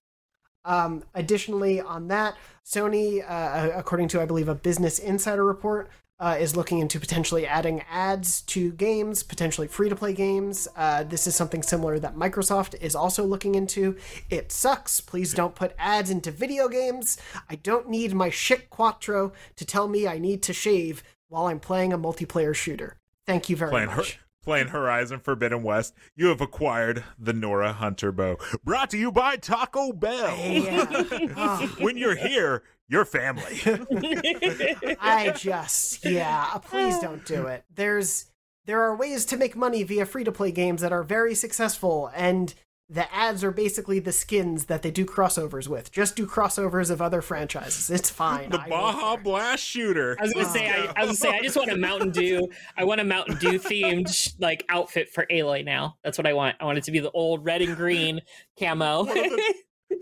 Um, 0.66 1.04
additionally, 1.16 1.82
on 1.82 2.10
that, 2.10 2.36
Sony, 2.64 3.28
uh, 3.28 3.72
according 3.74 4.10
to 4.10 4.22
I 4.22 4.28
believe 4.28 4.50
a 4.50 4.54
Business 4.54 5.00
Insider 5.00 5.44
report, 5.44 5.90
uh, 6.20 6.38
is 6.40 6.56
looking 6.56 6.80
into 6.80 7.00
potentially 7.00 7.48
adding 7.48 7.82
ads 7.90 8.42
to 8.44 8.72
games, 8.74 9.24
potentially 9.24 9.68
free 9.68 9.90
to 9.90 9.96
play 9.96 10.14
games. 10.14 10.68
Uh, 10.76 11.04
this 11.04 11.26
is 11.28 11.36
something 11.36 11.64
similar 11.64 11.98
that 12.00 12.16
Microsoft 12.16 12.76
is 12.82 12.96
also 12.96 13.24
looking 13.24 13.56
into. 13.56 13.96
It 14.30 14.52
sucks. 14.52 15.00
Please 15.00 15.34
don't 15.34 15.56
put 15.56 15.74
ads 15.78 16.10
into 16.10 16.32
video 16.32 16.68
games. 16.68 17.18
I 17.50 17.56
don't 17.56 17.90
need 17.90 18.14
my 18.14 18.30
Schick 18.30 18.70
Quattro 18.70 19.32
to 19.56 19.66
tell 19.66 19.88
me 19.88 20.08
I 20.08 20.18
need 20.18 20.44
to 20.44 20.54
shave 20.54 21.04
while 21.30 21.48
I'm 21.48 21.60
playing 21.60 21.94
a 21.94 21.98
multiplayer 21.98 22.54
shooter. 22.56 22.98
Thank 23.26 23.50
you 23.50 23.56
very 23.56 23.72
Playing 23.72 23.90
her, 23.90 23.98
much. 23.98 24.20
playing 24.44 24.68
Horizon 24.70 25.20
Forbidden 25.20 25.62
West. 25.64 25.94
You 26.16 26.28
have 26.28 26.42
acquired 26.42 27.04
the 27.18 27.34
Nora 27.34 27.72
Hunter 27.74 28.12
bow. 28.12 28.38
Brought 28.64 28.90
to 28.90 28.98
you 28.98 29.12
by 29.12 29.38
Taco 29.38 29.94
Bell. 29.94 30.36
Yeah. 30.38 31.68
When 31.80 31.96
you're 31.96 32.16
here, 32.16 32.64
you're 32.90 33.06
family. 33.06 33.62
I 35.00 35.34
just 35.38 36.04
yeah, 36.04 36.50
uh, 36.54 36.60
please 36.60 37.00
don't 37.00 37.24
do 37.26 37.46
it. 37.46 37.64
There's 37.74 38.26
there 38.66 38.82
are 38.82 38.96
ways 38.96 39.26
to 39.26 39.38
make 39.38 39.56
money 39.56 39.84
via 39.84 40.06
free 40.06 40.24
to 40.24 40.32
play 40.32 40.52
games 40.52 40.82
that 40.82 40.92
are 40.92 41.04
very 41.04 41.36
successful 41.36 42.12
and 42.16 42.54
the 42.92 43.14
ads 43.14 43.44
are 43.44 43.52
basically 43.52 44.00
the 44.00 44.12
skins 44.12 44.66
that 44.66 44.82
they 44.82 44.90
do 44.90 45.06
crossovers 45.06 45.68
with. 45.68 45.92
Just 45.92 46.16
do 46.16 46.26
crossovers 46.26 46.90
of 46.90 47.04
other 47.04 47.22
franchises. 47.22 47.92
It's 47.92 48.10
fine. 48.10 48.50
the 48.50 48.58
I 48.60 48.68
won't 48.68 48.96
Baja. 48.98 49.16
Blast 49.18 49.64
shooter. 49.64 50.18
I 50.20 50.24
was 50.24 50.34
gonna 50.34 50.50
say, 50.50 50.68
I, 50.68 50.94
I 50.96 51.06
was 51.06 51.20
gonna 51.20 51.34
say, 51.34 51.38
I 51.38 51.42
just 51.44 51.56
want 51.56 51.72
a 51.72 51.78
Mountain 51.78 52.10
Dew. 52.12 52.50
I 52.76 52.86
want 52.86 53.00
a 53.00 53.04
Mountain 53.04 53.38
Dew 53.38 53.60
themed 53.60 54.34
like 54.40 54.66
outfit 54.70 55.10
for 55.10 55.28
Aloy 55.30 55.64
now. 55.64 55.98
That's 56.04 56.18
what 56.18 56.26
I 56.26 56.34
want. 56.34 56.56
I 56.60 56.66
want 56.66 56.80
it 56.80 56.84
to 56.86 56.92
be 56.92 57.00
the 57.00 57.12
old 57.12 57.46
red 57.46 57.62
and 57.62 57.76
green 57.76 58.22
camo. 58.58 59.06
One 59.06 59.18
of 59.18 59.24
the- 59.24 59.54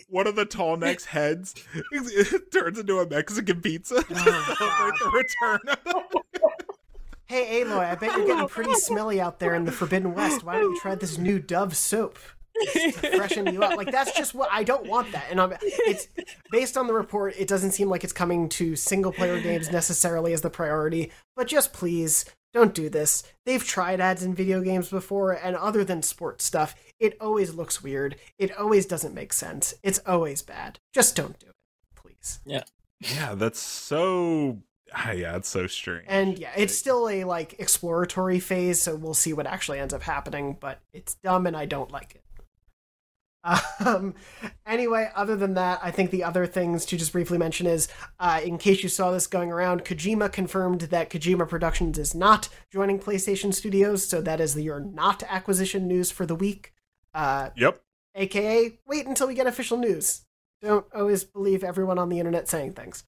One 0.09 0.27
of 0.27 0.35
the 0.35 0.45
tall 0.45 0.77
necks 0.77 1.05
heads 1.05 1.53
turns 2.53 2.79
into 2.79 2.99
a 2.99 3.09
Mexican 3.09 3.61
pizza. 3.61 4.03
Oh, 4.59 4.91
the 4.99 5.09
return. 5.11 6.03
Hey 7.25 7.61
Aloy, 7.63 7.91
I 7.91 7.95
bet 7.95 8.15
you're 8.15 8.25
getting 8.25 8.47
pretty 8.47 8.73
smelly 8.75 9.19
out 9.19 9.39
there 9.39 9.53
in 9.53 9.65
the 9.65 9.71
Forbidden 9.71 10.13
West. 10.13 10.43
Why 10.43 10.59
don't 10.59 10.71
you 10.73 10.79
try 10.79 10.95
this 10.95 11.17
new 11.17 11.39
Dove 11.39 11.75
soap? 11.75 12.17
to 12.73 12.91
freshen 12.91 13.53
you 13.53 13.63
up. 13.63 13.77
Like 13.77 13.91
that's 13.91 14.15
just 14.17 14.33
what 14.33 14.49
I 14.51 14.63
don't 14.63 14.87
want 14.87 15.11
that. 15.11 15.25
And 15.29 15.39
I'm, 15.39 15.53
it's 15.61 16.07
based 16.51 16.77
on 16.77 16.87
the 16.87 16.93
report. 16.93 17.35
It 17.37 17.47
doesn't 17.47 17.71
seem 17.71 17.89
like 17.89 18.03
it's 18.03 18.13
coming 18.13 18.49
to 18.49 18.75
single 18.75 19.11
player 19.11 19.39
games 19.39 19.71
necessarily 19.71 20.33
as 20.33 20.41
the 20.41 20.49
priority. 20.49 21.11
But 21.35 21.47
just 21.47 21.73
please 21.73 22.25
don't 22.53 22.73
do 22.73 22.89
this. 22.89 23.23
They've 23.45 23.63
tried 23.63 24.01
ads 24.01 24.23
in 24.23 24.33
video 24.33 24.61
games 24.61 24.89
before, 24.89 25.33
and 25.33 25.55
other 25.55 25.83
than 25.83 26.01
sports 26.01 26.45
stuff, 26.45 26.75
it 26.99 27.17
always 27.21 27.53
looks 27.53 27.83
weird. 27.83 28.15
It 28.37 28.55
always 28.57 28.85
doesn't 28.85 29.13
make 29.13 29.33
sense. 29.33 29.73
It's 29.83 29.99
always 30.05 30.41
bad. 30.41 30.79
Just 30.93 31.15
don't 31.15 31.37
do 31.39 31.47
it, 31.47 31.55
please. 31.95 32.39
yeah, 32.45 32.63
Yeah, 32.99 33.35
that's 33.35 33.59
so. 33.59 34.59
ah, 34.93 35.11
yeah, 35.11 35.35
it's 35.35 35.49
so 35.49 35.67
strange. 35.67 36.05
And 36.07 36.37
yeah, 36.39 36.51
it's 36.55 36.75
still 36.77 37.07
a 37.09 37.23
like 37.23 37.59
exploratory 37.59 38.39
phase, 38.39 38.81
so 38.81 38.95
we'll 38.95 39.13
see 39.13 39.33
what 39.33 39.45
actually 39.47 39.79
ends 39.79 39.93
up 39.93 40.03
happening. 40.03 40.57
But 40.59 40.79
it's 40.93 41.15
dumb, 41.15 41.45
and 41.47 41.55
I 41.55 41.65
don't 41.65 41.91
like 41.91 42.15
it. 42.15 42.23
Um, 43.85 44.15
anyway, 44.65 45.09
other 45.15 45.37
than 45.37 45.53
that, 45.53 45.79
I 45.81 45.91
think 45.91 46.11
the 46.11 46.23
other 46.23 46.45
things 46.45 46.83
to 46.87 46.97
just 46.97 47.13
briefly 47.13 47.37
mention 47.37 47.65
is, 47.65 47.87
uh, 48.19 48.41
in 48.43 48.57
case 48.57 48.83
you 48.83 48.89
saw 48.89 49.11
this 49.11 49.27
going 49.27 49.51
around, 49.51 49.85
Kojima 49.85 50.31
confirmed 50.33 50.81
that 50.81 51.09
Kojima 51.09 51.47
Productions 51.47 51.97
is 51.97 52.13
not 52.13 52.49
joining 52.73 52.99
PlayStation 52.99 53.53
Studios, 53.53 54.05
so 54.05 54.19
that 54.19 54.41
is 54.41 54.53
the 54.53 54.63
your 54.63 54.81
not 54.81 55.23
acquisition 55.29 55.87
news 55.87 56.11
for 56.11 56.25
the 56.25 56.35
week. 56.35 56.73
Uh, 57.13 57.49
Yep. 57.55 57.81
aka 58.15 58.77
wait 58.85 59.05
until 59.07 59.27
we 59.27 59.33
get 59.33 59.47
official 59.47 59.77
news. 59.77 60.21
Don't 60.61 60.85
always 60.93 61.23
believe 61.23 61.63
everyone 61.63 61.99
on 61.99 62.09
the 62.09 62.19
internet 62.19 62.47
saying 62.49 62.73
things. 62.73 63.03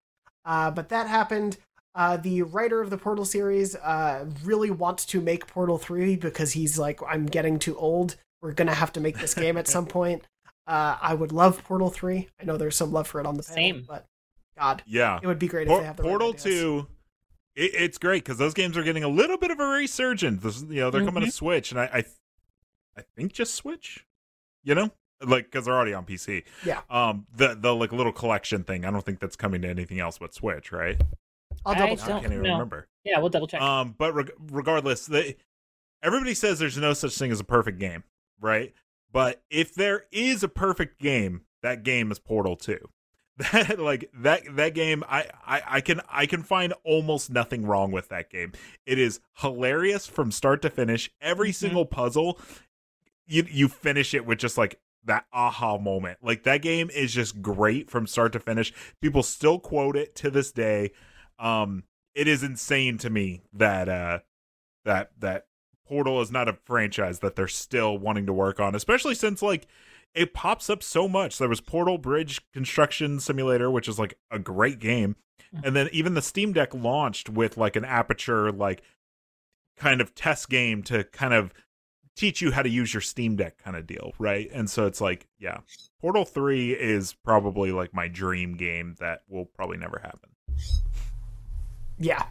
Uh, 0.45 0.71
but 0.71 0.89
that 0.89 1.07
happened. 1.07 1.57
Uh, 1.95 2.15
the 2.17 2.43
writer 2.43 2.81
of 2.81 2.89
the 2.91 2.97
Portal 2.97 3.25
series 3.25 3.75
uh, 3.75 4.25
really 4.43 4.69
wants 4.69 5.05
to 5.07 5.19
make 5.19 5.47
Portal 5.47 5.77
3 5.77 6.15
because 6.15 6.51
he's 6.53 6.77
like, 6.77 6.99
I'm 7.07 7.25
getting 7.25 7.57
too 7.59 7.75
old. 7.77 8.15
We're 8.41 8.53
going 8.53 8.67
to 8.67 8.73
have 8.73 8.93
to 8.93 9.01
make 9.01 9.17
this 9.19 9.33
game 9.33 9.57
at 9.57 9.67
some 9.67 9.85
point. 9.97 10.23
Uh, 10.67 10.97
I 11.01 11.15
would 11.15 11.31
love 11.31 11.63
Portal 11.63 11.89
3. 11.89 12.27
I 12.39 12.43
know 12.45 12.57
there's 12.57 12.75
some 12.75 12.91
love 12.91 13.07
for 13.07 13.19
it 13.19 13.25
on 13.25 13.35
the 13.35 13.43
panel, 13.43 13.55
Same. 13.55 13.85
but 13.87 14.05
God, 14.57 14.83
Yeah. 14.85 15.19
it 15.21 15.25
would 15.27 15.39
be 15.39 15.47
great 15.47 15.63
if 15.63 15.69
Por- 15.69 15.79
they 15.79 15.85
have 15.87 15.97
the 15.97 16.03
Portal 16.03 16.29
ideas. 16.29 16.43
Two. 16.43 16.87
It, 17.55 17.71
it's 17.73 17.97
great 17.97 18.23
because 18.23 18.37
those 18.37 18.53
games 18.53 18.77
are 18.77 18.83
getting 18.83 19.03
a 19.03 19.09
little 19.09 19.37
bit 19.37 19.49
of 19.49 19.59
a 19.59 19.65
resurgence. 19.65 20.43
This, 20.43 20.61
you 20.61 20.81
know, 20.81 20.91
they're 20.91 21.03
coming 21.03 21.25
to 21.25 21.31
Switch, 21.31 21.71
and 21.71 21.81
I, 21.81 21.85
I, 21.91 22.03
I 22.99 23.03
think 23.15 23.33
just 23.33 23.55
Switch. 23.55 24.05
You 24.63 24.75
know, 24.75 24.91
like 25.23 25.45
because 25.45 25.65
they're 25.65 25.73
already 25.75 25.93
on 25.93 26.05
PC. 26.05 26.43
Yeah. 26.65 26.81
Um. 26.89 27.25
The 27.35 27.55
the 27.55 27.73
like 27.73 27.91
little 27.91 28.11
collection 28.13 28.63
thing. 28.63 28.85
I 28.85 28.91
don't 28.91 29.05
think 29.05 29.19
that's 29.19 29.35
coming 29.35 29.61
to 29.61 29.69
anything 29.69 29.99
else 29.99 30.17
but 30.17 30.33
Switch, 30.33 30.71
right? 30.71 30.99
I'll 31.65 31.73
I 31.75 31.79
double 31.79 31.93
I 31.93 31.95
check. 31.95 32.07
don't 32.07 32.21
can't 32.21 32.33
even 32.33 32.43
know. 32.43 32.51
remember. 32.53 32.87
yeah, 33.03 33.19
we'll 33.19 33.29
double 33.29 33.47
check. 33.47 33.61
Um. 33.61 33.95
But 33.97 34.13
reg- 34.13 34.33
regardless, 34.51 35.05
they 35.05 35.37
everybody 36.03 36.33
says 36.33 36.59
there's 36.59 36.77
no 36.77 36.93
such 36.93 37.17
thing 37.17 37.31
as 37.31 37.39
a 37.39 37.43
perfect 37.45 37.79
game, 37.79 38.03
right? 38.39 38.73
But 39.11 39.41
if 39.49 39.73
there 39.73 40.05
is 40.11 40.43
a 40.43 40.47
perfect 40.47 40.99
game, 40.99 41.41
that 41.63 41.83
game 41.83 42.11
is 42.11 42.19
Portal 42.19 42.55
2. 42.55 42.77
That 43.53 43.79
like 43.79 44.09
that 44.15 44.41
that 44.57 44.73
game 44.73 45.01
I, 45.07 45.27
I 45.47 45.61
I 45.65 45.81
can 45.81 46.01
I 46.09 46.25
can 46.25 46.43
find 46.43 46.73
almost 46.83 47.29
nothing 47.29 47.65
wrong 47.65 47.89
with 47.93 48.09
that 48.09 48.29
game. 48.29 48.51
It 48.85 48.99
is 48.99 49.21
hilarious 49.37 50.05
from 50.05 50.31
start 50.33 50.61
to 50.63 50.69
finish. 50.69 51.09
Every 51.21 51.51
Mhm. 51.51 51.55
single 51.55 51.85
puzzle 51.85 52.37
you 53.29 53.45
you 53.49 53.67
finish 53.67 54.13
it 54.13 54.25
with 54.25 54.39
just 54.39 54.57
like 54.57 54.79
that 55.05 55.25
aha 55.31 55.77
moment. 55.77 56.19
Like 56.21 56.43
that 56.43 56.61
game 56.61 56.89
is 56.89 57.13
just 57.13 57.41
great 57.41 57.89
from 57.89 58.07
start 58.07 58.33
to 58.33 58.39
finish. 58.39 58.73
People 59.01 59.23
still 59.23 59.59
quote 59.59 59.95
it 59.95 60.15
to 60.15 60.29
this 60.29 60.51
day. 60.51 60.91
Um 61.37 61.83
it 62.15 62.27
is 62.27 62.43
insane 62.43 62.97
to 62.99 63.09
me 63.09 63.43
that 63.53 63.87
uh 63.87 64.19
that 64.85 65.11
that 65.19 65.45
Portal 65.87 66.21
is 66.21 66.31
not 66.31 66.47
a 66.47 66.57
franchise 66.65 67.19
that 67.19 67.35
they're 67.35 67.47
still 67.47 67.97
wanting 67.97 68.25
to 68.25 68.33
work 68.33 68.59
on, 68.59 68.75
especially 68.75 69.15
since 69.15 69.41
like 69.41 69.67
it 70.13 70.33
pops 70.33 70.69
up 70.69 70.83
so 70.83 71.07
much. 71.07 71.37
There 71.37 71.49
was 71.49 71.61
Portal 71.61 71.97
Bridge 71.97 72.41
Construction 72.51 73.19
Simulator, 73.19 73.69
which 73.69 73.87
is 73.87 73.99
like 73.99 74.17
a 74.31 74.39
great 74.39 74.79
game. 74.79 75.15
And 75.63 75.75
then 75.75 75.89
even 75.91 76.13
the 76.13 76.21
Steam 76.21 76.53
Deck 76.53 76.73
launched 76.73 77.29
with 77.29 77.57
like 77.57 77.75
an 77.75 77.85
aperture 77.85 78.51
like 78.51 78.81
kind 79.77 80.01
of 80.01 80.13
test 80.13 80.49
game 80.49 80.83
to 80.83 81.05
kind 81.05 81.33
of 81.33 81.53
teach 82.15 82.41
you 82.41 82.51
how 82.51 82.61
to 82.61 82.69
use 82.69 82.93
your 82.93 83.01
Steam 83.01 83.35
Deck 83.35 83.57
kind 83.57 83.75
of 83.77 83.87
deal, 83.87 84.13
right? 84.19 84.49
And 84.53 84.69
so 84.69 84.85
it's 84.85 84.99
like, 85.01 85.27
yeah. 85.39 85.59
Portal 86.01 86.25
3 86.25 86.71
is 86.71 87.13
probably 87.23 87.71
like 87.71 87.93
my 87.93 88.07
dream 88.07 88.55
game 88.57 88.95
that 88.99 89.21
will 89.29 89.45
probably 89.45 89.77
never 89.77 89.99
happen. 89.99 90.29
Yeah. 91.97 92.25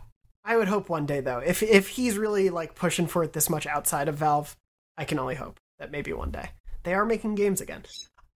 I 0.45 0.57
would 0.57 0.69
hope 0.69 0.89
one 0.89 1.05
day 1.05 1.21
though. 1.21 1.39
If 1.41 1.63
if 1.63 1.89
he's 1.89 2.17
really 2.17 2.49
like 2.49 2.75
pushing 2.75 3.07
for 3.07 3.23
it 3.23 3.35
this 3.35 3.51
much 3.51 3.67
outside 3.67 4.09
of 4.09 4.15
Valve, 4.17 4.57
I 4.97 5.05
can 5.05 5.19
only 5.19 5.35
hope 5.35 5.61
that 5.79 5.91
maybe 5.91 6.13
one 6.15 6.31
day. 6.31 6.51
They 6.85 6.95
are 6.95 7.05
making 7.05 7.35
games 7.35 7.61
again. 7.61 7.83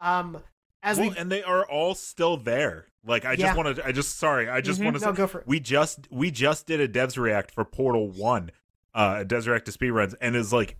Um 0.00 0.38
as 0.82 0.98
well, 0.98 1.10
we 1.10 1.16
and 1.16 1.32
they 1.32 1.42
are 1.42 1.64
all 1.64 1.94
still 1.94 2.36
there. 2.36 2.86
Like 3.06 3.24
I 3.24 3.30
Yeah. 3.32 3.46
just 3.46 3.56
want 3.56 3.76
to 3.76 3.86
I 3.86 3.92
just 3.92 4.18
sorry, 4.18 4.48
I 4.50 4.60
just 4.60 4.78
Mhm. 4.80 4.84
want 4.84 4.98
to 4.98 5.06
no 5.06 5.12
go 5.14 5.26
for 5.26 5.40
it. 5.40 5.46
we 5.46 5.58
just 5.58 6.06
we 6.10 6.30
just 6.30 6.66
did 6.66 6.80
a 6.80 6.88
devs 6.88 7.16
react 7.16 7.50
for 7.50 7.64
Portal 7.64 8.08
1 8.10 8.50
uh 8.94 9.24
devs 9.26 9.46
react 9.46 9.64
to 9.66 9.72
speedruns 9.72 10.14
and 10.20 10.36
is 10.36 10.52
like 10.52 10.76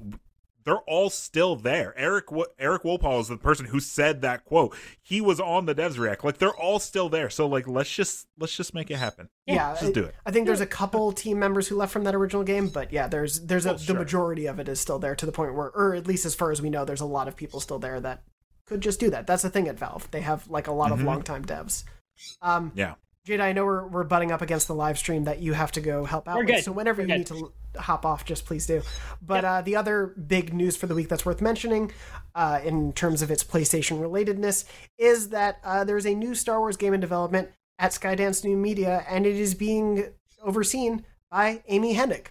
they're 0.64 0.78
all 0.80 1.10
still 1.10 1.56
there. 1.56 1.94
Eric 1.98 2.30
Wo- 2.32 2.46
Eric 2.58 2.82
Wolpaw 2.82 3.20
is 3.20 3.28
the 3.28 3.36
person 3.36 3.66
who 3.66 3.80
said 3.80 4.20
that 4.22 4.44
quote. 4.44 4.76
He 5.02 5.20
was 5.20 5.40
on 5.40 5.66
the 5.66 5.74
devs 5.74 5.98
react. 5.98 6.24
Like 6.24 6.38
they're 6.38 6.54
all 6.54 6.78
still 6.78 7.08
there. 7.08 7.30
So 7.30 7.46
like 7.46 7.66
let's 7.68 7.92
just 7.92 8.26
let's 8.38 8.56
just 8.56 8.74
make 8.74 8.90
it 8.90 8.96
happen. 8.96 9.28
Yeah, 9.46 9.76
Just 9.80 9.94
do 9.94 10.04
it. 10.04 10.14
I 10.24 10.30
think 10.30 10.46
there's 10.46 10.60
a 10.60 10.66
couple 10.66 11.12
team 11.12 11.38
members 11.38 11.68
who 11.68 11.76
left 11.76 11.92
from 11.92 12.04
that 12.04 12.14
original 12.14 12.44
game, 12.44 12.68
but 12.68 12.92
yeah, 12.92 13.08
there's 13.08 13.40
there's 13.46 13.66
a, 13.66 13.74
Oh, 13.74 13.76
the 13.76 13.94
majority 13.94 14.46
of 14.46 14.58
it 14.60 14.68
is 14.68 14.80
still 14.80 14.98
there 14.98 15.14
to 15.16 15.26
the 15.26 15.32
point 15.32 15.54
where, 15.54 15.70
or 15.70 15.94
at 15.94 16.06
least 16.06 16.24
as 16.26 16.34
far 16.34 16.50
as 16.52 16.62
we 16.62 16.70
know, 16.70 16.84
there's 16.84 17.00
a 17.00 17.06
lot 17.06 17.28
of 17.28 17.36
people 17.36 17.58
still 17.60 17.78
there 17.78 18.00
that 18.00 18.22
could 18.66 18.80
just 18.80 19.00
do 19.00 19.10
that. 19.10 19.26
That's 19.26 19.42
the 19.42 19.50
thing 19.50 19.66
at 19.68 19.78
Valve; 19.78 20.08
they 20.12 20.20
have 20.20 20.48
like 20.48 20.66
a 20.68 20.72
lot 20.72 20.90
Mhm. 20.90 20.94
of 20.94 21.02
longtime 21.02 21.44
devs. 21.44 21.84
Um, 22.40 22.70
Yeah. 22.74 22.94
Jada, 23.26 23.40
I 23.40 23.52
know 23.52 23.64
we're 23.64 23.86
we're 23.86 24.04
butting 24.04 24.32
up 24.32 24.42
against 24.42 24.66
the 24.66 24.74
live 24.74 24.98
stream 24.98 25.24
that 25.24 25.40
you 25.40 25.52
have 25.52 25.70
to 25.72 25.80
go 25.80 26.04
help 26.04 26.28
out 26.28 26.44
with. 26.44 26.64
So 26.64 26.72
whenever 26.72 27.02
We're 27.02 27.08
you 27.08 27.24
good. 27.24 27.32
need 27.32 27.52
to 27.74 27.80
hop 27.80 28.04
off, 28.04 28.24
just 28.24 28.44
please 28.46 28.66
do. 28.66 28.82
But 29.20 29.44
uh, 29.44 29.62
the 29.62 29.76
other 29.76 30.08
big 30.26 30.52
news 30.52 30.76
for 30.76 30.88
the 30.88 30.94
week 30.94 31.08
that's 31.08 31.24
worth 31.24 31.40
mentioning, 31.40 31.92
uh, 32.34 32.60
in 32.64 32.92
terms 32.92 33.22
of 33.22 33.30
its 33.30 33.44
PlayStation 33.44 34.00
relatedness, 34.00 34.64
is 34.98 35.28
that 35.28 35.58
uh, 35.62 35.84
there's 35.84 36.04
a 36.04 36.14
new 36.14 36.34
Star 36.34 36.58
Wars 36.58 36.76
game 36.76 36.94
in 36.94 37.00
development 37.00 37.50
at 37.78 37.92
Skydance 37.92 38.44
New 38.44 38.56
Media, 38.56 39.04
and 39.08 39.24
it 39.24 39.36
is 39.36 39.54
being 39.54 40.12
overseen 40.42 41.04
by 41.30 41.62
Amy 41.68 41.94
Hennig. 41.94 42.26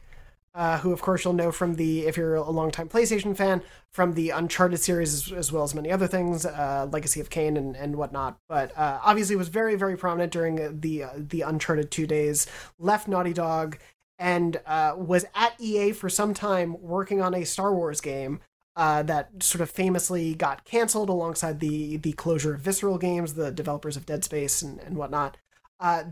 Uh, 0.54 0.80
who, 0.80 0.92
of 0.92 1.02
course, 1.02 1.24
you'll 1.24 1.34
know 1.34 1.52
from 1.52 1.76
the, 1.76 2.02
if 2.06 2.18
you're 2.18 2.36
a 2.36 2.50
longtime 2.50 2.90
PlayStation 2.90 3.36
fan, 3.38 3.62
from 3.90 4.14
the 4.14 4.32
Uncharted 4.32 4.82
series 4.82 5.32
as, 5.32 5.50
well 5.50 5.64
as 5.64 5.74
many 5.74 5.90
other 5.90 6.08
things, 6.08 6.46
uh, 6.46 6.90
Legacy 6.92 7.22
of 7.22 7.30
Kain 7.30 7.56
and, 7.56 7.76
and 7.78 7.96
whatnot. 7.96 8.38
But 8.50 8.78
uh, 8.78 9.00
obviously, 9.02 9.38
was 9.38 9.48
very, 9.48 9.76
very 9.76 9.98
prominent 9.98 10.34
during 10.34 10.82
the 10.82 11.04
uh, 11.04 11.10
the 11.16 11.42
Uncharted 11.42 11.90
two 11.90 12.06
days. 12.06 12.48
Left 12.78 13.08
Naughty 13.08 13.32
Dog 13.32 13.78
and 14.20 14.60
uh, 14.66 14.94
was 14.98 15.26
at 15.36 15.54
EA 15.58 15.94
for 15.94 16.10
some 16.10 16.34
time 16.34 16.76
working 16.82 17.22
on 17.22 17.34
a 17.34 17.46
Star 17.46 17.74
Wars 17.74 18.02
game 18.02 18.42
uh, 18.76 19.04
that 19.04 19.42
sort 19.42 19.62
of 19.62 19.70
famously 19.70 20.34
got 20.34 20.66
canceled 20.66 21.10
alongside 21.10 21.62
the 21.62 21.96
the 21.96 22.12
closure 22.14 22.56
of 22.56 22.62
Visceral 22.62 22.98
Games, 22.98 23.36
the 23.36 23.52
developers 23.52 23.96
of 23.96 24.06
Dead 24.06 24.26
Space 24.26 24.62
and, 24.62 24.80
and 24.82 24.98
whatnot. 24.98 25.38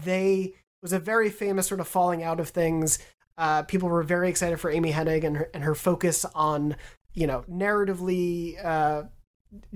They 0.02 0.54
was 0.82 0.94
a 0.94 1.00
very 1.00 1.30
famous 1.30 1.68
sort 1.68 1.82
of 1.82 1.90
falling 1.90 2.24
out 2.24 2.40
of 2.40 2.50
things. 2.50 3.00
Uh, 3.40 3.64
people 3.64 3.88
were 3.88 4.04
very 4.04 4.30
excited 4.30 4.60
for 4.60 4.70
Amy 4.70 4.92
Hennig 4.92 5.24
and 5.24 5.38
her, 5.38 5.50
and 5.54 5.64
her 5.64 5.74
focus 5.74 6.26
on, 6.36 6.76
you 7.14 7.26
know, 7.26 7.46
narratively 7.50 8.64
uh, 8.64 9.04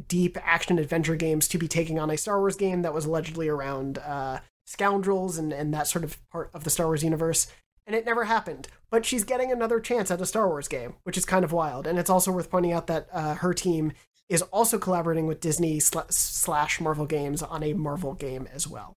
deep 0.07 0.37
action 0.43 0.77
adventure 0.77 1.15
games 1.15 1.47
to 1.47 1.57
be 1.57 1.69
taking 1.69 1.97
on 1.97 2.11
a 2.11 2.17
Star 2.17 2.39
Wars 2.39 2.57
game 2.57 2.81
that 2.81 2.93
was 2.93 3.05
allegedly 3.05 3.47
around 3.47 3.99
uh, 3.99 4.39
scoundrels 4.65 5.37
and, 5.37 5.53
and 5.53 5.73
that 5.73 5.87
sort 5.87 6.03
of 6.03 6.17
part 6.29 6.51
of 6.53 6.65
the 6.65 6.69
Star 6.69 6.87
Wars 6.87 7.03
universe. 7.03 7.47
And 7.87 7.95
it 7.95 8.05
never 8.05 8.25
happened. 8.25 8.67
But 8.91 9.05
she's 9.05 9.23
getting 9.23 9.51
another 9.51 9.79
chance 9.79 10.11
at 10.11 10.21
a 10.21 10.25
Star 10.25 10.47
Wars 10.47 10.67
game, 10.67 10.95
which 11.03 11.17
is 11.17 11.25
kind 11.25 11.45
of 11.45 11.53
wild. 11.53 11.87
And 11.87 11.97
it's 11.97 12.09
also 12.09 12.31
worth 12.31 12.51
pointing 12.51 12.73
out 12.73 12.87
that 12.87 13.07
uh, 13.13 13.35
her 13.35 13.53
team 13.53 13.93
is 14.29 14.41
also 14.41 14.77
collaborating 14.77 15.27
with 15.27 15.39
Disney 15.39 15.79
sla- 15.79 16.11
slash 16.11 16.81
Marvel 16.81 17.05
Games 17.05 17.41
on 17.41 17.63
a 17.63 17.73
Marvel 17.73 18.13
game 18.13 18.47
as 18.53 18.67
well. 18.67 18.93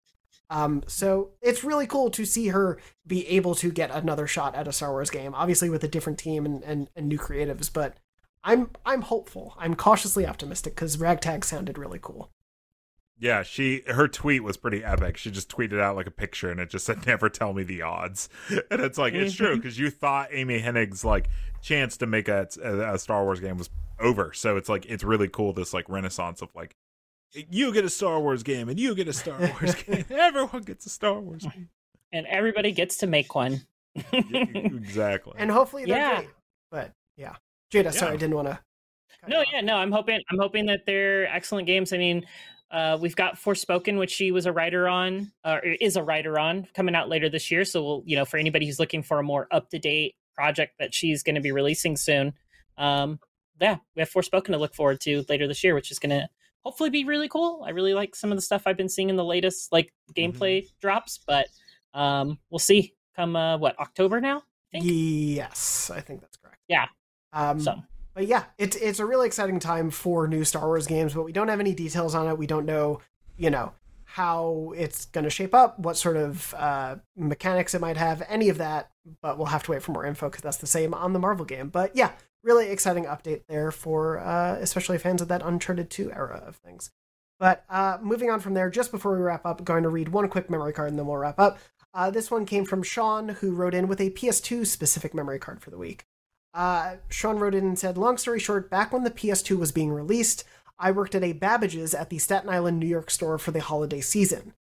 Um, 0.53 0.84
so 0.85 1.31
it's 1.41 1.63
really 1.63 1.88
cool 1.88 2.11
to 2.11 2.25
see 2.25 2.49
her 2.49 2.80
be 3.07 3.27
able 3.27 3.55
to 3.55 3.71
get 3.71 3.89
another 3.89 4.27
shot 4.27 4.53
at 4.53 4.67
a 4.67 4.71
Star 4.71 4.91
Wars 4.91 5.09
game, 5.09 5.34
obviously 5.34 5.67
with 5.67 5.84
a 5.84 5.88
different 5.88 6.19
team 6.19 6.45
and, 6.45 6.63
and, 6.63 6.89
and 6.95 7.09
new 7.09 7.17
creatives. 7.17 7.73
But 7.73 7.97
I'm 8.43 8.69
I'm 8.85 9.01
hopeful. 9.01 9.55
I'm 9.57 9.73
cautiously 9.73 10.27
optimistic 10.27 10.75
because 10.75 10.99
Ragtag 10.99 11.43
sounded 11.43 11.80
really 11.80 11.97
cool. 11.99 12.30
Yeah, 13.17 13.41
she 13.41 13.81
her 13.88 14.07
tweet 14.07 14.43
was 14.43 14.57
pretty 14.57 14.84
epic. 14.84 15.17
She 15.17 15.31
just 15.31 15.49
tweeted 15.49 15.80
out 15.80 15.95
like 15.95 16.07
a 16.07 16.11
picture 16.11 16.51
and 16.51 16.59
it 16.59 16.69
just 16.69 16.85
said 16.85 17.07
never 17.07 17.30
tell 17.30 17.53
me 17.53 17.63
the 17.63 17.81
odds. 17.81 18.30
And 18.69 18.80
it's 18.80 18.99
like 18.99 19.15
it's 19.15 19.34
true 19.34 19.55
because 19.57 19.80
you 19.80 19.89
thought 19.89 20.30
Amy 20.31 20.61
Hennig's 20.61 21.03
like 21.03 21.30
chance 21.63 21.97
to 21.97 22.05
make 22.05 22.27
a, 22.27 22.47
a, 22.63 22.93
a 22.93 22.99
Star 22.99 23.23
Wars 23.23 23.39
game 23.39 23.57
was 23.57 23.71
over. 23.99 24.34
So 24.34 24.55
it's 24.57 24.69
like 24.69 24.85
it's 24.85 25.03
really 25.03 25.30
cool 25.30 25.51
this 25.51 25.73
like 25.73 25.89
renaissance 25.89 26.43
of 26.43 26.49
like 26.53 26.75
you 27.34 27.73
get 27.73 27.84
a 27.85 27.89
Star 27.89 28.19
Wars 28.19 28.43
game 28.43 28.69
and 28.69 28.80
you 28.80 28.93
get 28.95 29.07
a 29.07 29.14
Star 29.14 29.38
Wars 29.39 29.76
game. 29.84 30.05
Everyone 30.10 30.61
gets 30.61 30.85
a 30.85 30.89
Star 30.89 31.19
Wars 31.19 31.43
game. 31.43 31.69
and 32.11 32.26
everybody 32.27 32.72
gets 32.72 32.97
to 32.97 33.07
make 33.07 33.34
one. 33.35 33.61
Exactly. 34.14 35.34
And 35.38 35.51
hopefully 35.51 35.85
they're 35.85 35.97
Yeah. 35.97 36.15
great. 36.18 36.30
But 36.72 36.91
yeah. 37.18 37.35
Jada, 37.72 37.93
sorry, 37.93 38.14
I 38.14 38.18
didn't 38.18 38.35
want 38.35 38.47
to 38.49 38.60
no, 39.27 39.43
yeah, 39.53 39.61
no. 39.61 39.76
I'm 39.77 39.91
hoping. 39.91 40.19
I'm 40.30 40.38
hoping 40.38 40.65
that 40.65 40.81
they're 40.85 41.27
excellent 41.27 41.65
games. 41.65 41.93
I 41.93 41.97
mean, 41.97 42.26
uh, 42.72 42.97
we've 42.99 43.15
got 43.15 43.35
Forspoken, 43.35 43.97
which 43.97 44.11
she 44.11 44.31
was 44.31 44.45
a 44.45 44.51
writer 44.51 44.88
on, 44.89 45.31
or 45.45 45.60
is 45.60 45.95
a 45.95 46.03
writer 46.03 46.38
on, 46.38 46.68
coming 46.76 46.93
out 46.93 47.07
later 47.07 47.30
this 47.30 47.49
year. 47.49 47.64
So 47.64 47.84
we'll, 47.84 48.03
you 48.05 48.18
know, 48.18 48.26
for 48.26 48.35
anybody 48.38 48.65
who's 48.65 48.80
looking 48.80 49.01
for 49.01 49.19
a 49.19 49.23
more 49.23 49.47
up 49.51 49.69
to 49.69 49.80
date 49.80 50.15
project 50.35 50.73
that 50.80 50.93
she's 50.93 51.23
going 51.23 51.35
to 51.35 51.41
be 51.41 51.53
releasing 51.53 51.95
soon, 51.95 52.34
um, 52.77 53.18
yeah, 53.61 53.77
we 53.95 54.01
have 54.01 54.10
Forspoken 54.11 54.47
to 54.47 54.57
look 54.57 54.76
forward 54.76 54.99
to 55.01 55.23
later 55.30 55.47
this 55.47 55.64
year, 55.64 55.73
which 55.73 55.89
is 55.89 55.99
going 55.99 56.10
to 56.10 56.27
hopefully 56.64 56.90
be 56.90 57.06
really 57.06 57.27
cool. 57.27 57.64
I 57.65 57.72
really 57.72 57.94
like 57.94 58.15
some 58.15 58.31
of 58.31 58.38
the 58.38 58.41
stuff 58.41 58.64
I've 58.65 58.77
been 58.77 58.90
seeing 58.90 59.10
in 59.10 59.15
the 59.15 59.26
latest 59.26 59.72
like 59.72 59.94
gameplay 60.14 60.68
drops, 60.81 61.19
but 61.26 61.48
um, 61.94 62.40
we'll 62.49 62.60
see. 62.60 62.95
Come 63.15 63.35
uh, 63.35 63.57
what 63.57 63.80
October 63.80 64.19
now? 64.19 64.44
I. 64.73 64.80
Yes, 64.80 65.91
I 65.94 65.99
think 66.02 66.22
that's 66.22 66.38
correct. 66.38 66.60
Yeah. 66.68 66.85
Um, 67.31 67.60
So 67.60 67.76
But 68.14 68.27
yeah, 68.27 68.45
it's 68.57 68.76
it's 68.77 68.99
a 68.99 69.06
really 69.06 69.27
exciting 69.27 69.60
time 69.60 69.91
for 69.91 70.27
new 70.27 70.44
Star 70.44 70.65
Wars 70.65 70.88
games, 70.88 71.14
but 71.14 71.23
we 71.23 71.31
don't 71.31 71.48
have 71.48 71.60
any 71.60 71.76
details 71.76 72.15
on 72.15 72.27
it. 72.27 72.38
We 72.38 72.48
don't 72.48 72.65
know, 72.65 73.02
you 73.38 73.49
know, 73.49 73.73
how 74.14 74.72
it's 74.77 75.06
going 75.06 75.23
to 75.23 75.30
shape 75.31 75.56
up, 75.56 75.80
what 75.80 75.98
sort 75.98 76.18
of 76.18 76.53
uh, 76.53 76.98
mechanics 77.18 77.73
it 77.73 77.81
might 77.81 77.98
have, 77.98 78.22
any 78.30 78.48
of 78.48 78.60
that. 78.60 78.91
But 79.23 79.40
we'll 79.40 79.48
have 79.48 79.64
to 79.64 79.72
wait 79.72 79.81
for 79.81 79.91
more 79.91 80.06
info 80.06 80.30
because 80.30 80.44
that's 80.44 80.57
the 80.57 80.68
same 80.68 80.94
on 80.94 81.14
the 81.14 81.19
Marvel 81.19 81.45
game. 81.45 81.69
But 81.69 81.95
yeah, 81.95 82.11
really 82.44 82.69
exciting 82.69 83.06
update 83.06 83.41
there 83.48 83.72
for 83.72 84.19
uh, 84.19 84.57
especially 84.61 84.99
fans 84.99 85.23
of 85.23 85.30
that 85.30 85.41
Uncharted 85.44 85.90
2 85.90 86.11
era 86.11 86.44
of 86.45 86.57
things. 86.57 86.91
But 87.40 87.65
uh, 87.72 87.98
moving 88.03 88.30
on 88.30 88.40
from 88.40 88.53
there, 88.53 88.69
just 88.69 88.91
before 88.91 89.18
we 89.18 89.23
wrap 89.23 89.48
up, 89.48 89.65
going 89.65 89.81
to 89.81 89.90
read 89.90 90.10
one 90.10 90.30
quick 90.30 90.48
memory 90.48 90.73
card 90.73 90.91
and 90.91 90.99
then 90.99 91.07
we'll 91.07 91.18
wrap 91.18 91.40
up. 91.40 91.57
Uh, 91.91 92.11
this 92.11 92.30
one 92.30 92.45
came 92.45 92.65
from 92.65 92.84
Sean, 92.84 93.30
who 93.30 93.56
wrote 93.56 93.73
in 93.73 93.88
with 93.88 93.99
a 93.99 94.11
PS2 94.11 94.68
specific 94.68 95.15
memory 95.15 95.40
card 95.40 95.60
for 95.60 95.72
the 95.72 95.77
week. 95.80 96.06
Uh, 96.53 96.98
Sean 97.10 97.40
wrote 97.40 97.56
in 97.56 97.65
and 97.65 97.80
said, 97.80 97.98
Long 97.98 98.19
story 98.19 98.40
short, 98.40 98.69
back 98.69 98.94
when 98.94 99.03
the 99.03 99.10
PS2 99.10 99.57
was 99.57 99.72
being 99.72 99.91
released, 99.91 100.44
I 100.80 100.91
worked 100.91 101.16
at 101.16 101.24
a 101.24 101.34
Babbage's 101.34 101.94
at 101.94 102.10
the 102.10 102.18
Staten 102.18 102.50
Island, 102.50 102.80
New 102.80 102.88
York 102.88 103.10
store 103.10 103.38
for 103.38 103.52
the 103.52 103.62
holiday 103.62 104.02
season. 104.02 104.54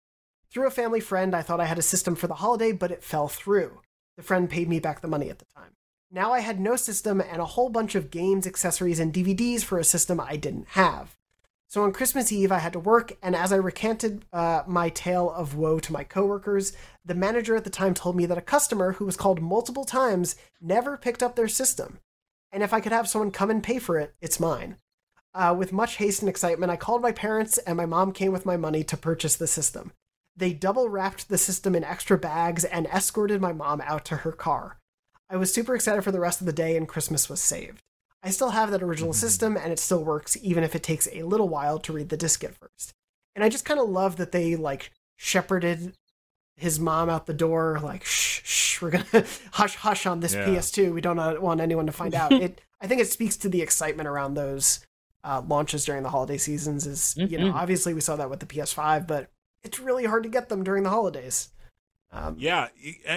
Through 0.49 0.67
a 0.67 0.71
family 0.71 0.99
friend, 0.99 1.35
I 1.35 1.41
thought 1.41 1.61
I 1.61 1.65
had 1.65 1.79
a 1.79 1.83
system 1.83 2.15
for 2.15 2.27
the 2.27 2.35
holiday, 2.35 2.71
but 2.71 2.91
it 2.91 3.03
fell 3.03 3.27
through. 3.27 3.81
The 4.17 4.23
friend 4.23 4.49
paid 4.49 4.67
me 4.67 4.79
back 4.79 5.01
the 5.01 5.07
money 5.07 5.29
at 5.29 5.39
the 5.39 5.45
time. 5.55 5.71
Now 6.11 6.33
I 6.33 6.41
had 6.41 6.59
no 6.59 6.75
system 6.75 7.21
and 7.21 7.41
a 7.41 7.45
whole 7.45 7.69
bunch 7.69 7.95
of 7.95 8.11
games, 8.11 8.45
accessories, 8.45 8.99
and 8.99 9.13
DVDs 9.13 9.63
for 9.63 9.79
a 9.79 9.83
system 9.83 10.19
I 10.19 10.35
didn't 10.35 10.67
have. 10.69 11.15
So 11.69 11.83
on 11.83 11.93
Christmas 11.93 12.33
Eve, 12.33 12.51
I 12.51 12.57
had 12.57 12.73
to 12.73 12.79
work, 12.79 13.13
and 13.23 13.33
as 13.33 13.53
I 13.53 13.55
recanted 13.55 14.25
uh, 14.33 14.63
my 14.67 14.89
tale 14.89 15.31
of 15.31 15.55
woe 15.55 15.79
to 15.79 15.93
my 15.93 16.03
coworkers, 16.03 16.73
the 17.05 17.15
manager 17.15 17.55
at 17.55 17.63
the 17.63 17.69
time 17.69 17.93
told 17.93 18.17
me 18.17 18.25
that 18.25 18.37
a 18.37 18.41
customer 18.41 18.91
who 18.91 19.05
was 19.05 19.15
called 19.15 19.41
multiple 19.41 19.85
times 19.85 20.35
never 20.59 20.97
picked 20.97 21.23
up 21.23 21.37
their 21.37 21.47
system. 21.47 21.99
and 22.51 22.61
if 22.61 22.73
I 22.73 22.81
could 22.81 22.91
have 22.91 23.07
someone 23.07 23.31
come 23.31 23.49
and 23.49 23.63
pay 23.63 23.79
for 23.79 23.97
it, 23.97 24.13
it's 24.19 24.37
mine. 24.37 24.75
Uh, 25.33 25.55
with 25.57 25.71
much 25.71 25.95
haste 25.95 26.21
and 26.21 26.29
excitement, 26.29 26.71
I 26.71 26.75
called 26.75 27.01
my 27.01 27.11
parents, 27.11 27.57
and 27.59 27.77
my 27.77 27.85
mom 27.85 28.11
came 28.11 28.31
with 28.33 28.45
my 28.45 28.57
money 28.57 28.83
to 28.83 28.97
purchase 28.97 29.35
the 29.35 29.47
system. 29.47 29.93
They 30.35 30.53
double 30.53 30.89
wrapped 30.89 31.29
the 31.29 31.37
system 31.37 31.75
in 31.75 31.83
extra 31.83 32.17
bags 32.17 32.63
and 32.65 32.87
escorted 32.87 33.39
my 33.41 33.53
mom 33.53 33.81
out 33.81 34.03
to 34.05 34.17
her 34.17 34.31
car. 34.31 34.77
I 35.29 35.37
was 35.37 35.53
super 35.53 35.73
excited 35.75 36.03
for 36.03 36.11
the 36.11 36.19
rest 36.19 36.41
of 36.41 36.47
the 36.47 36.53
day, 36.53 36.75
and 36.75 36.87
Christmas 36.87 37.29
was 37.29 37.41
saved. 37.41 37.81
I 38.23 38.29
still 38.29 38.49
have 38.51 38.71
that 38.71 38.83
original 38.83 39.13
system, 39.13 39.55
and 39.57 39.71
it 39.71 39.79
still 39.79 40.03
works, 40.03 40.37
even 40.41 40.63
if 40.63 40.75
it 40.75 40.83
takes 40.83 41.07
a 41.11 41.23
little 41.23 41.47
while 41.49 41.79
to 41.79 41.93
read 41.93 42.09
the 42.09 42.17
disc 42.17 42.43
at 42.43 42.55
first. 42.55 42.93
And 43.33 43.43
I 43.43 43.49
just 43.49 43.65
kind 43.65 43.79
of 43.79 43.89
love 43.89 44.17
that 44.17 44.31
they 44.33 44.55
like 44.57 44.91
shepherded 45.15 45.93
his 46.57 46.79
mom 46.79 47.09
out 47.09 47.25
the 47.25 47.33
door, 47.33 47.79
like 47.81 48.03
shh, 48.03 48.41
shh, 48.43 48.81
we're 48.81 48.91
gonna 48.91 49.05
hush, 49.53 49.75
hush 49.75 50.05
on 50.05 50.19
this 50.19 50.33
Yeah. 50.33 50.45
PS2. 50.45 50.93
We 50.93 51.01
don't 51.01 51.17
uh, 51.17 51.35
want 51.39 51.61
anyone 51.61 51.85
to 51.85 51.91
find 51.91 52.13
out. 52.13 52.31
it, 52.41 52.61
I 52.81 52.87
think 52.87 52.99
it 53.01 53.07
speaks 53.07 53.37
to 53.37 53.49
the 53.49 53.61
excitement 53.61 54.07
around 54.07 54.33
those 54.33 54.85
uh, 55.23 55.41
launches 55.47 55.85
during 55.85 56.03
the 56.03 56.09
holiday 56.09 56.37
seasons. 56.37 56.87
Is 56.87 57.15
you 57.17 57.37
know, 57.37 57.51
obviously 57.53 57.93
we 57.93 58.01
saw 58.01 58.15
that 58.15 58.29
with 58.29 58.39
the 58.39 58.45
PS5, 58.45 59.07
but 59.07 59.29
it's 59.63 59.79
really 59.79 60.05
hard 60.05 60.23
to 60.23 60.29
get 60.29 60.49
them 60.49 60.63
during 60.63 60.83
the 60.83 60.89
holidays. 60.89 61.49
Um, 62.13 62.35
Yeah, 62.37 62.67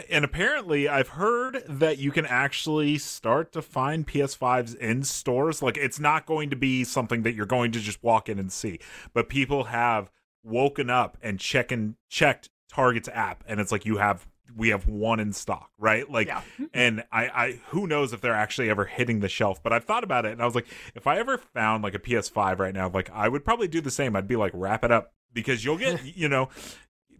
and 0.08 0.24
apparently 0.24 0.88
I've 0.88 1.08
heard 1.08 1.64
that 1.68 1.98
you 1.98 2.12
can 2.12 2.26
actually 2.26 2.98
start 2.98 3.50
to 3.52 3.62
find 3.62 4.06
PS5s 4.06 4.76
in 4.76 5.02
stores. 5.02 5.62
Like 5.62 5.76
it's 5.76 5.98
not 5.98 6.26
going 6.26 6.50
to 6.50 6.56
be 6.56 6.84
something 6.84 7.22
that 7.22 7.34
you're 7.34 7.46
going 7.46 7.72
to 7.72 7.80
just 7.80 8.02
walk 8.04 8.28
in 8.28 8.38
and 8.38 8.52
see, 8.52 8.78
but 9.12 9.28
people 9.28 9.64
have 9.64 10.10
woken 10.44 10.90
up 10.90 11.18
and 11.22 11.40
checking 11.40 11.96
checked 12.08 12.50
Target's 12.70 13.08
app, 13.08 13.42
and 13.48 13.60
it's 13.60 13.72
like 13.72 13.84
you 13.84 13.96
have 13.96 14.26
we 14.56 14.68
have 14.68 14.86
one 14.86 15.20
in 15.20 15.32
stock, 15.32 15.70
right? 15.78 16.08
Like, 16.10 16.26
Yeah. 16.28 16.40
Mm-hmm. 16.54 16.64
and 16.74 17.04
I, 17.10 17.24
I 17.26 17.60
who 17.68 17.86
knows 17.86 18.12
if 18.12 18.20
they're 18.20 18.34
actually 18.34 18.70
ever 18.70 18.84
hitting 18.84 19.20
the 19.20 19.28
shelf. 19.28 19.62
But 19.62 19.72
I've 19.72 19.84
thought 19.84 20.04
about 20.04 20.26
it, 20.26 20.32
and 20.32 20.42
I 20.42 20.44
was 20.44 20.54
like, 20.54 20.66
if 20.94 21.06
I 21.06 21.18
ever 21.18 21.38
found 21.38 21.82
like 21.82 21.94
a 21.94 21.98
PS5 21.98 22.58
right 22.58 22.74
now, 22.74 22.88
like 22.88 23.10
I 23.10 23.28
would 23.28 23.44
probably 23.44 23.68
do 23.68 23.80
the 23.80 23.90
same. 23.90 24.16
I'd 24.16 24.28
be 24.28 24.36
like, 24.36 24.52
wrap 24.54 24.84
it 24.84 24.90
up 24.92 25.12
because 25.32 25.64
you'll 25.64 25.78
get, 25.78 26.04
you 26.16 26.28
know 26.28 26.48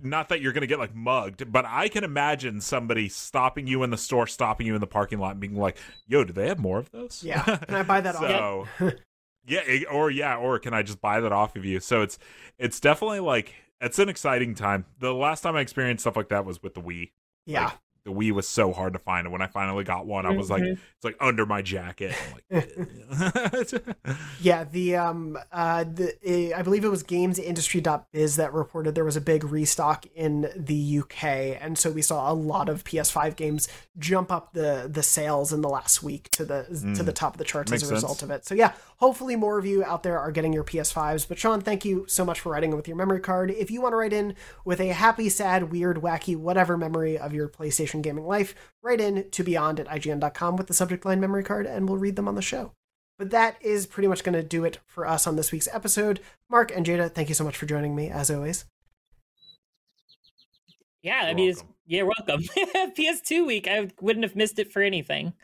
not 0.03 0.29
that 0.29 0.41
you're 0.43 0.53
going 0.53 0.61
to 0.61 0.67
get 0.67 0.79
like 0.79 0.95
mugged, 0.95 1.51
but 1.51 1.65
I 1.67 1.89
can 1.89 2.05
imagine 2.05 2.61
somebody 2.61 3.09
stopping 3.09 3.67
you 3.67 3.83
in 3.83 3.91
the 3.91 3.97
store, 3.97 4.27
stopping 4.27 4.67
you 4.67 4.75
in 4.75 4.81
the 4.81 4.87
parking 4.87 5.19
lot, 5.19 5.31
and 5.33 5.41
being 5.41 5.57
like, 5.57 5.79
"Yo, 6.07 6.25
do 6.25 6.33
they 6.33 6.49
have 6.49 6.59
more 6.59 6.79
of 6.79 6.91
those?" 6.91 7.23
Yeah. 7.25 7.43
Can 7.67 7.75
I 7.75 7.83
buy 7.85 8.01
that 8.03 8.17
so, 8.17 8.67
yeah, 9.47 9.63
or 9.91 10.11
yeah, 10.11 10.37
or 10.37 10.59
can 10.59 10.75
I 10.75 10.83
just 10.83 11.01
buy 11.01 11.21
that 11.21 11.33
off 11.33 11.57
of 11.57 11.65
you? 11.65 11.81
So 11.81 12.03
it's 12.03 12.19
it's 12.59 12.81
definitely 12.81 13.21
like 13.21 13.55
it's 13.81 13.99
an 13.99 14.09
exciting 14.09 14.55
time. 14.55 14.87
The 14.99 15.13
last 15.15 15.43
time 15.43 15.57
I 15.57 15.61
experienced 15.61 16.03
stuff 16.03 16.17
like 16.17 16.29
that 16.29 16.45
was 16.45 16.63
with 16.63 16.75
the 16.75 16.81
Wii. 16.81 17.11
Yeah. 17.47 17.65
Like, 17.65 17.79
the 18.05 18.10
Wii 18.12 18.32
was 18.32 18.47
so 18.47 18.72
hard 18.72 18.93
to 18.93 18.98
find, 18.98 19.26
and 19.26 19.32
when 19.32 19.40
I 19.43 19.47
finally 19.47 19.82
got 19.85 20.05
one, 20.06 20.26
I 20.26 20.31
was 20.31 20.51
like, 20.51 20.62
Mhm. 20.62 20.72
it's 20.72 21.05
like 21.05 21.16
under 21.20 21.47
my 21.47 21.62
jacket. 21.62 22.14
I'm 22.51 22.59
like, 22.59 22.76
Yeah, 24.40 24.64
the 24.64 24.97
um 24.97 25.39
uh 25.52 25.85
the 25.85 26.52
uh, 26.55 26.59
I 26.59 26.62
believe 26.62 26.85
it 26.85 26.89
was 26.90 27.02
gamesindustry.biz 27.02 28.36
that 28.36 28.52
reported 28.52 28.94
there 28.94 29.05
was 29.05 29.16
a 29.16 29.20
big 29.20 29.44
restock 29.44 30.05
in 30.14 30.51
the 30.56 30.98
UK 31.01 31.24
and 31.60 31.78
so 31.78 31.90
we 31.90 32.02
saw 32.02 32.31
a 32.31 32.35
lot 32.35 32.68
of 32.68 32.85
PS5 32.85 33.36
games 33.36 33.68
jump 33.98 34.31
up 34.31 34.52
the 34.52 34.89
the 34.93 35.02
sales 35.02 35.52
in 35.52 35.60
the 35.62 35.68
last 35.68 36.02
week 36.02 36.31
to 36.32 36.44
the 36.44 36.64
to 36.97 37.02
the 37.02 37.12
top 37.12 37.35
of 37.35 37.39
the 37.39 37.44
charts 37.44 37.72
as 37.72 37.82
Makes 37.82 37.90
a 37.90 37.94
result 37.94 38.18
sense. 38.18 38.22
of 38.22 38.31
it. 38.31 38.44
So 38.47 38.55
yeah, 38.55 38.72
hopefully 38.98 39.36
more 39.36 39.59
of 39.59 39.66
you 39.66 39.82
out 39.85 40.02
there 40.02 40.18
are 40.18 40.31
getting 40.31 40.52
your 40.52 40.64
PS5s. 40.64 41.26
But 41.28 41.39
Sean, 41.39 41.60
thank 41.60 41.85
you 41.85 42.05
so 42.09 42.24
much 42.24 42.40
for 42.40 42.51
writing 42.52 42.74
with 42.76 42.86
your 42.89 42.97
memory 42.97 43.20
card. 43.20 43.51
If 43.51 43.70
you 43.70 43.81
want 43.81 43.93
to 43.93 43.97
write 43.97 44.12
in 44.12 44.35
with 44.64 44.81
a 44.81 44.89
happy, 44.89 45.28
sad, 45.28 45.70
weird, 45.70 45.98
wacky, 45.98 46.36
whatever 46.36 46.76
memory 46.76 47.16
of 47.18 47.32
your 47.32 47.48
PlayStation 47.48 47.94
gaming 48.03 48.27
life, 48.27 48.55
write 48.83 49.01
in 49.01 49.31
to 49.31 49.45
beyond 49.45 49.81
at 49.81 49.89
IGN.com 49.89 50.57
with 50.57 50.66
the 50.66 50.75
subject 50.75 51.05
line 51.05 51.21
memory 51.21 51.45
card 51.45 51.66
and 51.66 51.89
we'll 51.89 51.99
read 51.99 52.16
them 52.16 52.29
on 52.29 52.35
the 52.35 52.43
show. 52.43 52.73
But 53.19 53.31
that 53.31 53.57
is 53.61 53.87
pretty 53.87 54.09
much 54.09 54.25
going 54.25 54.35
to 54.35 54.43
do 54.43 54.65
it 54.65 54.81
for 54.87 55.07
us 55.07 55.27
on 55.27 55.37
this 55.37 55.53
week's 55.53 55.69
episode. 55.73 56.21
Mark 56.51 56.75
and 56.75 56.85
Jada, 56.85 57.11
thank 57.11 57.29
you 57.29 57.35
so 57.35 57.45
much 57.45 57.57
for 57.57 57.66
joining 57.66 57.95
me, 57.95 58.11
as 58.11 58.31
always. 58.31 58.65
Yeah, 61.03 61.21
I 61.23 61.27
You're 61.27 61.35
mean, 61.35 61.55
welcome. 61.55 61.75
yeah, 61.87 62.03
welcome. 62.03 62.43
PS2 62.97 63.47
week, 63.47 63.69
I 63.69 63.91
wouldn't 64.01 64.25
have 64.25 64.35
missed 64.35 64.59
it 64.59 64.73
for 64.73 64.83
anything. 64.83 65.35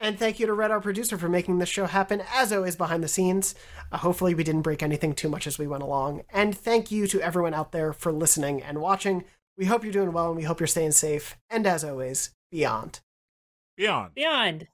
And 0.00 0.16
thank 0.16 0.38
you 0.38 0.46
to 0.46 0.52
Red, 0.52 0.70
our 0.70 0.80
producer, 0.80 1.18
for 1.18 1.28
making 1.28 1.58
this 1.58 1.68
show 1.68 1.86
happen, 1.86 2.22
as 2.32 2.52
always, 2.52 2.76
behind 2.76 3.02
the 3.02 3.08
scenes. 3.08 3.56
Uh, 3.90 3.96
hopefully, 3.98 4.32
we 4.32 4.44
didn't 4.44 4.62
break 4.62 4.80
anything 4.80 5.12
too 5.12 5.28
much 5.28 5.48
as 5.48 5.58
we 5.58 5.66
went 5.66 5.82
along. 5.82 6.22
And 6.32 6.56
thank 6.56 6.92
you 6.92 7.08
to 7.08 7.20
everyone 7.20 7.52
out 7.52 7.72
there 7.72 7.92
for 7.92 8.12
listening 8.12 8.62
and 8.62 8.80
watching. 8.80 9.24
We 9.58 9.64
hope 9.64 9.82
you're 9.82 9.92
doing 9.92 10.12
well 10.12 10.28
and 10.28 10.36
we 10.36 10.44
hope 10.44 10.60
you're 10.60 10.68
staying 10.68 10.92
safe. 10.92 11.36
And 11.50 11.66
as 11.66 11.82
always, 11.82 12.30
beyond. 12.52 13.00
Beyond. 13.76 14.14
Beyond. 14.14 14.68